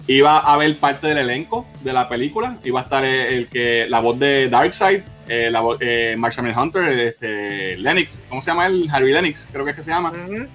Iba 0.09 0.37
a 0.37 0.53
haber 0.53 0.77
parte 0.77 1.07
del 1.07 1.17
elenco 1.17 1.67
de 1.81 1.91
la 1.91 2.07
película. 2.07 2.57
Iba 2.63 2.79
a 2.79 2.83
estar 2.83 3.03
el, 3.03 3.33
el 3.33 3.47
que 3.49 3.87
la 3.89 3.99
voz 3.99 4.17
de 4.17 4.49
Darkseid, 4.49 5.01
eh, 5.27 5.49
la 5.51 5.59
voz, 5.59 5.77
eh, 5.81 6.15
Marshall 6.17 6.53
Hunter, 6.57 6.87
este, 6.97 7.77
Lennox, 7.77 8.23
¿cómo 8.29 8.41
se 8.41 8.49
llama 8.49 8.67
él? 8.67 8.87
Harvey 8.89 9.11
Lennox, 9.11 9.49
creo 9.51 9.65
que 9.65 9.71
es 9.71 9.77
que 9.77 9.83
se 9.83 9.89
llama. 9.89 10.11
Ujú. 10.11 10.47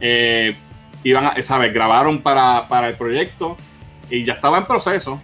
Eh, 0.00 0.54
iban 1.02 1.26
a, 1.26 1.42
¿sabes? 1.42 1.74
Grabaron 1.74 2.22
para, 2.22 2.68
para 2.68 2.86
el 2.86 2.94
proyecto 2.94 3.56
y 4.08 4.24
ya 4.24 4.34
estaba 4.34 4.58
en 4.58 4.66
proceso. 4.66 5.20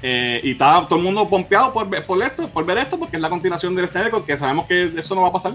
Eh, 0.00 0.40
y 0.44 0.52
estaba 0.52 0.86
todo 0.86 0.98
el 0.98 1.04
mundo 1.04 1.28
pompeado 1.28 1.72
por, 1.72 1.88
por 2.04 2.22
esto, 2.22 2.48
por 2.48 2.64
ver 2.64 2.78
esto, 2.78 2.98
porque 2.98 3.16
es 3.16 3.22
la 3.22 3.28
continuación 3.28 3.74
del 3.74 3.88
Snyder 3.88 4.12
que 4.24 4.36
sabemos 4.36 4.66
que 4.66 4.92
eso 4.96 5.14
no 5.14 5.22
va 5.22 5.28
a 5.28 5.32
pasar. 5.32 5.52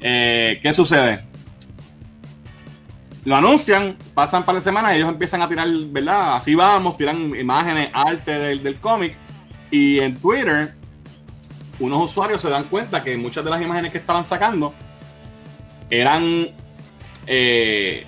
Eh, 0.00 0.58
¿Qué 0.62 0.74
sucede? 0.74 1.24
Lo 3.24 3.36
anuncian, 3.36 3.96
pasan 4.14 4.44
para 4.44 4.58
la 4.58 4.62
semana 4.62 4.92
y 4.92 4.96
ellos 4.96 5.08
empiezan 5.08 5.42
a 5.42 5.48
tirar, 5.48 5.68
¿verdad? 5.90 6.36
Así 6.36 6.56
vamos, 6.56 6.96
tiran 6.96 7.36
imágenes, 7.36 7.90
arte 7.92 8.36
del, 8.36 8.62
del 8.62 8.80
cómic. 8.80 9.16
Y 9.70 10.00
en 10.00 10.16
Twitter, 10.16 10.74
unos 11.78 12.02
usuarios 12.02 12.40
se 12.40 12.50
dan 12.50 12.64
cuenta 12.64 13.02
que 13.04 13.16
muchas 13.16 13.44
de 13.44 13.50
las 13.50 13.62
imágenes 13.62 13.92
que 13.92 13.98
estaban 13.98 14.24
sacando 14.24 14.74
eran 15.88 16.48
eh, 17.26 18.06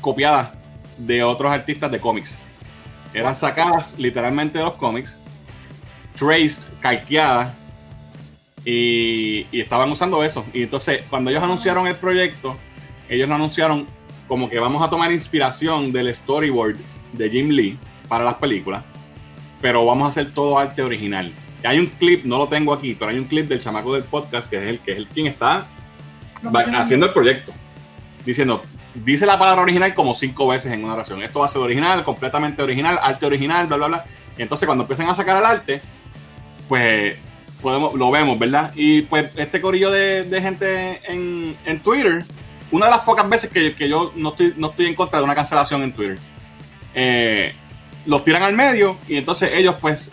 copiadas 0.00 0.52
de 0.96 1.22
otros 1.22 1.52
artistas 1.52 1.90
de 1.90 2.00
cómics. 2.00 2.38
Eran 3.14 3.36
sacadas 3.36 3.94
literalmente 3.98 4.58
de 4.58 4.64
los 4.64 4.74
cómics, 4.74 5.20
traced, 6.16 6.64
calqueadas, 6.80 7.54
y, 8.64 9.46
y 9.52 9.60
estaban 9.60 9.90
usando 9.90 10.24
eso. 10.24 10.44
Y 10.52 10.62
entonces, 10.62 11.02
cuando 11.08 11.30
ellos 11.30 11.42
anunciaron 11.42 11.86
el 11.86 11.96
proyecto, 11.96 12.56
ellos 13.08 13.28
lo 13.28 13.34
anunciaron 13.34 13.86
como 14.26 14.48
que 14.48 14.58
vamos 14.58 14.82
a 14.82 14.88
tomar 14.88 15.12
inspiración 15.12 15.92
del 15.92 16.14
storyboard 16.14 16.76
de 17.12 17.30
Jim 17.30 17.50
Lee 17.50 17.78
para 18.08 18.24
las 18.24 18.34
películas, 18.34 18.84
pero 19.60 19.84
vamos 19.84 20.06
a 20.06 20.08
hacer 20.08 20.32
todo 20.32 20.58
arte 20.58 20.82
original. 20.82 21.32
Y 21.62 21.66
hay 21.66 21.78
un 21.78 21.86
clip, 21.86 22.24
no 22.24 22.38
lo 22.38 22.48
tengo 22.48 22.72
aquí, 22.72 22.94
pero 22.94 23.10
hay 23.10 23.18
un 23.18 23.24
clip 23.24 23.48
del 23.48 23.60
chamaco 23.60 23.94
del 23.94 24.04
podcast 24.04 24.50
que 24.50 24.56
es 24.56 24.68
el 24.68 24.80
que 24.80 24.92
es 24.92 24.98
el 24.98 25.06
quien 25.06 25.26
está 25.26 25.66
haciendo 26.76 27.06
el 27.06 27.12
proyecto. 27.12 27.52
Diciendo, 28.24 28.62
dice 28.94 29.26
la 29.26 29.38
palabra 29.38 29.62
original 29.62 29.94
como 29.94 30.14
cinco 30.14 30.48
veces 30.48 30.72
en 30.72 30.84
una 30.84 30.94
oración. 30.94 31.22
Esto 31.22 31.40
va 31.40 31.46
a 31.46 31.48
ser 31.48 31.62
original, 31.62 32.04
completamente 32.04 32.62
original, 32.62 32.98
arte 33.02 33.26
original, 33.26 33.66
bla, 33.66 33.76
bla, 33.76 33.86
bla. 33.88 34.04
Y 34.38 34.42
entonces 34.42 34.66
cuando 34.66 34.84
empiezan 34.84 35.08
a 35.08 35.14
sacar 35.14 35.38
el 35.38 35.44
arte, 35.44 35.80
pues 36.68 37.16
podemos, 37.60 37.94
lo 37.94 38.10
vemos, 38.10 38.38
¿verdad? 38.38 38.72
Y 38.74 39.02
pues 39.02 39.30
este 39.36 39.60
corillo 39.60 39.90
de, 39.90 40.40
gente 40.40 41.00
en, 41.10 41.56
en 41.64 41.80
Twitter, 41.80 42.24
una 42.70 42.86
de 42.86 42.92
las 42.92 43.00
pocas 43.00 43.28
veces 43.28 43.50
que, 43.50 43.74
que 43.74 43.88
yo 43.88 44.12
no 44.14 44.30
estoy, 44.30 44.54
no 44.56 44.70
estoy 44.70 44.86
en 44.86 44.94
contra 44.94 45.18
de 45.18 45.24
una 45.24 45.34
cancelación 45.34 45.82
en 45.82 45.92
Twitter, 45.92 46.18
eh, 46.94 47.54
los 48.06 48.24
tiran 48.24 48.42
al 48.42 48.52
medio 48.52 48.96
y 49.08 49.16
entonces 49.16 49.50
ellos 49.54 49.76
pues 49.80 50.12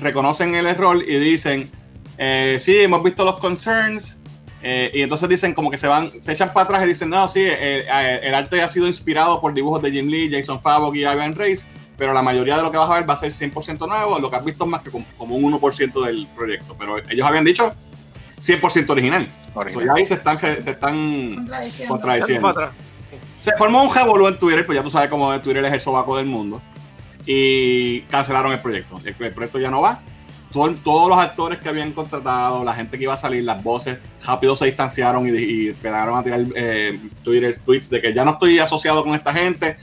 reconocen 0.00 0.54
el 0.54 0.66
error 0.66 1.02
y 1.02 1.16
dicen, 1.18 1.70
eh, 2.18 2.58
sí, 2.60 2.78
hemos 2.78 3.02
visto 3.02 3.24
los 3.24 3.38
concerns, 3.40 4.21
eh, 4.62 4.90
y 4.94 5.02
entonces 5.02 5.28
dicen 5.28 5.54
como 5.54 5.70
que 5.70 5.78
se 5.78 5.88
van, 5.88 6.12
se 6.22 6.32
echan 6.32 6.52
para 6.52 6.64
atrás 6.64 6.84
y 6.84 6.88
dicen, 6.88 7.10
no, 7.10 7.26
sí, 7.26 7.40
eh, 7.40 7.84
eh, 7.88 8.20
el 8.22 8.34
arte 8.34 8.62
ha 8.62 8.68
sido 8.68 8.86
inspirado 8.86 9.40
por 9.40 9.52
dibujos 9.52 9.82
de 9.82 9.90
Jim 9.90 10.08
Lee, 10.08 10.30
Jason 10.30 10.62
Favok 10.62 10.94
y 10.94 11.00
Ivan 11.00 11.34
Reis, 11.34 11.66
pero 11.98 12.12
la 12.12 12.22
mayoría 12.22 12.56
de 12.56 12.62
lo 12.62 12.70
que 12.70 12.78
vas 12.78 12.88
a 12.88 12.94
ver 12.94 13.08
va 13.08 13.14
a 13.14 13.16
ser 13.16 13.32
100% 13.32 13.88
nuevo, 13.88 14.20
lo 14.20 14.30
que 14.30 14.36
has 14.36 14.44
visto 14.44 14.64
es 14.64 14.70
más 14.70 14.82
que 14.82 14.90
como, 14.90 15.04
como 15.18 15.34
un 15.34 15.52
1% 15.52 16.04
del 16.04 16.28
proyecto, 16.28 16.76
pero 16.78 16.98
ellos 16.98 17.26
habían 17.26 17.44
dicho 17.44 17.74
100% 18.40 18.90
original. 18.90 19.26
Pues 19.52 19.66
Original. 19.66 19.86
ya 19.86 19.92
ahí 19.94 20.06
se 20.06 20.14
están, 20.14 20.38
se, 20.38 20.62
se 20.62 20.70
están 20.70 21.48
Contradiciendo. 21.88 22.70
Se 23.38 23.52
formó 23.56 23.82
un 23.82 23.94
revolú 23.94 24.28
en 24.28 24.38
Twitter, 24.38 24.64
pues 24.64 24.76
ya 24.76 24.82
tú 24.82 24.90
sabes 24.90 25.10
cómo 25.10 25.38
Twitter 25.40 25.64
es 25.64 25.72
el 25.72 25.80
sobaco 25.80 26.16
del 26.16 26.26
mundo. 26.26 26.62
Y 27.26 28.00
cancelaron 28.02 28.52
el 28.52 28.60
proyecto. 28.60 28.98
El, 29.04 29.14
el 29.18 29.32
proyecto 29.32 29.58
ya 29.58 29.70
no 29.70 29.82
va. 29.82 30.00
Todo- 30.52 30.74
todos 30.84 31.08
los 31.08 31.18
actores 31.18 31.58
que 31.58 31.68
habían 31.68 31.92
contratado, 31.92 32.62
la 32.62 32.74
gente 32.74 32.96
que 32.98 33.04
iba 33.04 33.14
a 33.14 33.16
salir, 33.16 33.42
las 33.44 33.62
voces, 33.62 33.98
rápido 34.24 34.54
se 34.54 34.66
distanciaron 34.66 35.26
y, 35.26 35.30
y 35.38 35.68
empezaron 35.68 36.18
a 36.18 36.22
tirar 36.22 36.40
eh, 36.54 37.00
Twitter 37.24 37.56
tweets 37.64 37.90
de 37.90 38.00
que 38.00 38.12
ya 38.14 38.24
no 38.24 38.32
estoy 38.32 38.58
asociado 38.58 39.02
con 39.02 39.14
esta 39.14 39.32
gente. 39.32 39.76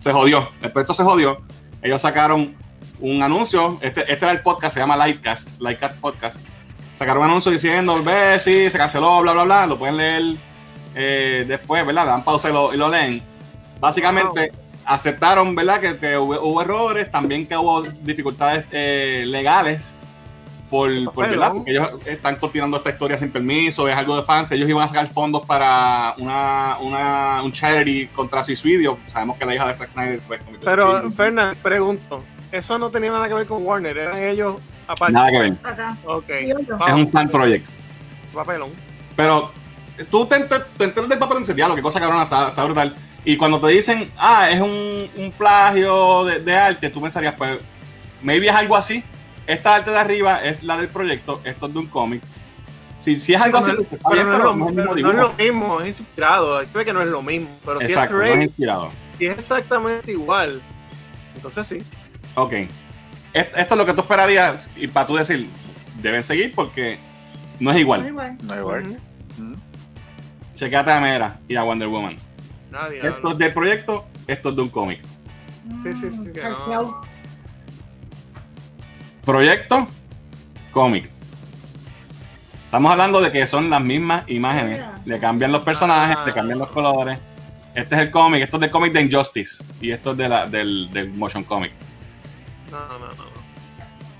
Se 0.00 0.12
jodió. 0.12 0.50
El 0.62 0.70
proyecto 0.72 0.94
se 0.94 1.02
jodió. 1.02 1.40
Ellos 1.82 2.02
sacaron 2.02 2.54
un 3.00 3.22
anuncio. 3.22 3.78
Este, 3.80 4.00
este 4.02 4.24
era 4.24 4.32
el 4.32 4.40
podcast, 4.40 4.74
se 4.74 4.80
llama 4.80 4.96
Lightcast, 4.96 5.60
Lightcast 5.60 5.98
Podcast. 6.00 6.44
Sacaron 6.94 7.22
un 7.24 7.30
anuncio 7.30 7.50
diciendo, 7.52 8.02
ve, 8.02 8.38
sí, 8.38 8.70
se 8.70 8.78
canceló, 8.78 9.20
bla, 9.22 9.32
bla, 9.32 9.44
bla. 9.44 9.66
Lo 9.66 9.78
pueden 9.78 9.96
leer 9.96 10.36
eh, 10.94 11.44
después, 11.48 11.84
¿verdad? 11.84 12.04
Le 12.04 12.10
dan 12.10 12.24
pausa 12.24 12.48
y 12.50 12.52
lo, 12.52 12.72
y 12.72 12.76
lo 12.76 12.88
leen. 12.88 13.22
Básicamente 13.80 14.52
aceptaron, 14.84 15.54
¿verdad? 15.54 15.80
Que, 15.80 15.96
que 15.98 16.16
hubo, 16.16 16.40
hubo 16.40 16.62
errores, 16.62 17.10
también 17.10 17.46
que 17.46 17.56
hubo 17.56 17.82
dificultades 17.82 18.64
eh, 18.70 19.24
legales 19.26 19.94
por, 20.70 20.90
por. 21.12 21.28
¿verdad? 21.28 21.52
Porque 21.52 21.70
ellos 21.70 21.90
están 22.04 22.36
continuando 22.36 22.76
esta 22.76 22.90
historia 22.90 23.16
sin 23.18 23.30
permiso, 23.30 23.88
es 23.88 23.96
algo 23.96 24.16
de 24.16 24.22
fans. 24.22 24.50
Ellos 24.52 24.68
iban 24.68 24.84
a 24.84 24.88
sacar 24.88 25.06
fondos 25.08 25.44
para 25.46 26.14
una, 26.18 26.76
una, 26.80 27.42
un 27.42 27.52
charity 27.52 28.06
contra 28.08 28.42
suicidio. 28.44 28.98
Sabemos 29.06 29.36
que 29.38 29.44
la 29.46 29.54
hija 29.54 29.66
de 29.68 29.74
Zack 29.74 29.88
Snyder 29.88 30.20
fue 30.20 30.38
cometió 30.38 30.64
Pero. 30.64 31.10
Fernán, 31.10 31.56
pregunto. 31.62 32.22
Eso 32.52 32.78
no 32.78 32.90
tenía 32.90 33.10
nada 33.10 33.26
que 33.28 33.34
ver 33.34 33.46
con 33.46 33.64
Warner, 33.66 33.96
eran 33.96 34.22
ellos 34.22 34.60
aparte. 34.86 35.12
Nada 35.12 35.30
que 35.30 35.38
ver. 35.38 35.52
Acá. 35.64 35.96
Ok. 36.04 36.30
Y 36.42 36.48
yo. 36.48 36.56
Es 36.86 36.92
un 36.94 37.10
fan 37.10 37.28
project. 37.28 37.66
Papelón. 38.32 38.70
Pero 39.16 39.50
tú 40.10 40.26
te, 40.26 40.36
enter- 40.36 40.66
te 40.76 40.84
enteras 40.84 41.08
del 41.08 41.18
papel 41.18 41.38
en 41.38 41.42
ese 41.42 41.54
diálogo, 41.54 41.76
qué 41.76 41.82
cosa 41.82 41.98
cabrona, 42.00 42.24
está, 42.24 42.48
está 42.48 42.64
brutal. 42.64 42.94
Y 43.24 43.36
cuando 43.36 43.60
te 43.60 43.68
dicen, 43.68 44.12
ah, 44.16 44.48
es 44.50 44.60
un, 44.60 45.08
un 45.16 45.32
plagio 45.32 46.24
de, 46.24 46.38
de 46.38 46.56
arte, 46.56 46.88
tú 46.90 47.00
pensarías, 47.00 47.34
pues, 47.34 47.58
maybe 48.22 48.46
es 48.48 48.54
algo 48.54 48.76
así. 48.76 49.02
Esta 49.46 49.76
arte 49.76 49.90
de 49.90 49.98
arriba 49.98 50.42
es 50.42 50.62
la 50.62 50.76
del 50.76 50.88
proyecto, 50.88 51.40
esto 51.44 51.66
es 51.66 51.72
de 51.72 51.78
un 51.78 51.86
cómic. 51.86 52.22
Si, 53.00 53.20
si 53.20 53.34
es 53.34 53.40
algo 53.40 53.58
así, 53.58 53.70
no, 53.72 53.80
es 53.82 54.26
lo, 54.26 54.56
no 54.56 54.68
es 54.68 54.74
mismo 54.74 54.74
pero 54.74 54.94
no 54.96 55.10
es 55.10 55.16
lo 55.16 55.32
mismo, 55.34 55.80
es 55.80 56.00
inspirado. 56.00 56.58
Hay 56.58 56.66
que 56.66 56.92
no 56.92 57.00
es 57.02 57.08
lo 57.08 57.22
mismo. 57.22 57.48
Pero 57.64 57.80
Exacto, 57.80 58.14
si 58.14 58.14
no 58.14 58.22
es 58.22 58.28
es 58.28 58.32
Trace, 58.32 58.44
inspirado. 58.44 58.92
si 59.18 59.26
es 59.26 59.34
exactamente 59.34 60.12
igual, 60.12 60.62
entonces 61.36 61.66
sí. 61.66 61.82
Ok. 62.34 62.52
Esto 63.32 63.74
es 63.74 63.76
lo 63.76 63.86
que 63.86 63.92
tú 63.92 64.00
esperarías, 64.00 64.70
y 64.76 64.88
para 64.88 65.06
tú 65.06 65.14
decir, 65.16 65.48
deben 66.02 66.22
seguir 66.22 66.52
porque 66.54 66.98
no 67.60 67.70
es 67.70 67.76
No 67.76 67.80
igual. 67.80 68.06
igual. 68.08 68.38
No 68.42 68.56
igual. 68.56 68.82
Ujú. 69.38 69.42
Mm. 69.42 70.88
A 70.88 71.00
Mera 71.00 71.40
y 71.46 71.54
a 71.56 71.62
Wonder 71.62 71.88
Woman. 71.88 72.18
Nadie 72.70 72.96
Esto 72.96 73.16
habla. 73.18 73.32
es 73.32 73.38
del 73.38 73.52
proyecto, 73.52 74.06
esto 74.26 74.48
es 74.50 74.56
de 74.56 74.62
un 74.62 74.68
cómic. 74.68 75.00
Sí, 75.84 75.94
sí, 76.00 76.10
sí, 76.10 76.32
Proyecto, 79.26 79.88
cómic. 80.70 81.10
Estamos 82.66 82.92
hablando 82.92 83.20
de 83.20 83.32
que 83.32 83.44
son 83.48 83.68
las 83.68 83.80
mismas 83.82 84.22
imágenes. 84.28 84.78
Mira. 84.78 85.00
Le 85.04 85.18
cambian 85.18 85.50
los 85.50 85.64
personajes, 85.64 86.16
Ah. 86.20 86.24
le 86.24 86.32
cambian 86.32 86.60
los 86.60 86.68
colores. 86.68 87.18
Este 87.74 87.96
es 87.96 88.00
el 88.02 88.10
cómic, 88.12 88.42
esto 88.44 88.56
es 88.58 88.60
del 88.60 88.70
cómic 88.70 88.92
de 88.92 89.00
Injustice. 89.02 89.64
Y 89.80 89.90
esto 89.90 90.12
es 90.12 90.16
de 90.16 90.28
la, 90.28 90.46
del, 90.46 90.88
del 90.92 91.12
motion 91.12 91.42
comic. 91.42 91.72
No, 92.70 92.78
no, 92.86 92.98
no. 93.00 93.06
no. 93.06 93.36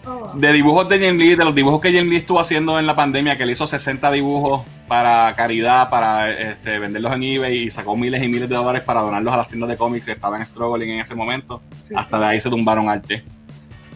Oh. 0.08 0.32
De 0.36 0.52
dibujos 0.52 0.88
de 0.88 0.98
Jim 0.98 1.16
Lee, 1.18 1.36
de 1.36 1.44
los 1.44 1.54
dibujos 1.54 1.80
que 1.80 1.92
Jim 1.92 2.08
Lee 2.08 2.16
estuvo 2.16 2.40
haciendo 2.40 2.78
en 2.80 2.86
la 2.86 2.96
pandemia, 2.96 3.36
que 3.36 3.46
le 3.46 3.52
hizo 3.52 3.66
60 3.68 4.10
dibujos 4.10 4.62
para 4.88 5.34
caridad, 5.36 5.88
para 5.88 6.30
este, 6.30 6.80
venderlos 6.80 7.12
en 7.12 7.22
eBay 7.22 7.58
y 7.58 7.70
sacó 7.70 7.96
miles 7.96 8.22
y 8.24 8.28
miles 8.28 8.48
de 8.48 8.56
dólares 8.56 8.82
para 8.82 9.02
donarlos 9.02 9.32
a 9.34 9.36
las 9.36 9.48
tiendas 9.48 9.68
de 9.68 9.76
cómics 9.76 10.06
que 10.06 10.12
estaban 10.12 10.44
struggling 10.44 10.90
en 10.90 11.00
ese 11.00 11.14
momento. 11.14 11.62
Hasta 11.94 12.18
de 12.18 12.24
ahí 12.26 12.40
se 12.40 12.50
tumbaron 12.50 12.88
arte. 12.88 13.24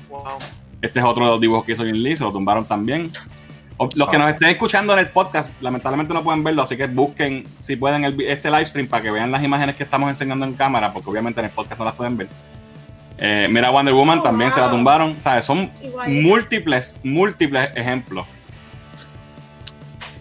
Wow. 0.08 0.38
Este 0.82 0.98
es 0.98 1.04
otro 1.04 1.24
de 1.26 1.30
los 1.32 1.40
dibujos 1.40 1.64
que 1.64 1.72
hizo 1.72 1.84
Jim 1.84 1.96
Lee, 1.96 2.16
se 2.16 2.24
lo 2.24 2.32
tumbaron 2.32 2.64
también. 2.64 3.10
Los 3.96 4.08
que 4.10 4.18
nos 4.18 4.30
estén 4.30 4.50
escuchando 4.50 4.92
en 4.92 4.98
el 4.98 5.08
podcast, 5.08 5.50
lamentablemente 5.62 6.12
no 6.12 6.22
pueden 6.22 6.44
verlo, 6.44 6.62
así 6.62 6.76
que 6.76 6.86
busquen, 6.86 7.46
si 7.58 7.76
pueden, 7.76 8.04
el 8.04 8.20
este 8.22 8.50
live 8.50 8.66
stream 8.66 8.86
para 8.86 9.02
que 9.02 9.10
vean 9.10 9.30
las 9.32 9.42
imágenes 9.42 9.76
que 9.76 9.84
estamos 9.84 10.10
enseñando 10.10 10.44
en 10.44 10.52
cámara, 10.52 10.92
porque 10.92 11.08
obviamente 11.08 11.40
en 11.40 11.46
el 11.46 11.52
podcast 11.52 11.78
no 11.78 11.86
las 11.86 11.94
pueden 11.94 12.16
ver. 12.18 12.28
Eh, 13.16 13.48
mira, 13.50 13.70
Wonder 13.70 13.94
Woman 13.94 14.18
Oh, 14.18 14.22
también 14.22 14.52
se 14.52 14.60
la 14.60 14.70
tumbaron. 14.70 15.20
¿Sabes? 15.20 15.44
Son 15.46 15.70
Igual. 15.82 16.08
múltiples, 16.10 16.96
múltiples 17.02 17.70
ejemplos. 17.74 18.26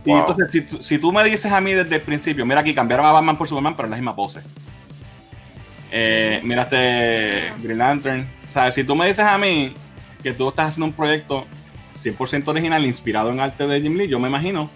Y 0.05 0.11
entonces, 0.11 0.51
si, 0.51 0.61
tú- 0.61 0.81
si 0.81 0.97
tú 0.97 1.11
me 1.11 1.23
dices 1.25 1.51
a 1.51 1.59
mí 1.61 1.73
desde 1.73 1.95
el 1.97 2.01
principio, 2.01 2.45
mira 2.45 2.61
aquí, 2.61 2.73
cambiaron 2.73 3.05
a 3.05 3.11
Batman 3.11 3.37
por 3.37 3.47
Superman, 3.47 3.75
pero 3.75 3.87
es 3.87 3.91
la 3.91 3.95
misma 3.97 4.15
pose. 4.15 4.39
Eh, 5.91 6.39
mira 6.43 6.63
este 6.63 7.51
Green 7.61 7.77
Lantern. 7.77 8.29
¿Sabes? 8.47 8.73
Si 8.75 8.83
tú 8.83 8.95
me 8.95 9.05
dices 9.07 9.25
a 9.25 9.37
mí 9.37 9.73
que 10.21 10.33
tú 10.33 10.49
estás 10.49 10.69
haciendo 10.69 10.87
un 10.87 10.93
proyecto 10.93 11.45
100% 11.95 12.47
original, 12.47 12.85
inspirado 12.85 13.29
en 13.31 13.39
arte 13.39 13.67
de 13.67 13.81
Jim 13.81 13.95
Lee, 13.95 14.07
yo 14.07 14.19
me 14.19 14.27
imagino 14.29 14.69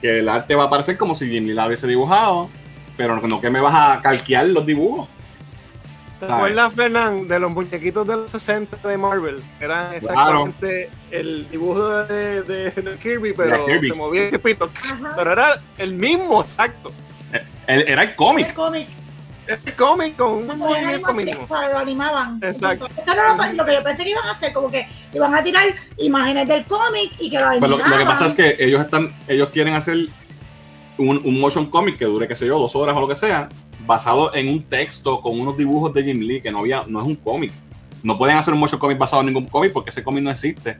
que 0.00 0.18
el 0.20 0.28
arte 0.28 0.54
va 0.54 0.64
a 0.64 0.70
parecer 0.70 0.96
como 0.96 1.14
si 1.14 1.28
Jim 1.28 1.46
Lee 1.46 1.54
la 1.54 1.66
hubiese 1.66 1.86
dibujado, 1.86 2.48
pero 2.96 3.20
no 3.20 3.40
que 3.40 3.50
me 3.50 3.60
vas 3.60 3.74
a 3.74 4.00
calquear 4.02 4.46
los 4.46 4.66
dibujos. 4.66 5.08
¿Te 6.20 6.26
¿Sabes? 6.28 6.36
acuerdas, 6.36 6.74
Fernán, 6.74 7.26
de 7.26 7.38
los 7.40 7.50
muñequitos 7.50 8.06
de 8.06 8.16
los 8.16 8.30
60 8.30 8.76
de 8.88 8.96
Marvel? 8.96 9.42
Eran 9.60 9.92
exactamente 9.94 10.88
el 11.10 11.48
dibujo 11.50 11.88
de, 12.04 12.42
de- 12.42 12.70
de 12.70 12.96
Kirby, 12.98 13.32
pero 13.32 13.66
De 13.66 13.72
Kirby. 13.72 13.88
se 13.88 13.94
movía 13.94 14.28
el 14.28 14.38
pito. 14.40 14.70
Pero 15.16 15.32
era 15.32 15.60
el 15.78 15.94
mismo, 15.94 16.40
exacto. 16.40 16.92
El- 17.66 17.88
era 17.88 18.02
el 18.04 18.14
cómic. 18.14 18.48
El 18.50 18.54
cómic. 18.54 18.86
Es 19.46 19.60
el 19.66 19.74
cómic 19.74 20.16
con 20.16 20.30
un 20.32 20.46
Como 20.46 20.66
movimiento 20.68 21.12
mínimo. 21.14 21.46
para 21.48 21.70
lo 21.70 21.78
animaban. 21.78 22.38
Exacto. 22.42 22.86
Esto 22.96 23.14
no 23.14 23.36
lo, 23.36 23.52
lo 23.54 23.64
que 23.64 23.74
yo 23.74 23.82
pensé 23.82 24.04
que 24.04 24.10
iban 24.10 24.24
a 24.26 24.30
hacer, 24.30 24.52
como 24.52 24.68
que 24.70 24.86
iban 25.12 25.34
a 25.34 25.42
tirar 25.42 25.64
imágenes 25.98 26.46
del 26.46 26.64
cómic 26.64 27.12
y 27.18 27.28
que 27.28 27.38
lo 27.40 27.46
Pues 27.48 27.62
animaban. 27.62 27.80
lo, 27.80 27.88
lo 27.88 27.98
que 27.98 28.06
pasa 28.06 28.26
es 28.26 28.34
que 28.34 28.56
ellos 28.60 28.80
están, 28.80 29.12
ellos 29.26 29.48
quieren 29.50 29.74
hacer 29.74 29.96
un, 30.98 31.20
un 31.24 31.40
motion 31.40 31.66
comic 31.70 31.98
que 31.98 32.04
dure, 32.04 32.28
qué 32.28 32.36
sé 32.36 32.46
yo, 32.46 32.58
dos 32.58 32.76
horas 32.76 32.96
o 32.96 33.00
lo 33.00 33.08
que 33.08 33.16
sea, 33.16 33.48
basado 33.84 34.32
en 34.34 34.48
un 34.48 34.62
texto 34.62 35.20
con 35.20 35.40
unos 35.40 35.56
dibujos 35.56 35.92
de 35.92 36.04
Jim 36.04 36.20
Lee, 36.20 36.40
que 36.40 36.52
no 36.52 36.60
había, 36.60 36.84
no 36.86 37.00
es 37.00 37.06
un 37.06 37.16
cómic. 37.16 37.52
No 38.04 38.16
pueden 38.18 38.36
hacer 38.36 38.54
un 38.54 38.60
motion 38.60 38.78
comic 38.78 38.98
basado 38.98 39.22
en 39.22 39.26
ningún 39.26 39.46
cómic 39.46 39.72
porque 39.72 39.90
ese 39.90 40.04
cómic 40.04 40.22
no 40.22 40.30
existe. 40.30 40.76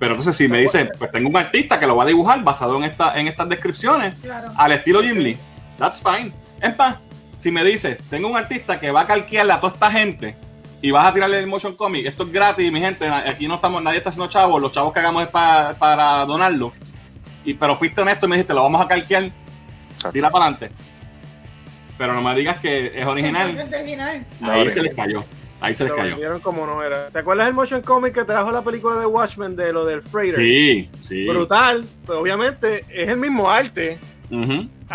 Pero 0.00 0.14
entonces 0.14 0.34
si 0.34 0.48
me 0.48 0.58
dicen, 0.58 0.90
pues 0.98 1.12
tengo 1.12 1.28
un 1.28 1.36
artista 1.36 1.78
que 1.78 1.86
lo 1.86 1.94
va 1.94 2.02
a 2.02 2.06
dibujar 2.06 2.42
basado 2.42 2.76
en, 2.76 2.82
esta, 2.84 3.16
en 3.18 3.28
estas 3.28 3.48
descripciones, 3.48 4.16
Claro. 4.20 4.50
al 4.56 4.72
estilo 4.72 5.00
Jim 5.02 5.18
Lee, 5.18 5.38
that's 5.78 6.02
fine. 6.02 6.32
Es 6.60 6.76
más, 6.76 6.96
si 7.42 7.50
me 7.50 7.64
dices, 7.64 7.98
tengo 8.08 8.28
un 8.28 8.36
artista 8.36 8.78
que 8.78 8.92
va 8.92 9.00
a 9.00 9.06
calquearle 9.08 9.52
a 9.52 9.60
toda 9.60 9.72
esta 9.72 9.90
gente 9.90 10.36
y 10.80 10.92
vas 10.92 11.06
a 11.08 11.12
tirarle 11.12 11.40
el 11.40 11.48
motion 11.48 11.74
comic, 11.74 12.06
esto 12.06 12.22
es 12.22 12.30
gratis, 12.32 12.70
mi 12.70 12.78
gente, 12.80 13.08
aquí 13.08 13.48
no 13.48 13.56
estamos, 13.56 13.82
nadie 13.82 13.98
está 13.98 14.10
haciendo 14.10 14.30
chavos, 14.30 14.62
los 14.62 14.70
chavos 14.70 14.92
que 14.92 15.00
hagamos 15.00 15.24
es 15.24 15.28
pa- 15.28 15.74
para 15.76 16.24
donarlo. 16.24 16.72
Y, 17.44 17.54
pero 17.54 17.74
fuiste 17.76 18.00
honesto 18.00 18.26
y 18.26 18.28
me 18.28 18.36
dijiste, 18.36 18.54
lo 18.54 18.62
vamos 18.62 18.80
a 18.80 18.86
calquear, 18.86 19.24
Exacto. 19.24 20.12
tira 20.12 20.30
para 20.30 20.44
adelante. 20.46 20.70
Pero 21.98 22.14
no 22.14 22.22
me 22.22 22.32
digas 22.36 22.58
que 22.58 22.92
es 22.94 23.06
original, 23.06 23.50
Es 23.58 23.72
original. 23.72 24.24
ahí 24.42 24.68
se 24.70 24.82
les 24.82 24.94
cayó, 24.94 25.24
ahí 25.60 25.74
se 25.74 25.84
les 25.84 25.92
cayó. 25.92 26.40
como 26.42 26.64
no 26.64 26.80
era. 26.82 27.08
¿Te 27.08 27.18
acuerdas 27.18 27.48
el 27.48 27.54
motion 27.54 27.82
comic 27.82 28.14
que 28.14 28.24
trajo 28.24 28.50
la 28.52 28.62
película 28.62 28.96
de 29.00 29.06
Watchmen 29.06 29.56
de 29.56 29.72
lo 29.72 29.84
del 29.84 30.02
Freighter? 30.02 30.38
Sí, 30.38 30.88
sí. 31.00 31.26
Brutal, 31.26 31.84
pues 32.06 32.18
obviamente 32.18 32.84
es 32.88 33.08
el 33.08 33.16
mismo 33.18 33.50
arte 33.50 33.98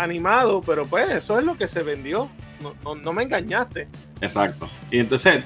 animado, 0.02 0.62
pero 0.64 0.86
pues 0.86 1.08
eso 1.10 1.38
es 1.38 1.44
lo 1.44 1.56
que 1.56 1.68
se 1.68 1.82
vendió. 1.82 2.28
No, 2.62 2.74
no, 2.84 2.94
no 2.94 3.12
me 3.12 3.22
engañaste. 3.22 3.88
Exacto. 4.20 4.68
Y 4.90 4.98
entonces, 4.98 5.44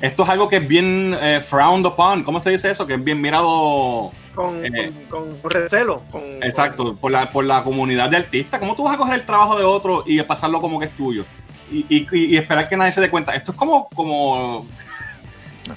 esto 0.00 0.22
es 0.24 0.28
algo 0.28 0.48
que 0.48 0.56
es 0.56 0.68
bien 0.68 1.16
eh, 1.20 1.40
frowned 1.40 1.86
upon, 1.86 2.22
¿cómo 2.22 2.40
se 2.40 2.50
dice 2.50 2.70
eso? 2.70 2.86
Que 2.86 2.94
es 2.94 3.02
bien 3.04 3.20
mirado 3.20 4.12
Con, 4.34 4.64
Eh. 4.64 4.92
con, 5.10 5.36
con 5.38 5.50
recelo. 5.50 6.02
Con, 6.10 6.22
Exacto, 6.42 6.94
por 6.96 7.10
la, 7.10 7.30
por 7.30 7.44
la 7.44 7.62
comunidad 7.62 8.10
de 8.10 8.18
artistas. 8.18 8.60
¿Cómo 8.60 8.76
tú 8.76 8.84
vas 8.84 8.94
a 8.94 8.98
coger 8.98 9.14
el 9.14 9.26
trabajo 9.26 9.56
de 9.58 9.64
otro 9.64 10.04
y 10.06 10.20
pasarlo 10.22 10.60
como 10.60 10.78
que 10.78 10.86
es 10.86 10.96
tuyo? 10.96 11.24
Y, 11.70 11.84
y- 11.88 12.06
y- 12.12 12.36
esperar 12.36 12.68
que 12.68 12.76
nadie 12.76 12.92
se 12.92 13.00
dé 13.00 13.10
cuenta. 13.10 13.34
Esto 13.34 13.50
es 13.52 13.56
como, 13.58 13.88
como 13.88 14.66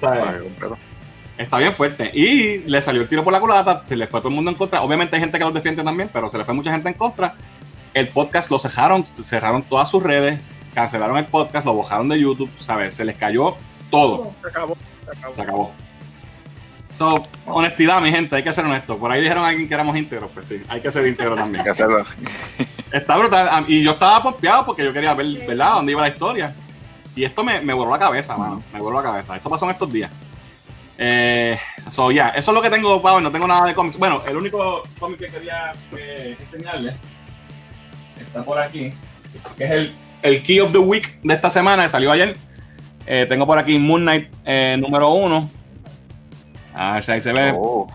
está 1.38 1.58
bien 1.58 1.74
fuerte. 1.74 2.12
Y 2.14 2.60
le 2.60 2.82
salió 2.82 3.02
el 3.02 3.08
tiro 3.08 3.24
por 3.24 3.34
la 3.34 3.40
culata, 3.40 3.82
se 3.86 3.96
le 3.96 4.06
fue 4.08 4.20
a 4.20 4.22
todo 4.22 4.30
el 4.30 4.36
mundo 4.36 4.52
en 4.52 4.58
contra. 4.58 4.82
Obviamente 4.82 5.16
hay 5.16 5.22
gente 5.22 5.38
que 5.40 5.46
los 5.46 5.54
defiende 5.54 5.84
también, 5.84 6.10
pero 6.14 6.30
se 6.30 6.38
le 6.38 6.46
fue 6.46 6.54
mucha 6.54 6.72
gente 6.72 6.90
en 6.90 6.94
contra. 6.96 7.36
El 8.00 8.08
podcast 8.08 8.50
lo 8.50 8.60
cerraron, 8.60 9.06
cerraron 9.22 9.62
todas 9.62 9.90
sus 9.90 10.02
redes, 10.02 10.40
cancelaron 10.74 11.18
el 11.18 11.26
podcast, 11.26 11.66
lo 11.66 11.76
bajaron 11.76 12.08
de 12.08 12.18
YouTube, 12.18 12.50
¿sabes? 12.58 12.94
Se 12.94 13.04
les 13.04 13.18
cayó 13.18 13.58
todo. 13.92 14.32
Se 14.42 14.48
acabó. 14.48 14.78
Se 15.04 15.12
acabó. 15.12 15.34
Se 15.34 15.42
acabó. 15.42 15.72
So, 16.94 17.22
honestidad, 17.46 18.02
mi 18.02 18.10
gente, 18.10 18.38
hay 18.38 18.44
que 18.44 18.54
ser 18.54 18.64
honesto. 18.64 18.98
Por 18.98 19.12
ahí 19.12 19.22
dijeron 19.22 19.44
a 19.44 19.50
alguien 19.50 19.68
que 19.68 19.74
éramos 19.74 19.98
íntegros, 19.98 20.32
pues 20.34 20.48
sí, 20.48 20.64
hay 20.70 20.80
que 20.80 20.90
ser 20.92 21.06
íntegro 21.08 21.36
también. 21.36 21.60
Hay 21.60 21.66
que 21.66 21.72
hacerlo. 21.72 21.98
Está 22.90 23.18
brutal. 23.18 23.66
Y 23.68 23.84
yo 23.84 23.92
estaba 23.92 24.24
pompeado 24.24 24.66
porque 24.66 24.86
yo 24.86 24.94
quería 24.94 25.14
ver, 25.14 25.28
¿verdad?, 25.46 25.74
dónde 25.74 25.92
iba 25.92 26.02
la 26.02 26.08
historia. 26.08 26.56
Y 27.18 27.26
esto 27.26 27.44
me, 27.44 27.60
me 27.60 27.74
voló 27.74 27.92
la 27.92 28.00
cabeza, 28.00 28.38
mano. 28.38 28.64
Me 28.72 28.80
voló 28.80 29.02
la 29.02 29.04
cabeza. 29.04 29.36
Esto 29.36 29.50
pasó 29.50 29.66
en 29.66 29.72
estos 29.72 29.92
días. 29.92 30.10
Eh, 30.98 31.60
so, 31.90 32.12
ya, 32.12 32.30
eso 32.30 32.52
es 32.52 32.56
lo 32.56 32.62
que 32.62 32.70
tengo, 32.70 33.02
Pablo. 33.02 33.20
No 33.20 33.32
tengo 33.32 33.46
nada 33.46 33.68
de 33.68 33.76
cómics. 33.76 33.98
Bueno, 33.98 34.24
el 34.26 34.38
único 34.38 34.84
cómic 34.98 35.20
que 35.20 35.28
quería 35.28 35.74
eh, 35.98 36.38
enseñarles 36.40 36.96
está 38.24 38.44
por 38.44 38.60
aquí. 38.60 38.94
Que 39.58 39.64
es 39.66 39.72
el, 39.72 39.94
el 40.22 40.44
Key 40.44 40.60
of 40.60 40.72
the 40.72 40.78
Week 40.78 41.20
de 41.24 41.34
esta 41.34 41.50
semana, 41.50 41.84
que 41.84 41.90
salió 41.90 42.12
ayer. 42.12 42.38
Eh, 43.06 43.26
tengo 43.28 43.46
por 43.48 43.58
aquí 43.58 43.80
Moon 43.80 44.02
Knight 44.02 44.30
eh, 44.46 44.78
número 44.80 45.10
uno. 45.12 45.50
A 46.74 46.94
ver 46.94 47.04
si 47.04 47.12
ahí 47.12 47.22
se 47.22 47.34
ve. 47.34 47.54
Oh, 47.56 47.88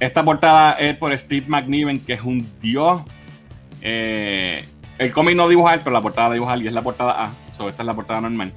Esta 0.00 0.24
portada 0.24 0.72
es 0.72 0.96
por 0.96 1.16
Steve 1.16 1.46
McNiven, 1.48 2.00
que 2.00 2.14
es 2.14 2.22
un 2.22 2.48
dios. 2.60 3.02
Eh, 3.80 4.64
el 4.98 5.12
cómic 5.12 5.36
no 5.36 5.48
dibuja 5.48 5.74
él, 5.74 5.80
pero 5.82 5.92
la 5.92 6.00
portada 6.00 6.28
la 6.28 6.34
dibuja 6.34 6.54
él, 6.54 6.62
y 6.62 6.68
es 6.68 6.72
la 6.72 6.82
portada 6.82 7.24
A. 7.24 7.30
So, 7.52 7.68
esta 7.68 7.82
es 7.82 7.86
la 7.86 7.94
portada 7.94 8.20
normal. 8.20 8.52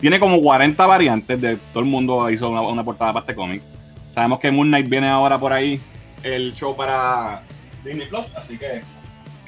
Tiene 0.00 0.18
como 0.18 0.40
40 0.40 0.86
variantes 0.86 1.40
de 1.40 1.56
todo 1.56 1.82
el 1.82 1.88
mundo 1.88 2.30
hizo 2.30 2.48
una, 2.48 2.62
una 2.62 2.84
portada 2.84 3.12
para 3.12 3.24
este 3.24 3.34
cómic. 3.34 3.62
Sabemos 4.10 4.40
que 4.40 4.50
Moon 4.50 4.68
Knight 4.68 4.88
viene 4.88 5.08
ahora 5.08 5.38
por 5.38 5.52
ahí 5.52 5.80
el 6.22 6.54
show 6.54 6.76
para 6.76 7.42
Disney 7.84 8.06
Plus, 8.08 8.32
así 8.36 8.58
que 8.58 8.82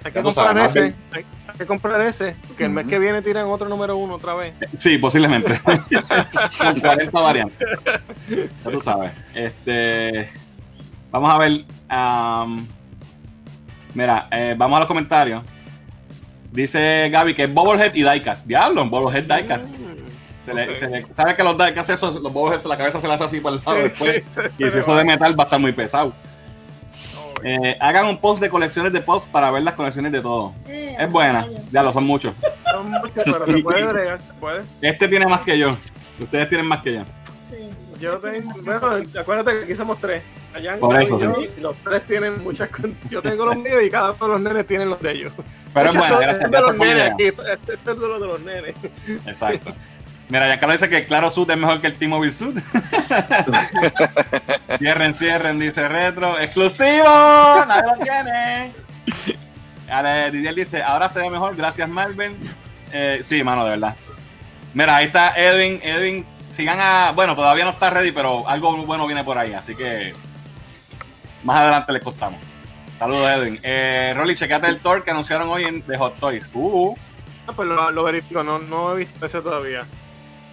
Hay 0.04 0.12
que 0.12 0.22
comprar 0.22 0.46
sabes, 0.56 0.70
ese. 0.76 0.82
Hay, 1.12 1.24
hay 1.46 1.58
que 1.58 1.66
comprar 1.66 2.00
ese. 2.02 2.34
Que 2.56 2.64
el 2.64 2.70
mes 2.70 2.86
que 2.86 2.98
viene 2.98 3.22
tiran 3.22 3.46
otro 3.46 3.68
número 3.68 3.96
uno 3.96 4.14
otra 4.14 4.34
vez. 4.34 4.54
sí, 4.74 4.98
posiblemente. 4.98 5.60
Con 5.64 6.80
40 6.80 7.20
variantes. 7.20 7.68
Ya 8.64 8.70
tú 8.70 8.80
sabes. 8.80 9.12
Este, 9.34 10.30
vamos 11.10 11.32
a 11.32 11.38
ver. 11.38 11.64
am, 11.88 12.66
mira, 13.94 14.28
eh, 14.30 14.54
vamos 14.56 14.76
a 14.76 14.80
los 14.80 14.88
comentarios. 14.88 15.42
Dice 16.50 17.08
Gaby 17.10 17.34
que 17.34 17.44
es 17.44 17.52
Bobblehead 17.54 17.94
y 17.94 18.02
Diecast. 18.02 18.44
Diablo, 18.46 18.84
Bobblehead 18.86 19.24
Diecast. 19.24 19.68
Se 20.44 20.52
le, 20.52 20.74
se 20.74 20.88
le- 20.88 21.06
¿Sabes 21.14 21.36
que 21.36 21.44
los 21.44 21.56
Diecast 21.56 21.90
esos, 21.90 22.16
los 22.16 22.32
Bobbleheads, 22.32 22.64
la 22.66 22.76
cabeza 22.76 23.00
se 23.00 23.06
le 23.06 23.14
hace 23.14 23.24
así 23.24 23.40
para 23.40 23.56
el 23.56 23.62
lado 23.64 23.76
Sí, 23.78 23.82
después? 23.84 24.14
sí, 24.34 24.64
Y 24.66 24.70
si 24.70 24.78
eso 24.78 24.96
de 24.96 25.04
metal 25.04 25.38
va 25.38 25.44
a 25.44 25.46
estar 25.46 25.60
muy 25.60 25.72
pesado. 25.72 26.12
Eh, 27.44 27.76
hagan 27.80 28.06
un 28.06 28.18
post 28.18 28.40
de 28.42 28.48
colecciones 28.48 28.92
de 28.92 29.00
posts 29.00 29.28
para 29.30 29.50
ver 29.50 29.62
las 29.62 29.74
colecciones 29.74 30.12
de 30.12 30.20
todo. 30.20 30.52
Eh, 30.68 30.96
Es 30.98 31.10
buena. 31.10 31.42
vaya. 31.46 31.60
Ya 31.70 31.82
lo 31.82 31.92
son 31.92 32.04
muchos. 32.04 32.34
Son 32.70 32.90
muchos, 32.90 33.12
pero 33.24 33.46
se 33.46 33.58
puede 33.62 33.84
bregar, 33.92 34.20
se 34.20 34.32
puede. 34.34 34.62
Este 34.80 35.08
tiene 35.08 35.26
más 35.26 35.40
que 35.42 35.58
yo. 35.58 35.70
Ustedes 36.20 36.48
tienen 36.48 36.66
más 36.66 36.82
que 36.82 36.94
yo. 36.94 37.00
Sí. 37.50 37.68
Yo 38.00 38.18
tengo, 38.18 38.52
bueno, 38.62 39.02
acuérdate 39.20 39.58
que 39.58 39.64
aquí 39.64 39.74
somos 39.76 39.98
tres. 40.00 40.22
Allá 40.54 40.76
Por 40.78 41.00
eso, 41.02 41.18
yo, 41.18 41.34
sí. 41.34 41.48
y 41.56 41.60
los 41.60 41.74
tres 41.78 42.02
tienen 42.06 42.42
muchas. 42.44 42.68
Yo 43.10 43.22
tengo 43.22 43.46
los 43.46 43.56
míos 43.56 43.80
y 43.86 43.90
cada 43.90 44.12
uno 44.12 44.26
de 44.26 44.32
los 44.34 44.40
nenes 44.42 44.66
tienen 44.66 44.90
los 44.90 45.00
de 45.00 45.12
ellos. 45.12 45.32
Pero 45.72 45.90
es 45.90 46.04
son- 46.04 46.20
gracias, 46.20 46.44
es 46.44 46.50
de 46.50 46.60
los 46.60 46.76
nenes 46.76 47.10
aquí. 47.12 47.24
Este 47.24 47.42
este 47.52 47.72
es 47.72 47.84
de 48.00 48.08
los 48.08 48.20
de 48.20 48.26
los 48.26 48.40
nenes. 48.42 48.74
Exacto. 49.26 49.72
Mira, 50.32 50.46
Giancarlo 50.46 50.72
dice 50.72 50.88
que 50.88 50.96
el 50.96 51.06
Claro 51.06 51.30
Sud 51.30 51.50
es 51.50 51.58
mejor 51.58 51.82
que 51.82 51.88
el 51.88 51.98
T-Mobile 51.98 52.32
Sud. 52.32 52.58
cierren, 54.78 55.14
cierren, 55.14 55.58
dice 55.58 55.86
Retro. 55.86 56.40
¡Exclusivo! 56.40 57.04
¡Nadie 57.66 57.82
lo 57.82 57.98
tiene! 58.02 58.72
Ale, 59.90 60.30
Didier 60.30 60.54
dice, 60.54 60.82
ahora 60.82 61.10
se 61.10 61.20
ve 61.20 61.28
mejor, 61.28 61.54
gracias 61.54 61.86
Marvel. 61.86 62.34
Eh, 62.92 63.18
sí, 63.20 63.44
mano, 63.44 63.64
de 63.64 63.72
verdad. 63.72 63.94
Mira, 64.72 64.96
ahí 64.96 65.06
está 65.08 65.34
Edwin. 65.36 65.78
Edwin, 65.82 66.24
sigan 66.48 66.80
a... 66.80 67.12
Bueno, 67.12 67.36
todavía 67.36 67.66
no 67.66 67.72
está 67.72 67.90
ready, 67.90 68.10
pero 68.10 68.48
algo 68.48 68.74
bueno 68.86 69.06
viene 69.06 69.24
por 69.24 69.36
ahí, 69.36 69.52
así 69.52 69.74
que 69.74 70.14
más 71.44 71.58
adelante 71.58 71.92
les 71.92 72.02
costamos. 72.02 72.40
Saludos, 72.98 73.28
Edwin. 73.28 73.60
Eh, 73.62 74.14
Rolly, 74.16 74.34
checate 74.34 74.66
el 74.68 74.80
tour 74.80 75.04
que 75.04 75.10
anunciaron 75.10 75.50
hoy 75.50 75.64
en 75.64 75.82
The 75.82 75.98
Hot 75.98 76.18
Toys. 76.18 76.48
Uh, 76.54 76.96
Ah, 77.46 77.52
pues 77.54 77.68
lo, 77.68 77.90
lo 77.90 78.04
verifico, 78.04 78.42
no, 78.44 78.60
no 78.60 78.94
he 78.94 79.00
visto 79.00 79.26
ese 79.26 79.42
todavía. 79.42 79.84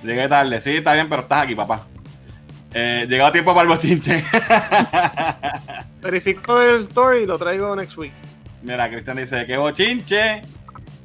Llegué 0.03 0.27
tarde, 0.27 0.61
sí, 0.61 0.77
está 0.77 0.93
bien, 0.93 1.09
pero 1.09 1.23
estás 1.23 1.43
aquí, 1.43 1.55
papá. 1.55 1.85
Eh, 2.73 3.05
llegó 3.09 3.25
a 3.25 3.31
tiempo 3.31 3.53
para 3.53 3.63
el 3.63 3.75
bochinche. 3.75 4.23
Verifico 6.01 6.61
el 6.61 6.83
story 6.83 7.23
y 7.23 7.25
lo 7.25 7.37
traigo 7.37 7.75
next 7.75 7.97
week. 7.97 8.13
Mira, 8.61 8.89
Cristian 8.89 9.17
dice, 9.17 9.45
qué 9.45 9.57
bochinche. 9.57 10.41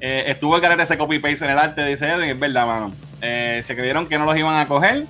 Eh, 0.01 0.25
estuvo 0.27 0.57
el 0.57 0.63
garete 0.63 0.83
ese 0.83 0.99
copy 0.99 1.19
paste 1.19 1.45
en 1.47 1.53
el 1.53 1.59
arte, 1.59 1.85
dice 1.87 2.11
Edwin, 2.11 2.29
es 2.31 2.39
verdad, 2.39 2.67
mano. 2.67 2.93
Eh, 3.23 3.63
se 3.65 3.75
creyeron 3.75 4.07
que 4.07 4.19
no 4.19 4.27
los 4.27 4.37
iban 4.37 4.59
a 4.59 4.67
coger. 4.67 5.07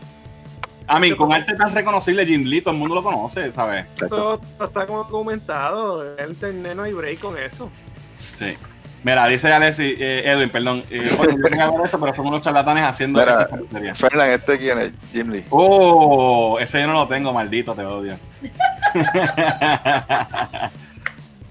A 0.87 1.01
mí, 1.01 1.13
con 1.17 1.33
arte 1.33 1.55
tan 1.55 1.75
reconocible, 1.75 2.27
Jim 2.27 2.45
Lee, 2.45 2.61
todo 2.61 2.73
el 2.73 2.79
mundo 2.79 2.95
lo 2.95 3.03
conoce, 3.03 3.53
¿sabes? 3.53 3.87
Esto 3.95 4.41
está 4.61 4.87
como 4.87 4.99
documentado. 4.99 6.17
En 6.19 6.31
internet 6.31 6.77
no 6.77 6.83
hay 6.83 6.93
break 6.93 7.21
con 7.21 7.39
eso. 7.39 7.71
Sí. 8.35 8.55
Mira, 9.05 9.27
dice 9.27 9.53
Alessi, 9.53 9.95
eh, 9.99 10.23
Edwin, 10.25 10.49
perdón. 10.51 10.83
eh, 10.91 10.99
bueno, 11.19 11.35
yo 11.37 11.43
quería 11.45 11.71
ver 11.71 11.81
esto, 11.85 12.01
pero 12.01 12.15
son 12.15 12.27
unos 12.27 12.41
charlatanes 12.41 12.85
haciendo 12.85 13.21
Mira. 13.21 13.95
Fernan, 13.95 14.31
¿este 14.31 14.59
quién 14.59 14.79
es? 14.79 14.93
Jim 15.13 15.31
Lee. 15.31 15.45
Oh, 15.51 16.57
ese 16.59 16.81
yo 16.81 16.87
no 16.87 16.95
lo 16.95 17.07
tengo, 17.07 17.33
maldito, 17.33 17.75
te 17.75 17.85
odio. 17.85 18.17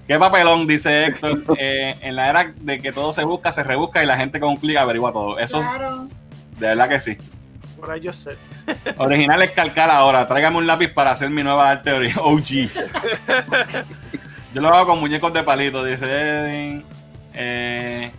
Qué 0.06 0.18
papelón, 0.18 0.66
dice 0.66 1.06
Héctor. 1.06 1.42
Eh, 1.58 1.96
en 2.00 2.16
la 2.16 2.28
era 2.28 2.52
de 2.56 2.80
que 2.82 2.92
todo 2.92 3.12
se 3.12 3.24
busca, 3.24 3.52
se 3.52 3.62
rebusca 3.62 4.02
y 4.02 4.06
la 4.06 4.16
gente 4.18 4.38
con 4.38 4.50
un 4.50 4.56
clic 4.56 4.76
averigua 4.76 5.12
todo. 5.12 5.38
Eso, 5.38 5.60
Claro. 5.60 6.08
de 6.58 6.66
verdad 6.68 6.88
que 6.90 7.00
sí. 7.00 7.16
Por 7.80 7.90
ahí 7.90 8.00
yo 8.02 8.12
sé. 8.12 8.32
Original 8.98 9.40
es 9.42 9.52
calcar 9.52 9.90
ahora. 9.90 10.26
Tráigame 10.26 10.58
un 10.58 10.66
lápiz 10.66 10.88
para 10.88 11.12
hacer 11.12 11.30
mi 11.30 11.42
nueva 11.42 11.70
arte 11.70 11.92
OG. 11.92 12.44
Yo 14.54 14.60
lo 14.60 14.68
hago 14.68 14.86
con 14.86 15.00
muñecos 15.00 15.32
de 15.32 15.42
palito, 15.42 15.82
dice 15.84 16.04
Edwin. 16.06 16.84
Eh, 17.34 18.10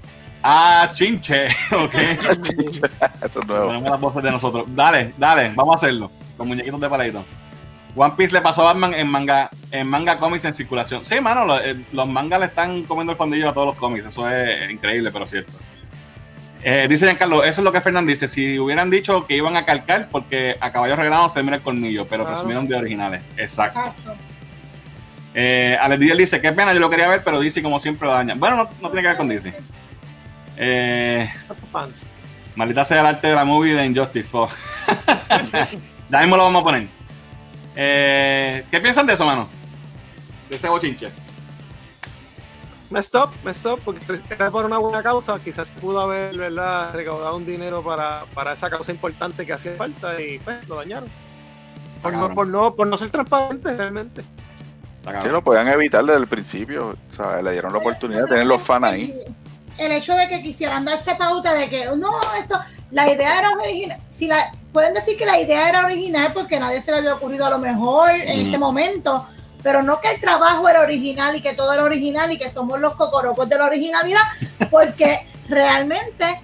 ah, 0.44 0.92
chinche. 0.94 1.48
Ok. 1.72 1.94
Eso 1.96 3.40
es 3.40 3.48
nuevo. 3.48 3.68
Ponemos 3.68 3.90
las 3.90 4.00
voces 4.00 4.24
de 4.24 4.32
nosotros. 4.32 4.66
Dale, 4.68 5.14
dale, 5.18 5.52
vamos 5.56 5.76
a 5.76 5.78
hacerlo. 5.86 6.12
Con 6.38 6.48
muñequitos 6.48 6.80
de 6.80 6.90
palito. 6.90 7.26
One 7.98 8.14
Piece 8.18 8.34
le 8.34 8.42
pasó 8.42 8.62
a 8.64 8.74
Batman 8.74 8.94
en 8.94 9.08
manga, 9.08 9.50
en 9.72 9.88
manga 9.88 10.18
cómics 10.18 10.44
en 10.44 10.54
circulación. 10.54 11.06
Sí, 11.06 11.22
mano, 11.22 11.46
lo- 11.46 11.62
eh, 11.64 11.78
los 11.94 12.08
mangas 12.08 12.42
le 12.42 12.46
están 12.48 12.84
comiendo 12.84 13.12
el 13.14 13.18
fondillo 13.18 13.50
a 13.50 13.54
todos 13.54 13.68
los 13.68 13.78
cómics. 13.78 14.06
Eso 14.08 14.30
es 14.30 14.70
increíble, 14.70 15.12
pero 15.14 15.26
cierto. 15.26 15.54
Eh, 16.62 16.88
dice 16.90 17.06
Giancarlo, 17.06 17.44
eso 17.44 17.62
es 17.62 17.64
lo 17.64 17.72
que 17.72 17.80
Fernán 17.80 18.06
dice. 18.06 18.28
Si 18.28 18.60
hubieran 18.60 18.90
dicho 18.90 19.26
que 19.28 19.38
iban 19.38 19.56
a 19.56 19.66
calcar, 19.66 20.10
porque 20.12 20.58
a 20.60 20.72
caballo 20.74 20.96
regalado 20.98 21.30
se 21.30 21.42
mira 21.44 21.56
el 21.58 21.62
colmillo, 21.62 22.06
pero 22.06 22.24
Claro. 22.24 22.34
presumieron 22.34 22.68
de 22.68 22.76
originales. 22.76 23.22
Exacto. 23.38 23.80
Exacto. 23.80 24.16
Eh, 25.38 25.78
Alex 25.82 26.00
Díaz 26.00 26.18
dice, 26.18 26.42
qué 26.42 26.54
pena, 26.54 26.74
yo 26.74 26.80
lo 26.80 26.90
quería 26.90 27.10
ver, 27.10 27.22
pero 27.22 27.42
DC 27.42 27.62
como 27.62 27.78
siempre 27.78 28.08
lo 28.08 28.14
daña. 28.14 28.36
Bueno, 28.36 28.56
no, 28.56 28.70
no 28.82 28.90
tiene 28.90 29.02
que 29.02 29.08
ver 29.10 29.18
con 29.18 29.28
DC. 29.28 29.54
Eh, 30.56 31.30
maldita 32.56 32.86
sea 32.86 33.02
el 33.02 33.06
arte 33.06 33.28
de 33.28 33.36
la 33.36 33.44
movie 33.44 33.74
de 33.74 33.86
Injustice 33.86 34.30
4. 34.32 34.56
ya 36.10 36.20
mismo 36.22 36.38
lo 36.38 36.44
vamos 36.44 36.62
a 36.62 36.64
poner. 36.64 36.88
Eh, 37.76 38.66
¿Qué 38.72 38.80
piensan 38.80 39.06
de 39.06 39.14
eso, 39.14 39.26
mano? 39.26 39.50
De 40.50 40.56
ese 40.56 40.70
bochinche. 40.70 41.12
Messed 42.90 43.20
up, 43.20 43.30
messed 43.44 43.70
up, 43.70 43.82
porque 43.84 44.00
era 44.30 44.50
por 44.50 44.64
una 44.64 44.78
buena 44.78 45.04
causa. 45.04 45.38
Quizás 45.44 45.68
se 45.68 45.74
pudo 45.82 46.00
haber, 46.00 46.38
¿verdad?, 46.38 46.94
recaudado 46.94 47.36
un 47.36 47.46
dinero 47.46 47.84
para, 47.84 48.24
para 48.34 48.54
esa 48.54 48.70
causa 48.70 48.94
importante 48.94 49.46
que 49.46 49.52
hacía 49.52 49.74
falta 49.74 50.22
y 50.22 50.40
pues 50.40 50.66
lo 50.70 50.76
dañaron. 50.76 51.10
Por 52.02 52.14
no, 52.14 52.20
Cabrón. 52.20 52.36
por 52.36 52.48
no, 52.48 52.76
por 52.76 52.88
no 52.88 52.98
ser 52.98 53.10
transparente 53.10 53.76
realmente. 53.76 54.24
Sí, 55.22 55.30
lo 55.30 55.44
podían 55.44 55.68
evitar 55.68 56.04
desde 56.04 56.20
el 56.20 56.28
principio. 56.28 56.90
O 56.90 57.12
sea, 57.12 57.42
le 57.42 57.52
dieron 57.52 57.72
la 57.72 57.80
oportunidad 57.80 58.24
de 58.24 58.28
tener 58.28 58.46
los 58.46 58.62
fans 58.62 58.86
ahí. 58.86 59.14
El 59.78 59.92
hecho 59.92 60.16
de 60.16 60.28
que 60.28 60.42
quisieran 60.42 60.86
darse 60.86 61.16
pauta 61.16 61.54
de 61.54 61.70
que 61.70 61.86
no, 61.98 62.12
esto, 62.40 62.60
la 62.92 63.12
idea 63.12 63.40
era 63.40 63.52
original. 63.52 64.00
Si 64.10 64.28
la, 64.28 64.52
pueden 64.72 64.94
decir 64.94 65.18
que 65.18 65.26
la 65.26 65.40
idea 65.40 65.70
era 65.70 65.86
original 65.86 66.34
porque 66.34 66.60
nadie 66.60 66.82
se 66.82 66.92
le 66.92 66.98
había 66.98 67.16
ocurrido 67.16 67.46
a 67.46 67.50
lo 67.50 67.60
mejor 67.60 68.12
en 68.12 68.46
este 68.46 68.58
momento, 68.58 69.28
pero 69.62 69.84
no 69.84 70.00
que 70.00 70.12
el 70.12 70.22
trabajo 70.22 70.68
era 70.70 70.82
original 70.82 71.36
y 71.36 71.42
que 71.42 71.54
todo 71.54 71.74
era 71.74 71.84
original 71.84 72.32
y 72.32 72.38
que 72.38 72.50
somos 72.50 72.80
los 72.80 72.96
cocorocos 72.96 73.48
de 73.50 73.58
la 73.58 73.66
originalidad, 73.66 74.22
porque 74.72 75.28
realmente 75.50 76.42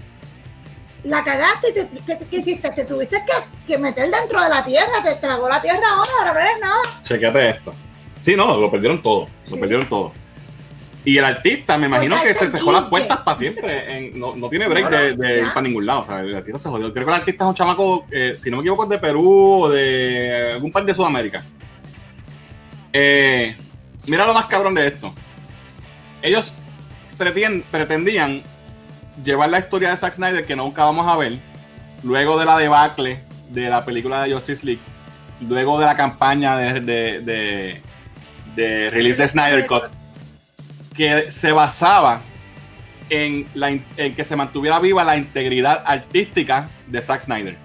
la 1.03 1.23
cagaste 1.23 1.69
y 1.69 1.73
te, 1.73 1.89
¿qué, 2.05 2.17
qué 2.29 2.37
hiciste? 2.37 2.69
Te 2.69 2.85
tuviste 2.85 3.23
que, 3.25 3.33
que 3.65 3.77
meter 3.77 4.09
dentro 4.09 4.41
de 4.41 4.49
la 4.49 4.63
tierra, 4.63 5.01
te 5.03 5.15
tragó 5.15 5.49
la 5.49 5.61
tierra 5.61 5.87
ahora, 5.89 6.11
ahora 6.19 6.33
no 6.33 6.39
eres 6.39 6.59
nada. 6.61 6.81
Chequete 7.03 7.49
esto. 7.49 7.73
Sí, 8.21 8.35
no, 8.35 8.55
lo 8.57 8.69
perdieron 8.71 9.01
todo. 9.01 9.27
Lo 9.49 9.59
perdieron 9.59 9.85
todo. 9.87 10.13
Y 11.03 11.17
el 11.17 11.25
artista, 11.25 11.77
me 11.79 11.87
imagino 11.87 12.15
Porque 12.15 12.29
que 12.33 12.35
se 12.35 12.49
dejó 12.49 12.71
las 12.71 12.83
puertas 12.83 13.17
para 13.21 13.35
siempre. 13.35 13.97
en- 13.97 14.19
no, 14.19 14.35
no 14.35 14.49
tiene 14.49 14.67
break 14.67 14.89
de, 14.89 15.13
de 15.15 15.37
ir 15.39 15.43
Ya. 15.45 15.53
para 15.53 15.61
ningún 15.67 15.85
lado. 15.85 16.01
O 16.01 16.03
sea, 16.05 16.19
el 16.19 16.35
artista 16.35 16.59
se 16.59 16.69
jodió. 16.69 16.93
Creo 16.93 17.05
que 17.05 17.11
el 17.11 17.17
artista 17.19 17.43
es 17.43 17.47
un 17.49 17.55
chamaco, 17.55 18.05
eh, 18.11 18.35
si 18.37 18.51
no 18.51 18.57
me 18.57 18.61
equivoco, 18.61 18.83
es 18.83 18.89
de 18.89 18.99
Perú 18.99 19.63
o 19.63 19.69
de 19.69 20.51
algún 20.53 20.71
país 20.71 20.85
de 20.85 20.93
Sudamérica. 20.93 21.43
Eh, 22.93 23.55
mira 24.07 24.25
lo 24.27 24.33
más 24.33 24.45
cabrón 24.45 24.75
de 24.75 24.87
esto. 24.87 25.13
Ellos 26.21 26.55
pretendían 27.17 28.43
llevar 29.23 29.49
la 29.49 29.59
historia 29.59 29.89
de 29.91 29.97
Zack 29.97 30.13
Snyder 30.15 30.45
que 30.45 30.55
nunca 30.55 30.83
vamos 30.85 31.07
a 31.07 31.15
ver, 31.17 31.39
luego 32.03 32.39
de 32.39 32.45
la 32.45 32.57
debacle 32.57 33.23
de 33.49 33.69
la 33.69 33.85
película 33.85 34.23
de 34.23 34.33
Justice 34.33 34.65
League, 34.65 34.81
luego 35.47 35.79
de 35.79 35.85
la 35.85 35.95
campaña 35.95 36.57
de, 36.57 36.79
de, 36.81 37.19
de, 37.21 37.81
de 38.55 38.89
release 38.89 39.21
de 39.21 39.27
Snyder 39.27 39.65
Cut, 39.67 39.83
que 40.95 41.31
se 41.31 41.51
basaba 41.51 42.21
en, 43.09 43.47
la, 43.53 43.69
en 43.69 44.15
que 44.15 44.23
se 44.23 44.35
mantuviera 44.35 44.79
viva 44.79 45.03
la 45.03 45.17
integridad 45.17 45.83
artística 45.85 46.69
de 46.87 47.01
Zack 47.01 47.21
Snyder. 47.21 47.57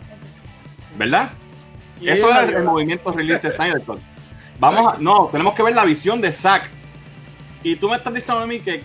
¿Verdad? 0.96 1.30
Eso 2.02 2.30
era 2.30 2.42
el 2.44 2.64
movimiento 2.64 3.10
release 3.12 3.46
de 3.46 3.52
Snyder 3.52 3.82
Cut. 3.82 4.00
Vamos 4.58 4.94
a, 4.94 4.96
no, 4.98 5.28
tenemos 5.30 5.54
que 5.54 5.62
ver 5.62 5.74
la 5.74 5.84
visión 5.84 6.20
de 6.20 6.32
Zack. 6.32 6.70
Y 7.62 7.76
tú 7.76 7.88
me 7.88 7.96
estás 7.96 8.14
diciendo 8.14 8.42
a 8.42 8.46
mí 8.46 8.60
que 8.60 8.84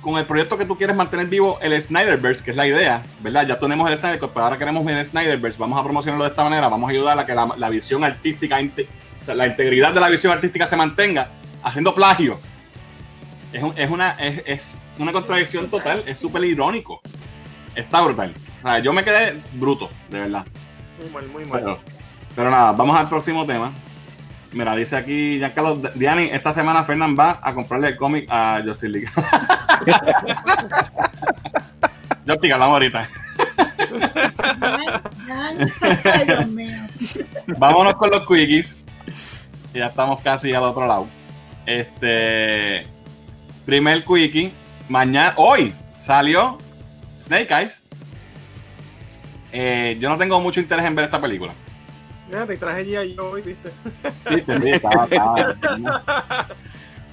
con 0.00 0.18
el 0.18 0.26
proyecto 0.26 0.58
que 0.58 0.66
tú 0.66 0.76
quieres 0.76 0.94
mantener 0.94 1.26
vivo 1.26 1.58
el 1.60 1.80
Snyderverse, 1.80 2.44
que 2.44 2.50
es 2.50 2.56
la 2.56 2.66
idea, 2.66 3.02
¿verdad? 3.20 3.46
Ya 3.46 3.58
tenemos 3.58 3.90
el 3.90 3.98
Snyder 3.98 4.18
Cut, 4.18 4.30
pero 4.32 4.44
ahora 4.44 4.58
queremos 4.58 4.86
el 4.86 5.04
Snyderverse, 5.04 5.58
vamos 5.58 5.78
a 5.78 5.82
promocionarlo 5.82 6.24
de 6.24 6.30
esta 6.30 6.44
manera, 6.44 6.68
vamos 6.68 6.88
a 6.88 6.92
ayudar 6.92 7.18
a 7.18 7.24
que 7.24 7.34
la, 7.34 7.54
la 7.56 7.68
visión 7.70 8.04
artística, 8.04 8.60
sea, 9.24 9.34
la 9.34 9.46
integridad 9.46 9.92
de 9.92 10.00
la 10.00 10.08
visión 10.08 10.32
artística 10.32 10.66
se 10.66 10.76
mantenga, 10.76 11.28
haciendo 11.62 11.94
plagio. 11.94 12.38
Es, 13.52 13.62
un- 13.62 13.74
es 13.76 13.90
una, 13.90 14.10
es, 14.12 14.42
es 14.46 14.78
una 14.98 15.12
contradicción 15.12 15.68
total, 15.70 16.02
es 16.06 16.18
súper 16.18 16.44
irónico. 16.44 17.00
Está 17.74 18.00
brutal. 18.02 18.34
O 18.62 18.66
sea, 18.68 18.78
yo 18.78 18.92
me 18.92 19.04
quedé 19.04 19.38
bruto, 19.54 19.90
de 20.10 20.20
verdad. 20.20 20.44
Muy 21.00 21.10
mal, 21.10 21.26
muy 21.28 21.44
mal. 21.44 21.60
Pero, 21.60 21.80
pero 22.34 22.50
nada, 22.50 22.72
vamos 22.72 22.98
al 22.98 23.08
próximo 23.08 23.44
tema. 23.46 23.72
Mira, 24.52 24.76
dice 24.76 24.96
aquí 24.96 25.38
Giancarlo 25.38 25.74
Diani, 25.96 26.28
esta 26.32 26.52
semana 26.52 26.84
Fernán 26.84 27.16
va 27.18 27.40
a 27.42 27.52
comprarle 27.54 27.88
el 27.88 27.96
cómic 27.96 28.26
a 28.30 28.62
Justin 28.64 28.92
League. 28.92 29.08
Justin, 32.26 32.52
hablamos 32.52 32.74
ahorita. 32.74 33.08
Vámonos 37.58 37.94
con 37.94 38.10
los 38.10 38.26
quickies. 38.26 38.83
Ya 39.74 39.86
estamos 39.86 40.20
casi 40.20 40.52
al 40.54 40.62
otro 40.62 40.86
lado. 40.86 41.06
Este. 41.66 42.86
Primer 43.66 44.04
quickie. 44.04 44.52
Mañana, 44.88 45.32
hoy 45.36 45.74
salió 45.96 46.58
Snake 47.18 47.52
Eyes. 47.52 47.82
Eh, 49.52 49.96
yo 50.00 50.08
no 50.08 50.16
tengo 50.18 50.40
mucho 50.40 50.60
interés 50.60 50.84
en 50.84 50.94
ver 50.94 51.06
esta 51.06 51.20
película. 51.20 51.52
Mira, 52.28 52.46
te 52.46 52.56
traje 52.56 52.86
ya 52.90 53.04
yo 53.04 53.30
hoy, 53.30 53.42
viste. 53.42 53.70
Sí, 54.28 54.70
estaba- 54.70 55.04
estaba- 55.04 56.46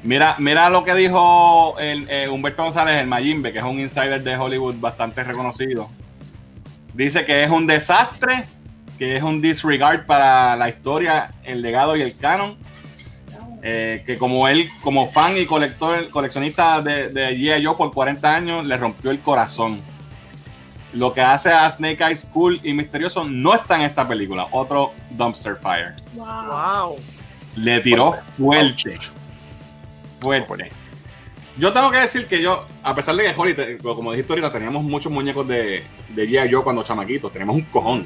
Mira, 0.03 0.35
mira 0.39 0.69
lo 0.69 0.83
que 0.83 0.95
dijo 0.95 1.75
el, 1.79 2.07
eh, 2.09 2.27
Humberto 2.29 2.63
González, 2.63 2.99
el 2.99 3.07
Mayimbe, 3.07 3.51
que 3.53 3.59
es 3.59 3.63
un 3.63 3.79
insider 3.79 4.23
de 4.23 4.35
Hollywood 4.35 4.75
bastante 4.79 5.23
reconocido. 5.23 5.89
Dice 6.93 7.23
que 7.23 7.43
es 7.43 7.49
un 7.51 7.67
desastre, 7.67 8.45
que 9.01 9.17
es 9.17 9.23
un 9.23 9.41
disregard 9.41 10.05
para 10.05 10.55
la 10.55 10.69
historia, 10.69 11.33
el 11.43 11.63
legado 11.63 11.95
y 11.95 12.03
el 12.03 12.15
canon. 12.15 12.55
Eh, 13.63 14.03
que 14.05 14.19
como 14.19 14.47
él, 14.47 14.69
como 14.83 15.07
fan 15.09 15.35
y 15.39 15.47
colector, 15.47 16.07
coleccionista 16.11 16.83
de, 16.83 17.09
de 17.09 17.35
G.I. 17.35 17.65
Joe 17.65 17.75
por 17.75 17.91
40 17.91 18.31
años, 18.31 18.63
le 18.63 18.77
rompió 18.77 19.09
el 19.09 19.19
corazón. 19.21 19.81
Lo 20.93 21.15
que 21.15 21.21
hace 21.21 21.49
a 21.49 21.67
Snake 21.67 22.03
Eyes 22.03 22.29
cool 22.31 22.59
y 22.61 22.73
misterioso 22.73 23.23
no 23.23 23.55
está 23.55 23.77
en 23.77 23.81
esta 23.81 24.07
película. 24.07 24.47
Otro 24.51 24.93
Dumpster 25.09 25.55
Fire. 25.55 25.95
Wow. 26.13 26.97
Le 27.55 27.79
tiró 27.79 28.13
fuerte. 28.37 28.99
Fuerte. 30.19 30.71
Yo 31.57 31.73
tengo 31.73 31.89
que 31.89 31.97
decir 31.97 32.27
que 32.27 32.39
yo, 32.39 32.67
a 32.83 32.93
pesar 32.93 33.15
de 33.15 33.23
que 33.23 33.33
Holly, 33.35 33.55
como 33.81 34.11
dijiste 34.11 34.33
ahorita, 34.33 34.51
teníamos 34.51 34.83
muchos 34.83 35.11
muñecos 35.11 35.47
de, 35.47 35.83
de 36.09 36.29
G.I. 36.29 36.53
Joe 36.53 36.63
cuando 36.63 36.83
chamaquitos, 36.83 37.31
teníamos 37.31 37.55
un 37.55 37.63
cojón. 37.63 38.05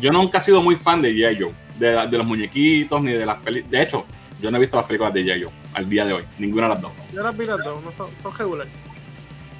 Yo 0.00 0.12
nunca 0.12 0.38
he 0.38 0.40
sido 0.40 0.62
muy 0.62 0.76
fan 0.76 1.02
de 1.02 1.12
G.I. 1.12 1.38
Joe, 1.40 1.52
de, 1.78 2.06
de 2.08 2.18
los 2.18 2.26
muñequitos, 2.26 3.02
ni 3.02 3.12
de 3.12 3.26
las 3.26 3.36
películas. 3.38 3.70
De 3.70 3.82
hecho, 3.82 4.06
yo 4.40 4.50
no 4.50 4.56
he 4.56 4.60
visto 4.60 4.76
las 4.76 4.86
películas 4.86 5.12
de 5.14 5.24
G.I. 5.24 5.42
Joe 5.44 5.52
al 5.74 5.88
día 5.88 6.04
de 6.04 6.12
hoy, 6.14 6.24
ninguna 6.38 6.64
de 6.68 6.74
las 6.74 6.82
dos. 6.82 6.92
yo 7.12 7.22
las 7.22 7.36
vi 7.36 7.46
las 7.46 7.58
dos, 7.64 7.82
no 7.84 7.92
son, 7.92 8.08
son 8.22 8.36
regular. 8.36 8.66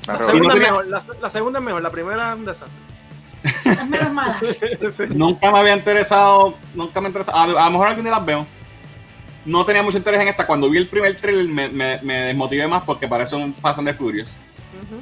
La 0.07 0.19
segunda, 0.19 0.49
no 0.49 0.55
tenía- 0.55 0.69
mejor, 0.71 0.87
la, 0.87 1.03
la 1.21 1.31
segunda 1.31 1.59
es 1.59 1.65
mejor, 1.65 1.83
la 1.83 1.91
primera 1.91 2.29
es 2.33 2.37
un 2.39 2.45
desastre. 2.45 2.81
Es 3.65 3.89
menos 3.89 4.13
mala. 4.13 4.37
Sí. 4.93 5.05
Nunca 5.15 5.51
me 5.53 5.59
había 5.59 5.77
interesado, 5.77 6.57
nunca 6.75 7.01
me 7.01 7.09
interesado. 7.09 7.37
A, 7.39 7.43
a 7.45 7.67
lo 7.67 7.71
mejor 7.73 7.89
algún 7.89 8.05
día 8.05 8.13
las 8.13 8.25
veo. 8.25 8.47
No 9.45 9.65
tenía 9.65 9.83
mucho 9.83 9.99
interés 9.99 10.21
en 10.21 10.29
esta. 10.29 10.47
Cuando 10.47 10.69
vi 10.71 10.79
el 10.79 10.89
primer 10.89 11.17
trailer 11.17 11.47
me, 11.49 11.69
me, 11.69 12.01
me 12.03 12.15
desmotivé 12.23 12.67
más 12.67 12.83
porque 12.85 13.07
parece 13.07 13.37
un 13.37 13.55
Fast 13.55 13.79
and 13.79 13.89
the 13.89 13.95
Furious. 13.95 14.31
Ujú. 14.31 15.01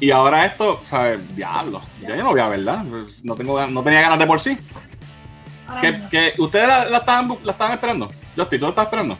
Y 0.00 0.10
ahora 0.10 0.44
esto, 0.46 0.80
¿sabes? 0.84 1.34
Diablo. 1.34 1.80
Ya 2.00 2.10
yo 2.16 2.22
no 2.22 2.30
voy 2.30 2.40
a 2.40 2.48
verla. 2.48 2.84
No, 3.22 3.34
tengo, 3.34 3.58
gan- 3.58 3.70
no 3.72 3.82
tenía 3.82 4.02
ganas 4.02 4.18
de 4.18 4.26
por 4.26 4.40
sí. 4.40 4.50
Mismo. 4.50 6.08
que 6.10 6.34
ustedes 6.38 6.68
la, 6.68 6.84
la 6.86 6.98
estaban, 6.98 7.38
la 7.42 7.52
estaban 7.52 7.72
esperando. 7.74 8.10
Justin, 8.36 8.58
¿tú 8.60 8.64
la 8.66 8.70
estabas 8.70 8.86
esperando? 8.88 9.18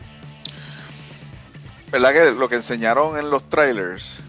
¿Verdad 1.90 2.12
que 2.12 2.38
lo 2.38 2.48
que 2.48 2.56
enseñaron 2.56 3.18
en 3.18 3.30
los 3.30 3.48
trailers, 3.48 4.20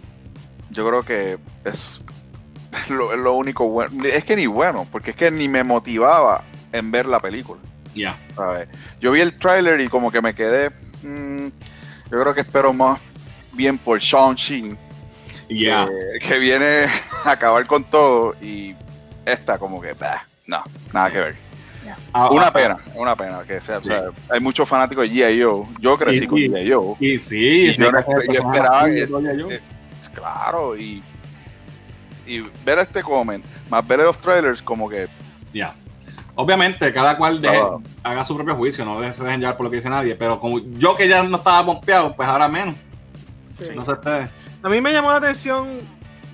yo 0.69 0.87
creo 0.87 1.03
que 1.03 1.37
es 1.65 2.01
lo, 2.89 3.11
es 3.13 3.19
lo 3.19 3.33
único 3.33 3.67
bueno? 3.67 4.05
Es 4.05 4.23
que 4.23 4.35
ni 4.35 4.45
bueno, 4.47 4.87
porque 4.91 5.09
es 5.11 5.15
que 5.15 5.31
ni 5.31 5.47
me 5.49 5.63
motivaba 5.63 6.43
en 6.71 6.91
ver 6.91 7.07
la 7.07 7.19
película. 7.19 7.59
Ya. 7.95 8.17
¿sabes? 8.35 8.67
Yo 9.01 9.11
vi 9.11 9.21
el 9.21 9.37
trailer 9.37 9.81
y 9.81 9.87
como 9.87 10.11
que 10.11 10.21
me 10.21 10.35
quedé. 10.35 10.69
mm, 11.01 11.47
yo 12.11 12.21
creo 12.21 12.33
que 12.33 12.41
espero 12.41 12.71
más 12.73 12.99
bien 13.53 13.77
por 13.77 13.99
Sean 14.01 14.35
Sheen, 14.35 14.77
Eh, 15.49 16.19
que 16.19 16.39
viene 16.39 16.85
a 17.25 17.31
acabar 17.31 17.65
con 17.65 17.83
todo. 17.83 18.35
Y 18.41 18.75
esta, 19.25 19.57
como 19.57 19.81
que, 19.81 19.93
bah, 19.93 20.25
no, 20.47 20.63
nada 20.93 21.11
que 21.11 21.19
ver. 21.19 21.47
Ah, 22.13 22.29
Una 22.31 22.47
ah, 22.47 22.53
pena, 22.53 22.77
una 22.95 23.15
pena 23.15 23.43
que 23.47 23.61
sea. 23.61 23.77
o 23.77 23.83
sea, 23.83 24.05
hay 24.29 24.39
muchos 24.41 24.67
fanáticos 24.67 25.03
de 25.07 25.15
G.I. 25.15 25.41
Joe. 25.41 25.65
Yo 25.79 25.97
crecí 25.97 26.25
Y- 26.25 26.27
con 26.27 26.37
y- 26.37 26.47
G.I. 26.49 26.71
Joe. 26.71 26.95
Y 26.99 27.17
sí, 27.17 27.37
Y 27.67 27.73
yo 27.73 27.91
no- 27.91 27.99
yo 28.01 28.31
esperaba 28.33 28.85
que- 28.85 29.03
eh, 29.03 29.59
Claro, 30.13 30.75
y, 30.75 31.01
y 32.25 32.39
ver 32.65 32.79
este 32.79 33.01
comment, 33.03 33.43
más 33.69 33.87
ver 33.87 33.99
los 33.99 34.19
trailers, 34.19 34.61
como 34.61 34.89
que 34.89 35.07
Ya. 35.53 35.73
Obviamente, 36.35 36.91
cada 36.93 37.17
cual 37.17 37.41
deje- 37.41 37.57
Ah. 37.57 37.77
haga 38.03 38.25
su 38.25 38.35
propio 38.35 38.55
juicio, 38.55 38.83
no 38.85 38.99
se 39.13 39.23
dejen 39.23 39.39
llevar 39.39 39.55
por 39.57 39.63
lo 39.65 39.69
que 39.71 39.77
dice 39.77 39.89
nadie. 39.89 40.13
Pero 40.15 40.39
como 40.39 40.59
yo 40.77 40.95
que 40.95 41.07
ya 41.07 41.23
no 41.23 41.37
estaba 41.37 41.65
pompeado, 41.65 42.15
pues 42.15 42.27
ahora 42.27 42.47
menos. 42.47 42.75
Sí. 43.59 43.69
No 43.75 43.83
sé 43.85 43.91
ustedes. 43.93 44.29
A 44.67 44.69
mí 44.69 44.81
me 44.81 44.91
llamó 44.91 45.11
la 45.11 45.15
atención 45.15 45.79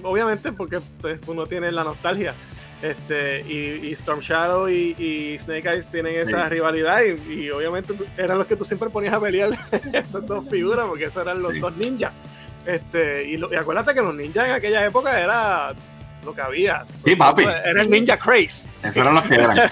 obviamente 0.02 0.52
porque 0.52 0.80
pues, 1.00 1.20
uno 1.28 1.46
tiene 1.46 1.72
la 1.72 1.84
nostalgia. 1.84 2.34
Este, 2.82 3.42
y, 3.48 3.88
y 3.88 3.92
Storm 3.94 4.22
Shadow 4.22 4.68
y, 4.68 4.96
y 4.98 5.38
Snake 5.38 5.70
Eyes 5.70 5.86
tienen 5.92 6.16
esa 6.16 6.46
Sí. 6.46 6.50
rivalidad 6.50 7.02
y, 7.04 7.44
y 7.44 7.50
obviamente 7.52 7.94
eran 8.18 8.40
los 8.40 8.48
que 8.48 8.56
tú 8.56 8.66
siempre 8.66 8.90
ponías 8.90 9.14
a 9.14 9.20
pelear 9.20 9.52
esas 9.94 10.26
dos 10.26 10.50
figuras 10.50 10.88
porque 10.88 11.06
esos 11.06 11.22
eran 11.22 11.44
los 11.44 11.52
Sí. 11.54 11.60
dos 11.60 11.78
ninjas. 11.78 12.12
Este, 12.66 13.24
y, 13.26 13.38
lo- 13.38 13.54
y 13.54 13.56
acuérdate 13.56 13.94
que 13.94 14.02
los 14.02 14.16
ninjas 14.16 14.48
en 14.48 14.54
aquella 14.54 14.84
época 14.84 15.20
era 15.22 15.74
lo 16.24 16.34
que 16.34 16.42
había. 16.42 16.86
Sí, 17.04 17.16
papi. 17.16 17.44
Era 17.44 17.82
el 17.82 17.90
ninja 17.90 18.18
craze. 18.18 18.68
Esos 18.82 18.98
eran 18.98 19.16
los 19.16 19.24
que 19.24 19.36
eran. 19.36 19.58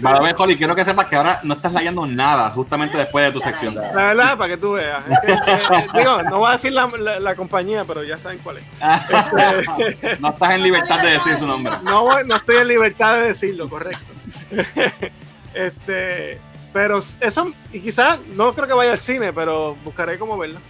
Vale, 0.00 0.20
ver, 0.22 0.34
Holly, 0.38 0.56
quiero 0.56 0.74
que 0.74 0.84
sepas 0.84 1.06
que 1.06 1.16
ahora 1.16 1.40
no 1.42 1.54
estás 1.54 1.72
leyendo 1.72 2.06
nada 2.06 2.50
justamente 2.50 2.96
después 2.98 3.24
de 3.24 3.32
tu 3.32 3.40
sección. 3.40 3.74
La 3.74 3.90
verdad, 3.92 4.36
para 4.38 4.48
que 4.54 4.56
tú 4.56 4.72
veas. 4.72 5.02
Es 5.08 5.18
que, 5.20 5.32
eh, 5.32 5.86
digo, 5.94 6.22
no 6.24 6.38
voy 6.38 6.48
a 6.50 6.52
decir 6.52 6.72
la, 6.72 6.86
la- 6.98 7.20
la 7.20 7.34
compañía, 7.34 7.84
pero 7.84 8.02
ya 8.04 8.18
saben 8.18 8.38
cuál 8.38 8.58
es. 8.58 8.64
No 10.20 10.30
estás 10.30 10.50
en 10.52 10.62
libertad 10.62 11.00
de 11.02 11.10
decir 11.12 11.36
su 11.36 11.46
nombre. 11.46 11.72
No, 11.82 12.22
no 12.24 12.36
estoy 12.36 12.56
en 12.58 12.68
libertad 12.68 13.14
de 13.16 13.22
decirlo, 13.28 13.68
correcto. 13.68 14.06
este, 15.54 16.38
pero 16.72 17.00
eso, 17.20 17.52
y 17.72 17.80
quizás 17.80 18.18
no 18.34 18.54
creo 18.54 18.66
que 18.68 18.74
vaya 18.74 18.92
al 18.92 18.98
cine, 18.98 19.32
pero 19.32 19.76
buscaré 19.84 20.18
cómo 20.18 20.38
verla, 20.38 20.60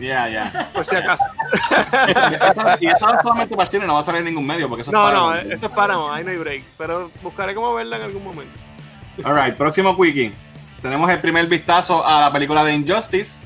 Ya, 0.00 0.28
ya. 0.28 0.70
por 0.72 0.86
si 0.86 0.96
acaso. 0.96 1.24
Y 2.80 2.86
eso 2.86 3.06
no 3.06 3.12
es 3.14 3.22
solamente 3.22 3.54
para 3.54 3.64
el 3.64 3.68
cine, 3.70 3.86
no 3.86 3.94
va 3.94 4.00
a 4.00 4.04
salir 4.04 4.20
en 4.20 4.26
ningún 4.26 4.46
medio 4.46 4.68
porque 4.68 4.82
eso 4.82 4.92
No, 4.92 5.08
es 5.08 5.14
no, 5.14 5.26
para- 5.28 5.54
eso 5.54 5.66
es 5.66 5.72
Paramount, 5.74 6.16
ahí 6.16 6.24
no 6.24 6.30
hay 6.30 6.36
break. 6.38 6.62
Pero 6.78 7.10
buscaré 7.22 7.54
cómo 7.54 7.74
verla 7.74 7.96
en 7.98 8.02
algún 8.04 8.24
momento. 8.24 8.58
Alright, 9.22 9.56
próximo 9.56 9.96
quickie. 10.00 10.32
Tenemos 10.80 11.10
el 11.10 11.20
primer 11.20 11.46
vistazo 11.46 12.06
a 12.06 12.22
la 12.22 12.32
película 12.32 12.64
de 12.64 12.74
Injustice. 12.74 13.38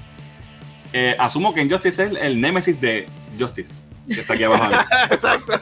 Eh, 0.92 1.16
asumo 1.18 1.52
que 1.52 1.62
Injustice 1.62 2.04
es 2.04 2.10
el, 2.10 2.16
el 2.18 2.40
némesis 2.40 2.80
de 2.80 3.08
Justice, 3.38 3.72
que 4.06 4.20
está 4.20 4.34
aquí 4.34 4.44
abajo. 4.44 4.70
Exacto. 5.10 5.52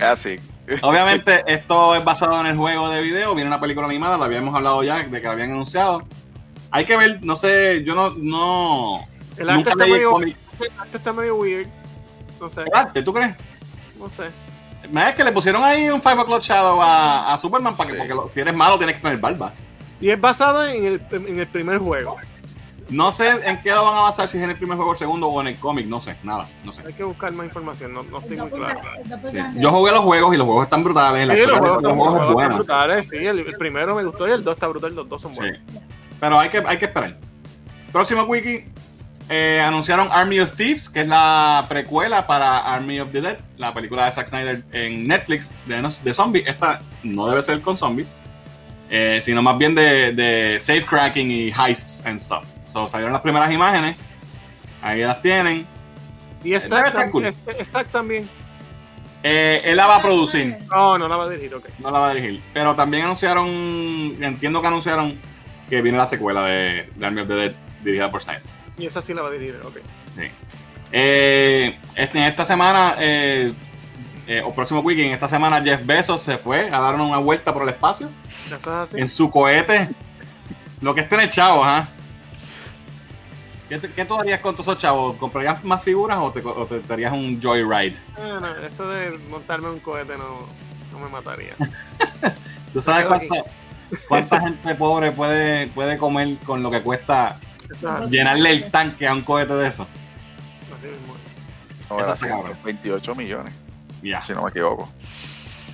Así. 0.00 0.38
Obviamente, 0.82 1.42
esto 1.46 1.94
es 1.94 2.04
basado 2.04 2.40
en 2.40 2.46
el 2.46 2.56
juego 2.56 2.88
de 2.88 3.02
video. 3.02 3.34
Viene 3.34 3.48
una 3.48 3.60
película 3.60 3.86
animada, 3.86 4.16
la 4.16 4.24
habíamos 4.26 4.54
hablado 4.54 4.82
ya, 4.82 5.02
de 5.02 5.20
que 5.20 5.26
la 5.26 5.32
habían 5.32 5.50
anunciado. 5.50 6.02
Hay 6.70 6.84
que 6.84 6.96
ver, 6.96 7.18
no 7.22 7.36
sé, 7.36 7.82
yo 7.84 7.94
no. 7.94 8.10
no 8.10 9.00
El 9.36 9.48
arte 9.50 9.56
nunca 9.58 9.70
está 9.72 9.84
medio, 9.86 10.18
el 10.20 10.36
arte 10.78 10.96
está 10.96 11.12
medio 11.12 11.36
weird. 11.36 11.68
No 12.40 12.48
sé, 12.48 12.62
¿El 12.62 12.74
arte, 12.74 13.02
¿Tú 13.02 13.12
crees? 13.12 13.34
no 13.98 14.08
sé. 14.08 14.26
Es 14.82 15.14
que 15.14 15.24
le 15.24 15.32
pusieron 15.32 15.62
ahí 15.62 15.90
un 15.90 16.00
5 16.00 16.22
o'clock 16.22 16.42
shadow 16.42 16.80
a, 16.80 17.32
a 17.34 17.36
Superman 17.38 17.76
para 17.76 17.90
que, 17.90 17.96
Sí. 17.96 17.98
porque 18.00 18.14
lo- 18.14 18.30
si 18.32 18.40
eres 18.40 18.54
malo 18.54 18.78
tienes 18.78 18.96
que 18.96 19.02
tener 19.02 19.18
barba. 19.18 19.52
Y 20.00 20.08
es 20.08 20.18
basado 20.20 20.64
en 20.66 20.84
el, 20.86 21.02
en 21.10 21.38
el 21.38 21.46
primer 21.46 21.78
juego. 21.78 22.16
No 22.88 23.12
sé 23.12 23.28
en 23.46 23.60
qué 23.62 23.70
lo 23.70 23.84
van 23.84 23.96
a 23.98 24.00
basar, 24.00 24.26
si 24.26 24.38
es 24.38 24.42
en 24.42 24.50
el 24.50 24.56
primer 24.56 24.76
juego, 24.76 24.92
el 24.92 24.98
segundo 24.98 25.28
o 25.28 25.40
en 25.42 25.48
el 25.48 25.56
cómic, 25.56 25.86
no 25.86 26.00
sé, 26.00 26.16
nada, 26.24 26.48
no 26.64 26.72
sé. 26.72 26.82
Hay 26.84 26.92
que 26.94 27.04
buscar 27.04 27.30
más 27.32 27.46
información, 27.46 27.92
no, 27.92 28.02
no 28.04 28.18
estoy 28.18 28.36
muy 28.38 28.50
claro. 28.50 28.80
Sí. 29.30 29.38
Yo 29.56 29.70
jugué 29.70 29.92
los 29.92 30.00
juegos 30.02 30.34
y 30.34 30.38
los 30.38 30.46
juegos 30.46 30.64
están 30.64 30.82
brutales. 30.82 31.28
La 31.28 31.34
Sí, 31.34 31.40
los 31.42 31.50
juegos, 31.58 31.68
los 31.68 31.76
están- 31.92 31.96
juegos 31.98 32.14
los 32.14 32.24
juegos 32.24 32.42
están 32.42 32.56
brutales, 32.56 33.08
sí, 33.08 33.16
el, 33.18 33.38
el 33.40 33.56
primero 33.56 33.94
me 33.94 34.02
gustó 34.04 34.26
y 34.26 34.30
el 34.32 34.42
dos 34.42 34.54
está 34.54 34.66
brutal, 34.66 34.94
los 34.94 35.08
dos 35.08 35.22
son 35.22 35.34
Sí. 35.36 35.40
Pero 36.20 36.38
hay 36.38 36.50
que, 36.50 36.62
hay 36.66 36.78
que 36.78 36.84
esperar. 36.84 37.16
Próximo 37.92 38.22
wiki. 38.24 38.64
eh, 39.28 39.62
anunciaron 39.64 40.08
Army 40.10 40.40
of 40.40 40.54
Thieves, 40.56 40.88
que 40.88 41.00
es 41.02 41.08
la 41.08 41.66
precuela 41.68 42.26
para 42.26 42.58
Army 42.58 42.98
of 43.00 43.10
the 43.12 43.20
Dead, 43.20 43.38
la 43.58 43.72
película 43.72 44.04
de 44.06 44.12
Zack 44.12 44.26
Snyder 44.28 44.62
en 44.72 45.06
Netflix 45.06 45.52
de, 45.66 45.80
de 46.02 46.14
zombies. 46.14 46.46
Esta 46.48 46.80
no 47.04 47.28
debe 47.28 47.40
ser 47.42 47.60
con 47.62 47.76
zombies, 47.76 48.12
eh, 48.90 49.20
sino 49.22 49.40
más 49.40 49.56
bien 49.56 49.74
de, 49.74 50.12
de 50.12 50.58
safe 50.60 50.84
cracking 50.84 51.30
y 51.30 51.48
heists 51.52 52.04
and 52.04 52.18
stuff. 52.18 52.44
So, 52.66 52.88
salieron 52.88 53.12
las 53.12 53.22
primeras 53.22 53.52
imágenes. 53.52 53.96
Ahí 54.82 55.00
las 55.02 55.22
tienen. 55.22 55.66
Y 56.42 56.54
cool. 57.12 57.26
es- 57.26 57.38
es 57.58 57.68
Zack 57.68 57.88
también. 57.92 58.28
Eh, 59.22 59.60
él 59.64 59.76
la 59.76 59.86
va 59.86 59.96
a 59.96 60.02
producir, 60.02 60.56
No, 60.70 60.96
no 60.96 61.06
la 61.06 61.16
va 61.16 61.24
a 61.24 61.28
dirigir, 61.28 61.54
ok. 61.54 61.66
no 61.78 61.90
la 61.90 61.98
va 61.98 62.08
a 62.10 62.14
dirigir. 62.14 62.42
Pero 62.54 62.74
también 62.74 63.04
anunciaron, 63.04 63.46
entiendo 64.20 64.60
que 64.62 64.66
anunciaron 64.66 65.20
que 65.70 65.80
viene 65.80 65.96
la 65.96 66.06
secuela 66.06 66.42
de, 66.42 66.90
de 66.94 67.06
Army 67.06 67.22
of 67.22 67.28
the 67.28 67.34
Dead 67.34 67.52
dirigida 67.82 68.10
por 68.10 68.20
Snyder. 68.20 68.42
Y 68.76 68.86
esa 68.86 69.00
sí 69.00 69.14
la 69.14 69.22
va 69.22 69.28
a 69.28 69.30
dirigir, 69.30 69.58
ok. 69.64 69.76
Sí. 70.16 70.22
Eh, 70.92 71.78
este, 71.94 72.18
en 72.18 72.24
esta 72.24 72.44
semana, 72.44 72.96
eh, 72.98 73.52
eh, 74.26 74.42
o 74.44 74.52
próximo 74.52 74.80
weekend, 74.80 75.08
en 75.08 75.14
esta 75.14 75.28
semana 75.28 75.62
Jeff 75.62 75.84
Bezos 75.86 76.20
se 76.20 76.36
fue 76.36 76.68
a 76.68 76.80
dar 76.80 76.94
una 76.96 77.18
vuelta 77.18 77.54
por 77.54 77.62
el 77.62 77.68
espacio 77.68 78.10
en 78.94 79.08
su 79.08 79.30
cohete. 79.30 79.88
Lo 80.80 80.94
que 80.94 81.02
es 81.02 81.08
tener 81.08 81.30
chavos, 81.30 81.64
¿ah? 81.66 81.88
¿Qué, 83.68 83.78
qué 83.78 84.04
tú 84.04 84.18
harías 84.18 84.40
con 84.40 84.54
todos 84.54 84.66
esos 84.66 84.78
chavos? 84.78 85.16
¿Comprarías 85.16 85.62
más 85.62 85.82
figuras 85.82 86.18
o 86.20 86.32
te, 86.32 86.40
o 86.40 86.66
te 86.66 86.80
darías 86.80 87.12
un 87.12 87.40
joyride? 87.40 87.96
Bueno, 88.16 88.48
eso 88.66 88.88
de 88.88 89.16
montarme 89.28 89.70
un 89.70 89.78
cohete 89.78 90.16
no, 90.16 90.40
no 90.90 90.98
me 90.98 91.08
mataría. 91.08 91.54
¿Tú 92.72 92.82
sabes 92.82 93.10
aquí. 93.12 93.28
Cuánta, 94.08 94.40
gente 94.40 94.74
pobre 94.74 95.10
puede, 95.12 95.66
puede 95.68 95.96
comer 95.98 96.36
con 96.44 96.62
lo 96.62 96.70
que 96.70 96.82
cuesta 96.82 97.36
llenarle 98.10 98.50
el 98.52 98.70
tanque 98.70 99.06
a 99.06 99.14
un 99.14 99.22
cohete 99.22 99.54
de 99.54 99.68
eso? 99.68 99.86
Ahora 101.88 102.04
sí, 102.16 102.24
está 102.24 102.28
cabrón. 102.28 102.52
28 102.64 103.14
millones, 103.14 103.52
Ya. 104.02 104.24
si 104.24 104.32
no 104.32 104.42
me 104.44 104.50
equivoco. 104.50 104.88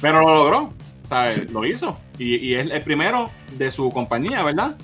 Pero 0.00 0.20
lo 0.20 0.34
logró, 0.34 0.72
¿sabes? 1.06 1.34
Sí. 1.36 1.42
Lo 1.50 1.64
hizo. 1.66 1.98
Y, 2.18 2.36
y 2.36 2.54
es 2.54 2.70
el 2.70 2.82
primero 2.82 3.30
de 3.52 3.70
su 3.70 3.90
compañía, 3.90 4.42
¿verdad? 4.42 4.76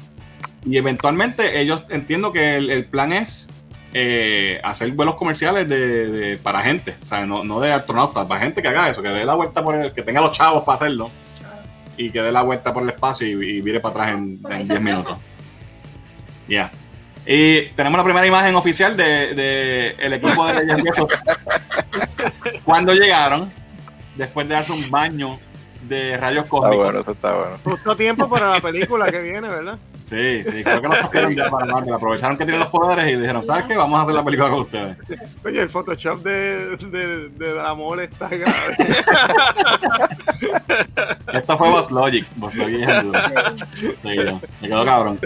Y 0.65 0.77
eventualmente 0.77 1.61
ellos 1.61 1.85
entiendo 1.89 2.33
que 2.33 2.57
el, 2.57 2.71
el 2.71 2.85
plan 2.85 3.13
es 3.13 3.49
eh, 3.95 4.61
hacer 4.63 4.93
vuelos 4.93 5.17
comerciales 5.17 5.69
de, 5.69 6.09
de- 6.09 6.37
para 6.39 6.61
gente, 6.63 6.97
¿sabes? 7.05 7.27
No, 7.29 7.45
no 7.45 7.61
de 7.61 7.73
astronautas, 7.73 8.27
para 8.27 8.41
gente 8.41 8.63
que 8.63 8.69
haga 8.69 8.89
eso, 8.91 9.03
que 9.03 9.09
dé 9.09 9.25
la 9.25 9.35
vuelta 9.35 9.63
por 9.65 9.75
el, 9.75 9.93
que 9.93 10.03
tenga 10.03 10.21
los 10.21 10.33
chavos 10.33 10.65
para 10.65 10.75
hacerlo 10.77 11.11
y 11.97 12.10
que 12.10 12.23
dé 12.23 12.32
la 12.32 12.43
vuelta 12.43 12.73
por 12.73 12.82
el 12.82 12.90
espacio 12.90 13.27
y, 13.27 13.31
y 13.59 13.60
vire 13.60 13.81
para 13.81 13.93
atrás 13.93 14.10
en, 14.16 14.40
en 14.51 14.66
se 14.66 14.73
10 14.74 14.81
minutos. 14.81 15.19
Ya. 16.48 16.70
Y 17.27 17.62
tenemos 17.77 17.98
la 17.98 18.05
primera 18.05 18.27
imagen 18.27 18.55
oficial 18.56 18.97
de, 18.97 19.35
de 19.35 19.94
el 19.98 20.12
equipo 20.14 20.47
de 20.47 20.66
Jeff 20.66 20.82
Bezos 20.82 21.06
cuando 22.64 22.93
llegaron, 22.94 23.52
después 24.16 24.48
de 24.48 24.55
darse 24.55 24.73
un 24.73 24.90
baño 24.90 25.39
de 25.82 26.16
rayos 26.16 26.44
Está 26.44 26.51
cósmicos. 26.51 26.85
bueno, 26.85 27.01
eso 27.01 27.12
está 27.12 27.35
bueno. 27.35 27.59
Justo 27.62 27.97
tiempo 27.97 28.28
para 28.28 28.51
la 28.51 28.60
película 28.60 29.10
que 29.10 29.20
viene, 29.20 29.48
¿verdad? 29.48 29.78
Sí, 30.12 30.43
sí, 30.44 30.62
creo 30.62 30.82
que 30.82 30.89
los 30.89 30.98
cogieron 30.98 31.34
ya 31.34 31.48
para 31.51 31.64
Marvel. 31.64 31.94
Aprovecharon 31.94 32.36
que 32.36 32.44
tienen 32.44 32.60
los 32.60 32.68
poderes 32.68 33.10
y 33.10 33.16
dijeron, 33.16 33.43
¿sabes 33.44 33.64
qué? 33.64 33.76
Vamos 33.78 33.98
a 33.98 34.02
hacer 34.02 34.14
la 34.14 34.22
película 34.22 34.51
con 34.51 34.60
ustedes. 34.60 34.97
Oye, 35.43 35.60
el 35.62 35.70
Photoshop 35.70 36.22
de, 36.22 36.76
de, 36.76 37.28
de 37.30 37.60
Amor 37.66 38.02
está 38.02 38.28
grave. 38.28 38.76
Esto 41.32 41.56
fue 41.59 41.70
Boss 41.70 41.90
Logic. 41.90 42.26
Boss 42.36 42.55
Logic 42.55 42.80
es 42.82 42.89
el 42.89 43.02
duro. 43.06 43.18
Sí, 43.74 43.86
yo. 44.02 44.40
Me 44.60 44.68
quedó 44.68 44.84
cabrón. 44.84 45.18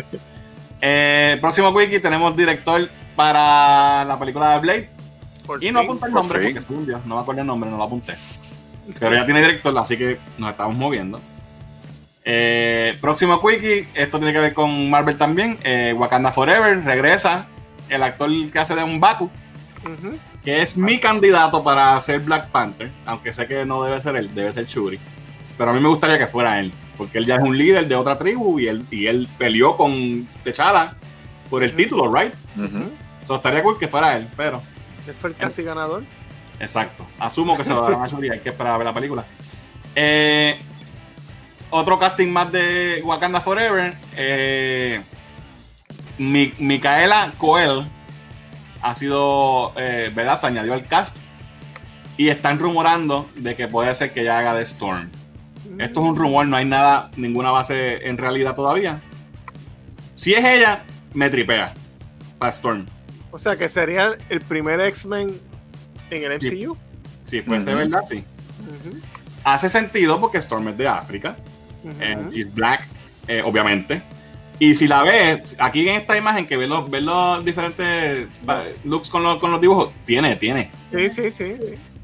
Eh, 0.81 1.39
próximo 1.41 1.71
wiki 1.71 1.99
tenemos 2.01 2.37
director 2.37 2.89
para 3.17 4.05
la 4.05 4.19
película 4.19 4.53
de 4.53 4.59
Blade. 4.61 4.91
Por 5.47 5.63
Y 5.65 5.71
no 5.73 5.81
fin. 5.81 5.87
apunté 5.89 6.07
el 6.07 6.13
nombre 6.13 6.41
porque 6.43 6.59
es 6.59 6.67
un 6.71 6.87
Dios, 6.87 7.01
no 7.07 7.15
me 7.17 7.21
acuerdo 7.23 7.41
el 7.41 7.47
nombre, 7.47 7.71
no 7.71 7.77
lo 7.77 7.85
apunté. 7.85 8.15
Pero 9.01 9.17
ya 9.17 9.25
tiene 9.25 9.41
director, 9.41 9.77
así 9.79 9.97
que 9.97 10.19
nos 10.39 10.51
estamos 10.51 10.77
moviendo. 10.77 11.19
Eh, 12.29 12.99
próximo 13.01 13.41
quickie, 13.41 13.87
esto 13.95 14.19
tiene 14.19 14.33
que 14.33 14.41
ver 14.41 14.53
con 14.53 14.91
Marvel 14.91 15.17
también. 15.17 15.59
eh, 15.63 15.95
Wakanda 15.97 16.33
Forever 16.33 16.83
regresa 16.85 17.47
el 17.89 18.03
actor 18.03 18.29
que 18.51 18.59
hace 18.59 18.75
de 18.75 18.83
un 18.83 18.99
Baku, 18.99 19.31
que 20.43 20.61
es 20.61 20.77
mi 20.77 20.99
candidato 20.99 21.63
para 21.63 22.01
ser 22.01 22.19
Black 22.21 22.49
Panther, 22.51 22.91
aunque 23.07 23.33
sé 23.33 23.47
que 23.47 23.65
no 23.65 23.81
debe 23.85 24.01
ser 24.01 24.17
él, 24.17 24.35
debe 24.35 24.53
ser 24.53 24.67
Shuri. 24.67 24.99
Pero 25.57 25.71
a 25.71 25.73
mí 25.73 25.79
me 25.79 25.89
gustaría 25.89 26.19
que 26.19 26.27
fuera 26.27 26.59
él, 26.59 26.73
porque 26.99 27.19
él 27.19 27.27
ya 27.27 27.37
es 27.37 27.43
un 27.43 27.57
líder 27.57 27.87
de 27.87 27.95
otra 27.95 28.19
tribu 28.19 28.59
y 28.59 28.67
él, 28.67 28.85
y 28.91 29.07
él 29.07 29.29
peleó 29.39 29.77
con 29.77 30.29
T'Challa 30.43 30.97
por 31.49 31.63
el 31.63 31.77
título, 31.77 32.13
¿right? 32.13 32.35
Ujú. 32.57 32.91
So, 33.23 33.37
estaría 33.37 33.63
cool 33.63 33.79
que 33.79 33.87
fuera 33.87 34.17
él, 34.17 34.27
pero 34.37 34.61
Él 35.07 35.15
fue 35.15 35.31
el 35.31 35.37
casi 35.37 35.63
ganador. 35.63 36.03
Exacto. 36.59 37.07
Asumo 37.21 37.57
que 37.57 37.65
se 37.65 37.71
lo 37.71 37.83
darán 37.83 38.03
a 38.03 38.09
Shuri, 38.09 38.31
hay 38.31 38.41
que 38.41 38.49
esperar 38.49 38.75
a 38.75 38.79
ver 38.79 38.87
la 38.87 38.95
película. 38.95 39.25
Eh, 39.95 40.59
otro 41.71 41.99
casting 41.99 42.29
más 42.29 42.53
de 42.53 43.01
Wakanda 43.05 43.41
Forever. 43.41 43.95
Eh, 44.17 45.03
Mi- 46.19 46.55
Micaela 46.59 47.33
Coel 47.39 47.87
ha 48.83 48.95
sido, 48.95 49.73
eh, 49.77 50.11
¿verdad? 50.15 50.39
Se 50.39 50.47
añadió 50.47 50.75
al 50.75 50.87
cast. 50.87 51.19
Y 52.19 52.29
están 52.31 52.59
rumorando 52.59 53.29
de 53.37 53.55
que 53.57 53.69
puede 53.69 53.95
ser 53.95 54.13
que 54.13 54.23
ella 54.23 54.39
haga 54.39 54.55
de 54.55 54.63
Storm. 54.63 55.11
Esto 55.79 56.01
es 56.01 56.07
un 56.07 56.17
rumor, 56.17 56.47
no 56.49 56.57
hay 56.57 56.65
nada, 56.65 57.11
ninguna 57.17 57.51
base 57.51 58.09
en 58.09 58.17
realidad 58.17 58.55
todavía. 58.55 59.03
Si 60.15 60.33
es 60.33 60.43
ella, 60.43 60.85
me 61.13 61.29
tripea. 61.29 61.75
Para 62.39 62.51
Storm. 62.51 62.87
O 63.33 63.39
sea, 63.39 63.57
que 63.57 63.69
sería 63.69 64.13
el 64.31 64.41
primer 64.41 64.81
X-Men 64.81 65.39
en 66.11 66.33
el 66.33 66.41
Sí. 66.41 66.49
MCU. 66.65 66.79
Si 67.21 67.43
fuese 67.43 67.75
verdad, 67.75 68.01
sí. 68.09 68.25
Hace 69.45 69.69
sentido 69.69 70.19
porque 70.19 70.39
Storm 70.39 70.69
es 70.69 70.79
de 70.79 70.89
África. 70.89 71.37
She's 72.33 72.53
black, 72.55 72.87
eh, 73.29 73.43
obviamente. 73.45 74.03
Y 74.59 74.75
si 74.75 74.89
la 74.89 75.03
ves, 75.03 75.55
aquí 75.59 75.87
en 75.89 75.97
esta 76.01 76.17
imagen 76.17 76.47
que 76.47 76.57
ves 76.57 76.69
los, 76.69 76.89
ves 76.91 77.03
los 77.03 77.45
diferentes 77.45 78.27
looks 78.85 79.11
con 79.11 79.23
los, 79.23 79.37
con 79.39 79.51
los 79.51 79.61
dibujos, 79.61 79.93
tiene, 80.05 80.35
tiene, 80.37 80.71
Sí, 80.91 81.11
sí, 81.11 81.31
sí. 81.31 81.57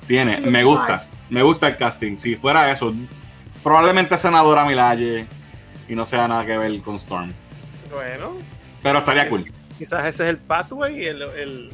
tiene. 0.07 0.37
Sí, 0.37 0.43
Me 0.43 0.63
gusta, 0.63 1.07
me 1.31 1.43
gusta 1.43 1.69
el 1.69 1.77
casting. 1.79 2.17
Si 2.19 2.37
fuera 2.37 2.71
eso, 2.71 2.93
probablemente 3.63 4.19
senadora 4.19 4.67
Milaje 4.67 5.27
y 5.89 5.95
no 5.95 6.05
sea 6.05 6.29
nada 6.29 6.45
que 6.45 6.59
ver 6.59 6.79
con 6.83 6.97
Storm. 6.97 7.33
Bueno, 7.91 8.33
Pero 8.83 8.99
estaría 8.99 9.29
cool. 9.31 9.51
quizás 9.79 10.05
ese 10.07 10.25
es 10.25 10.31
el 10.31 10.37
pathway, 10.39 11.07
el, 11.07 11.23
el- 11.23 11.73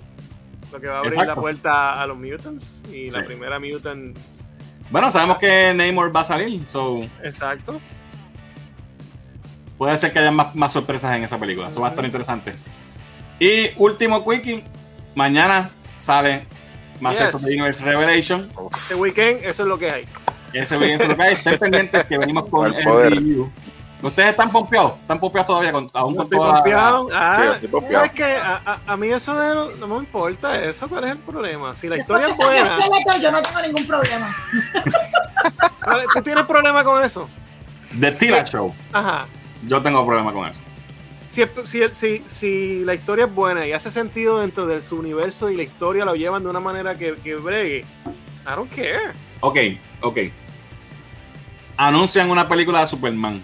lo 0.71 0.79
que 0.79 0.87
va 0.87 0.97
a 0.97 0.99
abrir 0.99 1.15
Exacto. 1.15 1.35
la 1.35 1.41
puerta 1.41 2.01
a 2.03 2.07
los 2.07 2.19
mutants. 2.19 2.83
Y 2.93 3.11
la 3.11 3.25
primera 3.25 3.59
mutant, 3.59 4.17
Bueno, 4.91 5.11
sabemos 5.11 5.39
que 5.39 5.73
Namor 5.75 6.15
va 6.15 6.21
a 6.21 6.25
salir, 6.25 6.63
so 6.69 7.03
exacto. 7.25 7.81
Puede 9.79 9.97
ser 9.97 10.13
que 10.13 10.19
haya 10.19 10.31
más, 10.33 10.55
más 10.55 10.73
sorpresas 10.73 11.15
en 11.17 11.25
esa 11.25 11.39
película. 11.39 11.69
Eso 11.69 11.81
va 11.81 11.87
a 11.89 11.91
estar 11.91 12.05
interesante. 12.05 12.55
Y 13.39 13.71
último 13.77 14.29
quickie, 14.29 14.65
mañana 15.15 15.71
sale 15.99 16.47
Masters 17.01 17.33
Yes. 17.33 17.35
of 17.37 17.45
the 17.45 17.53
Universe 17.55 17.83
Revelation. 17.85 18.51
Este 18.77 18.95
weekend, 18.97 19.45
eso 19.45 19.63
es 19.63 19.69
lo 19.69 19.79
que 19.79 19.91
hay. 19.91 20.09
Ese 20.53 20.77
video 20.77 20.99
es 21.01 21.09
lo 21.09 21.17
que 21.17 21.23
hay. 21.23 21.33
Estén 21.35 21.59
pendientes 21.59 22.05
que 22.07 22.19
venimos 22.19 22.49
con 22.49 22.75
el 22.75 22.85
review. 22.85 23.51
¿Ustedes 24.01 24.31
están 24.31 24.51
pompeados? 24.51 24.95
¿Están 25.01 25.19
pompeados 25.19 25.47
todavía? 25.49 25.73
Con, 25.73 25.91
aún 25.93 26.13
No 26.15 26.19
con 26.19 26.25
estoy 26.27 26.39
toda 26.39 26.49
la- 26.53 26.55
confiado. 26.61 27.09
Ah, 27.13 27.55
Sí, 27.61 27.67
estoy 27.67 27.95
es 28.05 28.13
que 28.13 28.25
a, 28.25 28.63
a- 28.65 28.81
a 28.87 28.97
mí 28.97 29.09
eso 29.09 29.35
de 29.35 29.55
lo- 29.57 29.77
no 29.77 29.89
me 29.89 29.97
importa 29.97 30.61
eso. 30.63 30.89
¿Cuál 30.89 31.05
es 31.05 31.11
el 31.11 31.19
problema? 31.19 31.75
Si 31.75 31.89
la 31.89 31.97
Después 31.97 32.23
historia 32.29 32.59
es 32.77 32.87
buena, 32.89 33.19
yo 33.21 33.33
no 33.33 33.43
tengo 33.43 33.61
ningún 33.61 33.87
problema. 33.89 34.27
¿cuál- 35.85 36.05
¿tú 36.15 36.23
tienes 36.23 36.47
problema 36.47 36.85
con 36.85 37.05
eso? 37.05 37.29
The 37.99 38.13
Tila 38.13 38.45
Show. 38.45 38.73
Ajá. 38.93 39.27
Yo 39.67 39.83
tengo 39.83 40.05
problema 40.07 40.33
con 40.33 40.49
eso. 40.49 40.61
Si, 41.29 41.43
si, 41.65 41.83
si, 41.93 42.25
si 42.27 42.85
la 42.85 42.95
historia 42.95 43.27
es 43.27 43.35
buena 43.35 43.67
y 43.67 43.73
hace 43.73 43.91
sentido 43.91 44.41
dentro 44.41 44.67
de 44.67 44.83
su 44.83 44.97
universo 44.97 45.51
y 45.51 45.57
la 45.57 45.63
historia 45.63 46.05
lo 46.05 46.15
llevan 46.15 46.43
de 46.43 46.49
una 46.49 46.61
manera 46.61 46.97
que, 46.97 47.17
que 47.17 47.35
bregue, 47.37 47.85
I 48.47 48.57
don't 48.57 48.73
care. 48.75 49.13
Ok, 49.41 49.59
ok. 50.01 50.19
Anuncian 51.77 52.31
una 52.31 52.49
película 52.49 52.81
de 52.81 52.87
Superman. 52.87 53.43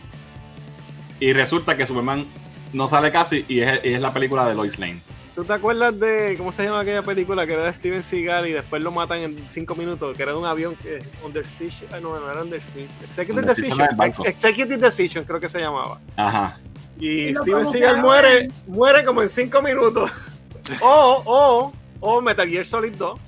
Y 1.21 1.33
resulta 1.33 1.77
que 1.77 1.87
Superman 1.87 2.27
no 2.73 2.89
sale 2.89 3.13
casi 3.13 3.45
y 3.49 3.61
es, 3.61 3.85
y 3.85 3.93
es 3.93 4.01
la 4.01 4.13
película 4.13 4.47
de 4.47 4.55
Lois 4.55 4.79
Lane. 4.79 5.01
¿Tú 5.35 5.45
te 5.45 5.53
acuerdas 5.53 5.99
de 5.99 6.37
cómo 6.39 6.53
se 6.53 6.63
llama 6.63 6.81
aquella 6.81 7.03
película 7.03 7.45
que 7.45 7.55
era 7.55 7.65
de 7.65 7.73
Steven 7.73 8.05
Seagal 8.05 8.47
y 8.47 8.53
después 8.53 8.81
lo 8.83 8.93
matan 8.93 9.19
en 9.19 9.47
cinco 9.51 9.75
minutos? 9.75 10.17
Que 10.17 10.23
era 10.23 10.31
de 10.33 10.39
un 10.39 10.47
avión 10.47 10.77
que 10.77 11.03
Under 11.25 11.45
Siege. 11.47 11.87
ah, 11.93 11.99
no, 12.01 12.19
no 12.21 12.31
era 12.31 12.43
Under 12.43 12.63
Siege. 12.73 12.89
Executive 13.03 13.41
Under 13.41 13.57
Decision. 13.57 13.89
Ex- 14.03 14.21
Executive 14.21 14.77
Decision 14.77 15.25
creo 15.25 15.41
que 15.41 15.49
se 15.49 15.59
llamaba. 15.61 16.01
Ajá. 16.17 16.57
Y 17.01 17.35
Steven 17.35 17.67
Seagal 17.67 18.01
muere, 18.01 18.49
muere 18.69 19.05
como 19.05 19.23
en 19.23 19.29
cinco 19.29 19.61
minutos. 19.61 20.09
o, 20.81 21.23
o, 21.25 21.73
o 21.99 22.21
Metal 22.21 22.49
Gear 22.49 22.65
Solid 22.65 22.95
2. 22.97 23.19
que 23.19 23.25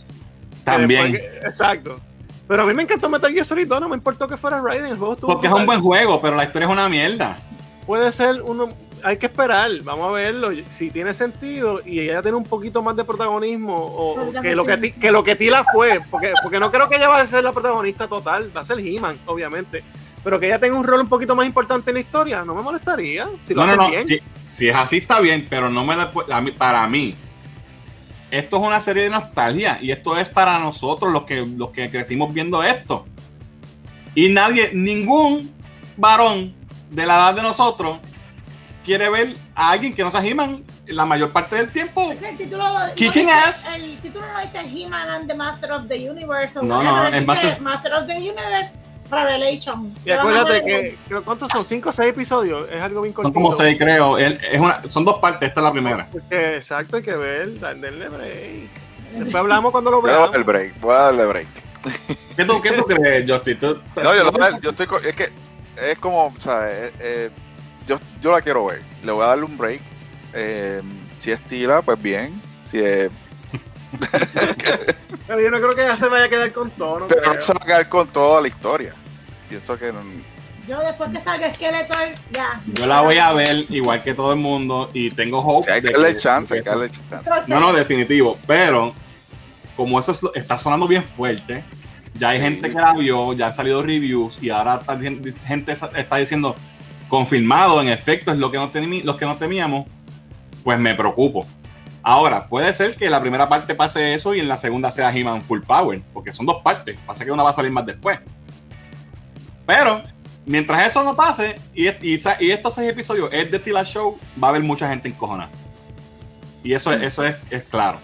También. 0.65 1.13
que- 1.13 1.19
exacto. 1.45 1.99
Pero 2.47 2.63
a 2.63 2.67
mí 2.67 2.73
me 2.75 2.85
encantó 2.85 3.09
Metal 3.09 3.33
Gear 3.33 3.45
Solid 3.45 3.67
2, 3.67 3.81
no 3.81 3.89
me 3.89 3.97
importó 3.97 4.29
que 4.29 4.37
fuera 4.37 4.61
Raiden, 4.63 4.87
el 4.87 4.97
juego 4.99 5.15
estuvo 5.15 5.33
Porque 5.33 5.49
es 5.49 5.53
un 5.53 5.67
buen 5.67 5.81
juego, 5.83 6.23
pero 6.23 6.37
la 6.37 6.45
historia 6.45 6.67
es 6.67 6.73
una 6.73 6.89
mierda. 6.89 7.39
Puede 7.85 8.13
ser 8.13 8.41
uno, 8.43 8.69
hay 9.03 9.17
que 9.19 9.27
esperar, 9.27 9.71
vamos 9.83 10.09
a 10.09 10.13
verlo, 10.13 10.51
si 10.71 10.91
tiene 10.91 11.13
sentido 11.15 11.81
y 11.85 12.01
ella 12.01 12.23
tiene 12.23 12.37
un 12.37 12.45
poquito 12.45 12.83
más 12.83 12.97
de 12.97 13.05
protagonismo 13.05 13.75
o, 13.77 14.33
que, 14.43 14.55
lo 14.55 14.65
que, 14.65 14.93
que 14.93 15.11
lo 15.11 15.23
que 15.25 15.37
Tila 15.37 15.65
fue, 15.73 16.01
porque, 16.11 16.33
porque 16.43 16.59
no 16.61 16.71
creo 16.71 16.89
que 16.89 16.97
ella 16.97 17.09
va 17.09 17.21
a 17.21 17.27
ser 17.27 17.45
la 17.45 17.53
protagonista 17.53 18.09
total, 18.09 18.51
va 18.57 18.61
a 18.61 18.65
ser 18.65 18.79
He-Man, 18.81 19.19
obviamente. 19.27 19.83
Pero 20.25 20.41
que 20.41 20.47
ella 20.47 20.59
tenga 20.59 20.77
un 20.77 20.85
rol 20.85 21.01
un 21.03 21.09
poquito 21.09 21.37
más 21.37 21.47
importante 21.47 21.91
en 21.91 21.95
la 21.95 22.01
historia, 22.01 22.45
no 22.45 22.55
me 22.55 22.63
molestaría. 22.63 23.29
Si 23.47 23.55
lo 23.55 23.65
No, 23.65 23.77
no, 23.77 23.83
no. 23.85 23.89
bien. 23.91 24.07
Si, 24.07 24.21
si 24.45 24.69
es 24.69 24.75
así, 24.75 24.97
está 24.99 25.21
bien, 25.21 25.47
pero 25.49 25.71
no 25.71 25.85
me 25.85 25.95
la 25.95 26.13
pu- 26.13 26.29
a 26.33 26.41
mí- 26.41 26.51
para 26.51 26.85
mí. 26.89 27.15
Esto 28.31 28.57
es 28.57 28.63
una 28.65 28.81
serie 28.81 29.05
de 29.05 29.11
nostalgia 29.11 29.79
y 29.81 29.93
esto 29.93 30.17
es 30.19 30.29
para 30.29 30.59
nosotros 30.59 31.13
los 31.13 31.23
que, 31.23 31.47
los 31.47 31.71
que 31.71 31.89
crecimos 31.91 32.35
viendo 32.35 32.63
esto. 32.65 33.07
Y 34.17 34.29
nadie, 34.31 34.73
ningún 34.75 35.53
varón 35.97 36.55
de 36.91 37.07
la 37.07 37.15
edad 37.17 37.35
de 37.35 37.43
nosotros 37.43 37.99
quiere 38.87 39.11
ver 39.11 39.37
a 39.55 39.73
alguien 39.73 39.95
que 39.95 40.03
no 40.03 40.11
sea 40.11 40.25
He-Man 40.25 40.65
la 40.87 41.05
mayor 41.05 41.31
parte 41.31 41.57
del 41.57 41.71
tiempo. 41.71 42.11
Es 42.13 42.19
que 42.19 42.29
el 42.31 42.37
título 42.39 42.65
no 42.73 42.95
Kicking 42.95 43.27
dice- 43.27 43.33
ass. 43.33 43.69
El 43.75 43.99
título 43.99 44.25
no 44.33 44.41
dice 44.41 44.61
He-Man 44.61 45.11
and 45.11 45.29
the 45.29 45.35
Master 45.35 45.73
of 45.73 45.89
the 45.89 46.11
Universe. 46.11 46.59
o 46.59 46.63
No, 46.63 46.77
whatever, 46.79 46.97
no, 47.03 47.07
es 47.09 47.13
dice 47.15 47.27
Master- 47.27 47.61
Master... 47.61 47.93
of 47.95 48.07
the 48.07 48.17
Universe 48.17 48.71
Revelation. 49.11 49.95
Y 50.05 50.11
acuérdate 50.13 50.65
que, 50.65 50.99
creo- 51.09 51.25
¿cuántos 51.25 51.51
son? 51.53 51.65
¿Cinco 51.65 51.91
o 51.91 51.93
seis 51.93 52.11
episodios? 52.11 52.69
Es 52.71 52.81
algo 52.81 53.03
bien 53.03 53.13
Son 53.15 53.25
cortito. 53.25 53.35
como 53.35 53.53
seis, 53.53 53.77
creo. 53.79 54.19
Él- 54.19 54.41
es 54.51 54.61
una, 54.61 54.81
son 54.89 55.05
dos 55.05 55.19
partes, 55.19 55.49
esta 55.49 55.61
es 55.61 55.65
la 55.65 55.73
primera. 55.73 56.09
Exacto, 56.31 56.97
hay 56.97 57.03
que 57.03 57.15
ver, 57.17 57.59
darle 57.61 57.91
break. 58.09 58.71
Después 59.13 59.35
hablamos 59.37 59.73
cuando 59.73 59.91
lo 59.91 60.01
veamos. 60.03 60.31
darle 60.31 60.45
break, 60.45 60.81
voy 60.81 60.95
a 60.95 60.99
darle 60.99 61.27
break. 61.27 61.47
¿Qué 62.37 62.45
tú, 62.45 62.61
qué 62.61 62.73
tú 62.73 62.85
crees, 62.85 63.31
Justin? 63.31 63.59
¿Tú- 63.59 63.79
No, 64.03 64.15
yo, 64.15 64.31
yo 64.63 64.71
estoy, 64.71 64.87
es 65.09 65.15
que 65.17 65.29
es 65.91 65.99
como, 65.99 66.33
¿sabes? 66.39 66.89
Eh, 66.89 66.93
eh, 67.01 67.31
yo, 67.87 67.99
yo 68.21 68.33
la 68.33 68.41
quiero 68.41 68.67
ver. 68.67 68.83
Le 69.03 69.13
voy 69.13 69.25
a 69.25 69.29
darle 69.29 69.45
un 69.45 69.57
break. 69.57 69.81
Eh, 70.35 70.83
si 71.19 71.31
es 71.31 71.41
Tila, 71.43 71.83
pues 71.83 72.01
bien. 72.01 72.41
Si 72.65 72.79
es, 72.79 73.11
Pero 75.27 75.41
yo 75.41 75.51
no 75.51 75.57
creo 75.59 75.71
que 75.75 75.83
ella 75.83 75.97
se 75.97 76.09
vaya 76.09 76.25
a 76.27 76.29
quedar 76.29 76.53
con 76.53 76.71
todo, 76.71 77.01
no 77.01 77.09
pero 77.09 77.21
creo. 77.23 77.35
no 77.35 77.41
se 77.41 77.53
va 77.53 77.61
a 77.63 77.67
quedar 77.67 77.89
con 77.89 78.09
toda 78.09 78.41
la 78.41 78.49
historia. 78.49 78.95
Pienso 79.49 79.79
que 79.79 79.93
no- 79.93 80.01
Yo 80.69 80.81
después 80.81 81.11
que 81.11 81.21
salga 81.21 81.53
Skeletor, 81.55 81.97
ya. 82.33 82.61
Yo 82.75 82.87
la 82.87 83.01
voy 83.01 83.19
a 83.19 83.33
ver 83.33 83.67
igual 83.71 84.03
que 84.03 84.15
todo 84.15 84.33
el 84.33 84.39
mundo 84.39 84.91
y 84.93 85.11
tengo 85.11 85.39
hope. 85.41 85.65
si 85.67 85.71
hay 85.73 85.83
que 85.83 85.93
darle 85.93 86.17
chance, 86.17 86.55
hay 86.55 86.63
que 86.63 86.69
darle 86.71 86.91
chance. 86.91 87.31
No, 87.49 87.61
no, 87.61 87.73
definitivo. 87.73 88.37
Pero 88.47 88.93
como 89.77 89.99
eso 89.99 90.13
es 90.13 90.21
está 90.35 90.59
sonando 90.59 90.87
bien 90.89 91.05
fuerte, 91.17 91.65
ya 92.15 92.31
hay 92.31 92.39
Sí. 92.39 92.45
gente 92.45 92.69
que 92.71 92.75
la 92.81 92.93
vio, 92.95 93.33
ya 93.35 93.47
han 93.47 93.53
salido 93.53 93.83
reviews 93.83 94.39
y 94.41 94.51
ahora 94.51 94.77
está 94.81 94.99
gente 94.99 95.73
está 95.97 96.17
diciendo 96.17 96.55
confirmado, 97.09 97.81
en 97.81 97.89
efecto, 97.89 98.33
es 98.33 98.39
lo 98.39 98.51
que 98.51 98.59
no, 98.59 98.71
temi- 98.73 99.03
los 99.03 99.17
que 99.17 99.25
no 99.27 99.37
temíamos, 99.37 99.87
pues 100.65 100.79
me 100.79 100.95
preocupo. 100.95 101.47
Ahora, 102.03 102.47
puede 102.49 102.73
ser 102.73 102.95
que 102.97 103.11
la 103.11 103.21
primera 103.21 103.49
parte 103.49 103.75
pase 103.75 104.15
eso 104.15 104.35
y 104.35 104.41
en 104.41 104.49
la 104.49 104.57
segunda 104.57 104.93
sea 104.93 105.13
He-Man 105.15 105.43
Full 105.43 105.63
Power, 105.63 106.01
porque 106.13 106.33
son 106.33 106.47
dos 106.47 106.63
partes. 106.63 106.97
Pasa 107.07 107.25
que 107.25 107.33
una 107.33 107.43
va 107.43 107.51
a 107.51 107.53
salir 107.53 107.73
más 107.73 107.85
después. 107.85 108.21
Pero, 109.67 110.03
mientras 110.45 110.87
eso 110.87 111.03
no 111.03 111.17
pase 111.17 111.59
y, 111.75 111.89
y, 111.89 112.21
y 112.41 112.51
estos 112.51 112.75
seis 112.75 112.91
episodios 112.91 113.29
es 113.33 113.51
de 113.51 113.59
Tila 113.59 113.85
Show, 113.85 114.19
va 114.43 114.49
a 114.49 114.51
haber 114.51 114.63
mucha 114.63 114.89
gente 114.89 115.09
encojonada. 115.09 115.51
Y 116.63 116.73
eso, 116.75 116.93
es- 116.93 117.03
eso 117.03 117.25
es, 117.25 117.35
es 117.51 117.65
claro. 117.65 117.99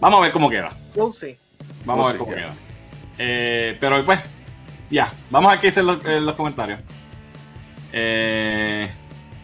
Vamos 0.00 0.20
a 0.20 0.22
ver 0.22 0.32
cómo 0.32 0.48
queda. 0.48 0.72
We'll 0.94 1.12
see. 1.12 1.36
Vamos 1.84 2.06
a 2.06 2.08
ver 2.12 2.18
cómo 2.18 2.32
queda. 2.34 2.54
Eh, 3.18 3.76
pero 3.80 4.04
pues, 4.04 4.20
ya. 4.90 5.12
Vamos 5.30 5.48
a 5.48 5.52
ver 5.54 5.60
qué 5.60 5.66
dicen 5.68 5.86
los, 5.86 6.04
eh, 6.04 6.20
los 6.20 6.34
comentarios. 6.34 6.78
Eh, 7.92 8.90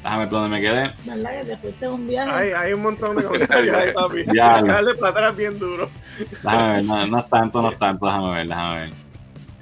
déjame 0.03 0.19
ver 0.25 0.29
dónde 0.29 0.49
me 0.49 0.61
quedé. 0.61 0.93
¿Verdad 1.05 1.31
que 1.41 1.45
te 1.47 1.57
fuiste 1.57 1.89
un 1.89 2.07
viaje? 2.07 2.31
Hay, 2.31 2.51
hay 2.53 2.73
un 2.73 2.83
montón 2.83 3.16
de 3.16 3.25
comentarios 3.25 3.77
ahí, 3.77 3.93
papi. 3.95 4.25
Ya. 4.35 4.62
Dale 4.62 4.95
para 4.95 5.11
atrás 5.11 5.37
bien 5.37 5.59
duro. 5.59 5.89
Déjame 6.43 6.73
ver, 6.75 6.85
no, 6.85 7.07
no 7.07 7.19
es 7.19 7.29
tanto, 7.29 7.62
no 7.62 7.71
es 7.71 7.79
tanto. 7.79 8.07
Déjame 8.07 8.31
ver, 8.33 8.49
déjame 8.49 8.79
ver. 8.81 8.91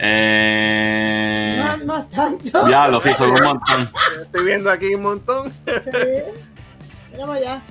Eh, 0.05 1.63
No, 1.65 1.77
no 1.79 1.99
es 1.99 2.11
tanto. 2.11 2.69
ya 2.69 2.89
lo 2.89 3.01
sí, 3.01 3.13
son 3.15 3.31
un 3.31 3.43
montón. 3.43 3.91
Estoy 4.21 4.45
viendo 4.45 4.71
aquí 4.71 4.95
un 4.95 5.03
montón. 5.03 5.53
Sí. 5.67 5.91
Mira 7.13 7.27
para 7.27 7.39
allá. 7.39 7.63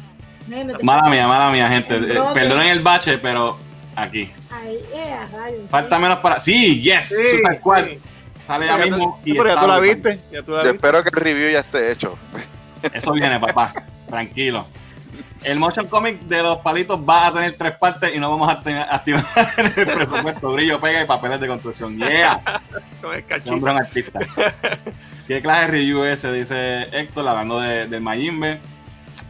Nene, 0.47 0.73
te- 0.75 0.83
Mala 0.83 1.09
mía, 1.09 1.27
mala 1.27 1.51
mía, 1.51 1.67
gente. 1.69 1.95
Eh, 1.97 2.19
perdonen 2.33 2.67
el 2.67 2.81
bache, 2.81 3.17
pero 3.17 3.57
aquí. 3.95 4.31
Ahí, 4.49 4.79
eh, 4.93 5.15
rayos. 5.35 5.69
Falta 5.69 5.95
sí. 5.97 6.01
menos 6.01 6.19
para. 6.19 6.39
Sí, 6.39 6.81
yes, 6.81 7.09
Sí, 7.09 7.37
Squad. 7.59 7.85
sí. 7.85 7.99
Sale 8.43 8.65
ya 8.65 8.77
mismo. 8.77 9.19
y 9.23 9.33
pero 9.33 9.49
ya 9.53 9.59
tú 9.61 9.67
la 9.67 9.79
brutal. 9.79 9.95
viste. 10.03 10.19
Ya 10.31 10.43
tú 10.43 10.51
la 10.51 10.59
Yo 10.61 10.71
viste. 10.71 10.75
espero 10.75 11.03
que 11.03 11.09
el 11.09 11.15
review 11.23 11.49
ya 11.51 11.59
esté 11.59 11.91
hecho. 11.91 12.17
Eso 12.93 13.11
viene, 13.13 13.39
papá. 13.39 13.73
Tranquilo. 14.07 14.65
El 15.43 15.57
motion 15.59 15.87
comic 15.87 16.21
de 16.21 16.43
los 16.43 16.57
palitos 16.59 16.99
va 16.99 17.27
a 17.27 17.33
tener 17.33 17.53
tres 17.53 17.73
partes 17.77 18.15
y 18.15 18.19
no 18.19 18.29
vamos 18.29 18.49
a 18.49 18.61
tener- 18.61 18.85
activar 18.89 19.23
el 19.57 19.71
presupuesto. 19.87 20.53
Brillo, 20.53 20.79
pega 20.79 21.01
y 21.01 21.05
papeles 21.05 21.39
de 21.39 21.47
construcción. 21.47 21.97
Yeah. 21.97 22.41
Con 23.59 23.67
artista. 23.69 24.19
¿Qué 25.27 25.41
clase 25.41 25.61
de 25.61 25.67
review 25.67 26.03
es 26.03 26.19
ese? 26.23 26.31
Dice 26.33 26.81
Héctor, 26.91 27.27
hablando 27.27 27.59
de, 27.59 27.87
del 27.87 28.01
Mayimbe. 28.01 28.59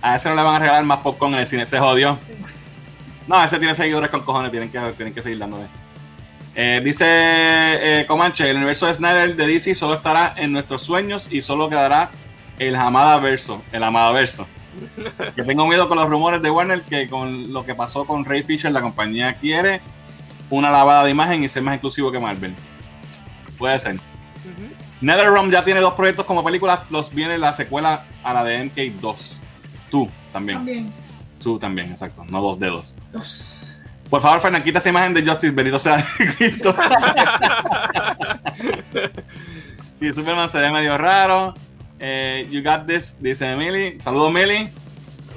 A 0.02 0.16
ese 0.16 0.30
no 0.30 0.36
le 0.36 0.42
van 0.44 0.56
a 0.56 0.60
regalar 0.60 0.84
más 0.84 1.00
popcorn 1.00 1.34
en 1.36 1.42
el 1.42 1.48
cine. 1.48 1.66
Se 1.66 1.80
jodió. 1.80 2.18
No, 3.28 3.42
ese 3.44 3.60
tiene 3.60 3.76
seguidores 3.76 4.10
con 4.10 4.22
cojones. 4.22 4.52
Tienen 4.52 4.70
que, 4.72 4.80
tienen 4.98 5.14
que 5.14 5.22
seguir 5.22 5.40
dándole. 5.40 5.68
Eh, 6.54 6.82
dice 6.84 7.06
eh, 7.08 8.06
Comanche, 8.08 8.50
el 8.50 8.58
universo 8.58 8.88
de 8.88 8.94
Snyder 8.94 9.36
de 9.36 9.48
DC 9.48 9.74
solo 9.74 9.96
estará 9.96 10.34
en 10.36 10.52
nuestros 10.52 10.82
sueños 10.82 11.28
y 11.32 11.42
solo 11.42 11.70
quedará 11.70 12.12
el 12.60 12.76
Hamada 12.76 13.18
Verso. 13.20 13.62
El 13.72 13.84
Hamada 13.84 14.12
Verso. 14.12 14.48
que 15.36 15.44
tengo 15.44 15.68
miedo 15.68 15.88
con 15.88 15.98
los 15.98 16.10
rumores 16.10 16.42
de 16.42 16.50
Warner 16.50 16.82
que 16.82 17.10
con 17.10 17.52
lo 17.52 17.66
que 17.66 17.76
pasó 17.76 18.06
con 18.06 18.26
Ray 18.26 18.44
Fisher, 18.44 18.72
la 18.72 18.82
compañía 18.82 19.34
quiere 19.34 19.82
una 20.50 20.70
lavada 20.70 21.06
de 21.06 21.12
imagen 21.12 21.44
y 21.44 21.50
ser 21.50 21.64
más 21.64 21.76
exclusivo 21.76 22.12
que 22.12 22.20
Marvel. 22.20 22.56
Puede 23.58 23.80
ser. 23.80 24.00
NetherRealm 25.02 25.50
ya 25.50 25.64
tiene 25.64 25.80
dos 25.80 25.94
proyectos 25.94 26.26
como 26.26 26.44
películas, 26.44 26.82
los 26.90 27.14
viene 27.14 27.38
la 27.38 27.54
secuela 27.54 28.06
a 28.24 28.34
la 28.34 28.44
de 28.44 28.66
MK2. 28.66 29.16
Tú 29.90 30.10
también. 30.32 30.60
También. 30.60 30.94
Tú 31.42 31.58
también, 31.58 31.90
exacto. 31.90 32.24
No 32.30 32.42
dos 32.42 32.60
dedos. 32.60 32.96
Dos. 33.12 33.61
Por 34.12 34.22
favor, 34.22 34.42
Fernan, 34.42 34.62
quita 34.62 34.80
esa 34.80 34.90
imagen 34.90 35.14
de 35.14 35.26
Justice, 35.26 35.54
bendito 35.54 35.80
sea 35.80 36.06
Cristo. 36.38 36.76
sí, 39.94 40.14
Superman 40.14 40.50
se 40.50 40.60
ve 40.60 40.70
medio 40.70 40.98
raro. 40.98 41.54
Eh, 41.98 42.46
you 42.52 42.62
got 42.62 42.86
this, 42.86 43.16
dice 43.22 43.50
Emily. 43.50 44.02
Saludos, 44.02 44.28
Emily. 44.32 44.70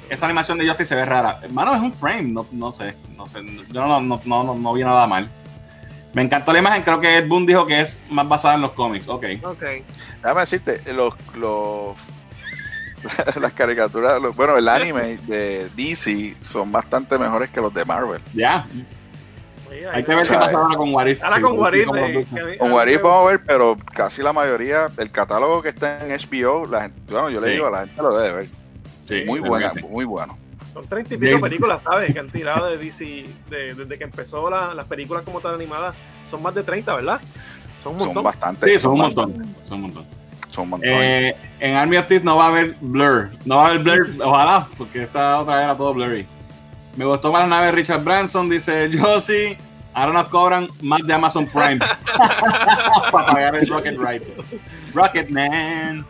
Esa 0.09 0.25
animación 0.25 0.57
de 0.57 0.67
Justice 0.67 0.89
se 0.89 0.95
ve 0.95 1.05
rara. 1.05 1.39
Hermano, 1.41 1.73
es 1.73 1.81
un 1.81 1.93
frame, 1.93 2.23
no, 2.23 2.45
no 2.51 2.69
sé. 2.73 2.97
No 3.15 3.25
sé. 3.25 3.39
Yo 3.71 3.87
no, 3.87 4.01
no, 4.01 4.21
no, 4.25 4.43
no, 4.43 4.55
no 4.55 4.73
vi 4.73 4.83
nada 4.83 5.07
mal. 5.07 5.31
Me 6.11 6.23
encantó 6.23 6.51
la 6.51 6.59
imagen, 6.59 6.83
creo 6.83 6.99
que 6.99 7.19
Ed 7.19 7.29
Boon 7.29 7.45
dijo 7.45 7.65
que 7.65 7.79
es 7.79 8.01
más 8.09 8.27
basada 8.27 8.55
en 8.55 8.61
los 8.61 8.71
cómics. 8.71 9.07
Ok. 9.07 9.25
Ok. 9.41 9.63
Déjame 10.21 10.41
decirte, 10.41 10.81
los, 10.91 11.13
los 11.35 11.95
las 13.41 13.53
caricaturas, 13.53 14.21
los- 14.21 14.35
bueno, 14.35 14.57
el 14.57 14.67
anime 14.67 15.17
de 15.27 15.69
DC 15.75 16.35
son 16.39 16.71
bastante 16.71 17.17
mejores 17.17 17.49
que 17.49 17.61
los 17.61 17.73
de 17.73 17.85
Marvel. 17.85 18.21
Ya. 18.33 18.65
Hay 19.91 20.03
que 20.03 20.15
ver 20.15 20.19
qué 20.19 20.25
¿Sabes? 20.25 20.45
pasa 20.53 20.57
ahora 20.57 20.77
con 20.77 20.93
What 20.93 21.05
If. 21.07 21.23
Ahora 21.23 21.35
Sí, 21.37 21.41
con 21.41 21.59
What 21.59 21.73
If, 21.73 21.85
cómo 21.85 22.07
luce. 22.07 22.25
que 22.33 22.39
a 22.39 22.45
mí- 22.45 22.57
Con 22.57 22.67
a 22.67 22.69
mí 22.69 22.75
What 22.75 22.85
me 22.85 22.93
If 22.93 23.01
vamos 23.01 23.23
a 23.25 23.29
ver, 23.29 23.41
pero 23.45 23.77
casi 23.93 24.21
la 24.23 24.31
mayoría, 24.33 24.87
el 24.97 25.11
catálogo 25.11 25.61
que 25.61 25.69
está 25.69 26.05
en 26.05 26.11
HBO, 26.11 26.65
la 26.65 26.81
gente, 26.83 27.01
bueno, 27.11 27.29
yo 27.29 27.39
le 27.41 27.47
Sí. 27.47 27.53
digo, 27.53 27.69
la 27.69 27.79
gente 27.79 28.01
lo 28.01 28.17
debe 28.17 28.35
ver. 28.37 28.47
Sí, 29.07 29.23
muy 29.25 29.39
buena, 29.39 29.73
sí. 29.73 29.81
muy 29.89 30.05
bueno. 30.05 30.37
Son 30.73 30.87
treinta 30.87 31.13
y 31.13 31.17
pico 31.17 31.39
películas, 31.39 31.83
¿sabes? 31.83 32.13
Que 32.13 32.19
han 32.19 32.29
tirado 32.29 32.67
de 32.67 32.77
DC 32.77 33.25
de- 33.49 33.73
desde 33.75 33.97
que 33.97 34.03
empezó 34.03 34.49
la- 34.49 34.73
las 34.73 34.85
películas 34.87 35.23
como 35.23 35.39
tal 35.41 35.55
animadas. 35.55 35.95
Son 36.29 36.41
más 36.41 36.53
de 36.55 36.63
30, 36.63 36.95
¿verdad? 36.95 37.19
Son 37.81 37.93
un 37.93 38.13
Son 38.13 38.23
bastantes. 38.23 38.71
Sí, 38.71 38.79
son 38.79 38.93
un 38.93 38.99
montón. 38.99 39.45
Son 39.67 39.75
un 39.77 39.81
montón. 39.83 40.05
Son. 40.49 40.71
Eh, 40.83 41.35
en 41.59 41.75
Army 41.75 41.97
of 41.97 42.07
Thieves 42.07 42.23
no 42.23 42.37
va 42.37 42.45
a 42.45 42.47
haber 42.49 42.75
blur. 42.81 43.31
No 43.45 43.57
va 43.57 43.63
a 43.63 43.67
haber 43.67 43.79
blur, 43.79 44.09
ojalá, 44.23 44.67
porque 44.77 45.03
esta 45.03 45.39
otra 45.39 45.63
era 45.63 45.75
todo 45.75 45.93
blurry. 45.93 46.27
Me 46.95 47.05
gustó 47.05 47.31
más 47.31 47.41
la 47.43 47.47
nave 47.47 47.65
de 47.67 47.71
Richard 47.73 48.03
Branson, 48.03 48.49
dice 48.49 48.89
Josie. 48.97 49.57
Ahora 49.93 50.13
nos 50.13 50.27
cobran 50.29 50.67
más 50.81 51.01
de 51.05 51.13
Amazon 51.13 51.47
Prime 51.47 51.79
para 53.11 53.25
pagar 53.25 53.55
el 53.55 53.67
Rocket 53.67 53.97
Ride. 53.97 54.25
Rocket 54.93 55.29
Man. 55.29 56.05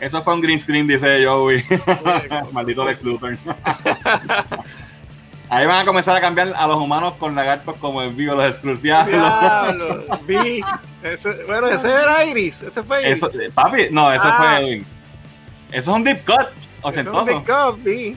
Eso 0.00 0.22
fue 0.22 0.34
un 0.34 0.40
green 0.40 0.58
screen, 0.58 0.86
dice 0.86 1.24
Joey. 1.26 1.64
Maldito 2.52 2.84
Lex 2.84 3.02
Luthor. 3.02 3.36
Ahí 5.50 5.64
van 5.66 5.80
a 5.80 5.84
comenzar 5.86 6.14
a 6.16 6.20
cambiar 6.20 6.52
a 6.56 6.66
los 6.66 6.76
humanos 6.76 7.14
con 7.18 7.34
lagartos 7.34 7.76
como 7.76 8.02
en 8.02 8.14
vivo 8.16 8.34
los 8.34 8.54
Skrulls. 8.56 8.82
Diablo. 8.82 9.16
Diablo, 9.18 10.04
vi. 10.26 10.60
Ese- 11.02 11.44
bueno, 11.44 11.68
ese 11.68 11.88
era 11.90 12.24
Iris. 12.24 12.62
Ese 12.62 12.82
fue 12.82 13.02
Iris. 13.02 13.16
Eso, 13.22 13.30
papi, 13.54 13.86
no, 13.90 14.08
Ah. 14.08 14.34
fue 14.36 14.60
Edwin. 14.60 14.86
Eso 15.72 15.90
es 15.90 15.96
un 15.96 16.04
deep 16.04 16.24
cut. 16.26 16.48
Ese 16.88 17.00
es 17.00 17.06
un 17.06 17.14
Ochentoso. 17.14 17.24
Big 17.40 17.46
Cup, 17.46 17.82
vi. 17.82 18.16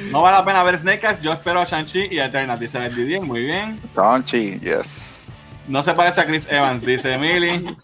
No 0.10 0.20
vale 0.20 0.36
la 0.36 0.44
pena 0.44 0.62
ver 0.62 0.78
Snake 0.78 1.06
Eyes. 1.06 1.20
Yo 1.22 1.32
espero 1.32 1.60
a 1.60 1.64
Shang-Chi 1.64 2.08
y 2.10 2.18
a 2.18 2.26
Eternal, 2.26 2.58
dice 2.58 2.84
el 2.84 2.94
Didier. 2.94 3.22
Muy 3.22 3.42
bien. 3.44 3.80
Conchi, 3.94 4.58
yes. 4.60 5.32
No 5.66 5.82
se 5.82 5.94
parece 5.94 6.20
a 6.20 6.26
Chris 6.26 6.46
Evans, 6.50 6.82
dice 6.82 7.12
Emily. 7.14 7.76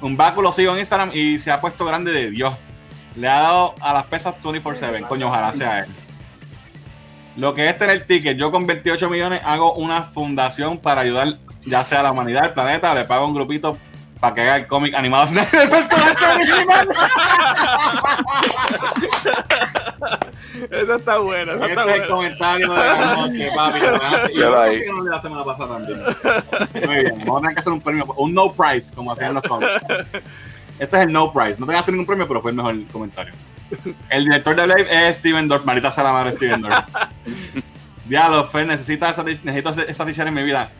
Un 0.00 0.16
Baku 0.16 0.42
lo 0.42 0.52
sigo 0.52 0.72
en 0.74 0.78
Instagram 0.80 1.10
y 1.14 1.38
se 1.38 1.50
ha 1.50 1.60
puesto 1.60 1.84
grande 1.84 2.12
de 2.12 2.30
Dios. 2.30 2.54
Le 3.16 3.28
ha 3.28 3.40
dado 3.40 3.74
a 3.80 3.92
las 3.94 4.04
pesas 4.04 4.34
24-7. 4.42 5.06
Coño, 5.08 5.28
ojalá 5.28 5.52
sea 5.54 5.80
él. 5.80 5.86
Lo 7.38 7.54
que 7.54 7.68
es 7.68 7.78
tener 7.78 8.04
ticket, 8.04 8.36
yo 8.36 8.50
con 8.50 8.66
28 8.66 9.08
millones 9.08 9.40
hago 9.44 9.74
una 9.74 10.02
fundación 10.02 10.76
para 10.78 11.02
ayudar 11.02 11.34
ya 11.60 11.84
sea 11.84 12.00
a 12.00 12.02
la 12.02 12.10
humanidad, 12.10 12.42
al 12.42 12.52
planeta, 12.52 12.92
le 12.94 13.04
pago 13.04 13.26
a 13.26 13.28
un 13.28 13.34
grupito 13.34 13.78
para 14.18 14.34
que 14.34 14.40
haga 14.40 14.56
el 14.56 14.66
cómic 14.66 14.92
animado. 14.94 15.26
Esa 20.70 20.96
está 20.96 21.18
buena, 21.18 21.52
esa 21.52 21.66
Este 21.66 21.80
está 21.80 21.94
es 21.94 22.00
el 22.02 22.08
comentario 22.08 22.72
de 22.72 22.78
la 22.78 23.14
noche, 23.14 23.50
papi. 23.54 23.78
Y 23.78 24.38
yo 24.38 24.50
que 24.70 24.90
no 24.90 25.04
de 25.04 25.10
la 25.10 25.22
semana 25.22 25.44
pasada 25.44 25.78
también. 25.78 26.02
Muy 26.84 26.96
bien, 26.96 27.18
vamos 27.20 27.36
a 27.36 27.40
tener 27.42 27.54
que 27.54 27.60
hacer 27.60 27.72
un 27.72 27.80
premio, 27.80 28.04
un 28.16 28.34
no 28.34 28.52
prize, 28.52 28.92
como 28.92 29.12
hacían 29.12 29.34
los 29.34 29.44
cómics. 29.44 29.70
Este 30.78 30.96
es 30.96 31.02
el 31.02 31.12
no 31.12 31.32
prize. 31.32 31.60
No 31.60 31.66
te 31.66 31.72
ganaste 31.72 31.92
ningún 31.92 32.06
premio, 32.06 32.26
pero 32.26 32.42
fue 32.42 32.50
el 32.50 32.56
mejor 32.56 32.74
comentario. 32.88 33.32
El 34.10 34.24
director 34.24 34.56
de 34.56 34.64
Blade 34.64 35.08
es 35.08 35.16
Steven 35.16 35.48
Dorff. 35.48 35.64
Marita 35.64 35.90
sea 35.90 36.04
la 36.04 36.12
madre 36.12 36.32
Steven 36.32 36.62
Dorff. 36.62 36.84
Diablo, 38.06 38.48
Fer, 38.48 38.66
necesita 38.66 39.10
esa, 39.10 39.22
necesito 39.22 39.70
esa 39.70 40.06
t-shirt 40.06 40.28
en 40.28 40.34
mi 40.34 40.42
vida. 40.42 40.70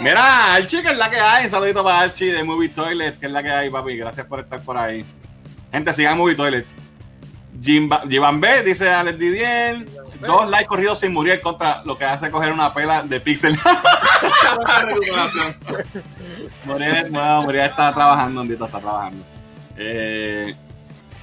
Mira, 0.00 0.54
Archie, 0.54 0.82
que 0.82 0.90
es 0.90 0.98
la 0.98 1.08
que 1.08 1.18
hay. 1.18 1.44
Un 1.44 1.50
saludito 1.50 1.82
para 1.82 2.00
Archie 2.00 2.32
de 2.32 2.44
Movie 2.44 2.68
Toilets, 2.68 3.18
que 3.18 3.26
es 3.26 3.32
la 3.32 3.42
que 3.42 3.50
hay, 3.50 3.70
papi. 3.70 3.96
Gracias 3.96 4.26
por 4.26 4.40
estar 4.40 4.60
por 4.60 4.76
ahí. 4.76 5.04
Gente, 5.72 5.92
sigan 5.94 6.18
Movie 6.18 6.34
Toilets. 6.34 6.76
Jivan 7.62 8.40
B, 8.40 8.62
dice 8.62 8.90
Alex 8.90 9.18
Didier. 9.18 9.86
Dos 10.20 10.48
likes 10.48 10.66
corridos 10.66 11.00
sin 11.00 11.12
morir 11.12 11.40
contra 11.40 11.82
lo 11.84 11.98
que 11.98 12.04
hace 12.04 12.30
coger 12.30 12.52
una 12.52 12.72
pela 12.72 13.02
de 13.02 13.20
pixel. 13.20 13.56
Muriel, 16.66 17.12
no, 17.12 17.42
Muriel 17.42 17.66
está 17.66 17.94
trabajando, 17.94 18.40
Andito 18.40 18.64
está 18.64 18.80
trabajando. 18.80 19.24
Eh, 19.76 20.54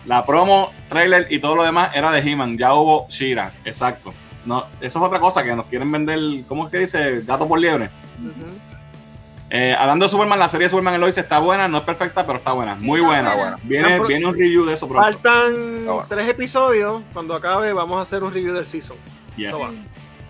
la 0.10 0.26
promo, 0.26 0.72
trailer 0.88 1.27
y 1.30 1.38
todo 1.38 1.56
lo 1.56 1.64
demás 1.64 1.91
era 1.94 2.11
de 2.11 2.19
He-Man. 2.19 2.57
Ya 2.57 2.73
hubo 2.73 3.06
Shira, 3.10 3.53
exacto. 3.64 4.11
No, 4.44 4.65
eso 4.81 4.98
es 4.98 5.06
otra 5.06 5.19
cosa 5.19 5.44
que 5.44 5.56
nos 5.56 5.68
quieren 5.68 5.91
vender. 5.91 6.19
¿Cómo 6.48 6.65
es 6.65 6.72
que 6.72 6.80
dice? 6.80 7.22
Gato 7.22 7.48
por 7.48 7.60
liebre. 7.60 7.91
Eh, 9.52 9.76
hablando 9.77 10.06
de 10.06 10.10
Superman, 10.10 10.40
la 10.40 10.49
serie 10.49 10.65
de 10.65 10.72
Superman 10.72 10.95
Eloise 10.95 11.19
está 11.19 11.38
buena, 11.38 11.68
no 11.68 11.77
es 11.77 11.84
perfecta, 11.84 12.26
pero 12.26 12.40
está 12.40 12.53
buena, 12.53 12.73
muy 12.73 13.02
buena. 13.02 13.19
Está 13.19 13.36
buena. 13.36 13.60
Viene, 13.61 13.99
viene 14.07 14.26
un 14.26 14.34
review 14.34 14.65
de 14.65 14.73
eso 14.73 14.88
pronto. 14.88 15.03
Faltan 15.03 15.86
bueno. 15.86 16.06
tres 16.10 16.27
episodios. 16.27 17.03
Cuando 17.14 17.36
acabe, 17.36 17.72
vamos 17.72 17.99
a 17.99 18.02
hacer 18.02 18.23
un 18.23 18.34
review 18.34 18.56
del 18.56 18.65
season. 18.65 18.98
Yes. 19.38 19.53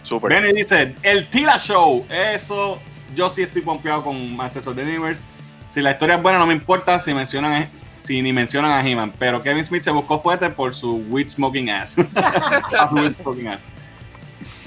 Súper. 0.04 0.30
Benny 0.30 0.52
dice, 0.52 0.94
el 1.04 1.30
Tila 1.30 1.58
Show, 1.58 2.06
eso 2.10 2.80
yo 3.16 3.30
sí 3.30 3.44
estoy 3.44 3.62
pompeado 3.62 4.04
con 4.04 4.36
Masters 4.36 4.68
of 4.68 4.76
the 4.76 4.82
Universe. 4.82 5.24
Si 5.70 5.82
la 5.82 5.92
historia 5.92 6.16
es 6.16 6.22
buena, 6.22 6.38
no 6.38 6.48
me 6.48 6.54
importa 6.54 7.00
si 7.00 7.14
mencionan 7.14 7.70
si 8.00 8.22
ni 8.22 8.34
mencionan 8.34 8.72
a 8.72 8.82
He-Man, 8.88 9.14
pero 9.20 9.44
Kevin 9.44 9.64
Smith 9.66 9.84
se 9.84 9.92
buscó 9.92 10.20
fuerte 10.20 10.50
por 10.50 10.74
su 10.74 10.98
weed 11.10 11.30
smoking 11.30 11.70
ass. 11.70 11.96
Weed 12.92 13.14
smoking 13.22 13.48
ass. 13.48 13.62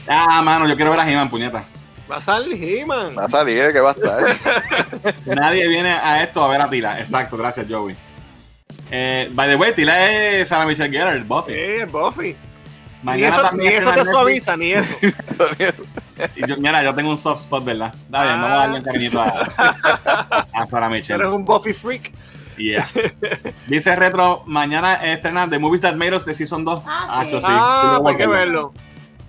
Ah, 0.08 0.40
mano, 0.42 0.66
yo 0.68 0.76
quiero 0.76 0.90
ver 0.90 1.00
a 1.00 1.10
He-Man, 1.10 1.28
puñeta. 1.28 1.64
Va 2.10 2.16
a 2.16 2.20
salir 2.20 2.62
He-Man. 2.62 3.16
Va 3.16 3.24
a 3.24 3.28
salir, 3.28 3.58
¿eh? 3.62 3.72
que 3.72 3.80
va 3.80 3.90
a 3.90 3.92
estar. 3.92 5.14
Nadie 5.36 5.66
viene 5.68 5.90
a 5.92 6.22
esto 6.22 6.44
a 6.44 6.48
ver 6.48 6.60
a 6.60 6.68
Tila. 6.68 6.98
Exacto, 6.98 7.36
gracias, 7.36 7.66
Joey. 7.68 7.96
Eh, 8.90 9.30
by 9.32 9.48
the 9.48 9.56
way, 9.56 9.72
Tila 9.74 10.10
es 10.10 10.48
Sarah 10.48 10.66
Michelle 10.66 10.90
Gellar, 10.90 11.22
Buffy. 11.24 11.54
Sí, 11.54 11.84
Buffy. 11.90 12.22
Ni 12.32 12.36
Mañana 13.02 13.34
eso, 13.36 13.42
también 13.42 13.72
ni 13.72 13.78
eso 13.80 13.92
te 13.92 14.04
suaviza, 14.04 14.56
ni 14.56 14.72
eso. 14.72 14.94
Y 16.36 16.46
yo- 16.46 16.56
mira, 16.58 16.82
yo 16.84 16.94
tengo 16.94 17.10
un 17.10 17.16
soft 17.16 17.40
spot, 17.42 17.64
¿verdad? 17.64 17.92
Está 17.94 18.22
bien, 18.22 18.34
Ah. 18.36 18.42
vamos 18.42 18.50
a 18.50 18.56
darle 18.58 18.78
un 18.78 18.84
cariñito 18.84 19.20
a, 19.22 20.46
a 20.52 20.66
Sarah 20.66 20.88
Michelle. 20.88 21.20
Eres 21.20 21.32
un 21.32 21.44
Buffy 21.44 21.72
freak. 21.72 22.12
Yeah. 22.56 22.88
Dice 23.66 23.96
Retro, 23.96 24.42
mañana 24.46 24.94
estrena 24.94 25.48
The 25.48 25.58
Movies 25.58 25.80
That 25.82 25.94
Made 25.94 26.16
Us 26.16 26.24
de 26.24 26.34
Season 26.34 26.64
2. 26.64 26.82
Ah, 26.86 27.24
sí. 27.28 27.38
Ah, 27.44 27.94
Tengo 27.96 28.08
hay 28.08 28.16
que 28.16 28.26
verlo. 28.26 28.72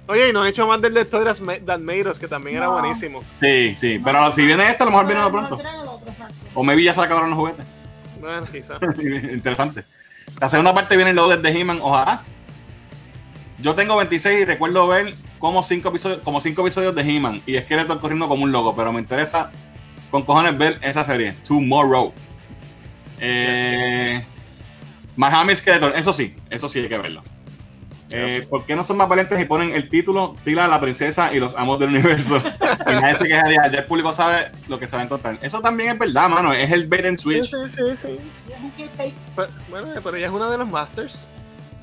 Oye, 0.07 0.29
y 0.29 0.33
nos 0.33 0.43
han 0.43 0.49
hecho 0.49 0.67
más 0.67 0.81
del 0.81 0.93
de 0.93 1.01
Stories 1.01 1.41
That 1.65 1.79
Made 1.79 2.09
Us, 2.09 2.19
que 2.19 2.27
también 2.27 2.57
era 2.57 2.67
buenísimo. 2.67 3.23
Sí, 3.39 3.73
sí. 3.75 4.01
Pero 4.03 4.31
si 4.31 4.45
viene 4.45 4.69
este, 4.69 4.83
a 4.83 4.85
lo 4.85 4.91
mejor 4.91 5.07
viene 5.07 5.29
pronto. 5.29 5.57
O 6.53 6.63
maybe 6.63 6.83
ya 6.83 6.93
se 6.93 6.99
le 6.99 7.05
acabaron 7.05 7.29
los 7.29 7.39
juguetes. 7.39 7.65
Bueno, 8.19 8.45
quizás. 8.51 8.79
Interesante. 9.31 9.85
La 10.39 10.49
segunda 10.49 10.73
parte 10.73 10.95
viene 10.95 11.11
el 11.11 11.15
loaded 11.15 11.39
de 11.39 11.49
He-Man, 11.49 11.79
ojalá. 11.81 12.23
Yo 13.59 13.75
tengo 13.75 13.95
26 13.95 14.41
y 14.41 14.45
recuerdo 14.45 14.87
ver 14.87 15.15
como 15.39 15.63
5 15.63 15.87
episodios, 15.89 16.19
como 16.21 16.41
cinco 16.41 16.61
episodios 16.61 16.93
de 16.95 17.01
He-Man 17.01 17.41
y 17.45 17.57
Skeletor 17.57 17.99
corriendo 17.99 18.27
como 18.27 18.43
un 18.43 18.51
loco, 18.51 18.75
pero 18.75 18.91
me 18.91 18.99
interesa 18.99 19.51
con 20.11 20.23
cojones 20.23 20.57
ver 20.57 20.79
esa 20.81 21.03
serie, 21.03 21.33
Tomorrow. 21.47 22.13
Eh, 23.25 24.23
Miami 25.15 25.55
Skeletor, 25.55 25.93
eso 25.95 26.11
sí, 26.13 26.35
eso 26.49 26.67
sí 26.69 26.79
hay 26.79 26.89
que 26.89 26.97
verlo. 26.97 27.23
Eh, 28.15 28.45
¿Por 28.47 28.65
qué 28.65 28.75
no 28.75 28.83
son 28.83 28.97
más 28.97 29.09
valientes 29.09 29.39
y 29.39 29.45
ponen 29.45 29.71
el 29.73 29.89
título 29.89 30.35
Tila 30.43 30.67
la 30.67 30.79
princesa 30.79 31.33
y 31.33 31.39
los 31.39 31.55
amos 31.55 31.79
del 31.79 31.89
universo? 31.89 32.37
y 32.61 32.91
nadie 32.91 33.17
se 33.17 33.23
quejaría, 33.27 33.71
ya 33.71 33.79
el 33.79 33.85
público 33.85 34.13
sabe 34.13 34.51
lo 34.67 34.77
que 34.79 34.87
se 34.87 34.95
va 34.95 35.01
a 35.01 35.05
encontrar. 35.05 35.39
Eso 35.41 35.61
también 35.61 35.89
es 35.91 35.97
verdad, 35.99 36.29
mano, 36.29 36.53
es 36.53 36.71
el 36.71 36.85
bait 36.87 37.05
and 37.05 37.17
Sí, 37.17 37.23
switch. 37.23 37.45
sí, 37.45 37.57
sí, 37.69 37.81
sí. 37.97 38.19
Pero- 39.35 39.49
bueno, 39.69 39.87
pero 40.03 40.15
ella 40.17 40.27
es 40.27 40.33
una 40.33 40.49
de 40.49 40.57
las 40.59 40.67
Masters. 40.69 41.27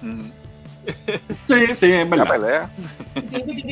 Mm, 0.03 0.31
Sí, 1.47 1.67
sí, 1.77 1.93
es 1.93 2.09
La 2.09 2.25
verdad. 2.25 2.31
pelea. 2.31 2.71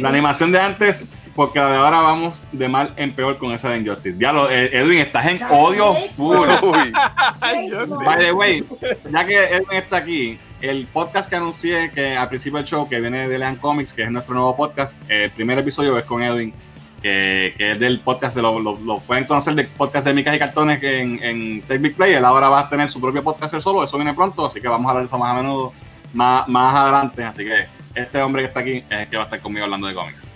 La 0.00 0.08
animación 0.10 0.52
de 0.52 0.60
antes, 0.60 1.08
porque 1.38 1.60
la 1.60 1.70
de 1.70 1.76
ahora 1.76 2.00
vamos 2.00 2.42
de 2.50 2.68
mal 2.68 2.92
en 2.96 3.12
peor 3.12 3.38
con 3.38 3.52
esa 3.52 3.70
de 3.70 3.78
Injustice. 3.78 4.16
Ya 4.18 4.32
lo, 4.32 4.50
eh, 4.50 4.76
Edwin, 4.76 4.98
estás 4.98 5.24
en 5.24 5.40
odio 5.48 5.94
full. 6.16 6.48
By 7.40 8.18
the 8.18 8.32
way, 8.32 8.64
ya 9.08 9.24
que 9.24 9.44
Edwin 9.44 9.78
está 9.78 9.98
aquí, 9.98 10.36
el 10.60 10.88
podcast 10.88 11.30
que 11.30 11.36
anuncié 11.36 11.92
que 11.92 12.16
al 12.16 12.28
principio 12.28 12.58
del 12.58 12.66
show, 12.66 12.88
que 12.88 13.00
viene 13.00 13.28
de 13.28 13.38
Lean 13.38 13.54
Comics, 13.54 13.92
que 13.92 14.02
es 14.02 14.10
nuestro 14.10 14.34
nuevo 14.34 14.56
podcast, 14.56 14.96
el 15.08 15.30
primer 15.30 15.56
episodio 15.58 15.96
es 15.96 16.04
con 16.06 16.24
Edwin. 16.24 16.52
que, 17.00 17.54
que 17.56 17.70
es 17.70 17.78
del 17.78 18.00
podcast, 18.00 18.36
lo, 18.38 18.58
lo, 18.58 18.76
lo 18.76 18.98
pueden 18.98 19.24
conocer 19.24 19.54
del 19.54 19.68
podcast 19.68 20.04
de 20.06 20.14
Micas 20.14 20.34
y 20.34 20.40
Cartones 20.40 20.80
que 20.80 20.98
en, 20.98 21.22
en 21.22 21.62
Take 21.62 21.78
Big 21.78 21.94
Play. 21.94 22.14
Él 22.14 22.24
ahora 22.24 22.48
va 22.48 22.58
a 22.62 22.68
tener 22.68 22.90
su 22.90 23.00
propio 23.00 23.22
podcast 23.22 23.54
él 23.54 23.62
solo, 23.62 23.84
eso 23.84 23.96
viene 23.96 24.12
pronto, 24.12 24.44
así 24.44 24.60
que 24.60 24.66
vamos 24.66 24.88
a 24.88 24.90
hablar 24.90 25.04
de 25.04 25.06
eso 25.06 25.18
más 25.18 25.30
a 25.30 25.34
menudo, 25.40 25.72
más, 26.14 26.48
más 26.48 26.74
adelante. 26.74 27.22
Así 27.22 27.44
que 27.44 27.68
este 27.94 28.20
hombre 28.20 28.42
que 28.42 28.48
está 28.48 28.58
aquí 28.58 28.78
es 28.90 28.98
el 29.02 29.08
que 29.08 29.16
va 29.16 29.22
a 29.22 29.26
estar 29.26 29.40
conmigo 29.40 29.62
hablando 29.62 29.86
de 29.86 29.94
cómics. 29.94 30.26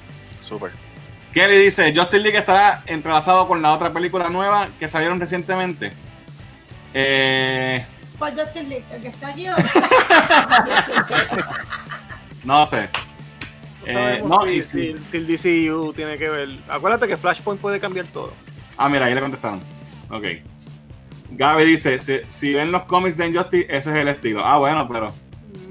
Súper. 0.44 0.91
Kelly 1.32 1.56
dice, 1.56 1.92
Justin 1.96 2.22
League 2.22 2.38
estará 2.38 2.82
entrelazado 2.86 3.48
con 3.48 3.62
la 3.62 3.72
otra 3.72 3.92
película 3.92 4.28
nueva 4.28 4.68
que 4.78 4.86
salieron 4.88 5.18
recientemente. 5.18 5.92
Eh, 6.94 7.84
¿Cuál 8.18 8.38
Justin 8.38 8.68
League? 8.68 8.84
¿El 8.92 9.02
que 9.02 9.08
está 9.08 9.28
aquí 9.28 9.48
o? 9.48 9.54
no 12.44 12.66
sé. 12.66 12.88
No 12.92 13.86
Eh, 13.88 13.92
sabemos 13.94 14.30
no, 14.30 14.42
si, 14.44 14.50
y 14.50 14.62
si- 14.62 14.96
si 15.10 15.16
el 15.16 15.26
DCU 15.26 15.92
tiene 15.92 16.16
que 16.18 16.28
ver. 16.28 16.48
Acuérdate 16.68 17.08
que 17.08 17.16
Flashpoint 17.16 17.60
puede 17.60 17.80
cambiar 17.80 18.06
todo. 18.06 18.32
Ah, 18.76 18.88
mira, 18.88 19.06
ahí 19.06 19.14
le 19.14 19.20
contestaron. 19.20 19.60
Ok. 20.10 20.26
Gaby 21.30 21.64
dice, 21.64 21.98
si, 22.00 22.20
si 22.28 22.52
ven 22.52 22.70
los 22.70 22.82
cómics 22.84 23.16
de 23.16 23.26
Injustice, 23.28 23.66
ese 23.68 23.90
es 23.90 23.96
el 23.96 24.08
estilo. 24.08 24.44
Ah, 24.44 24.58
bueno, 24.58 24.86
pero... 24.86 25.12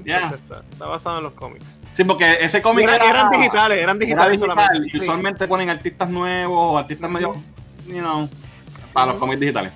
Ya. 0.04 0.16
Entonces 0.16 0.40
Está, 0.42 0.62
está 0.70 0.86
basado 0.86 1.18
en 1.18 1.22
los 1.24 1.32
cómics. 1.34 1.64
Sí, 1.92 2.04
porque 2.04 2.38
ese 2.40 2.60
cómic 2.62 2.84
Era- 2.84 2.96
era- 2.96 3.10
eran 3.10 3.30
digitales, 3.30 3.78
eran 3.78 3.96
era 3.96 4.04
digitales 4.06 4.40
digital, 4.40 4.56
solamente. 4.56 4.86
y 4.88 4.90
Sí. 4.90 4.98
usualmente 4.98 5.46
ponen 5.46 5.70
artistas 5.70 6.08
nuevos 6.08 6.74
o 6.74 6.78
artistas 6.78 7.10
medio, 7.10 7.34
you 7.86 7.98
know, 8.00 8.28
para 8.92 9.12
los 9.12 9.16
cómics 9.20 9.38
digitales. 9.40 9.72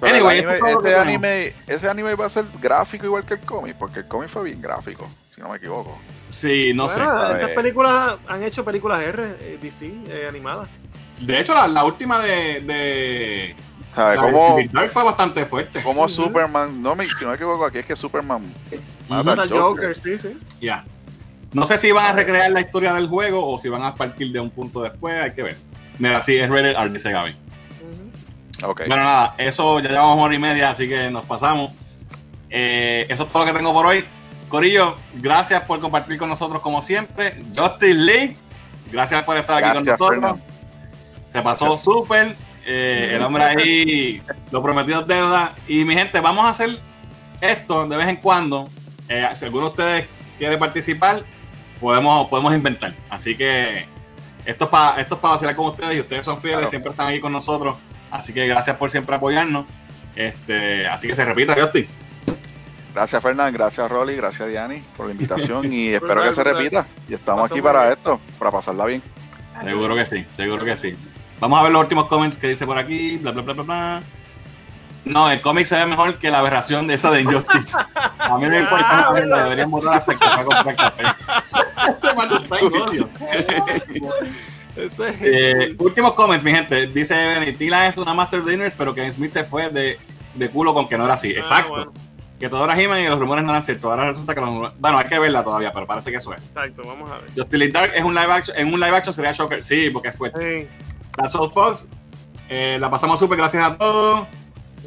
Pero 0.00 0.14
Anyway, 0.16 0.38
es 0.38 0.46
ese, 0.78 0.96
anime, 0.96 1.52
ese 1.66 1.88
anime 1.90 2.14
va 2.14 2.24
a 2.26 2.30
ser 2.30 2.46
gráfico 2.60 3.04
igual 3.04 3.24
que 3.26 3.34
el 3.34 3.40
cómic, 3.40 3.76
porque 3.78 4.00
el 4.00 4.06
cómic 4.08 4.28
fue 4.30 4.44
bien 4.44 4.60
gráfico, 4.62 5.06
si 5.28 5.40
no 5.42 5.48
me 5.50 5.56
equivoco. 5.56 5.98
Sí, 6.30 6.72
no 6.74 6.86
Bueno, 6.88 7.10
A 7.10 7.36
esas 7.36 7.50
películas 7.50 8.16
han 8.28 8.42
hecho 8.42 8.64
películas 8.64 9.02
R, 9.02 9.36
eh, 9.40 9.58
DC, 9.60 9.92
eh, 10.08 10.26
animadas. 10.28 10.68
sé. 11.18 11.24
De 11.26 11.40
hecho, 11.40 11.52
la, 11.54 11.66
la 11.68 11.84
última 11.84 12.18
de... 12.20 12.60
de 12.62 13.56
¿Sabes? 13.94 14.16
la 14.20 14.26
de 14.26 14.32
Como, 14.32 14.58
Dark 14.72 14.90
fue 14.90 15.04
bastante 15.04 15.44
fuerte. 15.44 15.82
como. 15.82 16.08
Superman, 16.08 16.80
no 16.80 16.94
me, 16.96 17.04
si 17.06 17.22
no 17.24 17.30
me 17.30 17.34
equivoco, 17.34 17.64
aquí 17.66 17.78
es 17.78 17.84
que 17.86 17.96
Superman 17.96 18.42
mata 19.08 19.24
Mata 19.24 19.32
al 19.32 19.40
al 19.40 19.48
Joker. 19.50 19.94
Joker, 19.94 19.98
sí, 19.98 20.18
sí. 20.28 20.38
Ya. 20.60 20.84
No 21.52 21.66
sé 21.66 21.78
si 21.78 21.90
van 21.90 22.06
a 22.06 22.12
recrear 22.12 22.50
la 22.50 22.60
historia 22.60 22.94
del 22.94 23.08
juego 23.08 23.46
o 23.46 23.58
si 23.58 23.68
van 23.68 23.82
a 23.82 23.94
partir 23.94 24.30
de 24.32 24.40
un 24.40 24.50
punto 24.50 24.82
después, 24.82 25.16
hay 25.16 25.32
que 25.32 25.42
ver. 25.42 25.56
Mira, 25.98 26.20
sí, 26.20 26.36
es 26.36 26.48
rated 26.48 26.76
R, 26.76 26.90
dice 26.90 27.10
Gaby. 27.10 27.34
Bueno, 28.62 28.96
nada, 28.96 29.34
eso 29.38 29.80
ya 29.80 29.88
llevamos 29.88 30.18
hora 30.18 30.34
y 30.34 30.38
media, 30.38 30.70
así 30.70 30.88
que 30.88 31.10
nos 31.10 31.24
pasamos. 31.24 31.72
Eh, 32.50 33.06
eso 33.08 33.22
es 33.24 33.28
todo 33.28 33.44
lo 33.44 33.52
que 33.52 33.56
tengo 33.56 33.72
por 33.72 33.86
hoy. 33.86 34.04
Corillo, 34.48 34.96
gracias 35.14 35.62
por 35.62 35.80
compartir 35.80 36.18
con 36.18 36.28
nosotros 36.28 36.60
como 36.60 36.82
siempre. 36.82 37.42
Justin 37.56 38.06
Lee, 38.06 38.36
gracias 38.90 39.22
por 39.24 39.36
estar 39.36 39.62
aquí 39.62 39.76
con 39.76 39.84
nosotros. 39.84 40.10
Fernando. 40.10 40.44
Se 41.26 41.42
pasó 41.42 41.76
súper. 41.76 42.36
Eh, 42.66 43.12
el 43.14 43.22
hombre 43.22 43.44
ahí, 43.44 44.22
lo 44.50 44.62
prometido 44.62 45.00
es 45.00 45.06
deuda. 45.06 45.54
Y 45.66 45.84
mi 45.84 45.94
gente, 45.94 46.20
vamos 46.20 46.44
a 46.44 46.50
hacer 46.50 46.78
esto 47.40 47.86
de 47.86 47.96
vez 47.96 48.08
en 48.08 48.16
cuando. 48.16 48.68
Eh, 49.08 49.28
si 49.34 49.44
alguno 49.44 49.66
de 49.66 49.70
ustedes 49.70 50.06
quiere 50.38 50.58
participar, 50.58 51.24
podemos, 51.80 52.28
podemos 52.28 52.54
inventar. 52.54 52.92
Así 53.08 53.36
que 53.36 53.86
esto 54.44 54.64
es 54.64 54.70
para 54.70 55.00
esto 55.00 55.14
es 55.16 55.20
para 55.20 55.34
vacilar 55.34 55.56
con 55.56 55.66
ustedes 55.66 55.96
y 55.96 56.00
ustedes 56.00 56.24
son 56.24 56.38
fieles, 56.40 56.58
Claro. 56.58 56.70
siempre 56.70 56.90
están 56.90 57.06
ahí 57.08 57.20
con 57.20 57.32
nosotros. 57.32 57.76
Así 58.10 58.32
que 58.32 58.46
gracias 58.46 58.76
por 58.76 58.90
siempre 58.90 59.16
apoyarnos. 59.16 59.66
Este, 60.16 60.86
así 60.86 61.06
que 61.08 61.14
se 61.14 61.24
repita, 61.24 61.54
Justin. 61.60 61.86
Gracias, 62.92 63.22
Fernán. 63.22 63.52
Gracias, 63.52 63.88
Rolly. 63.88 64.16
Gracias, 64.16 64.48
Diani, 64.48 64.82
por 64.96 65.06
la 65.06 65.12
invitación. 65.12 65.64
Y 65.72 65.90
espero 65.90 66.22
que 66.22 66.32
se 66.32 66.42
repita. 66.42 66.86
Y 67.08 67.14
estamos 67.14 67.50
aquí 67.50 67.62
para 67.62 67.92
esto, 67.92 68.20
para 68.38 68.50
pasarla 68.50 68.84
bien. 68.86 69.02
Seguro 69.62 69.94
que 69.94 70.06
sí, 70.06 70.26
seguro 70.30 70.64
que 70.64 70.76
sí. 70.76 70.96
Vamos 71.38 71.60
a 71.60 71.62
ver 71.62 71.72
los 71.72 71.82
últimos 71.82 72.06
comments 72.06 72.36
que 72.36 72.48
dice 72.48 72.66
por 72.66 72.76
aquí. 72.78 73.16
Bla, 73.18 73.30
bla, 73.32 73.42
bla, 73.42 73.52
bla, 73.54 73.62
bla. 73.62 74.02
No, 75.04 75.30
el 75.30 75.40
cómic 75.40 75.66
se 75.66 75.76
ve 75.76 75.86
mejor 75.86 76.18
que 76.18 76.30
la 76.30 76.40
aberración 76.40 76.86
de 76.86 76.94
esa 76.94 77.10
de 77.10 77.22
Injustice. 77.22 77.74
A 78.18 78.36
mí 78.38 78.46
me 78.48 78.60
importa, 78.60 78.86
Ah, 79.08 79.14
nada, 79.26 79.44
deberían 79.44 79.70
borrar 79.70 79.94
hasta 79.94 80.12
el 80.12 80.18
café 80.18 80.44
comprar 80.44 80.76
café. 80.76 81.02
Este 81.88 82.14
macho 82.14 82.36
está 82.36 82.58
en 82.58 82.66
odio. 82.66 83.08
Ese 84.76 85.08
es 85.08 85.16
Eh, 85.20 85.74
últimos 85.78 86.12
comments, 86.14 86.44
mi 86.44 86.52
gente. 86.52 86.86
Dice 86.88 87.14
Benny, 87.14 87.52
Tila 87.54 87.86
es 87.88 87.96
una 87.96 88.14
Master 88.14 88.44
Diners, 88.44 88.74
pero 88.76 88.94
Kevin 88.94 89.12
Smith 89.12 89.30
se 89.30 89.44
fue 89.44 89.68
de, 89.70 89.98
de 90.34 90.50
culo 90.50 90.74
con 90.74 90.88
que 90.88 90.96
no 90.96 91.04
era 91.04 91.14
así. 91.14 91.32
Ah, 91.34 91.38
Exacto. 91.38 91.70
bueno, 91.70 91.92
Que 92.38 92.48
todo 92.48 92.64
era 92.64 92.80
He-Man 92.80 93.00
y 93.00 93.06
los 93.08 93.18
rumores 93.18 93.44
no 93.44 93.50
eran 93.50 93.62
ciertos. 93.62 93.90
Ahora 93.90 94.08
resulta 94.10 94.34
que 94.34 94.40
los 94.40 94.48
rumores... 94.50 94.72
Bueno, 94.78 94.98
hay 94.98 95.06
que 95.06 95.18
verla 95.18 95.42
todavía, 95.42 95.72
pero 95.72 95.86
parece 95.86 96.10
que 96.10 96.18
eso 96.18 96.32
es. 96.34 96.42
exacto, 96.42 96.82
vamos 96.86 97.10
a 97.10 97.14
ver. 97.18 97.30
Justice 97.36 97.68
Dark 97.68 97.92
es 97.94 98.04
un 98.04 98.14
live 98.14 98.32
action, 98.32 98.56
en 98.58 98.72
un 98.72 98.80
live 98.80 98.96
action 98.96 99.12
sería 99.14 99.32
Shocker. 99.32 99.62
Sí, 99.64 99.90
porque 99.90 100.12
fue 100.12 100.30
Sí. 100.36 100.68
That's 101.16 101.34
All 101.34 101.50
Fox. 101.52 101.88
Eh, 102.48 102.78
la 102.80 102.90
pasamos 102.90 103.18
súper, 103.20 103.38
gracias 103.38 103.64
a 103.64 103.76
todos. 103.76 104.26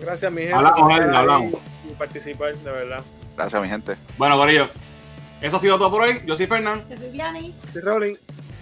Gracias, 0.01 0.31
mi 0.31 0.41
gente. 0.41 0.55
Hablamos, 0.55 0.91
ahí 0.91 1.15
hablamos. 1.15 1.53
Y 1.89 1.93
participar, 1.95 2.55
de 2.55 2.71
verdad. 2.71 3.03
Gracias, 3.35 3.61
mi 3.61 3.67
gente. 3.67 3.95
Bueno, 4.17 4.37
Corillo, 4.37 4.69
eso 5.41 5.57
ha 5.57 5.59
sido 5.59 5.77
todo 5.77 5.91
por 5.91 6.01
hoy. 6.01 6.21
Yo 6.25 6.37
soy 6.37 6.47
Fernán. 6.47 6.85
Yo 6.89 6.97
soy 6.97 7.09
Vianney. 7.09 7.53
Sí, 7.71 7.79
Rolling. 7.79 8.15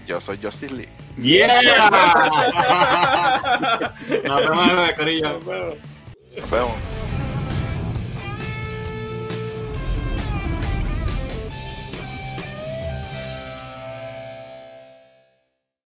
Yo 0.07 0.19
soy 0.19 0.39
Justice 0.41 0.73
Lee. 0.73 0.89
¡Yeah! 1.17 1.61
Nos 4.25 4.49
vemos, 4.49 4.93
Corillo. 4.97 5.33
Nos 5.33 5.45
vemos. 5.45 5.75
Nos 6.37 6.49
vemos. 6.49 6.71